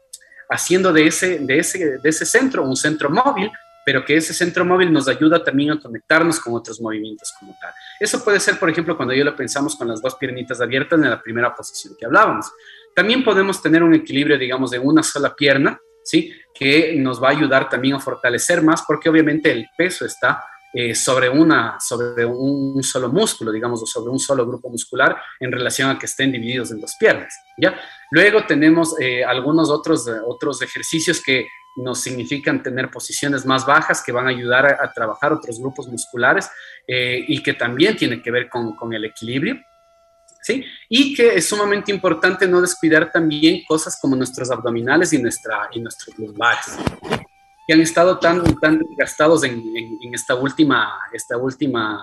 haciendo 0.51 0.93
de 0.93 1.07
ese, 1.07 1.39
de, 1.39 1.61
ese, 1.61 1.99
de 1.99 2.09
ese 2.09 2.27
centro 2.27 2.65
un 2.65 2.75
centro 2.75 3.09
móvil, 3.09 3.49
pero 3.87 4.05
que 4.05 4.17
ese 4.17 4.35
centro 4.35 4.65
móvil 4.65 4.93
nos 4.93 5.07
ayuda 5.07 5.45
también 5.45 5.71
a 5.71 5.79
conectarnos 5.79 6.41
con 6.41 6.55
otros 6.55 6.81
movimientos 6.81 7.33
como 7.39 7.57
tal. 7.61 7.73
Eso 8.01 8.25
puede 8.25 8.41
ser, 8.41 8.59
por 8.59 8.69
ejemplo, 8.69 8.97
cuando 8.97 9.15
yo 9.15 9.25
lo 9.25 9.37
pensamos 9.37 9.77
con 9.77 9.87
las 9.87 10.03
dos 10.03 10.17
piernitas 10.17 10.61
abiertas 10.61 11.01
en 11.01 11.09
la 11.09 11.23
primera 11.23 11.55
posición 11.55 11.95
que 11.97 12.05
hablábamos. 12.05 12.51
También 12.99 13.23
podemos 13.23 13.63
tener 13.63 13.85
un 13.85 13.95
equilibrio, 13.95 14.37
digamos, 14.37 14.73
de 14.73 14.81
una 14.81 15.05
sola 15.05 15.33
pierna, 15.33 15.81
¿sí? 16.03 16.33
Que 16.53 16.97
nos 16.97 17.23
va 17.23 17.29
a 17.29 17.31
ayudar 17.31 17.69
también 17.69 17.95
a 17.95 18.01
fortalecer 18.01 18.61
más, 18.61 18.83
porque 18.89 19.09
obviamente 19.09 19.53
el 19.53 19.69
peso 19.79 20.05
está 20.05 20.45
eh, 20.75 20.97
sobre, 20.97 21.29
una, 21.29 21.79
sobre 21.79 22.25
un, 22.25 22.83
solo 22.83 23.09
músculo, 23.09 23.53
digamos, 23.53 23.81
o 23.85 23.87
sobre 23.87 24.11
un 24.11 24.19
solo 24.19 24.45
grupo 24.45 24.69
muscular 24.69 25.17
en 25.39 25.53
relación 25.53 25.91
a 25.91 25.97
que 25.97 26.07
estén 26.07 26.33
divididos 26.33 26.73
en 26.73 26.81
dos 26.81 26.97
piernas, 26.99 27.33
¿ya? 27.57 27.79
Luego 28.11 28.45
tenemos 28.47 29.01
eh, 29.01 29.25
algunos 29.25 29.71
otros, 29.71 30.11
otros 30.27 30.61
ejercicios 30.61 31.23
que 31.23 31.47
nos 31.77 32.01
significan 32.01 32.65
tener 32.65 32.91
posiciones 32.91 33.47
más 33.47 33.65
bajas 33.65 34.03
que 34.03 34.11
van 34.11 34.27
a 34.27 34.31
ayudar 34.31 34.67
a, 34.67 34.93
trabajar 34.93 35.33
otros 35.33 35.61
grupos 35.61 35.87
musculares 35.87 36.51
eh, 36.85 37.25
y 37.29 37.45
que 37.45 37.55
también 37.55 37.97
tiene 37.97 38.21
que 38.21 38.33
ver 38.33 38.49
con, 38.49 38.75
con 38.75 38.93
el 38.93 39.05
equilibrio. 39.05 39.57
¿Sí? 40.43 40.65
Y 40.89 41.15
que 41.15 41.35
es 41.35 41.49
sumamente 41.49 41.93
importante 41.93 42.47
no 42.47 42.61
descuidar 42.61 43.11
también 43.13 43.63
cosas 43.67 43.99
como 44.01 44.17
nuestros 44.17 44.51
abdominales 44.51 45.13
y, 45.13 45.21
nuestra, 45.21 45.69
y 45.73 45.81
nuestros 45.81 46.17
lumbares 46.19 46.79
que 47.69 47.75
han 47.75 47.83
estado 47.83 48.19
tan, 48.19 48.43
tan 48.61 48.81
gastados 48.97 49.45
en, 49.45 49.63
en, 49.77 50.15
esta 50.15 50.35
última, 50.35 50.91
esta 51.13 51.37
última, 51.37 52.03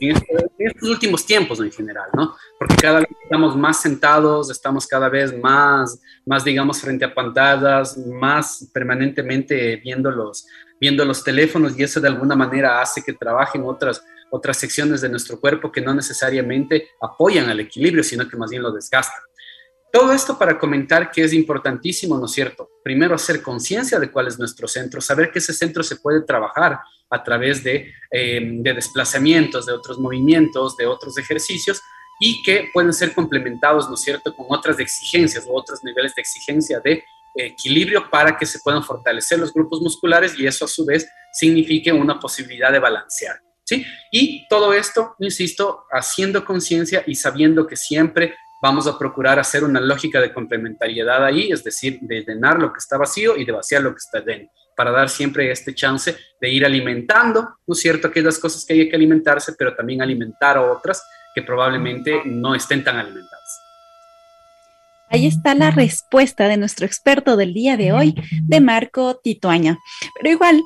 en, 0.00 0.16
estos 0.58 0.88
últimos 0.88 1.26
tiempos 1.26 1.60
en 1.60 1.70
general, 1.70 2.08
¿no? 2.14 2.34
Porque 2.58 2.76
cada 2.76 3.00
vez 3.00 3.10
estamos 3.22 3.54
más 3.54 3.82
sentados, 3.82 4.50
estamos 4.50 4.86
cada 4.86 5.10
vez 5.10 5.38
más, 5.38 6.00
más 6.24 6.44
digamos, 6.44 6.80
frente 6.80 7.04
a 7.04 7.12
pantallas, 7.12 7.98
más 7.98 8.70
permanentemente 8.72 9.76
viendo 9.76 10.10
los, 10.10 10.46
viendo 10.80 11.04
los 11.04 11.22
teléfonos 11.22 11.78
y 11.78 11.82
eso 11.82 12.00
de 12.00 12.08
alguna 12.08 12.34
manera 12.34 12.80
hace 12.80 13.02
que 13.02 13.12
trabajen 13.12 13.64
otras, 13.66 14.02
otras 14.30 14.56
secciones 14.58 15.00
de 15.00 15.08
nuestro 15.08 15.40
cuerpo 15.40 15.70
que 15.70 15.80
no 15.80 15.94
necesariamente 15.94 16.90
apoyan 17.00 17.48
al 17.48 17.60
equilibrio, 17.60 18.02
sino 18.02 18.28
que 18.28 18.36
más 18.36 18.50
bien 18.50 18.62
lo 18.62 18.72
desgastan. 18.72 19.22
Todo 19.92 20.12
esto 20.12 20.36
para 20.36 20.58
comentar 20.58 21.10
que 21.10 21.24
es 21.24 21.32
importantísimo, 21.32 22.18
¿no 22.18 22.26
es 22.26 22.32
cierto? 22.32 22.68
Primero 22.82 23.14
hacer 23.14 23.40
conciencia 23.40 23.98
de 23.98 24.10
cuál 24.10 24.26
es 24.26 24.38
nuestro 24.38 24.68
centro, 24.68 25.00
saber 25.00 25.30
que 25.30 25.38
ese 25.38 25.54
centro 25.54 25.82
se 25.82 25.96
puede 25.96 26.22
trabajar 26.22 26.80
a 27.08 27.22
través 27.22 27.62
de, 27.62 27.92
eh, 28.10 28.40
desplazamientos, 28.62 29.64
de 29.64 29.72
otros 29.72 29.98
movimientos, 29.98 30.76
de 30.76 30.86
otros 30.86 31.16
ejercicios 31.18 31.80
y 32.20 32.42
que 32.42 32.68
pueden 32.74 32.92
ser 32.92 33.14
complementados, 33.14 33.88
¿no 33.88 33.94
es 33.94 34.00
cierto?, 34.00 34.34
con 34.34 34.46
otras 34.50 34.78
exigencias 34.80 35.46
o 35.46 35.54
otros 35.54 35.82
niveles 35.84 36.14
de 36.14 36.22
exigencia 36.22 36.80
de 36.80 37.02
equilibrio 37.34 38.10
para 38.10 38.36
que 38.36 38.46
se 38.46 38.58
puedan 38.60 38.82
fortalecer 38.82 39.38
los 39.38 39.52
grupos 39.52 39.80
musculares 39.80 40.38
y 40.38 40.46
eso 40.46 40.64
a 40.64 40.68
su 40.68 40.84
vez 40.84 41.08
signifique 41.32 41.92
una 41.92 42.18
posibilidad 42.18 42.72
de 42.72 42.78
balancear. 42.78 43.45
¿Sí? 43.68 43.84
Y 44.12 44.46
todo 44.48 44.72
esto, 44.72 45.16
insisto, 45.18 45.86
haciendo 45.90 46.44
conciencia 46.44 47.02
y 47.04 47.16
sabiendo 47.16 47.66
que 47.66 47.76
siempre 47.76 48.36
vamos 48.62 48.86
a 48.86 48.96
procurar 48.96 49.38
hacer 49.38 49.64
una 49.64 49.80
lógica 49.80 50.20
de 50.20 50.32
complementariedad 50.32 51.24
ahí, 51.24 51.50
es 51.50 51.64
decir, 51.64 51.98
de 52.00 52.22
llenar 52.22 52.60
lo 52.60 52.72
que 52.72 52.78
está 52.78 52.96
vacío 52.96 53.36
y 53.36 53.44
de 53.44 53.52
vaciar 53.52 53.82
lo 53.82 53.90
que 53.90 53.98
está 53.98 54.20
dentro, 54.20 54.52
para 54.76 54.92
dar 54.92 55.08
siempre 55.08 55.50
este 55.50 55.74
chance 55.74 56.16
de 56.40 56.48
ir 56.48 56.64
alimentando, 56.64 57.56
¿no 57.66 57.72
es 57.74 57.80
cierto?, 57.80 58.08
aquellas 58.08 58.38
cosas 58.38 58.64
que 58.64 58.74
hay 58.74 58.88
que 58.88 58.96
alimentarse, 58.96 59.52
pero 59.58 59.74
también 59.74 60.00
alimentar 60.00 60.56
a 60.56 60.62
otras 60.62 61.02
que 61.34 61.42
probablemente 61.42 62.22
no 62.24 62.54
estén 62.54 62.84
tan 62.84 62.96
alimentadas. 62.96 63.60
Ahí 65.10 65.26
está 65.26 65.54
la 65.54 65.70
respuesta 65.70 66.48
de 66.48 66.56
nuestro 66.56 66.86
experto 66.86 67.36
del 67.36 67.52
día 67.52 67.76
de 67.76 67.92
hoy, 67.92 68.14
de 68.42 68.60
Marco 68.60 69.16
Tituaña. 69.22 69.78
Pero 70.16 70.30
igual, 70.30 70.62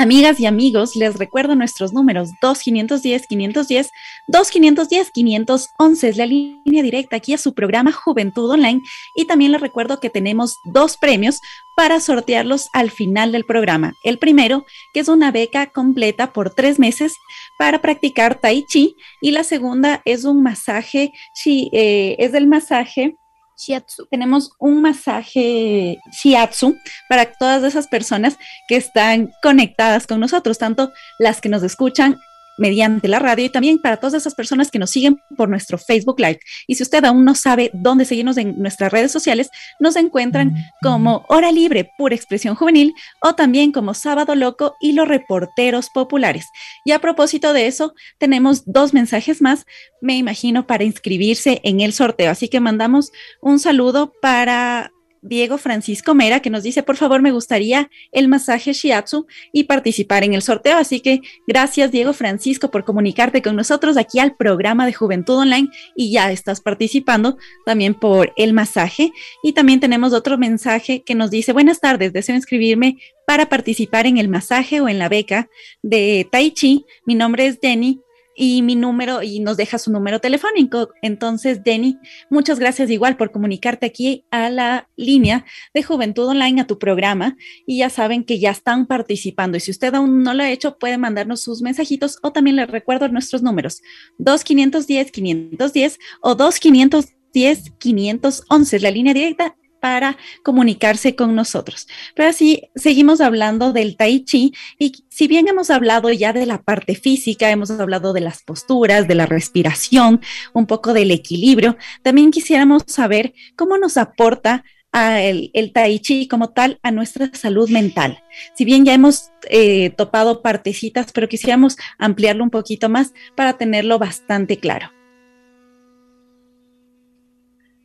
Amigas 0.00 0.40
y 0.40 0.46
amigos, 0.46 0.96
les 0.96 1.18
recuerdo 1.18 1.54
nuestros 1.54 1.92
números 1.92 2.30
2510-510, 2.40 3.90
2510-511 4.28 6.04
es 6.04 6.16
la 6.16 6.24
línea 6.24 6.82
directa 6.82 7.16
aquí 7.16 7.34
a 7.34 7.38
su 7.38 7.52
programa 7.52 7.92
Juventud 7.92 8.48
Online. 8.50 8.80
Y 9.14 9.26
también 9.26 9.52
les 9.52 9.60
recuerdo 9.60 10.00
que 10.00 10.08
tenemos 10.08 10.56
dos 10.64 10.96
premios 10.96 11.40
para 11.76 12.00
sortearlos 12.00 12.70
al 12.72 12.90
final 12.90 13.30
del 13.30 13.44
programa. 13.44 13.92
El 14.02 14.18
primero, 14.18 14.64
que 14.94 15.00
es 15.00 15.08
una 15.08 15.32
beca 15.32 15.66
completa 15.66 16.32
por 16.32 16.48
tres 16.54 16.78
meses 16.78 17.12
para 17.58 17.82
practicar 17.82 18.36
Tai 18.36 18.64
Chi. 18.64 18.96
Y 19.20 19.32
la 19.32 19.44
segunda 19.44 20.00
es 20.06 20.24
un 20.24 20.42
masaje, 20.42 21.12
eh, 21.44 22.16
es 22.18 22.32
el 22.32 22.46
masaje 22.46 23.18
shiatsu. 23.60 24.06
Tenemos 24.06 24.52
un 24.58 24.80
masaje 24.82 25.98
shiatsu 26.12 26.76
para 27.08 27.32
todas 27.32 27.62
esas 27.64 27.86
personas 27.86 28.38
que 28.68 28.76
están 28.76 29.32
conectadas 29.42 30.06
con 30.06 30.20
nosotros, 30.20 30.58
tanto 30.58 30.92
las 31.18 31.40
que 31.40 31.48
nos 31.48 31.62
escuchan 31.62 32.18
mediante 32.60 33.08
la 33.08 33.18
radio 33.18 33.46
y 33.46 33.48
también 33.48 33.80
para 33.80 33.96
todas 33.96 34.14
esas 34.14 34.34
personas 34.34 34.70
que 34.70 34.78
nos 34.78 34.90
siguen 34.90 35.18
por 35.36 35.48
nuestro 35.48 35.78
Facebook 35.78 36.20
Live. 36.20 36.40
Y 36.66 36.74
si 36.74 36.82
usted 36.82 37.04
aún 37.04 37.24
no 37.24 37.34
sabe 37.34 37.70
dónde 37.72 38.04
seguirnos 38.04 38.36
en 38.36 38.58
nuestras 38.58 38.92
redes 38.92 39.10
sociales, 39.10 39.48
nos 39.80 39.96
encuentran 39.96 40.54
como 40.82 41.24
Hora 41.28 41.50
Libre, 41.50 41.90
Pura 41.96 42.14
Expresión 42.14 42.54
Juvenil 42.54 42.92
o 43.22 43.34
también 43.34 43.72
como 43.72 43.94
Sábado 43.94 44.34
Loco 44.34 44.74
y 44.78 44.92
los 44.92 45.08
Reporteros 45.08 45.88
Populares. 45.88 46.46
Y 46.84 46.92
a 46.92 46.98
propósito 46.98 47.54
de 47.54 47.66
eso, 47.66 47.94
tenemos 48.18 48.62
dos 48.66 48.92
mensajes 48.92 49.40
más, 49.40 49.64
me 50.02 50.16
imagino, 50.18 50.66
para 50.66 50.84
inscribirse 50.84 51.60
en 51.64 51.80
el 51.80 51.94
sorteo. 51.94 52.30
Así 52.30 52.48
que 52.48 52.60
mandamos 52.60 53.10
un 53.40 53.58
saludo 53.58 54.12
para 54.20 54.92
Diego 55.22 55.58
Francisco 55.58 56.14
Mera, 56.14 56.40
que 56.40 56.50
nos 56.50 56.62
dice, 56.62 56.82
por 56.82 56.96
favor, 56.96 57.20
me 57.20 57.32
gustaría 57.32 57.90
el 58.12 58.28
masaje 58.28 58.72
shiatsu 58.72 59.26
y 59.52 59.64
participar 59.64 60.24
en 60.24 60.34
el 60.34 60.42
sorteo. 60.42 60.76
Así 60.78 61.00
que 61.00 61.20
gracias, 61.46 61.90
Diego 61.90 62.12
Francisco, 62.12 62.70
por 62.70 62.84
comunicarte 62.84 63.42
con 63.42 63.56
nosotros 63.56 63.96
aquí 63.96 64.18
al 64.18 64.36
programa 64.36 64.86
de 64.86 64.92
Juventud 64.92 65.36
Online 65.36 65.68
y 65.94 66.12
ya 66.12 66.32
estás 66.32 66.60
participando 66.60 67.36
también 67.66 67.94
por 67.94 68.32
el 68.36 68.52
masaje. 68.52 69.12
Y 69.42 69.52
también 69.52 69.80
tenemos 69.80 70.12
otro 70.12 70.38
mensaje 70.38 71.02
que 71.02 71.14
nos 71.14 71.30
dice, 71.30 71.52
buenas 71.52 71.80
tardes, 71.80 72.12
deseo 72.12 72.36
inscribirme 72.36 72.98
para 73.26 73.48
participar 73.48 74.06
en 74.06 74.18
el 74.18 74.28
masaje 74.28 74.80
o 74.80 74.88
en 74.88 74.98
la 74.98 75.08
beca 75.08 75.48
de 75.82 76.26
Tai 76.30 76.50
Chi. 76.52 76.84
Mi 77.04 77.14
nombre 77.14 77.46
es 77.46 77.58
Jenny 77.60 78.00
y 78.40 78.62
mi 78.62 78.74
número 78.74 79.22
y 79.22 79.38
nos 79.40 79.58
deja 79.58 79.78
su 79.78 79.92
número 79.92 80.18
telefónico. 80.18 80.88
Entonces, 81.02 81.62
Denny, 81.62 81.98
muchas 82.30 82.58
gracias 82.58 82.88
igual 82.88 83.18
por 83.18 83.32
comunicarte 83.32 83.84
aquí 83.84 84.24
a 84.30 84.48
la 84.48 84.88
línea 84.96 85.44
de 85.74 85.82
Juventud 85.82 86.26
Online, 86.26 86.62
a 86.62 86.66
tu 86.66 86.78
programa. 86.78 87.36
Y 87.66 87.80
ya 87.80 87.90
saben 87.90 88.24
que 88.24 88.38
ya 88.38 88.50
están 88.50 88.86
participando. 88.86 89.58
Y 89.58 89.60
si 89.60 89.70
usted 89.70 89.94
aún 89.94 90.22
no 90.22 90.32
lo 90.32 90.42
ha 90.42 90.50
hecho, 90.50 90.78
puede 90.78 90.96
mandarnos 90.96 91.42
sus 91.42 91.60
mensajitos 91.60 92.18
o 92.22 92.32
también 92.32 92.56
les 92.56 92.70
recuerdo 92.70 93.06
nuestros 93.08 93.42
números 93.42 93.82
2510-510 94.18 95.98
o 96.22 96.34
2510-511, 96.34 98.80
la 98.80 98.90
línea 98.90 99.12
directa 99.12 99.54
para 99.80 100.16
comunicarse 100.42 101.16
con 101.16 101.34
nosotros. 101.34 101.88
Pero 102.14 102.28
así 102.28 102.70
seguimos 102.74 103.20
hablando 103.20 103.72
del 103.72 103.96
tai 103.96 104.24
chi 104.24 104.52
y 104.78 105.04
si 105.08 105.26
bien 105.26 105.48
hemos 105.48 105.70
hablado 105.70 106.10
ya 106.10 106.32
de 106.32 106.46
la 106.46 106.62
parte 106.62 106.94
física, 106.94 107.50
hemos 107.50 107.70
hablado 107.70 108.12
de 108.12 108.20
las 108.20 108.42
posturas, 108.42 109.08
de 109.08 109.14
la 109.14 109.26
respiración, 109.26 110.20
un 110.52 110.66
poco 110.66 110.92
del 110.92 111.10
equilibrio, 111.10 111.76
también 112.02 112.30
quisiéramos 112.30 112.84
saber 112.86 113.34
cómo 113.56 113.78
nos 113.78 113.96
aporta 113.96 114.64
el, 114.92 115.72
tai 115.72 116.00
chi 116.00 116.26
como 116.26 116.50
tal 116.50 116.78
a 116.82 116.90
nuestra 116.90 117.30
salud 117.32 117.70
mental. 117.70 118.22
Si 118.54 118.64
bien 118.64 118.84
ya 118.84 118.94
hemos 118.94 119.30
eh, 119.48 119.90
topado 119.90 120.42
partecitas, 120.42 121.12
pero 121.12 121.28
quisiéramos 121.28 121.76
ampliarlo 121.98 122.42
un 122.42 122.50
poquito 122.50 122.88
más 122.88 123.12
para 123.36 123.56
tenerlo 123.56 123.98
bastante 123.98 124.58
claro. 124.58 124.90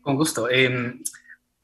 Con 0.02 0.16
gusto. 0.16 0.50
Em, 0.50 1.02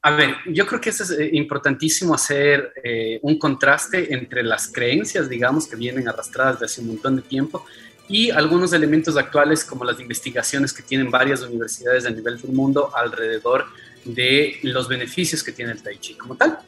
a 0.04 0.10
ver, 0.10 0.34
yo 0.46 0.66
creo 0.66 0.80
que 0.80 0.90
es 0.90 1.10
eh, 1.12 1.30
importantísimo 1.32 2.12
hacer 2.12 2.72
eh, 2.82 3.20
un 3.22 3.38
contraste 3.38 4.12
entre 4.12 4.42
las 4.42 4.66
creencias, 4.66 5.28
digamos, 5.28 5.68
que 5.68 5.76
vienen 5.76 6.08
arrastradas 6.08 6.54
desde 6.54 6.66
hace 6.66 6.80
un 6.80 6.88
montón 6.88 7.14
de 7.14 7.22
tiempo 7.22 7.64
y 8.08 8.30
algunos 8.30 8.72
elementos 8.72 9.16
actuales 9.16 9.64
como 9.64 9.84
las 9.84 10.00
investigaciones 10.00 10.72
que 10.72 10.82
tienen 10.82 11.08
varias 11.08 11.42
universidades 11.42 12.04
a 12.04 12.10
nivel 12.10 12.36
del 12.36 12.50
mundo 12.50 12.90
alrededor 12.96 13.66
de 14.04 14.58
los 14.62 14.88
beneficios 14.88 15.44
que 15.44 15.52
tiene 15.52 15.70
el 15.70 15.82
tai 15.82 15.98
chi 15.98 16.14
como 16.14 16.36
tal. 16.36 16.58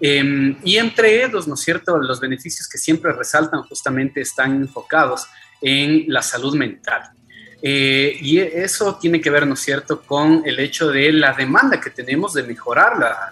Em, 0.00 0.56
y 0.64 0.78
entre 0.78 1.24
ellos, 1.24 1.46
¿no 1.46 1.54
es 1.54 1.60
cierto?, 1.60 1.98
los 1.98 2.20
beneficios 2.20 2.66
que 2.66 2.78
siempre 2.78 3.12
resaltan 3.12 3.62
justamente 3.64 4.22
están 4.22 4.56
enfocados 4.56 5.26
en 5.60 6.06
la 6.08 6.22
salud 6.22 6.56
mental. 6.56 7.02
Eh, 7.64 8.18
y 8.20 8.40
eso 8.40 8.98
tiene 9.00 9.20
que 9.20 9.30
ver, 9.30 9.46
¿no 9.46 9.54
es 9.54 9.60
cierto?, 9.60 10.02
con 10.02 10.42
el 10.44 10.58
hecho 10.58 10.88
de 10.88 11.12
la 11.12 11.32
demanda 11.32 11.80
que 11.80 11.90
tenemos 11.90 12.34
de 12.34 12.42
mejorar 12.42 12.98
la, 12.98 13.30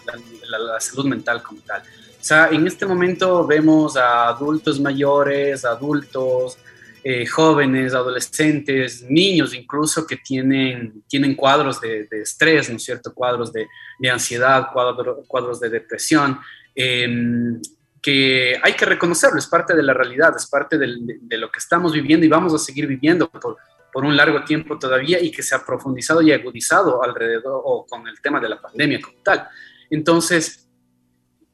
la, 0.49 0.81
salud 0.81 1.07
mental 1.07 1.43
como 1.43 1.61
tal. 1.63 1.83
O 1.83 2.23
sea, 2.23 2.49
en 2.49 2.65
este 2.65 2.87
momento 2.87 3.45
vemos 3.45 3.97
a 3.97 4.29
adultos 4.29 4.79
mayores, 4.79 5.65
adultos, 5.65 6.59
eh, 7.03 7.27
jóvenes, 7.27 7.93
adolescentes, 7.93 9.05
niños 9.09 9.53
incluso 9.53 10.07
que 10.07 10.19
tienen, 10.19 11.03
tienen 11.09 11.35
cuadros 11.35 11.81
de, 11.81 12.07
estrés, 12.13 12.71
¿no 12.71 12.77
es 12.77 12.85
cierto? 12.85 13.13
Cuadros 13.13 13.53
de, 13.53 13.67
de 13.99 14.11
ansiedad, 14.11 14.69
cuadros, 14.73 15.27
cuadros 15.27 15.59
de 15.59 15.71
depresión, 15.71 16.39
em, 16.75 17.61
que 18.01 18.61
hay 18.63 18.75
que 18.75 18.85
reconocerlo, 18.85 19.39
es 19.39 19.47
parte 19.47 19.75
de 19.75 19.83
la 19.83 19.93
realidad, 19.93 20.35
es 20.37 20.47
parte 20.47 20.79
de, 20.79 20.95
de, 21.21 21.39
lo 21.39 21.51
que 21.51 21.59
estamos 21.59 21.93
viviendo 21.93 22.25
y 22.25 22.29
vamos 22.29 22.55
a 22.55 22.59
seguir 22.59 22.87
viviendo 22.87 23.29
por, 23.29 23.57
por 23.93 24.05
un 24.05 24.17
largo 24.17 24.45
tiempo 24.45 24.79
todavía 24.79 25.21
y 25.21 25.31
que 25.31 25.43
se 25.43 25.55
ha 25.55 25.65
profundizado 25.65 26.23
y 26.23 26.33
agudizado 26.33 27.03
alrededor 27.03 27.63
o 27.65 27.87
con 27.87 28.07
el 28.07 28.21
tema 28.21 28.41
de 28.41 28.49
la 28.49 28.61
pandemia 28.61 29.01
como 29.01 29.19
tal. 29.23 29.49
Entonces, 29.91 30.71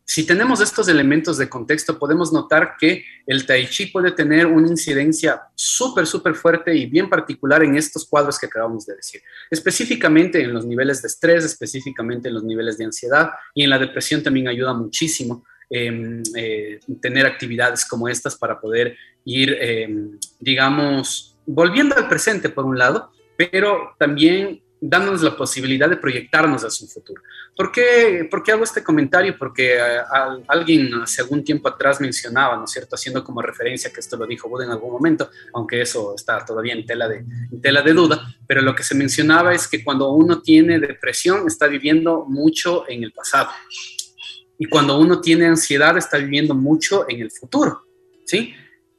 si 0.09 0.25
tenemos 0.25 0.61
estos 0.61 0.87
elementos 0.87 1.37
de 1.37 1.49
contexto, 1.49 1.99
podemos 1.99 2.33
notar 2.33 2.77
que 2.79 3.05
el 3.27 3.45
tai 3.45 3.69
chi 3.69 3.87
puede 3.87 4.13
tener 4.13 4.47
una 4.47 4.69
incidencia 4.69 5.43
súper, 5.57 6.07
súper 6.07 6.37
fuerte 6.37 6.77
y 6.77 6.87
bien 6.87 7.11
particular 7.11 7.65
en 7.65 7.77
estos 7.77 8.07
cuadros 8.07 8.39
que 8.39 8.47
acabamos 8.47 8.87
de 8.87 8.95
decir. 8.95 9.21
Específicamente 9.51 10.41
en 10.41 10.55
los 10.55 10.65
niveles 10.65 11.03
de 11.03 11.09
estrés, 11.09 11.45
específicamente 11.45 12.29
en 12.29 12.35
los 12.35 12.45
niveles 12.45 12.79
de 12.79 12.85
ansiedad 12.85 13.31
y 13.53 13.65
en 13.65 13.71
la 13.71 13.81
depresión 13.81 14.23
también 14.23 14.47
ayuda 14.47 14.73
muchísimo 14.75 15.45
em, 15.69 16.23
eh, 16.37 16.79
tener 17.03 17.27
actividades 17.27 17.85
como 17.85 18.09
estas 18.09 18.37
para 18.37 18.61
poder 18.61 18.97
ir, 19.25 19.59
em, 19.61 20.17
digamos, 20.39 21.36
volviendo 21.47 21.97
al 21.97 22.09
presente 22.09 22.49
por 22.49 22.65
un 22.65 22.79
lado, 22.79 23.11
pero 23.37 23.95
también 23.99 24.63
dándonos 24.81 25.23
la 25.23 25.37
posibilidad 25.37 25.89
de 25.89 25.97
proyectarnos 25.97 26.63
hacia 26.63 26.85
un 26.85 26.91
futuro. 26.91 27.23
¿Por 27.57 27.73
qué, 27.73 28.29
¿Por 28.31 28.43
qué 28.43 28.53
hago 28.53 28.65
este 28.65 28.85
comentario? 28.85 29.37
Porque 29.39 29.77
eh, 29.77 30.01
alguien 30.47 30.93
hace 30.95 31.23
algún 31.23 31.43
tiempo 31.43 31.69
atrás 31.69 32.01
mencionaba, 32.01 32.57
¿no 32.57 32.65
es 32.65 32.71
cierto?, 32.71 32.95
haciendo 32.95 33.25
como 33.25 33.41
referencia 33.41 33.91
que 33.91 34.01
esto 34.01 34.17
lo 34.17 34.27
dijo 34.27 34.49
Buda 34.49 34.65
en 34.65 34.71
algún 34.71 34.93
momento, 34.93 35.31
aunque 35.55 35.81
eso 35.81 36.15
está 36.15 36.45
todavía 36.45 36.75
en 36.75 36.85
tela, 36.85 37.09
de, 37.09 37.25
en 37.51 37.61
tela 37.63 37.81
de 37.83 37.95
duda, 37.95 38.21
pero 38.47 38.61
lo 38.61 38.75
que 38.75 38.83
se 38.83 38.95
mencionaba 38.95 39.55
es 39.55 39.67
que 39.67 39.83
cuando 39.83 40.11
uno 40.11 40.43
tiene 40.43 40.79
depresión 40.79 41.47
está 41.47 41.67
viviendo 41.67 42.27
mucho 42.27 42.85
en 42.89 43.03
el 43.03 43.13
pasado. 43.13 43.49
Y 44.59 44.67
cuando 44.67 44.99
uno 44.99 45.21
tiene 45.21 45.47
ansiedad 45.47 45.97
está 45.97 46.19
viviendo 46.19 46.55
mucho 46.55 47.07
en 47.09 47.21
el 47.21 47.31
futuro, 47.31 47.83
¿sí? 48.25 48.55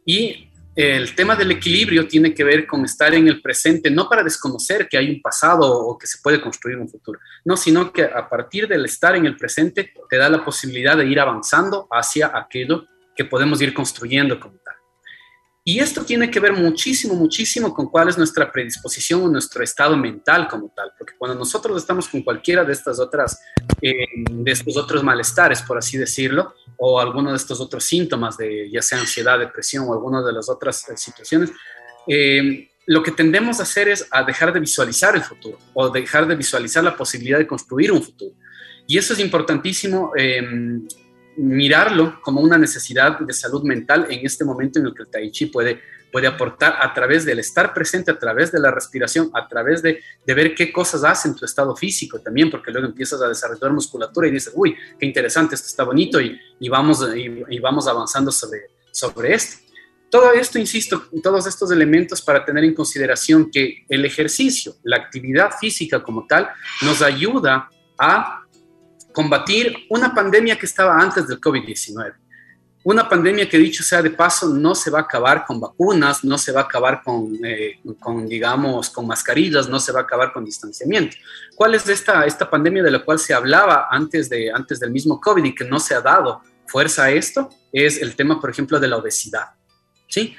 Y 0.05 0.46
el 0.77 1.15
tema 1.15 1.35
del 1.35 1.49
equilibrio 1.49 2.07
tiene 2.07 2.35
que 2.35 2.43
ver 2.43 2.67
con 2.67 2.85
estar 2.85 3.11
en 3.15 3.27
el 3.27 3.41
presente, 3.41 3.89
no 3.89 4.07
para 4.07 4.21
desconocer 4.21 4.87
que 4.87 4.95
hay 4.95 5.09
un 5.09 5.23
pasado 5.23 5.67
o 5.67 5.97
que 5.97 6.05
se 6.05 6.19
puede 6.21 6.39
construir 6.39 6.77
un 6.77 6.87
futuro, 6.87 7.19
no, 7.45 7.57
sino 7.57 7.91
que 7.91 8.03
a 8.03 8.29
partir 8.29 8.67
del 8.67 8.85
estar 8.85 9.15
en 9.15 9.25
el 9.25 9.35
presente 9.35 9.91
te 10.07 10.17
da 10.17 10.29
la 10.29 10.45
posibilidad 10.45 10.95
de 10.95 11.07
ir 11.07 11.19
avanzando 11.19 11.87
hacia 11.89 12.31
aquello 12.31 12.85
que 13.15 13.25
podemos 13.25 13.59
ir 13.59 13.73
construyendo 13.73 14.39
como 14.39 14.55
tal. 14.59 14.75
Y 15.63 15.79
esto 15.79 16.05
tiene 16.05 16.29
que 16.29 16.39
ver 16.39 16.53
muchísimo, 16.53 17.15
muchísimo 17.15 17.73
con 17.73 17.87
cuál 17.87 18.09
es 18.09 18.17
nuestra 18.17 18.51
predisposición 18.51 19.23
o 19.23 19.27
nuestro 19.29 19.63
estado 19.63 19.97
mental 19.97 20.47
como 20.47 20.71
tal, 20.75 20.91
porque 20.95 21.15
cuando 21.17 21.39
nosotros 21.39 21.75
estamos 21.81 22.07
con 22.07 22.21
cualquiera 22.21 22.63
de 22.63 22.73
estas 22.73 22.99
otras, 22.99 23.41
eh, 23.81 24.05
de 24.29 24.51
estos 24.51 24.77
otros 24.77 25.03
malestares, 25.03 25.63
por 25.63 25.79
así 25.79 25.97
decirlo, 25.97 26.53
o 26.77 26.99
alguno 26.99 27.31
de 27.31 27.37
estos 27.37 27.59
otros 27.59 27.83
síntomas 27.83 28.37
de 28.37 28.69
ya 28.69 28.81
sea 28.81 28.99
ansiedad, 28.99 29.39
depresión 29.39 29.85
o 29.87 29.93
alguna 29.93 30.21
de 30.23 30.33
las 30.33 30.49
otras 30.49 30.87
eh, 30.89 30.97
situaciones, 30.97 31.51
eh, 32.07 32.69
lo 32.85 33.03
que 33.03 33.11
tendemos 33.11 33.59
a 33.59 33.63
hacer 33.63 33.89
es 33.89 34.07
a 34.11 34.23
dejar 34.23 34.53
de 34.53 34.59
visualizar 34.59 35.15
el 35.15 35.23
futuro 35.23 35.57
o 35.73 35.89
dejar 35.89 36.27
de 36.27 36.35
visualizar 36.35 36.83
la 36.83 36.95
posibilidad 36.95 37.37
de 37.37 37.47
construir 37.47 37.91
un 37.91 38.01
futuro. 38.01 38.33
Y 38.87 38.97
eso 38.97 39.13
es 39.13 39.19
importantísimo 39.19 40.13
mirarlo 41.37 42.19
como 42.21 42.41
una 42.41 42.57
necesidad 42.57 43.19
de 43.19 43.33
salud 43.33 43.63
mental 43.63 44.07
en 44.09 44.25
este 44.25 44.43
momento 44.43 44.79
en 44.79 44.87
el 44.87 44.93
que 44.93 45.03
el 45.03 45.09
tai 45.09 45.31
chi 45.31 45.45
puede, 45.47 45.81
puede 46.11 46.27
aportar 46.27 46.77
a 46.81 46.93
través 46.93 47.25
del 47.25 47.39
estar 47.39 47.73
presente, 47.73 48.11
a 48.11 48.19
través 48.19 48.51
de 48.51 48.59
la 48.59 48.71
respiración, 48.71 49.29
a 49.33 49.47
través 49.47 49.81
de, 49.81 50.01
de 50.25 50.33
ver 50.33 50.55
qué 50.55 50.71
cosas 50.71 51.03
hacen 51.03 51.35
tu 51.35 51.45
estado 51.45 51.75
físico 51.75 52.19
también, 52.19 52.49
porque 52.49 52.71
luego 52.71 52.87
empiezas 52.87 53.21
a 53.21 53.27
desarrollar 53.27 53.71
musculatura 53.71 54.27
y 54.27 54.31
dices, 54.31 54.53
uy, 54.55 54.75
qué 54.99 55.05
interesante, 55.05 55.55
esto 55.55 55.67
está 55.67 55.83
bonito 55.83 56.19
y, 56.21 56.39
y 56.59 56.69
vamos, 56.69 57.05
y, 57.15 57.59
vamos 57.59 57.87
avanzando 57.87 58.31
sobre, 58.31 58.69
sobre 58.91 59.33
esto. 59.33 59.57
Todo 60.09 60.31
esto, 60.31 60.57
insisto, 60.57 61.07
todos 61.21 61.45
estos 61.47 61.69
elementos 61.69 62.21
para 62.21 62.45
tener 62.45 62.63
en 62.63 62.73
consideración 62.73 63.51
que 63.51 63.85
el 63.89 64.05
ejercicio, 64.05 64.75
la 64.83 64.95
actividad 64.95 65.51
física 65.59 66.01
como 66.01 66.25
tal, 66.25 66.49
nos 66.81 67.01
ayuda 67.01 67.69
a 67.99 68.43
combatir 69.11 69.75
una 69.89 70.13
pandemia 70.13 70.57
que 70.57 70.65
estaba 70.65 70.97
antes 70.97 71.27
del 71.27 71.41
COVID-19. 71.41 72.13
Una 72.89 73.09
pandemia 73.09 73.49
que, 73.49 73.57
dicho 73.57 73.83
sea 73.83 74.01
de 74.01 74.11
paso, 74.11 74.47
no 74.47 74.73
se 74.73 74.89
va 74.89 74.99
a 74.99 75.01
acabar 75.01 75.43
con 75.45 75.59
vacunas, 75.59 76.23
no 76.23 76.37
se 76.37 76.53
va 76.53 76.61
a 76.61 76.63
acabar 76.63 77.03
con, 77.03 77.37
eh, 77.43 77.81
con 77.99 78.25
digamos, 78.29 78.89
con 78.89 79.05
mascarillas, 79.05 79.67
no 79.67 79.77
se 79.77 79.91
va 79.91 79.99
a 79.99 80.03
acabar 80.03 80.31
con 80.31 80.45
distanciamiento. 80.45 81.17
¿Cuál 81.53 81.75
es 81.75 81.89
esta, 81.89 82.25
esta 82.25 82.49
pandemia 82.49 82.81
de 82.81 82.91
la 82.91 83.03
cual 83.03 83.19
se 83.19 83.33
hablaba 83.33 83.89
antes, 83.91 84.29
de, 84.29 84.49
antes 84.53 84.79
del 84.79 84.91
mismo 84.91 85.19
COVID 85.19 85.43
y 85.43 85.53
que 85.53 85.65
no 85.65 85.81
se 85.81 85.95
ha 85.95 85.99
dado 85.99 86.41
fuerza 86.65 87.03
a 87.03 87.11
esto? 87.11 87.49
Es 87.73 88.01
el 88.01 88.15
tema, 88.15 88.39
por 88.39 88.51
ejemplo, 88.51 88.79
de 88.79 88.87
la 88.87 88.95
obesidad. 88.95 89.47
¿sí? 90.07 90.33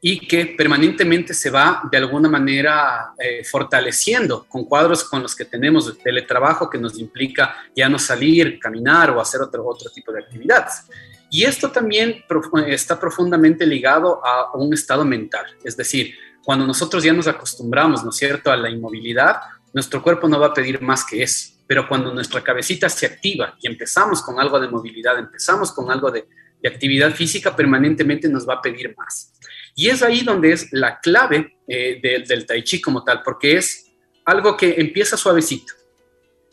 y 0.00 0.26
que 0.26 0.54
permanentemente 0.58 1.34
se 1.34 1.50
va 1.50 1.82
de 1.90 1.96
alguna 1.96 2.28
manera 2.28 3.12
eh, 3.18 3.42
fortaleciendo 3.44 4.44
con 4.46 4.64
cuadros 4.64 5.04
con 5.04 5.22
los 5.22 5.34
que 5.34 5.46
tenemos 5.46 5.88
el 5.88 5.96
teletrabajo 5.98 6.68
que 6.68 6.78
nos 6.78 6.98
implica 6.98 7.56
ya 7.74 7.88
no 7.88 7.98
salir, 7.98 8.58
caminar 8.60 9.10
o 9.10 9.20
hacer 9.20 9.40
otro, 9.40 9.66
otro 9.66 9.90
tipo 9.90 10.12
de 10.12 10.20
actividades. 10.20 10.84
Y 11.30 11.44
esto 11.44 11.70
también 11.70 12.24
está 12.66 12.98
profundamente 12.98 13.66
ligado 13.66 14.24
a 14.24 14.56
un 14.56 14.72
estado 14.72 15.04
mental, 15.04 15.44
es 15.64 15.76
decir, 15.76 16.14
cuando 16.46 16.64
nosotros 16.64 17.02
ya 17.02 17.12
nos 17.12 17.26
acostumbramos, 17.26 18.04
¿no 18.04 18.10
es 18.10 18.16
cierto?, 18.16 18.52
a 18.52 18.56
la 18.56 18.70
inmovilidad, 18.70 19.40
nuestro 19.74 20.00
cuerpo 20.00 20.28
no 20.28 20.38
va 20.38 20.46
a 20.46 20.54
pedir 20.54 20.80
más 20.80 21.04
que 21.04 21.24
eso, 21.24 21.56
pero 21.66 21.88
cuando 21.88 22.14
nuestra 22.14 22.40
cabecita 22.40 22.88
se 22.88 23.04
activa 23.04 23.56
y 23.60 23.66
empezamos 23.66 24.22
con 24.22 24.38
algo 24.38 24.60
de 24.60 24.68
movilidad, 24.68 25.18
empezamos 25.18 25.72
con 25.72 25.90
algo 25.90 26.10
de, 26.10 26.26
actividad 26.64 27.12
física, 27.12 27.54
permanentemente 27.54 28.28
nos 28.28 28.48
va 28.48 28.54
a 28.54 28.60
pedir 28.60 28.92
más. 28.96 29.32
Y 29.76 29.88
es 29.88 30.02
ahí 30.02 30.22
donde 30.22 30.50
es 30.50 30.66
la 30.72 30.98
clave 30.98 31.58
eh, 31.68 32.00
del 32.26 32.44
tai 32.44 32.64
chi 32.64 32.80
como 32.80 33.04
tal, 33.04 33.22
porque 33.22 33.56
es 33.56 33.92
algo 34.24 34.56
que 34.56 34.74
empieza 34.76 35.16
suavecito, 35.16 35.74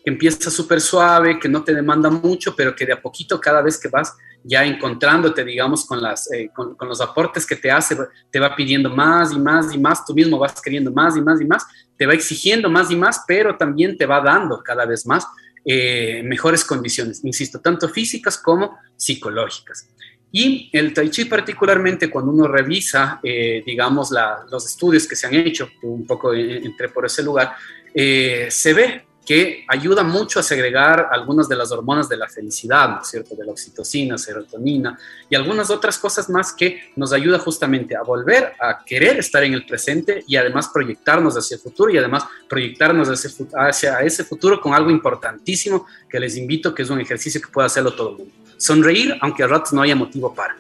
que 0.04 0.12
empieza 0.12 0.52
súper 0.52 0.82
suave, 0.82 1.40
que 1.40 1.50
no 1.50 1.64
te 1.64 1.74
demanda 1.74 2.12
mucho, 2.12 2.56
pero 2.56 2.76
que 2.76 2.86
de 2.86 2.94
a 2.94 3.02
poquito 3.02 3.40
cada 3.40 3.64
vez 3.64 3.80
que 3.80 3.88
vas 3.88 4.16
ya 4.44 4.66
encontrándote, 4.66 5.44
digamos, 5.44 5.86
con, 5.86 6.02
las, 6.02 6.32
eh, 6.32 6.50
con, 6.54 6.76
los 6.82 7.02
aportes 7.02 7.46
que 7.46 7.56
te 7.56 7.72
hace, 7.72 7.96
te 8.30 8.40
va 8.40 8.56
pidiendo 8.56 8.90
más 8.90 9.32
y 9.32 9.40
más 9.40 9.74
y 9.74 9.78
más, 9.78 10.06
tú 10.06 10.14
mismo 10.14 10.38
vas 10.38 10.62
queriendo 10.62 10.92
más 10.92 11.16
y 11.16 11.22
más 11.22 11.42
y 11.42 11.46
más, 11.46 11.66
te 11.98 12.06
va 12.06 12.14
exigiendo 12.14 12.70
más 12.70 12.92
y 12.92 12.96
más, 12.96 13.24
pero 13.28 13.56
también 13.56 13.98
te 13.98 14.06
va 14.06 14.22
dando 14.22 14.62
cada 14.62 14.86
vez 14.86 15.06
más 15.06 15.26
eh, 15.66 16.22
mejores 16.26 16.66
condiciones, 16.66 17.24
insisto, 17.24 17.60
tanto 17.60 17.88
físicas 17.88 18.38
como 18.38 18.78
psicológicas. 18.98 19.90
Y 20.36 20.70
el 20.74 20.94
tai 20.94 21.10
chi 21.10 21.26
particularmente 21.26 22.10
cuando 22.10 22.32
uno 22.32 22.48
revisa, 22.48 23.20
eh, 23.22 23.62
digamos, 23.66 24.10
los 24.50 24.66
estudios 24.66 25.08
que 25.08 25.16
se 25.16 25.28
han 25.28 25.36
hecho, 25.36 25.70
un 25.84 26.08
poco 26.08 26.34
entré 26.34 26.90
por 26.90 27.06
ese 27.06 27.22
lugar, 27.22 27.54
se 27.94 28.74
ve 28.74 29.06
que 29.26 29.64
ayuda 29.70 30.04
mucho 30.04 30.40
a 30.40 30.44
segregar 30.44 31.08
algunas 31.12 31.48
de 31.48 31.56
las 31.56 31.72
hormonas 31.72 32.10
de 32.10 32.18
la 32.18 32.28
felicidad, 32.28 32.90
¿no 32.90 33.02
es 33.02 33.08
cierto? 33.08 33.36
De 33.36 33.46
la 33.46 33.52
oxitocina, 33.52 34.18
serotonina 34.18 35.00
y 35.30 35.36
algunas 35.36 35.70
otras 35.70 35.98
cosas 35.98 36.30
más 36.30 36.52
que 36.52 36.92
nos 36.96 37.14
ayuda 37.14 37.40
justamente 37.40 37.96
a 37.96 38.02
volver 38.02 38.54
a 38.60 38.84
querer 38.86 39.20
estar 39.20 39.44
en 39.44 39.54
el 39.54 39.66
presente 39.66 40.24
y 40.28 40.36
además 40.36 40.70
proyectarnos 40.74 41.38
hacia 41.38 41.56
el 41.56 41.62
futuro 41.62 41.92
y 41.92 41.98
además 41.98 42.26
proyectarnos 42.50 43.10
hacia, 43.56 44.00
ese 44.02 44.24
futuro 44.26 44.60
con 44.60 44.74
algo 44.74 44.90
importantísimo 44.90 45.88
que 46.10 46.20
les 46.20 46.36
invito, 46.36 46.74
que 46.74 46.84
es 46.84 46.90
un 46.90 47.00
ejercicio 47.00 47.42
que 47.42 47.48
puede 47.48 47.68
hacerlo 47.68 47.94
todo 47.94 48.12
el 48.12 48.18
mundo. 48.18 48.34
Sonreír, 48.58 49.18
aunque 49.22 49.44
a 49.44 49.48
ratos 49.48 49.74
no 49.74 49.82
haya 49.82 49.96
motivo 49.96 50.34
para. 50.34 50.58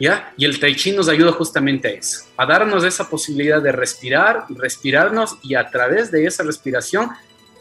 ¿Ya? 0.00 0.32
Y 0.36 0.44
el 0.44 0.58
tai 0.58 0.74
chi 0.74 0.90
nos 0.90 1.08
ayuda 1.08 1.30
justamente 1.30 1.86
a 1.86 1.90
eso, 1.92 2.24
a 2.36 2.44
darnos 2.44 2.82
esa 2.82 3.08
posibilidad 3.08 3.62
de 3.62 3.70
respirar, 3.70 4.44
respirarnos 4.48 5.38
y 5.40 5.54
a 5.54 5.70
través 5.70 6.10
de 6.10 6.26
esa 6.26 6.42
respiración 6.42 7.10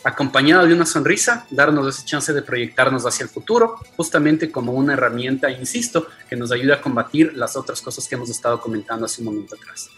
acompañado 0.04 0.68
de 0.68 0.74
una 0.74 0.86
sonrisa, 0.86 1.46
darnos 1.50 1.88
esa 1.88 2.06
chance 2.06 2.34
de 2.34 2.42
proyectarnos 2.42 3.06
hacia 3.06 3.24
el 3.24 3.30
futuro, 3.30 3.80
justamente 3.96 4.52
como 4.52 4.74
una 4.74 4.94
herramienta, 4.94 5.50
insisto, 5.50 6.08
que 6.30 6.36
nos 6.36 6.52
ayuda 6.52 6.76
a 6.76 6.82
combatir 6.82 7.34
las 7.36 7.56
otras 7.56 7.82
cosas 7.82 8.08
que 8.08 8.16
hemos 8.16 8.30
estado 8.30 8.60
comentando 8.60 9.06
hace 9.06 9.22
un 9.22 9.26
momento 9.26 9.56
atrás. 9.56 9.90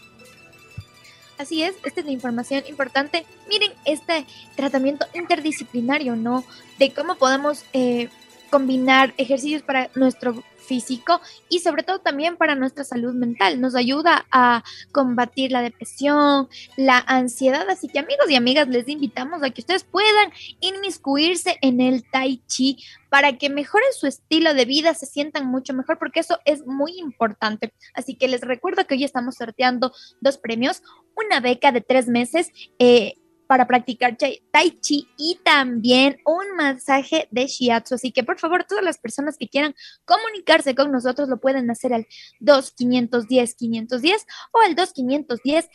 Así 1.38 1.62
es, 1.62 1.74
esta 1.84 2.00
es 2.00 2.06
la 2.06 2.12
información 2.12 2.64
importante. 2.66 3.26
Miren 3.48 3.72
este 3.84 4.26
tratamiento 4.54 5.06
interdisciplinario, 5.12 6.16
¿no? 6.16 6.44
De 6.78 6.92
cómo 6.94 7.16
podemos 7.16 7.64
eh, 7.74 8.08
combinar 8.50 9.12
ejercicios 9.18 9.62
para 9.62 9.90
nuestro 9.94 10.42
físico 10.66 11.20
y 11.48 11.60
sobre 11.60 11.82
todo 11.82 12.00
también 12.00 12.36
para 12.36 12.54
nuestra 12.54 12.84
salud 12.84 13.14
mental. 13.14 13.60
Nos 13.60 13.74
ayuda 13.74 14.26
a 14.30 14.62
combatir 14.92 15.52
la 15.52 15.62
depresión, 15.62 16.48
la 16.76 16.98
ansiedad. 17.06 17.68
Así 17.70 17.88
que 17.88 17.98
amigos 17.98 18.30
y 18.30 18.36
amigas, 18.36 18.68
les 18.68 18.88
invitamos 18.88 19.42
a 19.42 19.50
que 19.50 19.60
ustedes 19.60 19.84
puedan 19.84 20.30
inmiscuirse 20.60 21.56
en 21.62 21.80
el 21.80 22.04
tai 22.10 22.42
chi 22.46 22.78
para 23.08 23.38
que 23.38 23.48
mejoren 23.48 23.88
su 23.98 24.06
estilo 24.06 24.52
de 24.52 24.64
vida, 24.64 24.92
se 24.92 25.06
sientan 25.06 25.46
mucho 25.46 25.72
mejor, 25.72 25.98
porque 25.98 26.20
eso 26.20 26.38
es 26.44 26.66
muy 26.66 26.98
importante. 26.98 27.72
Así 27.94 28.14
que 28.16 28.28
les 28.28 28.42
recuerdo 28.42 28.86
que 28.86 28.94
hoy 28.94 29.04
estamos 29.04 29.36
sorteando 29.36 29.92
dos 30.20 30.38
premios, 30.38 30.82
una 31.14 31.40
beca 31.40 31.72
de 31.72 31.80
tres 31.80 32.08
meses. 32.08 32.50
Eh, 32.78 33.16
para 33.46 33.66
practicar 33.66 34.16
tai 34.16 34.70
chi 34.80 35.08
y 35.16 35.40
también 35.44 36.18
un 36.24 36.56
masaje 36.56 37.28
de 37.30 37.46
shiatsu. 37.46 37.94
Así 37.94 38.12
que 38.12 38.24
por 38.24 38.38
favor, 38.38 38.64
todas 38.64 38.84
las 38.84 38.98
personas 38.98 39.36
que 39.36 39.48
quieran 39.48 39.74
comunicarse 40.04 40.74
con 40.74 40.92
nosotros 40.92 41.28
lo 41.28 41.38
pueden 41.38 41.70
hacer 41.70 41.94
al 41.94 42.06
2510 42.40 43.54
510 43.54 44.26
o 44.52 44.60
al 44.60 44.74
2510 44.74 45.68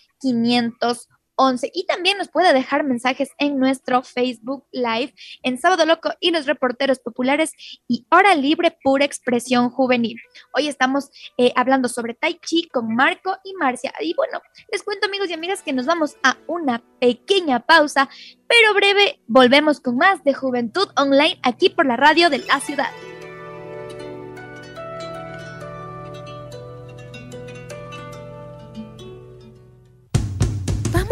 500 1.41 1.69
y 1.73 1.85
también 1.85 2.17
nos 2.17 2.29
puede 2.29 2.53
dejar 2.53 2.83
mensajes 2.83 3.31
en 3.37 3.57
nuestro 3.57 4.03
Facebook 4.03 4.65
Live 4.71 5.13
en 5.43 5.57
Sábado 5.57 5.85
Loco 5.85 6.11
y 6.19 6.31
los 6.31 6.45
reporteros 6.45 6.99
populares 6.99 7.53
y 7.87 8.05
Hora 8.09 8.35
Libre 8.35 8.77
Pura 8.83 9.05
Expresión 9.05 9.69
Juvenil. 9.69 10.17
Hoy 10.53 10.67
estamos 10.67 11.09
eh, 11.37 11.51
hablando 11.55 11.89
sobre 11.89 12.13
Tai 12.13 12.39
Chi 12.45 12.67
con 12.67 12.95
Marco 12.95 13.37
y 13.43 13.53
Marcia. 13.55 13.93
Y 13.99 14.13
bueno, 14.13 14.41
les 14.71 14.83
cuento 14.83 15.07
amigos 15.07 15.29
y 15.29 15.33
amigas 15.33 15.61
que 15.61 15.73
nos 15.73 15.85
vamos 15.85 16.15
a 16.23 16.37
una 16.47 16.83
pequeña 16.99 17.59
pausa, 17.59 18.09
pero 18.47 18.73
breve 18.73 19.19
volvemos 19.27 19.79
con 19.79 19.97
más 19.97 20.23
de 20.23 20.33
Juventud 20.33 20.89
Online 20.95 21.39
aquí 21.43 21.69
por 21.69 21.85
la 21.85 21.97
radio 21.97 22.29
de 22.29 22.39
la 22.39 22.59
ciudad. 22.59 22.91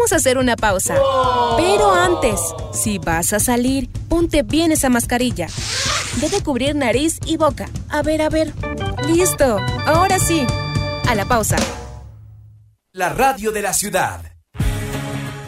Vamos 0.00 0.14
a 0.14 0.16
hacer 0.16 0.38
una 0.38 0.56
pausa. 0.56 0.94
Pero 1.58 1.92
antes, 1.92 2.40
si 2.72 2.96
vas 2.96 3.34
a 3.34 3.38
salir, 3.38 3.90
ponte 4.08 4.42
bien 4.42 4.72
esa 4.72 4.88
mascarilla. 4.88 5.46
Debe 6.22 6.42
cubrir 6.42 6.74
nariz 6.74 7.18
y 7.26 7.36
boca. 7.36 7.68
A 7.90 8.00
ver, 8.00 8.22
a 8.22 8.30
ver. 8.30 8.54
Listo. 9.06 9.58
Ahora 9.84 10.18
sí. 10.18 10.46
A 11.06 11.14
la 11.14 11.26
pausa. 11.26 11.56
La 12.94 13.10
radio 13.10 13.52
de 13.52 13.60
la 13.60 13.74
ciudad. 13.74 14.22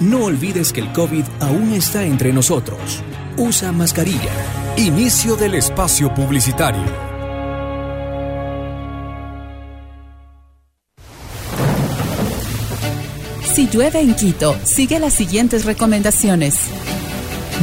No 0.00 0.26
olvides 0.26 0.74
que 0.74 0.80
el 0.80 0.92
COVID 0.92 1.24
aún 1.40 1.72
está 1.72 2.02
entre 2.02 2.34
nosotros. 2.34 3.02
Usa 3.38 3.72
mascarilla. 3.72 4.32
Inicio 4.76 5.34
del 5.36 5.54
espacio 5.54 6.12
publicitario. 6.12 7.11
Si 13.54 13.68
llueve 13.68 14.00
en 14.00 14.14
Quito, 14.14 14.56
sigue 14.64 14.98
las 14.98 15.12
siguientes 15.12 15.66
recomendaciones. 15.66 16.56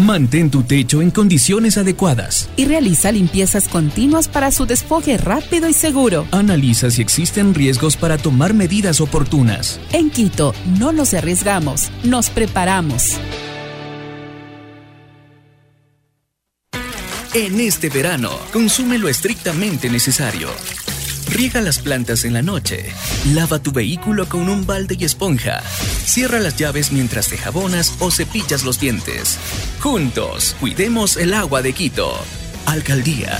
Mantén 0.06 0.52
tu 0.52 0.61
techo 0.61 1.02
en 1.02 1.10
condiciones 1.10 1.80
adecuadas. 1.80 2.48
Y 2.56 2.66
realiza 2.66 3.11
limpiezas 3.11 3.68
continuas 3.68 4.28
para 4.28 4.52
su 4.52 4.68
desfogue 4.68 5.18
rápido 5.18 5.68
y 5.68 5.74
seguro. 5.74 6.28
Analiza 6.32 6.91
si 6.91 7.02
existen 7.02 7.56
riesgos 7.56 7.98
para 7.98 8.20
tomar 8.20 8.53
medidas 8.53 9.02
oportunas. 9.02 9.80
En 9.91 10.11
Quito, 10.11 10.53
no 10.78 10.91
nos 10.91 11.16
arriesgamos, 11.16 11.90
nos 12.03 12.30
preparamos. 12.30 13.20
En 17.34 17.60
este 17.60 17.90
verano, 17.90 18.30
consume 18.53 18.99
lo 18.99 19.10
estrictamente 19.10 19.90
necesario. 19.90 20.49
Riega 21.30 21.61
las 21.61 21.80
plantas 21.80 22.26
en 22.26 22.34
la 22.34 22.41
noche. 22.41 22.91
Lava 23.34 23.60
tu 23.60 23.72
vehículo 23.72 24.27
con 24.27 24.49
un 24.49 24.65
balde 24.65 24.95
y 24.99 25.06
esponja. 25.06 25.61
Cierra 26.06 26.39
las 26.39 26.57
llaves 26.57 26.91
mientras 26.91 27.27
te 27.27 27.38
jabonas 27.38 27.93
o 27.99 28.10
cepillas 28.10 28.64
los 28.64 28.80
dientes. 28.80 29.38
Juntos, 29.80 30.56
cuidemos 30.60 31.18
el 31.18 31.34
agua 31.34 31.61
de 31.61 31.73
Quito. 31.73 32.18
Alcaldía. 32.65 33.39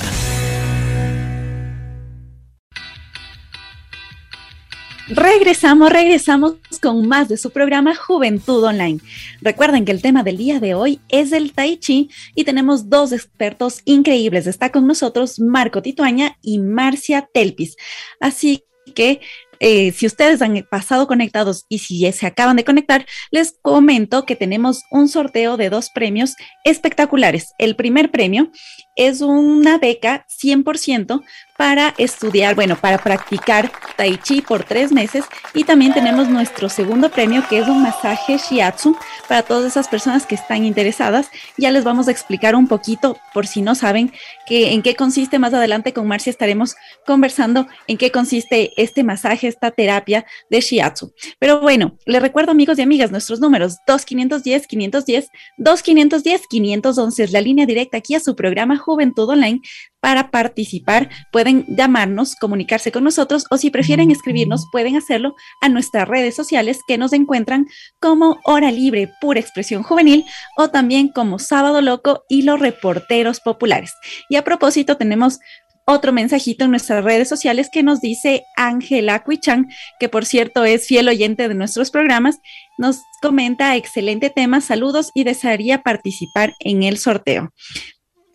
Regresamos, 5.12 5.90
regresamos 5.90 6.54
con 6.80 7.08
más 7.08 7.28
de 7.28 7.36
su 7.36 7.50
programa 7.50 7.96
Juventud 7.96 8.62
Online. 8.62 9.00
Recuerden 9.40 9.84
que 9.84 9.90
el 9.90 10.02
tema 10.02 10.22
del 10.22 10.36
día 10.36 10.60
de 10.60 10.74
hoy 10.74 11.00
es 11.08 11.32
el 11.32 11.52
Tai 11.52 11.78
Chi 11.78 12.10
y 12.36 12.44
tenemos 12.44 12.88
dos 12.88 13.10
expertos 13.10 13.80
increíbles. 13.84 14.46
Está 14.46 14.70
con 14.70 14.86
nosotros 14.86 15.40
Marco 15.40 15.82
Tituaña 15.82 16.36
y 16.42 16.60
Marcia 16.60 17.28
Telpis. 17.34 17.76
Así 18.20 18.62
que 18.94 19.20
eh, 19.62 19.92
si 19.92 20.06
ustedes 20.06 20.40
han 20.40 20.66
pasado 20.70 21.06
conectados 21.06 21.66
y 21.68 21.78
si 21.80 22.00
ya 22.00 22.12
se 22.12 22.26
acaban 22.26 22.56
de 22.56 22.64
conectar, 22.64 23.04
les 23.30 23.52
comento 23.60 24.24
que 24.24 24.34
tenemos 24.34 24.82
un 24.90 25.06
sorteo 25.06 25.58
de 25.58 25.68
dos 25.68 25.90
premios 25.90 26.34
espectaculares. 26.64 27.52
El 27.58 27.76
primer 27.76 28.10
premio 28.10 28.50
es 28.96 29.20
una 29.20 29.76
beca 29.76 30.24
100% 30.42 31.22
para 31.60 31.94
estudiar, 31.98 32.54
bueno, 32.54 32.74
para 32.74 32.96
practicar 32.96 33.70
Tai 33.94 34.16
Chi 34.16 34.40
por 34.40 34.64
tres 34.64 34.92
meses. 34.92 35.26
Y 35.52 35.64
también 35.64 35.92
tenemos 35.92 36.26
nuestro 36.30 36.70
segundo 36.70 37.10
premio, 37.10 37.44
que 37.50 37.58
es 37.58 37.68
un 37.68 37.82
masaje 37.82 38.38
Shiatsu 38.38 38.96
para 39.28 39.42
todas 39.42 39.66
esas 39.66 39.86
personas 39.86 40.24
que 40.24 40.36
están 40.36 40.64
interesadas. 40.64 41.28
Ya 41.58 41.70
les 41.70 41.84
vamos 41.84 42.08
a 42.08 42.12
explicar 42.12 42.56
un 42.56 42.66
poquito, 42.66 43.18
por 43.34 43.46
si 43.46 43.60
no 43.60 43.74
saben, 43.74 44.10
que, 44.46 44.72
en 44.72 44.80
qué 44.80 44.96
consiste. 44.96 45.38
Más 45.38 45.52
adelante 45.52 45.92
con 45.92 46.08
Marcia 46.08 46.30
estaremos 46.30 46.76
conversando 47.04 47.68
en 47.88 47.98
qué 47.98 48.10
consiste 48.10 48.72
este 48.82 49.04
masaje, 49.04 49.46
esta 49.46 49.70
terapia 49.70 50.24
de 50.48 50.62
Shiatsu. 50.62 51.12
Pero 51.38 51.60
bueno, 51.60 51.98
les 52.06 52.22
recuerdo, 52.22 52.52
amigos 52.52 52.78
y 52.78 52.82
amigas, 52.82 53.10
nuestros 53.10 53.38
números 53.38 53.76
2510 53.86 54.66
510 54.66 55.28
2510 55.58 56.46
511 56.48 57.22
es 57.22 57.32
la 57.32 57.42
línea 57.42 57.66
directa 57.66 57.98
aquí 57.98 58.14
a 58.14 58.20
su 58.20 58.34
programa 58.34 58.78
Juventud 58.78 59.28
Online 59.28 59.60
para 60.00 60.30
participar. 60.30 61.10
Pueden 61.32 61.64
llamarnos, 61.68 62.34
comunicarse 62.36 62.92
con 62.92 63.04
nosotros 63.04 63.46
o 63.50 63.56
si 63.56 63.70
prefieren 63.70 64.10
escribirnos, 64.10 64.66
pueden 64.72 64.96
hacerlo 64.96 65.34
a 65.60 65.68
nuestras 65.68 66.08
redes 66.08 66.34
sociales 66.34 66.80
que 66.86 66.98
nos 66.98 67.12
encuentran 67.12 67.66
como 68.00 68.38
Hora 68.44 68.70
Libre 68.70 69.10
Pura 69.20 69.40
Expresión 69.40 69.82
Juvenil 69.82 70.24
o 70.56 70.68
también 70.68 71.08
como 71.08 71.38
Sábado 71.38 71.80
Loco 71.80 72.24
y 72.28 72.42
los 72.42 72.60
reporteros 72.60 73.40
populares. 73.40 73.92
Y 74.28 74.36
a 74.36 74.44
propósito, 74.44 74.96
tenemos 74.96 75.38
otro 75.86 76.12
mensajito 76.12 76.64
en 76.64 76.70
nuestras 76.70 77.04
redes 77.04 77.28
sociales 77.28 77.68
que 77.72 77.82
nos 77.82 78.00
dice 78.00 78.44
Ángela 78.56 79.24
Cuichán, 79.24 79.68
que 79.98 80.08
por 80.08 80.24
cierto 80.24 80.64
es 80.64 80.86
fiel 80.86 81.08
oyente 81.08 81.48
de 81.48 81.54
nuestros 81.54 81.90
programas, 81.90 82.38
nos 82.78 83.00
comenta 83.20 83.76
excelente 83.76 84.30
tema, 84.30 84.60
saludos 84.60 85.10
y 85.14 85.24
desearía 85.24 85.82
participar 85.82 86.54
en 86.60 86.84
el 86.84 86.98
sorteo. 86.98 87.52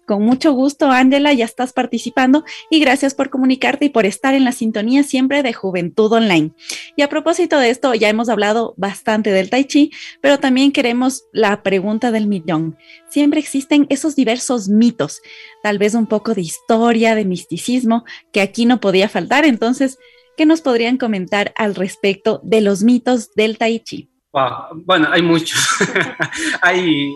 Con 0.05 0.23
mucho 0.23 0.53
gusto, 0.53 0.91
Ángela, 0.91 1.33
ya 1.33 1.45
estás 1.45 1.73
participando 1.73 2.43
y 2.69 2.79
gracias 2.79 3.15
por 3.15 3.29
comunicarte 3.29 3.85
y 3.85 3.89
por 3.89 4.05
estar 4.05 4.35
en 4.35 4.43
la 4.43 4.51
sintonía 4.51 5.03
siempre 5.03 5.41
de 5.41 5.51
Juventud 5.51 6.11
Online. 6.11 6.51
Y 6.95 7.01
a 7.01 7.09
propósito 7.09 7.57
de 7.57 7.71
esto, 7.71 7.93
ya 7.95 8.09
hemos 8.09 8.29
hablado 8.29 8.75
bastante 8.77 9.31
del 9.31 9.49
tai 9.49 9.65
chi, 9.65 9.91
pero 10.21 10.39
también 10.39 10.71
queremos 10.71 11.23
la 11.33 11.63
pregunta 11.63 12.11
del 12.11 12.27
millón. 12.27 12.77
Siempre 13.09 13.39
existen 13.39 13.87
esos 13.89 14.15
diversos 14.15 14.69
mitos, 14.69 15.21
tal 15.63 15.79
vez 15.79 15.95
un 15.95 16.05
poco 16.05 16.35
de 16.35 16.41
historia, 16.41 17.15
de 17.15 17.25
misticismo, 17.25 18.05
que 18.31 18.41
aquí 18.41 18.65
no 18.65 18.79
podía 18.79 19.09
faltar. 19.09 19.43
Entonces, 19.45 19.97
¿qué 20.37 20.45
nos 20.45 20.61
podrían 20.61 20.97
comentar 20.97 21.51
al 21.55 21.73
respecto 21.73 22.41
de 22.43 22.61
los 22.61 22.83
mitos 22.83 23.33
del 23.33 23.57
tai 23.57 23.79
chi? 23.79 24.11
Bueno, 24.85 25.07
hay 25.11 25.21
muchos. 25.21 25.59
hay 26.61 27.09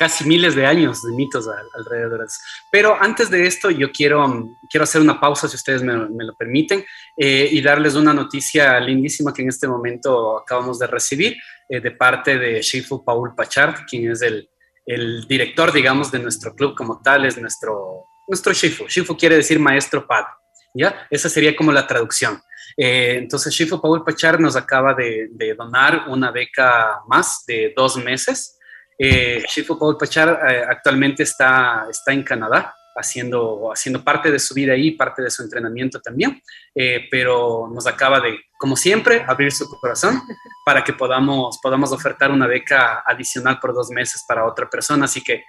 casi 0.00 0.24
miles 0.24 0.54
de 0.54 0.64
años 0.64 1.02
de 1.02 1.12
mitos 1.12 1.46
alrededor 1.74 2.20
de 2.20 2.24
eso. 2.24 2.40
Pero 2.72 2.96
antes 2.98 3.28
de 3.28 3.46
esto, 3.46 3.70
yo 3.70 3.92
quiero, 3.92 4.56
quiero 4.70 4.84
hacer 4.84 5.02
una 5.02 5.20
pausa, 5.20 5.46
si 5.46 5.56
ustedes 5.56 5.82
me, 5.82 6.24
lo 6.24 6.34
permiten, 6.38 6.82
eh, 7.18 7.50
y 7.52 7.60
darles 7.60 7.96
una 7.96 8.14
noticia 8.14 8.80
lindísima 8.80 9.34
que 9.34 9.42
en 9.42 9.50
este 9.50 9.68
momento 9.68 10.38
acabamos 10.38 10.78
de 10.78 10.86
recibir 10.86 11.36
eh, 11.68 11.80
de 11.80 11.90
parte 11.90 12.38
de 12.38 12.62
Shifu 12.62 13.04
Paul 13.04 13.34
Pachard, 13.34 13.84
quien 13.86 14.10
es 14.10 14.22
el, 14.22 14.48
el, 14.86 15.28
director, 15.28 15.70
digamos, 15.70 16.10
de 16.10 16.20
nuestro 16.20 16.54
club 16.54 16.74
como 16.74 17.02
tal, 17.02 17.26
es 17.26 17.36
nuestro, 17.36 18.06
nuestro 18.26 18.54
Shifu. 18.54 18.86
Shifu 18.88 19.14
quiere 19.18 19.36
decir 19.36 19.60
maestro 19.60 20.06
padre, 20.06 20.30
¿ya? 20.72 21.06
Esa 21.10 21.28
sería 21.28 21.54
como 21.54 21.72
la 21.72 21.86
traducción. 21.86 22.40
Eh, 22.74 23.16
entonces, 23.18 23.52
Shifu 23.52 23.82
Paul 23.82 24.02
Pachard 24.02 24.40
nos 24.40 24.56
acaba 24.56 24.94
de 24.94 25.54
donar 25.58 26.04
una 26.08 26.30
beca 26.30 27.02
más 27.06 27.44
de 27.46 27.74
dos 27.76 27.98
meses 27.98 28.56
eh, 29.02 29.44
Paul 29.78 29.96
Pachar 29.96 30.40
eh, 30.46 30.64
actualmente 30.68 31.22
está, 31.22 31.86
está 31.88 32.12
en 32.12 32.22
Canadá 32.22 32.74
haciendo, 32.94 33.72
haciendo 33.72 34.04
parte 34.04 34.30
de 34.30 34.38
su 34.38 34.52
vida 34.54 34.74
ahí, 34.74 34.90
parte 34.90 35.22
de 35.22 35.30
su 35.30 35.42
entrenamiento 35.42 36.00
también, 36.00 36.42
eh, 36.74 37.08
pero 37.10 37.68
nos 37.72 37.86
acaba 37.86 38.20
de, 38.20 38.38
como 38.58 38.76
siempre, 38.76 39.24
abrir 39.26 39.52
su 39.52 39.68
corazón 39.68 40.20
para 40.66 40.84
que 40.84 40.92
podamos, 40.92 41.58
podamos 41.62 41.92
ofertar 41.92 42.30
una 42.30 42.46
beca 42.46 43.02
adicional 43.06 43.58
por 43.58 43.72
dos 43.72 43.90
meses 43.90 44.24
para 44.28 44.44
otra 44.44 44.68
persona. 44.68 45.06
Así 45.06 45.22
que 45.22 45.44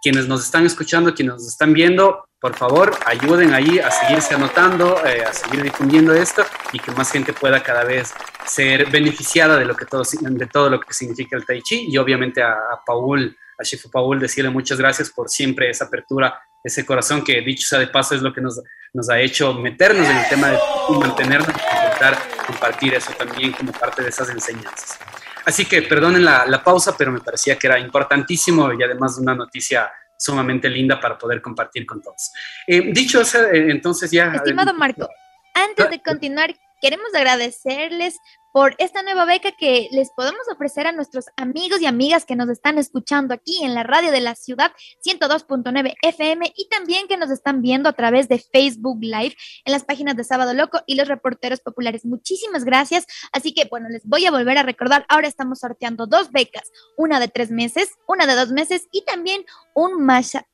quienes 0.00 0.28
nos 0.28 0.44
están 0.44 0.64
escuchando, 0.64 1.14
quienes 1.14 1.34
nos 1.34 1.48
están 1.48 1.72
viendo, 1.72 2.24
por 2.40 2.54
favor, 2.54 2.92
ayuden 3.06 3.54
ahí 3.54 3.78
a 3.78 3.90
seguirse 3.90 4.34
anotando, 4.34 5.04
eh, 5.06 5.24
a 5.24 5.32
seguir 5.32 5.62
difundiendo 5.62 6.12
esto 6.12 6.44
y 6.72 6.78
que 6.78 6.90
más 6.92 7.10
gente 7.10 7.32
pueda 7.32 7.62
cada 7.62 7.84
vez 7.84 8.12
ser 8.46 8.90
beneficiada 8.90 9.56
de, 9.56 9.64
lo 9.64 9.76
que 9.76 9.84
todo, 9.84 10.02
de 10.20 10.46
todo 10.46 10.70
lo 10.70 10.80
que 10.80 10.92
significa 10.92 11.36
el 11.36 11.44
Tai 11.44 11.62
Chi. 11.62 11.86
Y 11.88 11.98
obviamente 11.98 12.42
a, 12.42 12.56
Paul, 12.84 13.36
a 13.58 13.62
Shifu 13.62 13.90
Paul, 13.90 14.18
decirle 14.18 14.50
muchas 14.50 14.78
gracias 14.78 15.10
por 15.10 15.28
siempre 15.28 15.70
esa 15.70 15.84
apertura, 15.86 16.40
ese 16.62 16.86
corazón 16.86 17.22
que, 17.22 17.40
dicho 17.42 17.66
sea 17.66 17.78
de 17.78 17.88
paso, 17.88 18.14
es 18.14 18.22
lo 18.22 18.32
que 18.32 18.40
nos, 18.40 18.60
nos 18.92 19.10
ha 19.10 19.20
hecho 19.20 19.54
meternos 19.54 20.08
en 20.08 20.16
el 20.16 20.28
tema 20.28 20.48
de 20.48 20.58
mantenernos 20.98 21.48
y 21.48 21.76
intentar 21.76 22.18
compartir 22.46 22.94
eso 22.94 23.12
también 23.12 23.52
como 23.52 23.72
parte 23.72 24.02
de 24.02 24.08
esas 24.08 24.30
enseñanzas. 24.30 24.98
Así 25.44 25.64
que 25.64 25.82
perdonen 25.82 26.24
la, 26.24 26.46
la 26.46 26.62
pausa, 26.62 26.96
pero 26.96 27.10
me 27.10 27.20
parecía 27.20 27.58
que 27.58 27.66
era 27.66 27.78
importantísimo 27.78 28.72
y 28.72 28.82
además 28.82 29.18
una 29.18 29.34
noticia 29.34 29.90
sumamente 30.22 30.68
linda 30.68 31.00
para 31.00 31.18
poder 31.18 31.42
compartir 31.42 31.84
con 31.84 32.00
todos. 32.00 32.32
Eh, 32.66 32.92
dicho 32.92 33.20
eso, 33.20 33.42
eh, 33.44 33.70
entonces 33.70 34.10
ya... 34.10 34.32
Estimado 34.32 34.72
Marco, 34.72 35.08
antes 35.54 35.90
de 35.90 36.02
continuar, 36.02 36.54
queremos 36.80 37.14
agradecerles 37.14 38.18
por 38.52 38.74
esta 38.78 39.02
nueva 39.02 39.24
beca 39.24 39.52
que 39.52 39.88
les 39.92 40.10
podemos 40.10 40.42
ofrecer 40.52 40.86
a 40.86 40.92
nuestros 40.92 41.26
amigos 41.36 41.80
y 41.80 41.86
amigas 41.86 42.26
que 42.26 42.36
nos 42.36 42.50
están 42.50 42.76
escuchando 42.76 43.32
aquí 43.32 43.64
en 43.64 43.74
la 43.74 43.82
radio 43.82 44.10
de 44.12 44.20
la 44.20 44.34
ciudad 44.34 44.72
102.9 45.04 45.94
FM 46.02 46.52
y 46.54 46.68
también 46.68 47.08
que 47.08 47.16
nos 47.16 47.30
están 47.30 47.62
viendo 47.62 47.88
a 47.88 47.94
través 47.94 48.28
de 48.28 48.38
Facebook 48.38 48.98
Live 49.00 49.36
en 49.64 49.72
las 49.72 49.84
páginas 49.84 50.16
de 50.16 50.24
Sábado 50.24 50.52
Loco 50.52 50.80
y 50.86 50.96
los 50.96 51.08
reporteros 51.08 51.60
populares. 51.60 52.04
Muchísimas 52.04 52.64
gracias. 52.64 53.06
Así 53.32 53.54
que, 53.54 53.64
bueno, 53.70 53.88
les 53.88 54.04
voy 54.04 54.26
a 54.26 54.30
volver 54.30 54.58
a 54.58 54.62
recordar, 54.62 55.06
ahora 55.08 55.28
estamos 55.28 55.60
sorteando 55.60 56.06
dos 56.06 56.30
becas, 56.30 56.70
una 56.98 57.20
de 57.20 57.28
tres 57.28 57.50
meses, 57.50 57.90
una 58.06 58.26
de 58.26 58.34
dos 58.34 58.50
meses 58.50 58.86
y 58.92 59.04
también 59.04 59.44
un, 59.74 59.92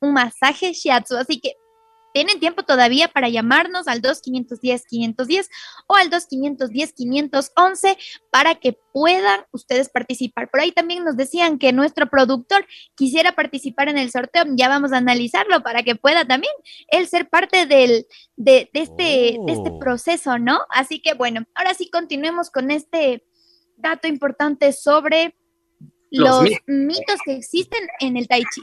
un 0.00 0.12
masaje 0.12 0.72
shiatsu. 0.72 1.16
Así 1.16 1.40
que 1.40 1.56
tienen 2.12 2.40
tiempo 2.40 2.62
todavía 2.62 3.08
para 3.08 3.28
llamarnos 3.28 3.88
al 3.88 4.02
2510-510 4.02 5.48
o 5.86 5.96
al 5.96 6.10
2510-511 6.10 7.96
para 8.30 8.54
que 8.54 8.78
puedan 8.92 9.44
ustedes 9.52 9.88
participar. 9.88 10.50
Por 10.50 10.60
ahí 10.60 10.72
también 10.72 11.04
nos 11.04 11.16
decían 11.16 11.58
que 11.58 11.72
nuestro 11.72 12.08
productor 12.08 12.66
quisiera 12.94 13.32
participar 13.32 13.88
en 13.88 13.98
el 13.98 14.10
sorteo. 14.10 14.44
Ya 14.56 14.68
vamos 14.68 14.92
a 14.92 14.98
analizarlo 14.98 15.62
para 15.62 15.82
que 15.82 15.94
pueda 15.96 16.24
también 16.24 16.52
él 16.88 17.06
ser 17.08 17.28
parte 17.28 17.66
del, 17.66 18.06
de, 18.36 18.70
este, 18.72 19.38
de 19.46 19.52
este 19.52 19.70
oh. 19.70 19.78
proceso, 19.78 20.38
¿no? 20.38 20.60
Así 20.70 21.00
que 21.00 21.14
bueno, 21.14 21.44
ahora 21.54 21.74
sí 21.74 21.90
continuemos 21.90 22.50
con 22.50 22.70
este 22.70 23.24
dato 23.76 24.08
importante 24.08 24.72
sobre 24.72 25.36
los, 26.10 26.44
los 26.44 26.50
mitos 26.66 27.20
que 27.24 27.34
existen 27.34 27.86
en 28.00 28.16
el 28.16 28.26
Tai 28.28 28.42
Chi. 28.42 28.62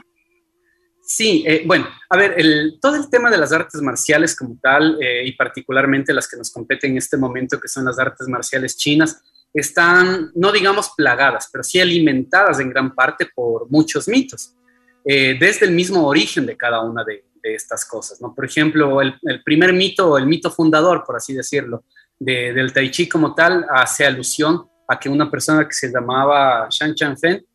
Sí, 1.08 1.44
eh, 1.46 1.62
bueno, 1.64 1.86
a 2.10 2.16
ver, 2.16 2.34
todo 2.80 2.96
el 2.96 3.08
tema 3.08 3.30
de 3.30 3.38
las 3.38 3.52
artes 3.52 3.80
marciales 3.80 4.34
como 4.34 4.58
tal, 4.60 4.98
eh, 5.00 5.24
y 5.24 5.32
particularmente 5.36 6.12
las 6.12 6.28
que 6.28 6.36
nos 6.36 6.50
competen 6.50 6.90
en 6.90 6.96
este 6.96 7.16
momento, 7.16 7.60
que 7.60 7.68
son 7.68 7.84
las 7.84 7.96
artes 8.00 8.26
marciales 8.26 8.76
chinas, 8.76 9.22
están, 9.54 10.32
no 10.34 10.50
digamos 10.50 10.90
plagadas, 10.96 11.48
pero 11.52 11.62
sí 11.62 11.78
alimentadas 11.78 12.58
en 12.58 12.70
gran 12.70 12.92
parte 12.92 13.28
por 13.32 13.70
muchos 13.70 14.08
mitos, 14.08 14.56
eh, 15.04 15.36
desde 15.38 15.66
el 15.66 15.72
mismo 15.72 16.04
origen 16.08 16.44
de 16.44 16.56
cada 16.56 16.82
una 16.82 17.04
de, 17.04 17.24
estas 17.44 17.84
cosas, 17.84 18.20
¿no? 18.20 18.34
Por 18.34 18.44
ejemplo, 18.44 19.00
el, 19.00 19.14
primer 19.44 19.72
mito, 19.72 20.18
el 20.18 20.26
mito 20.26 20.50
fundador, 20.50 21.04
por 21.06 21.14
así 21.14 21.32
decirlo, 21.32 21.84
del 22.18 22.72
Tai 22.72 22.90
Chi 22.90 23.08
como 23.08 23.36
tal, 23.36 23.64
hace 23.70 24.04
alusión 24.04 24.68
a 24.88 24.98
que 24.98 25.08
una 25.08 25.30
persona 25.30 25.64
que 25.64 25.72
se 25.72 25.92
llamaba 25.92 26.66
Shang 26.68 26.96
Chan 26.96 27.16
Fen 27.16 27.45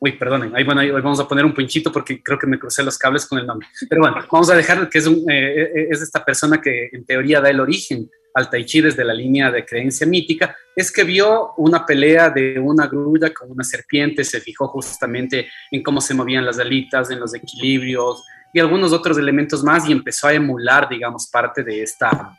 Uy, 0.00 0.12
perdonen, 0.12 0.54
ahí, 0.54 0.62
bueno, 0.62 0.80
ahí 0.80 0.90
vamos 0.90 1.18
a 1.18 1.26
poner 1.26 1.44
un 1.44 1.52
pinchito 1.52 1.90
porque 1.90 2.22
creo 2.22 2.38
que 2.38 2.46
me 2.46 2.58
crucé 2.58 2.84
los 2.84 2.96
cables 2.96 3.26
con 3.26 3.38
el 3.38 3.46
nombre. 3.46 3.66
Pero 3.88 4.02
bueno, 4.02 4.16
vamos 4.30 4.48
a 4.50 4.54
dejar 4.54 4.88
que 4.88 4.98
es, 4.98 5.06
un, 5.06 5.28
eh, 5.28 5.62
eh, 5.62 5.88
es 5.90 6.02
esta 6.02 6.24
persona 6.24 6.60
que 6.60 6.88
en 6.92 7.04
teoría 7.04 7.40
da 7.40 7.50
el 7.50 7.58
origen 7.58 8.08
al 8.34 8.48
Tai 8.48 8.64
Chi 8.64 8.80
desde 8.80 9.04
la 9.04 9.12
línea 9.12 9.50
de 9.50 9.64
creencia 9.64 10.06
mítica, 10.06 10.56
es 10.76 10.92
que 10.92 11.02
vio 11.02 11.54
una 11.56 11.84
pelea 11.84 12.30
de 12.30 12.60
una 12.60 12.86
grulla 12.86 13.34
con 13.34 13.50
una 13.50 13.64
serpiente, 13.64 14.22
se 14.22 14.40
fijó 14.40 14.68
justamente 14.68 15.48
en 15.72 15.82
cómo 15.82 16.00
se 16.00 16.14
movían 16.14 16.46
las 16.46 16.60
alitas, 16.60 17.10
en 17.10 17.18
los 17.18 17.34
equilibrios 17.34 18.24
y 18.54 18.60
algunos 18.60 18.92
otros 18.92 19.18
elementos 19.18 19.64
más 19.64 19.88
y 19.88 19.92
empezó 19.92 20.28
a 20.28 20.34
emular, 20.34 20.88
digamos, 20.88 21.28
parte 21.28 21.64
de 21.64 21.82
esta 21.82 22.38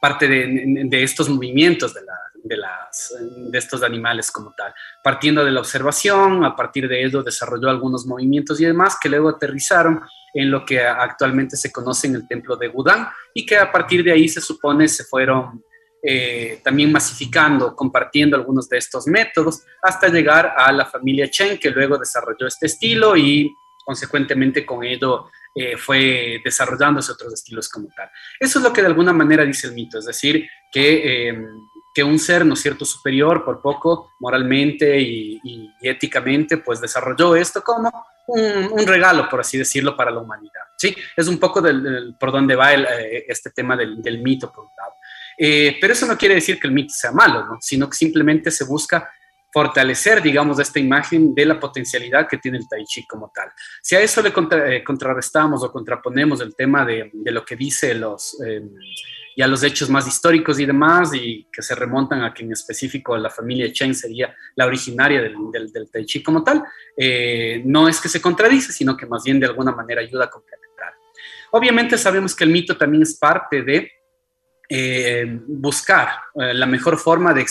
parte 0.00 0.28
de, 0.28 0.84
de 0.84 1.02
estos 1.02 1.28
movimientos 1.28 1.92
de 1.92 2.02
la, 2.02 2.12
de, 2.46 2.56
las, 2.56 3.14
de 3.18 3.58
estos 3.58 3.82
animales 3.82 4.30
como 4.30 4.54
tal. 4.56 4.72
Partiendo 5.02 5.44
de 5.44 5.50
la 5.50 5.60
observación, 5.60 6.44
a 6.44 6.54
partir 6.54 6.88
de 6.88 7.04
ello 7.04 7.22
desarrolló 7.22 7.68
algunos 7.68 8.06
movimientos 8.06 8.60
y 8.60 8.64
demás 8.64 8.96
que 9.00 9.08
luego 9.08 9.28
aterrizaron 9.28 10.00
en 10.34 10.50
lo 10.50 10.64
que 10.64 10.80
actualmente 10.80 11.56
se 11.56 11.72
conoce 11.72 12.06
en 12.06 12.16
el 12.16 12.28
templo 12.28 12.56
de 12.56 12.68
Gudán 12.68 13.08
y 13.34 13.46
que 13.46 13.56
a 13.56 13.72
partir 13.72 14.04
de 14.04 14.12
ahí 14.12 14.28
se 14.28 14.40
supone 14.40 14.86
se 14.88 15.04
fueron 15.04 15.62
eh, 16.02 16.60
también 16.62 16.92
masificando, 16.92 17.74
compartiendo 17.74 18.36
algunos 18.36 18.68
de 18.68 18.78
estos 18.78 19.06
métodos 19.06 19.64
hasta 19.82 20.08
llegar 20.08 20.54
a 20.56 20.70
la 20.70 20.84
familia 20.84 21.30
Chen 21.30 21.58
que 21.58 21.70
luego 21.70 21.98
desarrolló 21.98 22.46
este 22.46 22.66
estilo 22.66 23.16
y 23.16 23.50
consecuentemente 23.84 24.66
con 24.66 24.84
ello 24.84 25.30
eh, 25.54 25.76
fue 25.76 26.40
desarrollándose 26.44 27.12
otros 27.12 27.32
estilos 27.32 27.68
como 27.68 27.88
tal. 27.96 28.10
Eso 28.38 28.58
es 28.58 28.64
lo 28.64 28.72
que 28.72 28.82
de 28.82 28.88
alguna 28.88 29.12
manera 29.12 29.44
dice 29.44 29.68
el 29.68 29.72
mito, 29.72 29.98
es 29.98 30.04
decir, 30.04 30.46
que 30.70 31.28
eh, 31.30 31.44
que 31.96 32.04
un 32.04 32.18
ser, 32.18 32.44
¿no 32.44 32.52
es 32.52 32.60
cierto?, 32.60 32.84
superior, 32.84 33.42
por 33.42 33.62
poco, 33.62 34.12
moralmente 34.20 35.00
y, 35.00 35.40
éticamente, 35.80 36.58
pues 36.58 36.78
desarrolló 36.78 37.34
esto 37.34 37.62
como 37.62 37.90
un, 38.26 38.86
regalo, 38.86 39.26
por 39.30 39.40
así 39.40 39.56
decirlo, 39.56 39.96
para 39.96 40.10
la 40.10 40.20
humanidad. 40.20 40.60
Sí, 40.76 40.94
es 41.16 41.26
un 41.26 41.38
poco 41.38 41.62
del, 41.62 42.14
por 42.20 42.32
donde 42.32 42.54
va 42.54 42.74
eh, 42.74 43.24
este 43.26 43.48
tema 43.48 43.78
del, 43.78 44.22
mito, 44.22 44.52
por 44.52 44.64
un 44.64 44.70
lado. 44.76 44.92
Eh, 45.38 45.78
pero 45.80 45.94
eso 45.94 46.04
no 46.04 46.18
quiere 46.18 46.34
decir 46.34 46.60
que 46.60 46.66
el 46.66 46.74
mito 46.74 46.92
sea 46.92 47.12
malo, 47.12 47.46
¿no? 47.46 47.56
sino 47.62 47.88
que 47.88 47.96
simplemente 47.96 48.50
se 48.50 48.64
busca 48.64 49.10
fortalecer, 49.50 50.20
digamos, 50.20 50.58
esta 50.58 50.78
imagen 50.78 51.34
de 51.34 51.46
la 51.46 51.58
potencialidad 51.58 52.28
que 52.28 52.36
tiene 52.36 52.58
el 52.58 52.68
tai 52.68 52.84
chi 52.84 53.06
como 53.06 53.32
tal. 53.34 53.48
Si 53.80 53.96
a 53.96 54.00
eso 54.00 54.20
le 54.20 54.28
eh, 54.28 54.84
contrarrestamos 54.84 55.64
o 55.64 55.72
contraponemos 55.72 56.42
el 56.42 56.54
tema 56.54 56.84
de, 56.84 57.10
lo 57.24 57.42
que 57.42 57.56
dice 57.56 57.94
los 57.94 58.36
y 59.36 59.42
a 59.42 59.46
los 59.46 59.62
hechos 59.62 59.90
más 59.90 60.08
históricos 60.08 60.58
y 60.58 60.64
demás, 60.64 61.10
y 61.14 61.46
que 61.52 61.60
se 61.60 61.74
remontan 61.74 62.24
a 62.24 62.32
que 62.32 62.42
en 62.42 62.52
específico 62.52 63.14
la 63.18 63.28
familia 63.28 63.70
Chen 63.70 63.94
sería 63.94 64.34
la 64.54 64.64
originaria 64.64 65.20
del, 65.20 65.90
Tai 65.92 66.06
Chi 66.06 66.22
como 66.22 66.42
tal, 66.42 66.64
eh, 66.96 67.60
no 67.66 67.86
es 67.86 68.00
que 68.00 68.08
se 68.08 68.22
contradice, 68.22 68.72
sino 68.72 68.96
que 68.96 69.04
más 69.04 69.22
bien 69.24 69.38
de 69.38 69.46
alguna 69.46 69.72
manera 69.72 70.00
ayuda 70.00 70.24
a 70.24 70.30
complementar. 70.30 70.94
Obviamente 71.50 71.98
sabemos 71.98 72.34
que 72.34 72.44
el 72.44 72.50
mito 72.50 72.78
también 72.78 73.02
es 73.02 73.18
parte 73.18 73.62
de 73.62 73.92
eh, 74.70 75.40
buscar 75.46 76.08
eh, 76.40 76.54
la 76.54 76.66
mejor 76.66 76.96
forma 76.96 77.34
de, 77.34 77.44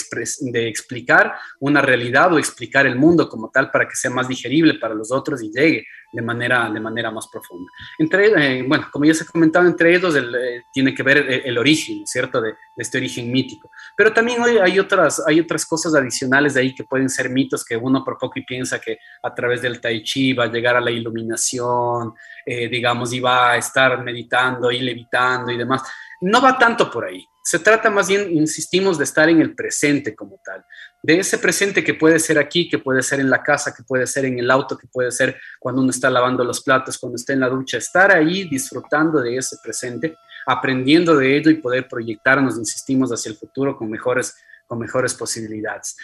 de, 0.52 0.68
explicar 0.68 1.36
una 1.60 1.82
realidad 1.82 2.34
o 2.34 2.40
explicar 2.40 2.88
el 2.88 2.96
mundo 2.96 3.30
como 3.30 3.52
tal 3.52 3.72
para 3.72 3.88
que 3.88 3.96
sea 3.96 4.12
más 4.12 4.28
digerible 4.28 4.74
para 4.74 4.96
los 4.96 5.12
otros 5.12 5.42
y 5.42 5.50
llegue 5.50 5.86
de 6.16 6.22
manera, 6.22 6.70
de 6.70 6.80
manera 6.80 7.12
más 7.12 7.28
profunda. 7.28 7.70
Entre, 7.98 8.60
eh, 8.60 8.66
bueno, 8.68 8.88
como 8.92 9.04
ya 9.06 9.14
se 9.14 9.24
ha 9.24 9.28
comentado, 9.28 9.68
entre 9.68 9.94
ellos 9.94 10.16
eh, 10.16 10.64
tiene 10.72 10.94
que 10.94 11.04
ver 11.04 11.18
el, 11.46 11.58
origen, 11.58 12.08
¿cierto?, 12.08 12.40
de, 12.42 12.56
este 12.78 12.98
origen 12.98 13.32
mítico. 13.32 13.70
Pero 13.96 14.14
también 14.14 14.42
hay 14.42 14.80
otras, 14.80 15.22
hay 15.28 15.40
otras 15.40 15.66
cosas 15.66 15.94
adicionales 15.96 16.54
de 16.54 16.62
ahí 16.62 16.74
que 16.74 16.84
pueden 16.86 17.10
ser 17.10 17.30
mitos 17.30 17.66
que 17.66 17.76
uno 17.76 18.04
por 18.04 18.18
poco 18.18 18.40
piensa 18.48 18.80
que 18.80 18.98
a 19.24 19.34
través 19.34 19.62
del 19.62 19.80
tai 19.82 20.04
chi 20.04 20.34
va 20.34 20.46
a 20.46 20.52
llegar 20.52 20.76
a 20.76 20.82
la 20.82 20.92
iluminación, 20.92 22.14
eh, 22.46 22.68
digamos, 22.70 23.14
y 23.14 23.20
va 23.20 23.52
a 23.52 23.58
estar 23.58 24.04
meditando 24.04 24.72
y 24.72 24.80
levitando 24.80 25.52
y 25.52 25.58
demás. 25.58 25.84
No 26.22 26.42
va 26.42 26.58
tanto 26.58 26.90
por 26.90 27.06
ahí. 27.06 27.28
Se 27.48 27.60
trata 27.60 27.92
más 27.92 28.08
bien, 28.08 28.36
insistimos, 28.36 28.98
de 28.98 29.04
estar 29.04 29.30
en 29.30 29.40
el 29.40 29.54
presente 29.54 30.16
como 30.16 30.42
tal, 30.44 30.66
de 31.04 31.20
ese 31.20 31.38
presente 31.38 31.84
que 31.84 31.94
puede 31.94 32.18
ser 32.18 32.40
aquí, 32.40 32.68
que 32.68 32.80
puede 32.80 33.04
ser 33.04 33.20
en 33.20 33.30
la 33.30 33.44
casa, 33.44 33.72
que 33.72 33.84
puede 33.84 34.08
ser 34.08 34.26
en 34.26 34.40
el 34.40 34.50
auto, 34.50 34.76
que 34.76 34.88
puede 34.88 35.12
ser 35.12 35.40
cuando 35.60 35.84
uno 35.84 35.92
está 35.92 36.10
lavando 36.10 36.44
los 36.44 36.64
platos, 36.64 36.98
cuando 36.98 37.18
está 37.18 37.34
en 37.34 37.42
la 37.42 37.50
ducha, 37.50 37.78
estar 37.78 38.12
ahí 38.12 38.50
disfrutando 38.50 39.22
de 39.22 39.38
ese 39.38 39.58
presente, 39.64 40.16
aprendiendo 40.48 41.16
de 41.16 41.38
ello 41.38 41.52
y 41.52 41.62
poder 41.62 41.88
proyectarnos, 41.88 42.58
insistimos, 42.58 43.12
hacia 43.12 43.30
el 43.30 43.38
futuro 43.38 43.78
con 43.78 43.92
mejores, 43.92 44.36
con 44.66 44.80
mejores 44.80 45.14
posibilidades. 45.14 45.96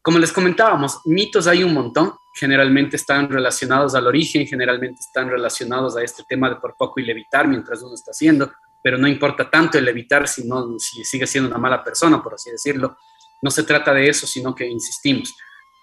Como 0.00 0.20
les 0.20 0.32
comentábamos, 0.32 1.00
mitos 1.06 1.48
hay 1.48 1.64
un 1.64 1.74
montón, 1.74 2.12
generalmente 2.38 2.94
están 2.94 3.28
relacionados 3.28 3.96
al 3.96 4.06
origen, 4.06 4.46
generalmente 4.46 5.00
están 5.00 5.28
relacionados 5.28 5.96
a 5.96 6.04
este 6.04 6.22
tema 6.28 6.48
de 6.50 6.56
por 6.56 6.76
poco 6.76 7.00
y 7.00 7.04
levitar 7.04 7.48
mientras 7.48 7.82
uno 7.82 7.94
está 7.94 8.12
haciendo, 8.12 8.52
pero 8.84 8.98
no 8.98 9.08
importa 9.08 9.48
tanto 9.48 9.78
el 9.78 9.88
evitar 9.88 10.28
si, 10.28 10.46
no, 10.46 10.78
si 10.78 11.02
sigue 11.06 11.26
siendo 11.26 11.48
una 11.48 11.56
mala 11.56 11.82
persona, 11.82 12.22
por 12.22 12.34
así 12.34 12.50
decirlo. 12.50 12.98
No 13.40 13.50
se 13.50 13.62
trata 13.62 13.94
de 13.94 14.10
eso, 14.10 14.26
sino 14.26 14.54
que 14.54 14.66
insistimos. 14.66 15.34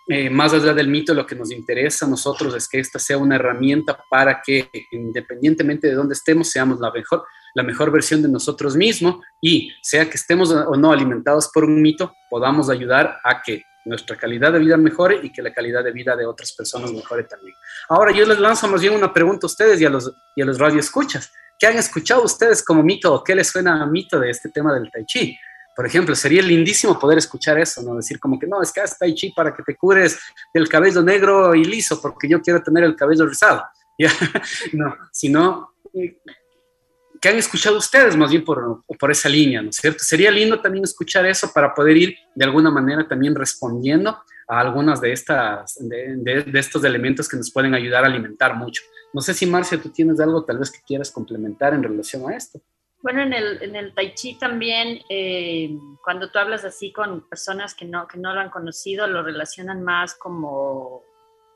Eh, 0.07 0.29
más 0.29 0.53
allá 0.53 0.71
del 0.71 0.87
mito, 0.87 1.11
lo 1.15 1.25
que 1.25 1.33
nos 1.33 1.51
interesa 1.51 2.05
a 2.05 2.09
nosotros 2.09 2.53
es 2.53 2.69
que 2.69 2.79
esta 2.79 2.99
sea 2.99 3.17
una 3.17 3.37
herramienta 3.37 4.05
para 4.07 4.39
que, 4.39 4.69
independientemente 4.91 5.87
de 5.87 5.95
dónde 5.95 6.13
estemos, 6.13 6.51
seamos 6.51 6.79
la 6.79 6.91
mejor, 6.91 7.25
la 7.55 7.63
mejor 7.63 7.91
versión 7.91 8.21
de 8.21 8.29
nosotros 8.29 8.75
mismos 8.75 9.15
y 9.41 9.71
sea 9.81 10.07
que 10.07 10.17
estemos 10.17 10.51
o 10.51 10.75
no 10.75 10.91
alimentados 10.91 11.49
por 11.51 11.63
un 11.63 11.81
mito, 11.81 12.13
podamos 12.29 12.69
ayudar 12.69 13.17
a 13.23 13.41
que 13.41 13.63
nuestra 13.85 14.15
calidad 14.15 14.53
de 14.53 14.59
vida 14.59 14.77
mejore 14.77 15.21
y 15.23 15.31
que 15.31 15.41
la 15.41 15.51
calidad 15.51 15.83
de 15.83 15.91
vida 15.91 16.15
de 16.15 16.27
otras 16.27 16.53
personas 16.53 16.93
mejore 16.93 17.23
también. 17.23 17.55
Ahora 17.89 18.11
yo 18.11 18.27
les 18.27 18.37
lanzo 18.37 18.67
más 18.67 18.81
bien 18.81 18.93
una 18.93 19.11
pregunta 19.11 19.47
a 19.47 19.49
ustedes 19.49 19.81
y 19.81 19.85
a 19.85 19.89
los, 19.89 20.13
y 20.35 20.43
a 20.43 20.45
los 20.45 20.59
radioescuchas. 20.59 21.31
¿Qué 21.61 21.67
han 21.67 21.77
escuchado 21.77 22.23
ustedes 22.23 22.63
como 22.63 22.81
mito 22.81 23.13
o 23.13 23.23
qué 23.23 23.35
les 23.35 23.49
suena 23.49 23.83
a 23.83 23.85
mito 23.85 24.19
de 24.19 24.31
este 24.31 24.49
tema 24.49 24.73
del 24.73 24.89
tai 24.89 25.05
chi? 25.05 25.37
Por 25.75 25.85
ejemplo, 25.85 26.15
sería 26.15 26.41
lindísimo 26.41 26.97
poder 26.97 27.19
escuchar 27.19 27.59
eso, 27.59 27.83
¿no? 27.83 27.97
Decir 27.97 28.19
como 28.19 28.39
que 28.39 28.47
no, 28.47 28.63
es 28.63 28.71
que 28.71 28.81
es 28.81 28.97
tai 28.97 29.13
chi 29.13 29.31
para 29.31 29.53
que 29.53 29.61
te 29.61 29.77
cures 29.77 30.17
del 30.51 30.67
cabello 30.67 31.03
negro 31.03 31.53
y 31.53 31.63
liso, 31.63 32.01
porque 32.01 32.27
yo 32.27 32.41
quiero 32.41 32.63
tener 32.63 32.83
el 32.83 32.95
cabello 32.95 33.27
rizado. 33.27 33.63
no, 34.73 34.97
sino, 35.11 35.75
¿qué 35.93 37.29
han 37.29 37.37
escuchado 37.37 37.77
ustedes 37.77 38.17
más 38.17 38.31
bien 38.31 38.43
por, 38.43 38.83
por 38.97 39.11
esa 39.11 39.29
línea, 39.29 39.61
¿no 39.61 39.69
es 39.69 39.75
cierto? 39.75 40.03
Sería 40.03 40.31
lindo 40.31 40.59
también 40.59 40.83
escuchar 40.83 41.27
eso 41.27 41.51
para 41.53 41.75
poder 41.75 41.95
ir 41.95 42.15
de 42.33 42.43
alguna 42.43 42.71
manera 42.71 43.07
también 43.07 43.35
respondiendo 43.35 44.17
a 44.51 44.59
algunas 44.59 44.99
de, 44.99 45.13
estas, 45.13 45.77
de, 45.79 46.45
estos 46.55 46.83
elementos 46.83 47.29
que 47.29 47.37
nos 47.37 47.49
pueden 47.49 47.73
ayudar 47.73 48.03
a 48.03 48.07
alimentar 48.07 48.53
mucho. 48.53 48.83
No 49.13 49.21
sé 49.21 49.33
si 49.33 49.45
Marcia, 49.45 49.81
tú 49.81 49.89
tienes 49.91 50.19
algo 50.19 50.43
tal 50.43 50.57
vez 50.57 50.69
que 50.69 50.81
quieras 50.85 51.09
complementar 51.09 51.73
en 51.73 51.81
relación 51.81 52.29
a 52.29 52.35
esto. 52.35 52.59
Bueno, 53.01 53.21
en 53.21 53.31
el, 53.31 53.63
en 53.63 53.77
el 53.77 53.93
tai 53.93 54.13
chi 54.13 54.37
también, 54.37 54.99
eh, 55.09 55.71
cuando 56.03 56.29
tú 56.29 56.37
hablas 56.37 56.65
así 56.65 56.91
con 56.91 57.29
personas 57.29 57.73
que 57.73 57.85
no, 57.85 58.05
que 58.09 58.17
no 58.17 58.33
lo 58.33 58.41
han 58.41 58.49
conocido, 58.49 59.07
lo 59.07 59.23
relacionan 59.23 59.83
más 59.83 60.15
como 60.15 61.01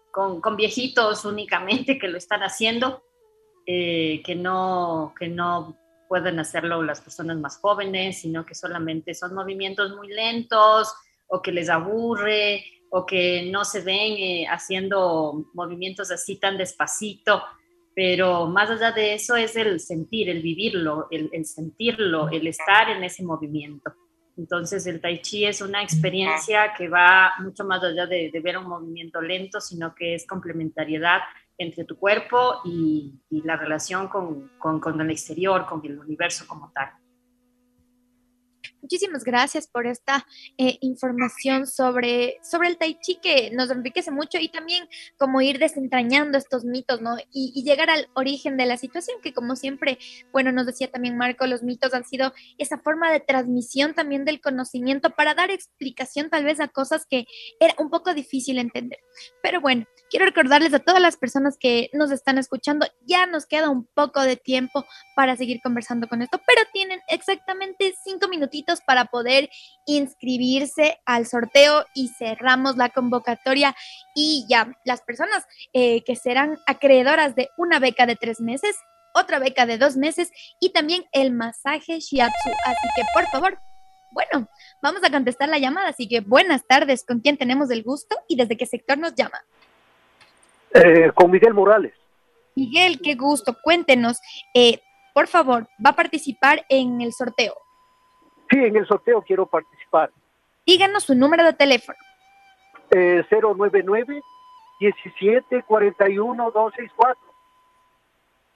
con, 0.10 0.40
con 0.40 0.56
viejitos 0.56 1.26
únicamente 1.26 2.00
que 2.00 2.08
lo 2.08 2.18
están 2.18 2.44
haciendo, 2.44 3.04
eh, 3.66 4.24
que, 4.24 4.36
no, 4.36 5.14
que 5.20 5.28
no 5.28 5.78
pueden 6.08 6.40
hacerlo 6.40 6.82
las 6.82 7.02
personas 7.02 7.36
más 7.40 7.58
jóvenes, 7.58 8.22
sino 8.22 8.46
que 8.46 8.56
solamente 8.56 9.14
son 9.14 9.36
movimientos 9.36 9.94
muy 9.98 10.08
lentos 10.08 10.94
o 11.28 11.42
que 11.42 11.52
les 11.52 11.70
aburre 11.70 12.64
o 12.98 13.06
que 13.06 13.50
no 13.52 13.66
se 13.66 13.82
ven 13.82 14.14
eh, 14.14 14.48
haciendo 14.50 15.50
movimientos 15.54 16.12
así 16.12 16.40
tan 16.40 16.58
despacito, 16.58 17.44
pero 17.94 18.48
más 18.48 18.70
allá 18.70 18.94
de 18.94 19.16
eso 19.16 19.36
es 19.36 19.58
el 19.58 19.82
sentir, 19.82 20.30
el 20.30 20.42
vivirlo, 20.42 21.10
el, 21.12 21.46
sentirlo, 21.46 22.30
el 22.30 22.48
estar 22.48 22.90
en 22.90 23.04
ese 23.04 23.22
movimiento. 23.22 23.92
Entonces 24.38 24.88
el 24.88 25.02
tai 25.02 25.22
chi 25.22 25.44
es 25.44 25.60
una 25.60 25.84
experiencia 25.84 26.74
que 26.78 26.88
va 26.88 27.34
mucho 27.40 27.66
más 27.66 27.84
allá 27.84 28.06
de, 28.06 28.32
ver 28.42 28.58
un 28.58 28.70
movimiento 28.70 29.20
lento, 29.20 29.60
sino 29.60 29.94
que 29.94 30.16
es 30.16 30.26
complementariedad 30.26 31.20
entre 31.58 31.84
tu 31.84 31.98
cuerpo 31.98 32.62
y, 32.64 33.20
la 33.44 33.58
relación 33.58 34.08
con, 34.08 34.52
con 34.58 35.02
el 35.02 35.12
exterior, 35.12 35.66
con 35.66 35.86
el 35.86 36.00
universo 36.00 36.46
como 36.48 36.72
tal. 36.74 36.92
Muchísimas 38.86 39.24
gracias 39.24 39.66
por 39.66 39.88
esta 39.88 40.28
eh, 40.60 40.78
información 40.82 41.66
sobre, 41.66 42.38
sobre 42.44 42.68
el 42.68 42.78
tai 42.78 43.00
chi 43.02 43.16
que 43.16 43.50
nos 43.50 43.72
enriquece 43.72 44.12
mucho 44.12 44.38
y 44.38 44.48
también 44.48 44.88
como 45.18 45.42
ir 45.42 45.58
desentrañando 45.58 46.38
estos 46.38 46.66
mitos, 46.66 47.02
¿no? 47.02 47.18
Y, 47.32 47.64
llegar 47.64 47.90
al 47.90 48.10
origen 48.14 48.58
de 48.58 48.68
la 48.68 48.78
situación, 48.78 49.18
que 49.24 49.34
como 49.34 49.56
siempre, 49.56 49.98
bueno, 50.32 50.52
nos 50.52 50.68
decía 50.68 50.92
también 50.92 51.18
Marco, 51.18 51.48
los 51.48 51.64
mitos 51.64 51.96
han 51.96 52.06
sido 52.06 52.32
esa 52.60 52.78
forma 52.78 53.12
de 53.12 53.22
transmisión 53.22 53.96
también 53.96 54.24
del 54.24 54.40
conocimiento 54.40 55.10
para 55.10 55.34
dar 55.34 55.50
explicación 55.50 56.30
tal 56.30 56.46
vez 56.46 56.60
a 56.60 56.68
cosas 56.68 57.08
que 57.10 57.26
era 57.60 57.74
un 57.80 57.90
poco 57.90 58.14
difícil 58.14 58.60
entender. 58.60 59.00
Pero 59.42 59.62
bueno, 59.62 59.88
quiero 60.12 60.28
recordarles 60.28 60.76
a 60.76 60.80
todas 60.80 61.02
las 61.02 61.18
personas 61.18 61.58
que 61.60 61.90
nos 61.92 62.12
están 62.12 62.38
escuchando, 62.38 62.86
ya 63.08 63.26
nos 63.26 63.48
queda 63.48 63.72
un 63.72 63.88
poco 63.88 64.22
de 64.22 64.36
tiempo 64.36 64.86
para 65.16 65.36
seguir 65.36 65.60
conversando 65.64 66.08
con 66.08 66.22
esto, 66.22 66.40
pero 66.46 66.62
tienen 66.72 67.00
exactamente 67.08 67.96
cinco 68.04 68.28
minutitos 68.28 68.75
para 68.82 69.06
poder 69.06 69.50
inscribirse 69.86 71.00
al 71.06 71.26
sorteo 71.26 71.86
y 71.94 72.10
cerramos 72.10 72.78
la 72.78 72.90
convocatoria 72.90 73.76
y 74.16 74.46
ya 74.50 74.72
las 74.84 75.02
personas 75.02 75.46
eh, 75.74 76.04
que 76.04 76.16
serán 76.16 76.58
acreedoras 76.68 77.36
de 77.36 77.50
una 77.58 77.80
beca 77.80 78.06
de 78.06 78.16
tres 78.16 78.40
meses, 78.40 78.76
otra 79.14 79.40
beca 79.40 79.66
de 79.66 79.78
dos 79.78 79.96
meses 79.98 80.32
y 80.60 80.72
también 80.72 81.06
el 81.12 81.32
masaje 81.32 82.00
shiatsu. 82.00 82.50
Así 82.66 82.88
que 82.96 83.04
por 83.14 83.26
favor, 83.28 83.60
bueno, 84.12 84.48
vamos 84.82 85.04
a 85.04 85.12
contestar 85.12 85.50
la 85.50 85.60
llamada. 85.60 85.90
Así 85.90 86.08
que 86.08 86.22
buenas 86.22 86.66
tardes, 86.66 87.06
¿con 87.06 87.20
quién 87.20 87.38
tenemos 87.38 87.70
el 87.70 87.84
gusto 87.84 88.18
y 88.28 88.36
desde 88.38 88.58
qué 88.58 88.66
sector 88.66 88.98
nos 88.98 89.14
llama? 89.14 89.44
Eh, 90.74 91.12
con 91.14 91.32
Miguel 91.32 91.54
Morales. 91.54 91.94
Miguel, 92.56 93.00
qué 93.02 93.16
gusto. 93.16 93.58
Cuéntenos, 93.62 94.20
eh, 94.54 94.82
por 95.14 95.28
favor, 95.28 95.68
va 95.86 95.92
a 95.92 95.96
participar 95.96 96.66
en 96.70 97.02
el 97.02 97.14
sorteo. 97.14 97.56
Sí, 98.50 98.58
en 98.58 98.76
el 98.76 98.88
sorteo 98.88 99.22
quiero 99.22 99.46
participar. 99.46 100.12
Díganos 100.66 101.04
su 101.04 101.16
número 101.16 101.44
de 101.44 101.54
teléfono. 101.54 101.98
Eh, 102.92 103.24
099 103.30 104.22
17 104.80 105.64
41 105.64 106.52
264. 106.52 107.35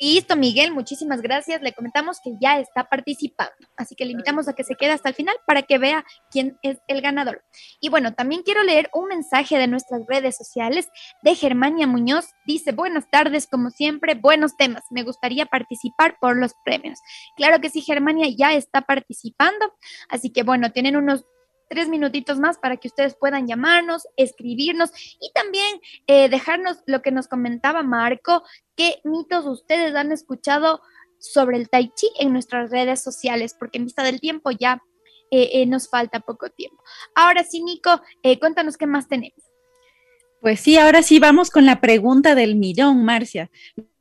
Listo, 0.02 0.38
Miguel, 0.38 0.72
muchísimas 0.72 1.22
gracias. 1.22 1.62
Le 1.62 1.74
comentamos 1.74 2.20
que 2.24 2.32
ya 2.40 2.58
está 2.60 2.86
participando, 2.86 3.52
así 3.76 3.96
que 3.96 4.06
le 4.06 4.14
invitamos 4.14 4.48
a 4.48 4.54
que 4.54 4.64
se 4.64 4.76
quede 4.76 4.92
hasta 4.92 5.10
el 5.10 5.16
final 5.16 5.36
para 5.46 5.64
que 5.64 5.78
vea 5.78 6.06
quién 6.32 6.58
es 6.62 6.80
el 6.88 7.02
ganador. 7.02 7.44
Y 7.82 7.90
bueno, 7.90 8.14
también 8.14 8.44
quiero 8.44 8.64
leer 8.64 8.90
un 8.94 9.10
mensaje 9.10 9.58
de 9.58 9.68
nuestras 9.68 10.02
redes 10.08 10.38
sociales 10.38 10.88
de 11.22 11.36
Germania 11.36 11.86
Muñoz. 11.86 12.30
Dice, 12.46 12.72
buenas 12.72 13.10
tardes, 13.10 13.46
como 13.48 13.72
siempre, 13.72 14.16
buenos 14.16 14.56
temas. 14.56 14.84
Me 14.90 15.04
gustaría 15.04 15.46
participar 15.46 16.18
por 16.22 16.38
los 16.38 16.54
premios. 16.64 17.00
Claro 17.36 17.60
que 17.60 17.70
sí, 17.70 17.82
Germania 17.82 18.28
ya 18.36 18.54
está 18.54 18.82
participando, 18.82 19.74
así 20.08 20.32
que 20.32 20.44
bueno, 20.44 20.72
tienen 20.72 20.96
unos 20.96 21.26
tres 21.70 21.88
minutitos 21.88 22.40
más 22.40 22.58
para 22.58 22.78
que 22.78 22.90
ustedes 22.90 23.16
puedan 23.16 23.48
llamarnos, 23.48 24.08
escribirnos 24.18 24.92
y 25.22 25.32
también 25.34 25.80
eh, 26.08 26.28
dejarnos 26.28 26.80
lo 26.86 27.02
que 27.02 27.12
nos 27.12 27.28
comentaba 27.28 27.84
Marco, 27.84 28.44
qué 28.76 29.00
mitos 29.04 29.46
ustedes 29.46 29.96
han 29.96 30.12
escuchado 30.12 30.82
sobre 31.20 31.58
el 31.58 31.70
tai 31.70 31.92
chi 31.96 32.08
en 32.20 32.34
nuestras 32.34 32.72
redes 32.72 33.02
sociales, 33.02 33.56
porque 33.58 33.78
en 33.78 33.86
vista 33.86 34.04
del 34.04 34.20
tiempo 34.20 34.52
ya 34.52 34.82
eh, 35.32 35.50
eh, 35.54 35.66
nos 35.66 35.90
falta 35.90 36.22
poco 36.22 36.50
tiempo. 36.50 36.84
Ahora 37.14 37.44
sí, 37.44 37.62
Nico, 37.62 38.02
cuéntanos 38.40 38.78
qué 38.78 38.88
más 38.88 39.08
tenemos. 39.08 39.49
Pues 40.42 40.62
sí, 40.62 40.78
ahora 40.78 41.04
sí 41.04 41.20
vamos 41.20 41.50
con 41.50 41.66
la 41.66 41.82
pregunta 41.82 42.34
del 42.34 42.56
millón, 42.56 43.04
Marcia, 43.04 43.50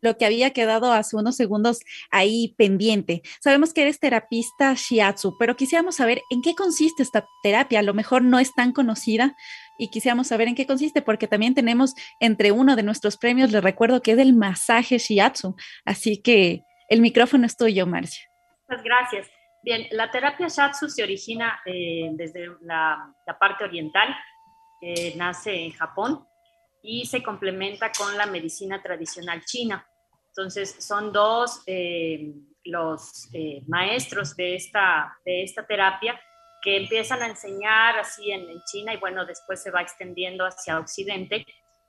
lo 0.01 0.16
que 0.16 0.24
había 0.24 0.52
quedado 0.52 0.93
hace 0.93 1.16
unos 1.16 1.35
segundos 1.35 1.81
ahí 2.12 2.55
pendiente. 2.56 3.23
Sabemos 3.40 3.74
que 3.74 3.82
eres 3.82 3.98
terapista 3.98 4.73
shiatsu, 4.74 5.36
pero 5.36 5.56
quisiéramos 5.56 5.97
saber 5.97 6.23
en 6.31 6.40
qué 6.40 6.55
consiste 6.55 7.02
esta 7.02 7.27
terapia. 7.43 7.81
A 7.81 7.82
lo 7.82 7.93
mejor 7.93 8.23
no 8.23 8.39
es 8.39 8.55
tan 8.55 8.70
conocida 8.73 9.35
y 9.78 9.90
quisiéramos 9.90 10.28
saber 10.28 10.47
en 10.47 10.55
qué 10.55 10.65
consiste, 10.65 11.02
porque 11.02 11.27
también 11.27 11.55
tenemos 11.55 11.94
entre 12.20 12.52
uno 12.52 12.77
de 12.77 12.85
nuestros 12.85 13.16
premios, 13.16 13.51
les 13.51 13.62
recuerdo 13.62 14.01
que 14.01 14.12
es 14.12 14.19
el 14.19 14.32
masaje 14.32 14.98
shiatsu. 14.98 15.56
Así 15.85 16.23
que 16.23 16.62
el 16.89 17.01
micrófono 17.01 17.47
es 17.47 17.56
tuyo, 17.56 17.85
Marcia. 17.85 18.23
Muchas 18.69 18.85
gracias. 18.85 19.27
Bien, 19.65 19.89
la 19.90 20.09
terapia 20.12 20.47
shiatsu 20.47 20.89
se 20.89 21.02
origina 21.02 21.59
eh, 21.66 22.10
desde 22.12 22.47
la, 22.60 23.12
parte 23.40 23.65
oriental, 23.65 24.15
eh, 24.81 25.15
nace 25.16 25.52
en 25.52 25.73
Japón 25.73 26.28
y 26.83 27.07
se 27.07 27.23
complementa 27.23 27.91
con 27.93 28.17
la 28.17 28.27
medicina 28.27 28.83
tradicional 28.83 29.45
china. 29.45 29.87
Entonces, 30.29 30.77
son 30.79 31.13
dos 31.13 31.63
eh, 31.67 32.33
los 32.65 33.29
eh, 33.33 33.63
maestros 33.67 34.37
de 34.37 34.55
esta, 34.55 35.19
de 35.25 35.43
esta 35.43 35.67
terapia 35.67 36.21
que 36.63 36.77
empiezan 36.77 37.23
a 37.23 37.29
enseñar 37.29 37.99
así 37.99 38.31
en, 38.31 38.47
China 38.71 38.93
y 38.93 38.99
bueno, 38.99 39.25
después 39.25 39.63
se 39.63 39.71
va 39.71 39.81
extendiendo 39.81 40.45
hacia 40.45 40.79
Occidente 40.79 41.47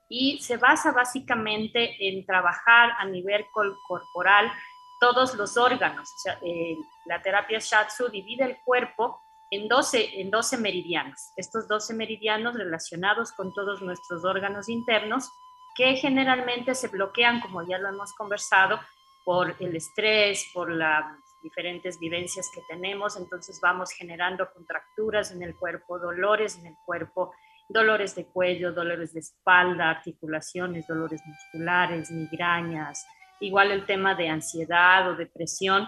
y 0.07 0.39
se 0.41 0.57
basa 0.57 0.91
básicamente 0.91 2.07
en 2.07 2.25
trabajar 2.25 2.91
a 2.97 3.05
nivel 3.05 3.45
corporal 3.87 4.51
todos 4.99 5.35
los 5.35 5.57
órganos. 5.57 6.09
O 6.25 6.45
eh, 6.45 6.75
la 7.05 7.21
terapia 7.21 7.59
Shatsu 7.59 8.09
divide 8.09 8.45
el 8.45 8.57
cuerpo 8.63 9.21
en 9.51 9.67
12, 9.67 10.21
en 10.21 10.31
12 10.31 10.57
meridianos. 10.57 11.31
Estos 11.35 11.67
12 11.67 11.93
meridianos 11.93 12.55
relacionados 12.55 13.31
con 13.31 13.53
todos 13.53 13.81
nuestros 13.81 14.23
órganos 14.25 14.69
internos 14.69 15.29
que 15.75 15.95
generalmente 15.95 16.75
se 16.75 16.87
bloquean, 16.87 17.39
como 17.41 17.67
ya 17.67 17.77
lo 17.77 17.89
hemos 17.89 18.13
conversado, 18.13 18.79
por 19.25 19.55
el 19.59 19.75
estrés, 19.75 20.49
por 20.53 20.71
las 20.71 21.05
diferentes 21.41 21.99
vivencias 21.99 22.49
que 22.53 22.61
tenemos. 22.67 23.17
Entonces 23.17 23.59
vamos 23.61 23.91
generando 23.91 24.51
contracturas 24.51 25.31
en 25.31 25.43
el 25.43 25.55
cuerpo, 25.55 25.99
dolores 25.99 26.57
en 26.57 26.67
el 26.67 26.75
cuerpo, 26.85 27.33
dolores 27.69 28.15
de 28.15 28.25
cuello, 28.25 28.73
dolores 28.73 29.13
de 29.13 29.19
espalda, 29.19 29.89
articulaciones, 29.89 30.87
dolores 30.87 31.21
musculares, 31.25 32.09
migrañas, 32.11 33.05
igual 33.39 33.71
el 33.71 33.85
tema 33.85 34.15
de 34.15 34.29
ansiedad 34.29 35.09
o 35.09 35.15
depresión. 35.15 35.87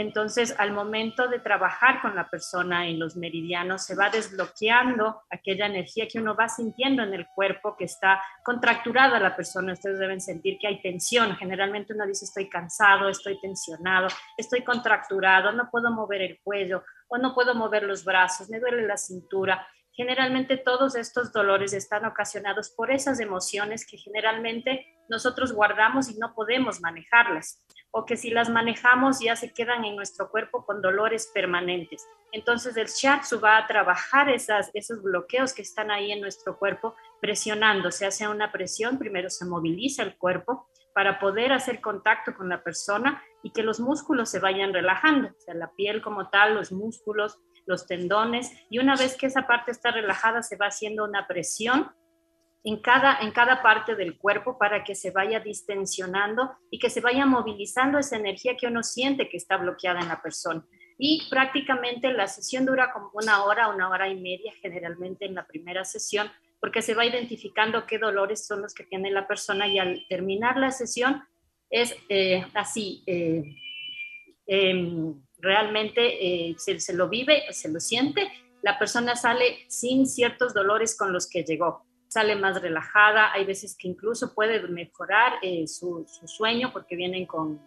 Entonces, 0.00 0.54
al 0.58 0.70
momento 0.70 1.26
de 1.26 1.40
trabajar 1.40 2.00
con 2.00 2.14
la 2.14 2.30
persona 2.30 2.86
en 2.86 3.00
los 3.00 3.16
meridianos, 3.16 3.84
se 3.84 3.96
va 3.96 4.10
desbloqueando 4.10 5.22
aquella 5.28 5.66
energía 5.66 6.06
que 6.06 6.20
uno 6.20 6.36
va 6.36 6.48
sintiendo 6.48 7.02
en 7.02 7.14
el 7.14 7.26
cuerpo 7.34 7.74
que 7.76 7.86
está 7.86 8.22
contracturada 8.44 9.18
la 9.18 9.34
persona. 9.34 9.72
Ustedes 9.72 9.98
deben 9.98 10.20
sentir 10.20 10.56
que 10.60 10.68
hay 10.68 10.80
tensión. 10.80 11.34
Generalmente 11.34 11.94
uno 11.94 12.06
dice, 12.06 12.26
estoy 12.26 12.48
cansado, 12.48 13.08
estoy 13.08 13.40
tensionado, 13.40 14.06
estoy 14.36 14.62
contracturado, 14.62 15.50
no 15.50 15.68
puedo 15.68 15.90
mover 15.90 16.22
el 16.22 16.38
cuello 16.44 16.84
o 17.08 17.18
no 17.18 17.34
puedo 17.34 17.56
mover 17.56 17.82
los 17.82 18.04
brazos, 18.04 18.48
me 18.48 18.60
duele 18.60 18.86
la 18.86 18.98
cintura. 18.98 19.66
Generalmente 19.90 20.58
todos 20.58 20.94
estos 20.94 21.32
dolores 21.32 21.72
están 21.72 22.04
ocasionados 22.04 22.70
por 22.70 22.92
esas 22.92 23.18
emociones 23.18 23.84
que 23.84 23.98
generalmente 23.98 24.86
nosotros 25.08 25.52
guardamos 25.52 26.08
y 26.08 26.16
no 26.18 26.34
podemos 26.34 26.80
manejarlas, 26.80 27.64
o 27.90 28.04
que 28.04 28.16
si 28.16 28.30
las 28.30 28.50
manejamos 28.50 29.20
ya 29.20 29.36
se 29.36 29.52
quedan 29.52 29.84
en 29.84 29.96
nuestro 29.96 30.30
cuerpo 30.30 30.64
con 30.64 30.82
dolores 30.82 31.30
permanentes. 31.32 32.06
Entonces 32.32 32.76
el 32.76 32.86
shiatsu 32.86 33.40
va 33.40 33.56
a 33.56 33.66
trabajar 33.66 34.28
esas, 34.28 34.70
esos 34.74 35.02
bloqueos 35.02 35.54
que 35.54 35.62
están 35.62 35.90
ahí 35.90 36.12
en 36.12 36.20
nuestro 36.20 36.58
cuerpo 36.58 36.94
presionando, 37.20 37.90
se 37.90 38.06
hace 38.06 38.28
una 38.28 38.52
presión, 38.52 38.98
primero 38.98 39.30
se 39.30 39.46
moviliza 39.46 40.02
el 40.02 40.16
cuerpo 40.16 40.68
para 40.94 41.18
poder 41.18 41.52
hacer 41.52 41.80
contacto 41.80 42.34
con 42.34 42.48
la 42.48 42.62
persona 42.62 43.22
y 43.42 43.52
que 43.52 43.62
los 43.62 43.80
músculos 43.80 44.30
se 44.30 44.40
vayan 44.40 44.72
relajando, 44.72 45.28
o 45.28 45.40
sea, 45.40 45.54
la 45.54 45.72
piel 45.74 46.02
como 46.02 46.28
tal, 46.28 46.54
los 46.54 46.72
músculos, 46.72 47.38
los 47.66 47.86
tendones, 47.86 48.52
y 48.68 48.78
una 48.78 48.96
vez 48.96 49.16
que 49.16 49.26
esa 49.26 49.46
parte 49.46 49.70
está 49.70 49.90
relajada, 49.92 50.42
se 50.42 50.56
va 50.56 50.66
haciendo 50.66 51.04
una 51.04 51.26
presión 51.26 51.92
en 52.64 52.80
cada, 52.80 53.18
en 53.20 53.30
cada 53.30 53.62
parte 53.62 53.94
del 53.94 54.18
cuerpo 54.18 54.58
para 54.58 54.84
que 54.84 54.94
se 54.94 55.10
vaya 55.10 55.40
distensionando 55.40 56.56
y 56.70 56.78
que 56.78 56.90
se 56.90 57.00
vaya 57.00 57.24
movilizando 57.24 57.98
esa 57.98 58.16
energía 58.16 58.56
que 58.56 58.66
uno 58.66 58.82
siente 58.82 59.28
que 59.28 59.36
está 59.36 59.56
bloqueada 59.56 60.00
en 60.00 60.08
la 60.08 60.20
persona. 60.20 60.64
Y 60.98 61.28
prácticamente 61.30 62.12
la 62.12 62.26
sesión 62.26 62.66
dura 62.66 62.92
como 62.92 63.10
una 63.14 63.44
hora, 63.44 63.68
una 63.68 63.88
hora 63.88 64.08
y 64.08 64.20
media 64.20 64.52
generalmente 64.60 65.24
en 65.24 65.36
la 65.36 65.46
primera 65.46 65.84
sesión, 65.84 66.30
porque 66.60 66.82
se 66.82 66.94
va 66.94 67.06
identificando 67.06 67.86
qué 67.86 67.98
dolores 67.98 68.46
son 68.46 68.62
los 68.62 68.74
que 68.74 68.84
tiene 68.84 69.10
la 69.10 69.28
persona 69.28 69.68
y 69.68 69.78
al 69.78 70.04
terminar 70.08 70.56
la 70.56 70.72
sesión 70.72 71.22
es 71.70 71.94
eh, 72.08 72.44
así. 72.54 73.02
Eh, 73.06 73.44
em, 74.46 75.22
realmente 75.38 76.50
eh, 76.50 76.56
se, 76.58 76.92
lo 76.94 77.08
vive, 77.08 77.44
se 77.52 77.68
lo 77.68 77.78
siente, 77.78 78.28
la 78.62 78.78
persona 78.78 79.14
sale 79.14 79.58
sin 79.68 80.06
ciertos 80.06 80.52
dolores 80.52 80.96
con 80.96 81.12
los 81.12 81.28
que 81.28 81.44
llegó, 81.44 81.86
sale 82.08 82.34
más 82.36 82.60
relajada, 82.60 83.32
hay 83.32 83.44
veces 83.44 83.76
que 83.78 83.88
incluso 83.88 84.34
puede 84.34 84.60
mejorar 84.68 85.34
eh, 85.42 85.66
su, 85.66 86.06
sueño 86.24 86.72
porque 86.72 86.96
vienen 86.96 87.26
con, 87.26 87.60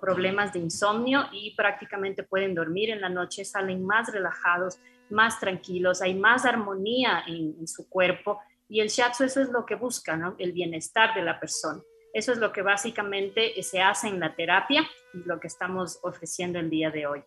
problemas 0.00 0.54
de 0.54 0.60
insomnio 0.60 1.26
y 1.30 1.54
prácticamente 1.54 2.22
pueden 2.22 2.54
dormir 2.54 2.88
en 2.88 3.02
la 3.02 3.10
noche, 3.10 3.44
salen 3.44 3.84
más 3.84 4.10
relajados, 4.10 4.78
más 5.10 5.38
tranquilos, 5.38 6.00
hay 6.00 6.14
más 6.14 6.46
armonía 6.46 7.22
en, 7.26 7.54
en 7.58 7.68
su 7.68 7.86
cuerpo 7.90 8.40
y 8.66 8.80
el 8.80 8.88
shiatsu 8.88 9.24
eso 9.24 9.42
es 9.42 9.50
lo 9.50 9.66
que 9.66 9.74
busca, 9.74 10.16
¿no? 10.16 10.36
el 10.38 10.52
bienestar 10.52 11.14
de 11.14 11.20
la 11.20 11.38
persona. 11.38 11.82
Eso 12.14 12.32
es 12.32 12.38
lo 12.38 12.52
que 12.52 12.62
básicamente 12.62 13.60
se 13.62 13.82
hace 13.82 14.08
en 14.08 14.20
la 14.20 14.34
terapia 14.34 14.88
y 15.12 15.18
lo 15.26 15.38
que 15.40 15.48
estamos 15.48 15.98
ofreciendo 16.02 16.60
el 16.60 16.70
día 16.70 16.90
de 16.90 17.06
hoy. 17.06 17.24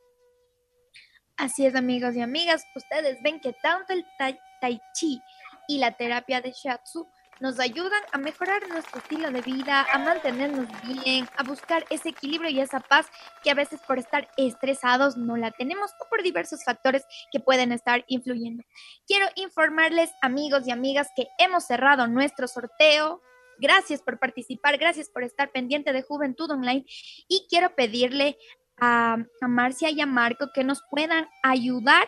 Así 1.35 1.65
es, 1.65 1.75
amigos 1.75 2.15
y 2.15 2.21
amigas. 2.21 2.65
Ustedes 2.75 3.21
ven 3.21 3.39
que 3.39 3.53
tanto 3.61 3.93
el 3.93 4.05
tai, 4.17 4.79
chi 4.93 5.21
y 5.67 5.79
la 5.79 5.97
terapia 5.97 6.41
de 6.41 6.51
shiatsu 6.51 7.07
nos 7.39 7.59
ayudan 7.59 8.01
a 8.11 8.17
mejorar 8.17 8.67
nuestro 8.67 8.99
estilo 8.99 9.29
de 9.29 9.41
vida, 9.41 9.85
a 9.91 9.99
mantenernos 9.99 10.67
bien, 10.81 11.29
a 11.37 11.43
buscar 11.43 11.85
ese 11.91 12.09
equilibrio 12.09 12.49
y 12.49 12.59
esa 12.59 12.79
paz 12.79 13.07
que 13.43 13.51
a 13.51 13.53
veces 13.53 13.79
por 13.87 13.99
estar 13.99 14.27
estresados 14.37 15.17
no 15.17 15.37
la 15.37 15.51
tenemos 15.51 15.91
o 15.99 16.09
por 16.09 16.23
diversos 16.23 16.63
factores 16.63 17.05
que 17.31 17.39
pueden 17.39 17.71
estar 17.71 18.03
influyendo. 18.07 18.63
Quiero 19.05 19.27
informarles, 19.35 20.09
amigos 20.21 20.65
y 20.65 20.71
amigas, 20.71 21.09
que 21.15 21.27
hemos 21.37 21.65
cerrado 21.65 22.07
nuestro 22.07 22.47
sorteo 22.47 23.21
Gracias 23.59 24.01
por 24.01 24.19
participar, 24.19 24.77
gracias 24.77 25.09
por 25.09 25.23
estar 25.23 25.51
pendiente 25.51 25.91
de 25.91 26.03
Juventud 26.03 26.49
Online 26.51 26.85
y 27.27 27.47
quiero 27.49 27.73
pedirle 27.75 28.37
a, 28.79 29.17
Marcia 29.41 29.89
y 29.89 29.99
a 29.99 30.05
Marco 30.05 30.51
que 30.53 30.63
nos 30.63 30.83
puedan 30.91 31.27
ayudar 31.41 32.07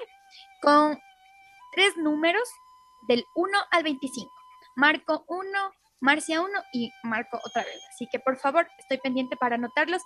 con 0.62 1.00
tres 1.74 1.98
números 1.98 2.48
del 3.10 3.26
1 3.36 3.58
al 3.72 3.84
25. 3.84 4.32
Marco 4.76 5.26
1, 5.28 5.50
Marcia 6.00 6.42
1 6.42 6.50
y 6.72 6.92
Marco 7.04 7.40
otra 7.44 7.64
vez. 7.64 7.82
Así 7.90 8.08
que 8.10 8.20
por 8.20 8.38
favor, 8.38 8.68
estoy 8.78 9.00
pendiente 9.00 9.36
para 9.36 9.56
anotarlos 9.56 10.02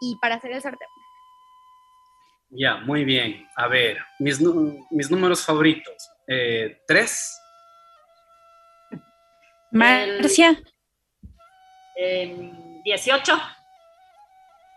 y 0.00 0.16
para 0.20 0.36
hacer 0.36 0.52
el 0.52 0.62
sorteo. 0.62 0.88
Ya, 2.50 2.76
muy 2.78 3.04
bien. 3.04 3.46
A 3.56 3.68
ver, 3.68 3.98
mis, 4.18 4.40
mis 4.90 5.10
números 5.10 5.44
favoritos. 5.44 6.10
Eh, 6.26 6.82
tres. 6.86 7.38
Marcia. 9.70 10.58
18. 12.84 13.40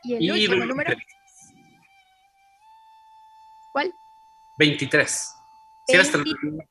¿Y 0.04 0.30
el 0.30 0.50
último 0.50 0.66
número? 0.66 0.96
¿Cuál? 3.72 3.94
23. 4.58 5.39
Sí, 5.90 5.98
hasta, 5.98 6.20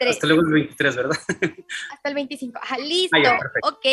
hasta, 0.09 0.27
luego 0.27 0.43
el 0.43 0.53
23, 0.53 0.97
¿verdad? 0.97 1.16
Hasta 1.93 2.09
el 2.09 2.15
25. 2.15 2.59
Ajá, 2.62 2.78
listo. 2.78 3.16
Ah, 3.24 3.39
ok. 3.62 3.86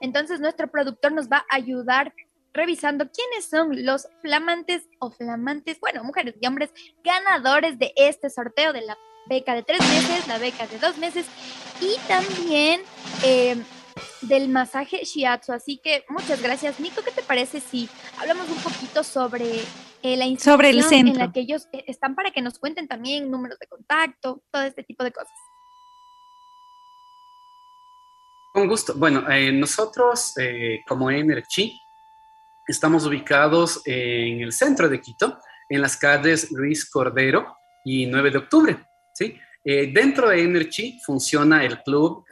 Entonces 0.00 0.40
nuestro 0.40 0.68
productor 0.70 1.12
nos 1.12 1.28
va 1.28 1.38
a 1.50 1.56
ayudar 1.56 2.12
revisando 2.52 3.10
quiénes 3.10 3.48
son 3.48 3.84
los 3.84 4.08
flamantes 4.20 4.88
o 4.98 5.10
flamantes, 5.10 5.78
bueno, 5.80 6.02
mujeres 6.04 6.34
y 6.40 6.46
hombres 6.46 6.70
ganadores 7.04 7.78
de 7.78 7.92
este 7.96 8.30
sorteo 8.30 8.72
de 8.72 8.82
la 8.82 8.96
beca 9.28 9.54
de 9.54 9.62
tres 9.62 9.80
meses, 9.80 10.26
la 10.26 10.38
beca 10.38 10.66
de 10.66 10.78
dos 10.78 10.98
meses 10.98 11.26
y 11.80 11.96
también 12.08 12.80
eh, 13.24 13.56
del 14.22 14.48
masaje 14.48 15.04
shiatsu. 15.04 15.52
Así 15.52 15.80
que 15.82 16.04
muchas 16.08 16.42
gracias. 16.42 16.80
Nico, 16.80 17.02
¿qué 17.02 17.10
te 17.10 17.22
parece 17.22 17.60
si 17.60 17.88
hablamos 18.18 18.48
un 18.48 18.58
poquito 18.58 19.04
sobre 19.04 19.60
eh, 20.02 20.16
la 20.16 20.26
institución 20.26 21.08
en 21.08 21.18
la 21.18 21.32
que 21.32 21.40
ellos 21.40 21.68
eh, 21.72 21.84
están 21.86 22.14
para 22.14 22.30
que 22.30 22.42
nos 22.42 22.58
cuenten 22.58 22.88
también 22.88 23.30
números 23.30 23.58
de 23.58 23.66
contacto, 23.66 24.42
todo 24.50 24.62
este 24.62 24.82
tipo 24.82 25.04
de 25.04 25.12
cosas? 25.12 25.32
Con 28.52 28.68
gusto. 28.68 28.94
Bueno, 28.96 29.28
eh, 29.30 29.52
nosotros 29.52 30.34
como 30.86 31.10
Energy 31.10 31.78
estamos 32.66 33.06
ubicados 33.06 33.82
en 33.84 34.40
el 34.40 34.52
centro 34.52 34.88
de 34.88 35.00
Quito, 35.00 35.38
en 35.68 35.82
las 35.82 35.96
calles 35.96 36.50
Luis 36.50 36.88
Cordero 36.88 37.56
y 37.84 38.06
9 38.06 38.30
de 38.30 38.38
octubre. 38.38 38.76
¿sí? 39.14 39.38
dentro 39.64 40.30
de 40.30 40.42
Energy 40.42 40.98
funciona 41.04 41.62
el 41.62 41.82
club 41.82 42.24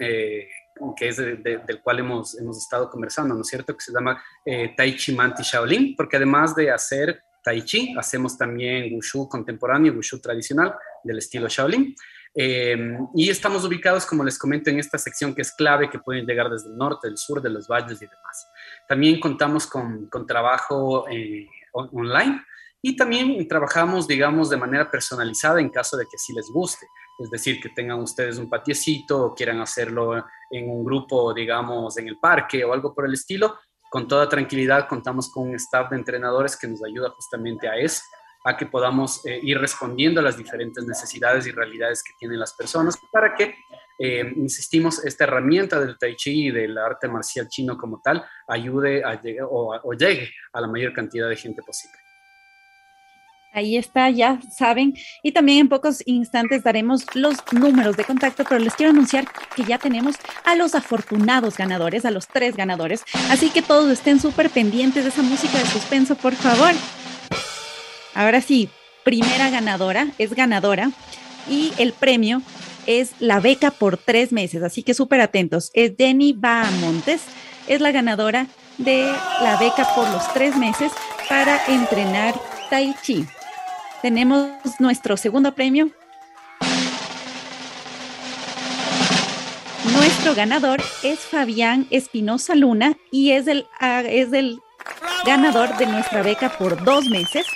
que 0.96 1.08
es 1.08 1.16
del 1.16 1.80
cual 1.82 2.00
hemos, 2.00 2.38
hemos 2.38 2.58
estado 2.58 2.90
conversando, 2.90 3.34
¿no 3.34 3.40
es 3.40 3.48
cierto? 3.48 3.74
Que 3.74 3.80
se 3.80 3.92
llama 3.92 4.22
eh, 4.44 4.74
Tai 4.76 4.96
Chi 4.96 5.14
Manti 5.14 5.42
Shaolin, 5.42 5.94
porque 5.96 6.16
además 6.16 6.54
de 6.54 6.70
hacer 6.70 7.22
Tai 7.42 7.62
Chi, 7.62 7.94
hacemos 7.98 8.36
también 8.36 8.94
Wushu 8.94 9.28
contemporáneo, 9.28 9.92
Wushu 9.92 10.20
tradicional 10.20 10.74
del 11.02 11.18
estilo 11.18 11.48
Shaolin. 11.48 11.94
Eh, 12.34 12.98
y 13.14 13.30
estamos 13.30 13.64
ubicados, 13.64 14.04
como 14.04 14.22
les 14.22 14.38
comento, 14.38 14.68
en 14.68 14.78
esta 14.78 14.98
sección 14.98 15.34
que 15.34 15.42
es 15.42 15.52
clave, 15.52 15.88
que 15.88 15.98
pueden 15.98 16.26
llegar 16.26 16.50
desde 16.50 16.68
el 16.68 16.76
norte, 16.76 17.08
el 17.08 17.16
sur, 17.16 17.40
de 17.40 17.48
los 17.48 17.66
valles 17.66 18.02
y 18.02 18.06
demás. 18.06 18.48
También 18.86 19.18
contamos 19.20 19.66
con, 19.66 20.06
con 20.08 20.26
trabajo 20.26 21.08
eh, 21.08 21.46
online 21.72 22.42
y 22.88 22.94
también 22.94 23.48
trabajamos, 23.48 24.06
digamos, 24.06 24.48
de 24.48 24.56
manera 24.56 24.88
personalizada 24.88 25.60
en 25.60 25.70
caso 25.70 25.96
de 25.96 26.06
que 26.06 26.16
sí 26.16 26.32
les 26.32 26.48
guste. 26.52 26.86
Es 27.18 27.28
decir, 27.30 27.60
que 27.60 27.70
tengan 27.70 27.98
ustedes 27.98 28.38
un 28.38 28.48
patiecito 28.48 29.24
o 29.24 29.34
quieran 29.34 29.60
hacerlo 29.60 30.24
en 30.48 30.70
un 30.70 30.84
grupo, 30.84 31.34
digamos, 31.34 31.98
en 31.98 32.06
el 32.06 32.16
parque 32.20 32.64
o 32.64 32.72
algo 32.72 32.94
por 32.94 33.06
el 33.06 33.14
estilo, 33.14 33.58
con 33.90 34.06
toda 34.06 34.28
tranquilidad 34.28 34.86
contamos 34.86 35.28
con 35.32 35.48
un 35.48 35.56
staff 35.56 35.90
de 35.90 35.96
entrenadores 35.96 36.56
que 36.56 36.68
nos 36.68 36.80
ayuda 36.84 37.10
justamente 37.10 37.68
a 37.68 37.76
eso, 37.76 38.02
a 38.44 38.56
que 38.56 38.66
podamos 38.66 39.26
eh, 39.26 39.40
ir 39.42 39.58
respondiendo 39.58 40.20
a 40.20 40.22
las 40.22 40.36
diferentes 40.36 40.86
necesidades 40.86 41.44
y 41.48 41.50
realidades 41.50 42.04
que 42.04 42.12
tienen 42.20 42.38
las 42.38 42.54
personas 42.54 42.96
para 43.10 43.34
que, 43.34 43.56
eh, 43.98 44.32
insistimos, 44.36 45.04
esta 45.04 45.24
herramienta 45.24 45.80
del 45.80 45.98
tai 45.98 46.14
chi 46.14 46.46
y 46.46 46.50
del 46.52 46.78
arte 46.78 47.08
marcial 47.08 47.48
chino 47.48 47.76
como 47.76 48.00
tal 48.00 48.24
ayude 48.46 49.02
a 49.02 49.20
o 49.50 49.92
llegue 49.94 50.30
a 50.52 50.60
la 50.60 50.68
mayor 50.68 50.92
cantidad 50.92 51.28
de 51.28 51.34
gente 51.34 51.62
posible. 51.62 52.05
Ahí 53.56 53.78
está, 53.78 54.10
ya 54.10 54.38
saben. 54.54 54.94
Y 55.22 55.32
también 55.32 55.60
en 55.60 55.68
pocos 55.70 56.02
instantes 56.04 56.62
daremos 56.62 57.06
los 57.14 57.36
números 57.52 57.96
de 57.96 58.04
contacto, 58.04 58.44
pero 58.46 58.60
les 58.60 58.74
quiero 58.74 58.90
anunciar 58.90 59.26
que 59.54 59.64
ya 59.64 59.78
tenemos 59.78 60.16
a 60.44 60.54
los 60.56 60.74
afortunados 60.74 61.56
ganadores, 61.56 62.04
a 62.04 62.10
los 62.10 62.28
tres 62.28 62.54
ganadores. 62.54 63.02
Así 63.30 63.48
que 63.48 63.62
todos 63.62 63.90
estén 63.90 64.20
súper 64.20 64.50
pendientes 64.50 65.04
de 65.04 65.08
esa 65.08 65.22
música 65.22 65.56
de 65.56 65.64
suspenso, 65.64 66.16
por 66.16 66.34
favor. 66.34 66.74
Ahora 68.14 68.42
sí, 68.42 68.68
primera 69.04 69.48
ganadora, 69.48 70.08
es 70.18 70.34
ganadora. 70.34 70.90
Y 71.48 71.72
el 71.78 71.94
premio 71.94 72.42
es 72.84 73.12
la 73.20 73.40
beca 73.40 73.70
por 73.70 73.96
tres 73.96 74.32
meses, 74.32 74.62
así 74.64 74.82
que 74.82 74.92
súper 74.92 75.22
atentos. 75.22 75.70
Es 75.72 75.94
Jenny 75.96 76.34
Bahamontes, 76.34 77.22
es 77.68 77.80
la 77.80 77.90
ganadora 77.90 78.48
de 78.76 79.10
la 79.40 79.56
beca 79.58 79.88
por 79.94 80.06
los 80.10 80.30
tres 80.34 80.54
meses 80.56 80.92
para 81.26 81.58
entrenar 81.68 82.34
Tai 82.68 82.94
Chi. 83.02 83.26
Tenemos 84.02 84.50
nuestro 84.78 85.16
segundo 85.16 85.54
premio. 85.54 85.90
Nuestro 89.92 90.34
ganador 90.34 90.82
es 91.02 91.20
Fabián 91.20 91.86
Espinosa 91.90 92.54
Luna 92.54 92.96
y 93.10 93.30
es 93.30 93.46
el, 93.46 93.66
ah, 93.80 94.02
es 94.02 94.32
el 94.32 94.60
ganador 95.24 95.76
de 95.76 95.86
nuestra 95.86 96.22
beca 96.22 96.50
por 96.58 96.84
dos 96.84 97.06
meses. 97.06 97.46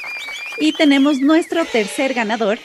Y 0.58 0.72
tenemos 0.72 1.18
nuestro 1.18 1.64
tercer 1.64 2.14
ganador. 2.14 2.58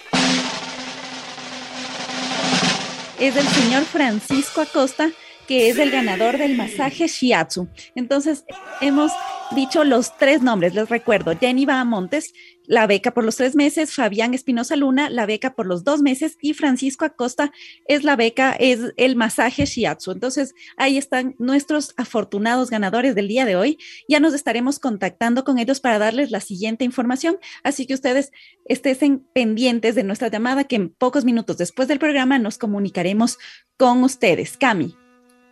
Es 3.20 3.36
el 3.36 3.48
señor 3.48 3.84
Francisco 3.86 4.62
Acosta, 4.62 5.10
que 5.48 5.70
es 5.70 5.78
el 5.78 5.92
ganador 5.92 6.38
del 6.38 6.56
masaje 6.56 7.08
Shiatsu. 7.08 7.68
Entonces, 7.96 8.46
hemos 8.82 9.12
dicho 9.52 9.84
los 9.84 10.18
tres 10.18 10.42
nombres, 10.42 10.74
les 10.74 10.90
recuerdo, 10.90 11.38
Jenny 11.38 11.66
Montes, 11.66 12.34
la 12.68 12.88
beca 12.88 13.14
por 13.14 13.24
los 13.24 13.36
tres 13.36 13.56
meses, 13.56 13.94
Fabián 13.94 14.34
Espinosa 14.34 14.76
Luna, 14.76 15.10
la 15.10 15.26
beca 15.26 15.54
por 15.54 15.68
los 15.68 15.84
dos 15.84 16.02
meses 16.02 16.38
y 16.42 16.54
Francisco 16.54 17.06
Acosta 17.06 17.52
es 17.88 18.04
la 18.04 18.16
beca, 18.16 18.54
es 18.54 18.94
el 18.98 19.16
masaje 19.16 19.66
Shiatsu. 19.66 20.12
Entonces, 20.12 20.54
ahí 20.78 20.98
están 20.98 21.36
nuestros 21.38 21.94
afortunados 21.98 22.70
ganadores 22.70 23.14
del 23.14 23.28
día 23.28 23.46
de 23.46 23.56
hoy. 23.56 23.78
Ya 24.10 24.20
nos 24.20 24.34
estaremos 24.34 24.80
contactando 24.80 25.44
con 25.44 25.60
ellos 25.60 25.80
para 25.80 26.00
darles 26.00 26.32
la 26.32 26.40
siguiente 26.40 26.86
información, 26.86 27.38
así 27.64 27.86
que 27.86 27.94
ustedes 27.94 28.32
estén 28.66 29.20
pendientes 29.34 29.96
de 29.96 30.04
nuestra 30.04 30.30
llamada 30.30 30.64
que 30.64 30.76
en 30.76 30.90
pocos 30.90 31.24
minutos 31.24 31.58
después 31.58 31.88
del 31.88 32.00
programa 32.00 32.40
nos 32.40 32.58
comunicaremos 32.58 33.38
con 33.78 34.04
ustedes. 34.04 34.58
Cami. 34.58 35.05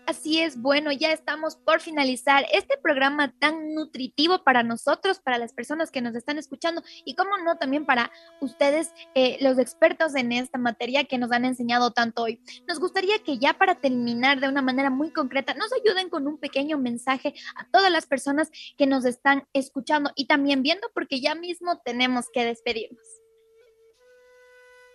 Así 0.06 0.42
es, 0.42 0.62
bueno, 0.62 0.92
ya 0.92 1.14
estamos 1.14 1.56
por 1.56 1.80
finalizar 1.80 2.46
este 2.52 2.78
programa 2.78 3.34
tan 3.40 3.74
nutritivo 3.74 4.44
para 4.44 4.62
nosotros, 4.62 5.20
para 5.20 5.38
las 5.38 5.54
personas 5.54 5.92
que 5.92 6.02
nos 6.02 6.14
están 6.14 6.38
escuchando 6.38 6.84
y, 7.06 7.16
como 7.16 7.38
no, 7.38 7.58
también 7.58 7.86
para 7.86 8.12
ustedes, 8.42 8.94
eh, 9.16 9.38
los 9.40 9.58
expertos 9.60 10.16
en 10.16 10.34
esta 10.34 10.58
materia 10.58 11.06
que 11.06 11.18
nos 11.18 11.32
han 11.32 11.46
enseñado 11.46 11.92
tanto 11.92 12.24
hoy. 12.24 12.42
Nos 12.68 12.82
gustaría 12.82 13.18
que 13.20 13.38
ya 13.38 13.54
para 13.54 13.76
terminar 13.76 14.42
de 14.42 14.50
una 14.50 14.62
manera 14.62 14.90
muy 14.90 15.12
concreta, 15.12 15.54
nos 15.54 15.72
ayuden 15.72 16.10
con 16.10 16.28
un 16.28 16.38
pequeño 16.38 16.78
mensaje 16.78 17.34
a 17.56 17.70
todas 17.70 17.92
las 17.92 18.06
personas 18.06 18.52
que 18.78 18.88
nos 18.88 19.06
están 19.06 19.48
escuchando 19.54 20.12
y 20.16 20.28
también 20.28 20.64
viendo, 20.64 20.90
porque 20.94 21.22
ya 21.22 21.34
mismo 21.34 21.80
tenemos 21.86 22.26
que 22.34 22.44
despedirnos. 22.44 23.22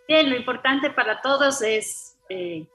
Bien, 0.07 0.29
lo 0.29 0.37
importante 0.37 0.91
para 0.91 1.23
todos 1.23 1.63
es... 1.63 2.19
Eh, 2.29 2.69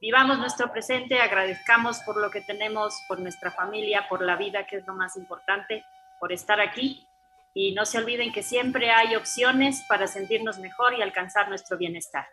vivamos 0.00 0.38
nuestro 0.38 0.72
presente, 0.72 1.20
agradezcamos 1.20 2.00
por 2.00 2.16
lo 2.16 2.30
que 2.30 2.40
tenemos, 2.40 3.02
por 3.08 3.20
nuestra 3.20 3.50
familia, 3.50 4.06
por 4.08 4.22
la 4.22 4.36
vida, 4.36 4.66
que 4.66 4.76
es 4.76 4.86
lo 4.86 4.94
más 4.94 5.16
importante, 5.16 5.84
por 6.20 6.32
estar 6.32 6.60
aquí. 6.60 7.06
Y 7.54 7.74
no 7.74 7.84
se 7.84 7.98
olviden 7.98 8.32
que 8.32 8.42
siempre 8.42 8.90
hay 8.90 9.16
opciones 9.16 9.84
para 9.88 10.06
sentirnos 10.06 10.58
mejor 10.58 10.94
y 10.94 11.02
alcanzar 11.02 11.48
nuestro 11.48 11.76
bienestar. 11.76 12.26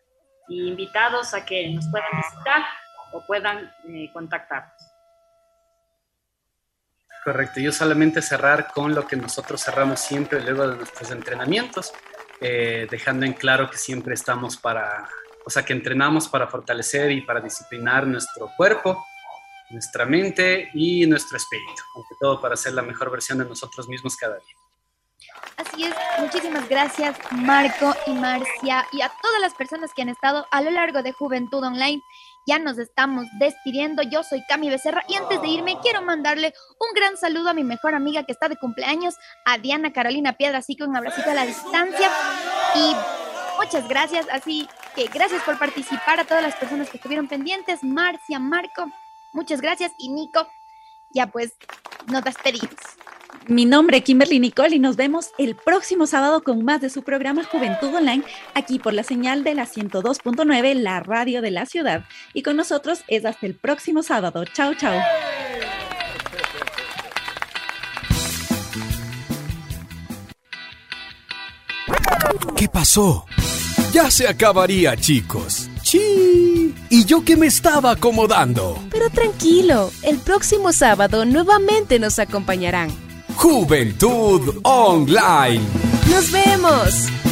Y 0.47 0.67
invitados 0.67 1.33
a 1.33 1.45
que 1.45 1.69
nos 1.69 1.87
puedan 1.87 2.09
visitar 2.15 2.63
o 3.11 3.25
puedan 3.25 3.71
eh, 3.87 4.11
contactarnos. 4.13 4.73
Correcto, 7.23 7.59
yo 7.59 7.71
solamente 7.71 8.21
cerrar 8.21 8.67
con 8.71 8.93
lo 8.93 9.07
que 9.07 9.15
nosotros 9.15 9.63
cerramos 9.63 9.99
siempre 9.99 10.41
luego 10.41 10.67
de 10.67 10.75
nuestros 10.75 11.09
entrenamientos, 11.09 11.91
eh, 12.39 12.87
dejando 12.91 13.25
en 13.25 13.33
claro 13.33 13.67
que 13.67 13.77
siempre 13.77 14.13
estamos 14.13 14.57
para 14.57 15.09
o 15.45 15.49
sea, 15.49 15.63
que 15.63 15.73
entrenamos 15.73 16.27
para 16.27 16.47
fortalecer 16.47 17.11
y 17.11 17.21
para 17.21 17.39
disciplinar 17.39 18.07
nuestro 18.07 18.51
cuerpo, 18.57 19.05
nuestra 19.69 20.05
mente 20.05 20.69
y 20.73 21.05
nuestro 21.05 21.37
espíritu, 21.37 21.83
aunque 21.95 22.15
todo 22.19 22.41
para 22.41 22.55
ser 22.55 22.73
la 22.73 22.81
mejor 22.81 23.11
versión 23.11 23.37
de 23.37 23.45
nosotros 23.45 23.87
mismos 23.87 24.15
cada 24.15 24.35
día. 24.35 24.55
Así 25.57 25.85
es, 25.85 25.95
muchísimas 26.19 26.67
gracias 26.67 27.17
Marco 27.31 27.95
y 28.05 28.11
Marcia 28.11 28.85
y 28.91 29.01
a 29.01 29.11
todas 29.21 29.39
las 29.39 29.53
personas 29.53 29.91
que 29.95 30.01
han 30.01 30.09
estado 30.09 30.45
a 30.51 30.61
lo 30.61 30.71
largo 30.71 31.01
de 31.01 31.13
Juventud 31.13 31.63
Online. 31.63 32.01
Ya 32.47 32.59
nos 32.59 32.77
estamos 32.77 33.25
despidiendo. 33.39 34.03
Yo 34.03 34.21
soy 34.23 34.43
Cami 34.47 34.69
Becerra 34.69 35.03
y 35.07 35.15
antes 35.15 35.41
de 35.41 35.47
irme 35.47 35.79
quiero 35.81 36.01
mandarle 36.01 36.53
un 36.79 36.93
gran 36.93 37.17
saludo 37.17 37.49
a 37.49 37.53
mi 37.53 37.63
mejor 37.63 37.95
amiga 37.95 38.23
que 38.23 38.33
está 38.33 38.49
de 38.49 38.57
cumpleaños, 38.57 39.15
a 39.45 39.57
Diana 39.57 39.93
Carolina 39.93 40.33
Piedra, 40.33 40.59
así 40.59 40.75
que 40.75 40.83
un 40.83 40.95
abracito 40.95 41.31
a 41.31 41.33
la 41.33 41.45
distancia 41.45 42.11
y 42.75 42.95
Muchas 43.57 43.87
gracias, 43.87 44.27
así 44.31 44.67
que 44.95 45.07
gracias 45.13 45.43
por 45.43 45.59
participar 45.59 46.19
a 46.19 46.25
todas 46.25 46.41
las 46.41 46.55
personas 46.55 46.89
que 46.89 46.97
estuvieron 46.97 47.27
pendientes, 47.27 47.83
Marcia, 47.83 48.39
Marco, 48.39 48.89
muchas 49.33 49.59
gracias 49.59 49.91
y 49.97 50.09
Nico, 50.09 50.47
ya 51.09 51.27
pues 51.27 51.53
nos 52.07 52.23
despedimos. 52.23 52.75
Mi 53.47 53.65
nombre 53.65 53.97
es 53.97 54.03
Kimberly 54.03 54.39
Nicole 54.39 54.75
y 54.75 54.79
nos 54.79 54.95
vemos 54.95 55.31
el 55.37 55.55
próximo 55.55 56.07
sábado 56.07 56.41
con 56.43 56.63
más 56.63 56.81
de 56.81 56.89
su 56.89 57.03
programa 57.03 57.43
Juventud 57.43 57.93
Online 57.93 58.23
aquí 58.55 58.79
por 58.79 58.93
la 58.93 59.03
señal 59.03 59.43
de 59.43 59.53
la 59.53 59.65
102.9, 59.67 60.73
la 60.75 61.01
radio 61.01 61.41
de 61.41 61.51
la 61.51 61.65
ciudad. 61.65 62.05
Y 62.33 62.41
con 62.41 62.55
nosotros 62.55 63.03
es 63.07 63.25
hasta 63.25 63.45
el 63.45 63.55
próximo 63.55 64.01
sábado. 64.01 64.45
Chao, 64.45 64.73
chao. 64.73 64.99
¿Qué 72.55 72.67
pasó? 72.67 73.25
Ya 73.95 74.11
se 74.11 74.27
acabaría, 74.27 74.97
chicos. 74.97 75.69
¡Chi! 75.81 76.75
Y 76.89 77.05
yo 77.05 77.23
que 77.23 77.37
me 77.37 77.47
estaba 77.47 77.91
acomodando. 77.91 78.77
Pero 78.91 79.09
tranquilo, 79.09 79.89
el 80.03 80.17
próximo 80.17 80.73
sábado 80.73 81.23
nuevamente 81.23 81.97
nos 81.97 82.19
acompañarán. 82.19 82.89
Juventud 83.37 84.59
Online. 84.63 85.61
Nos 86.11 86.29
vemos. 86.29 87.24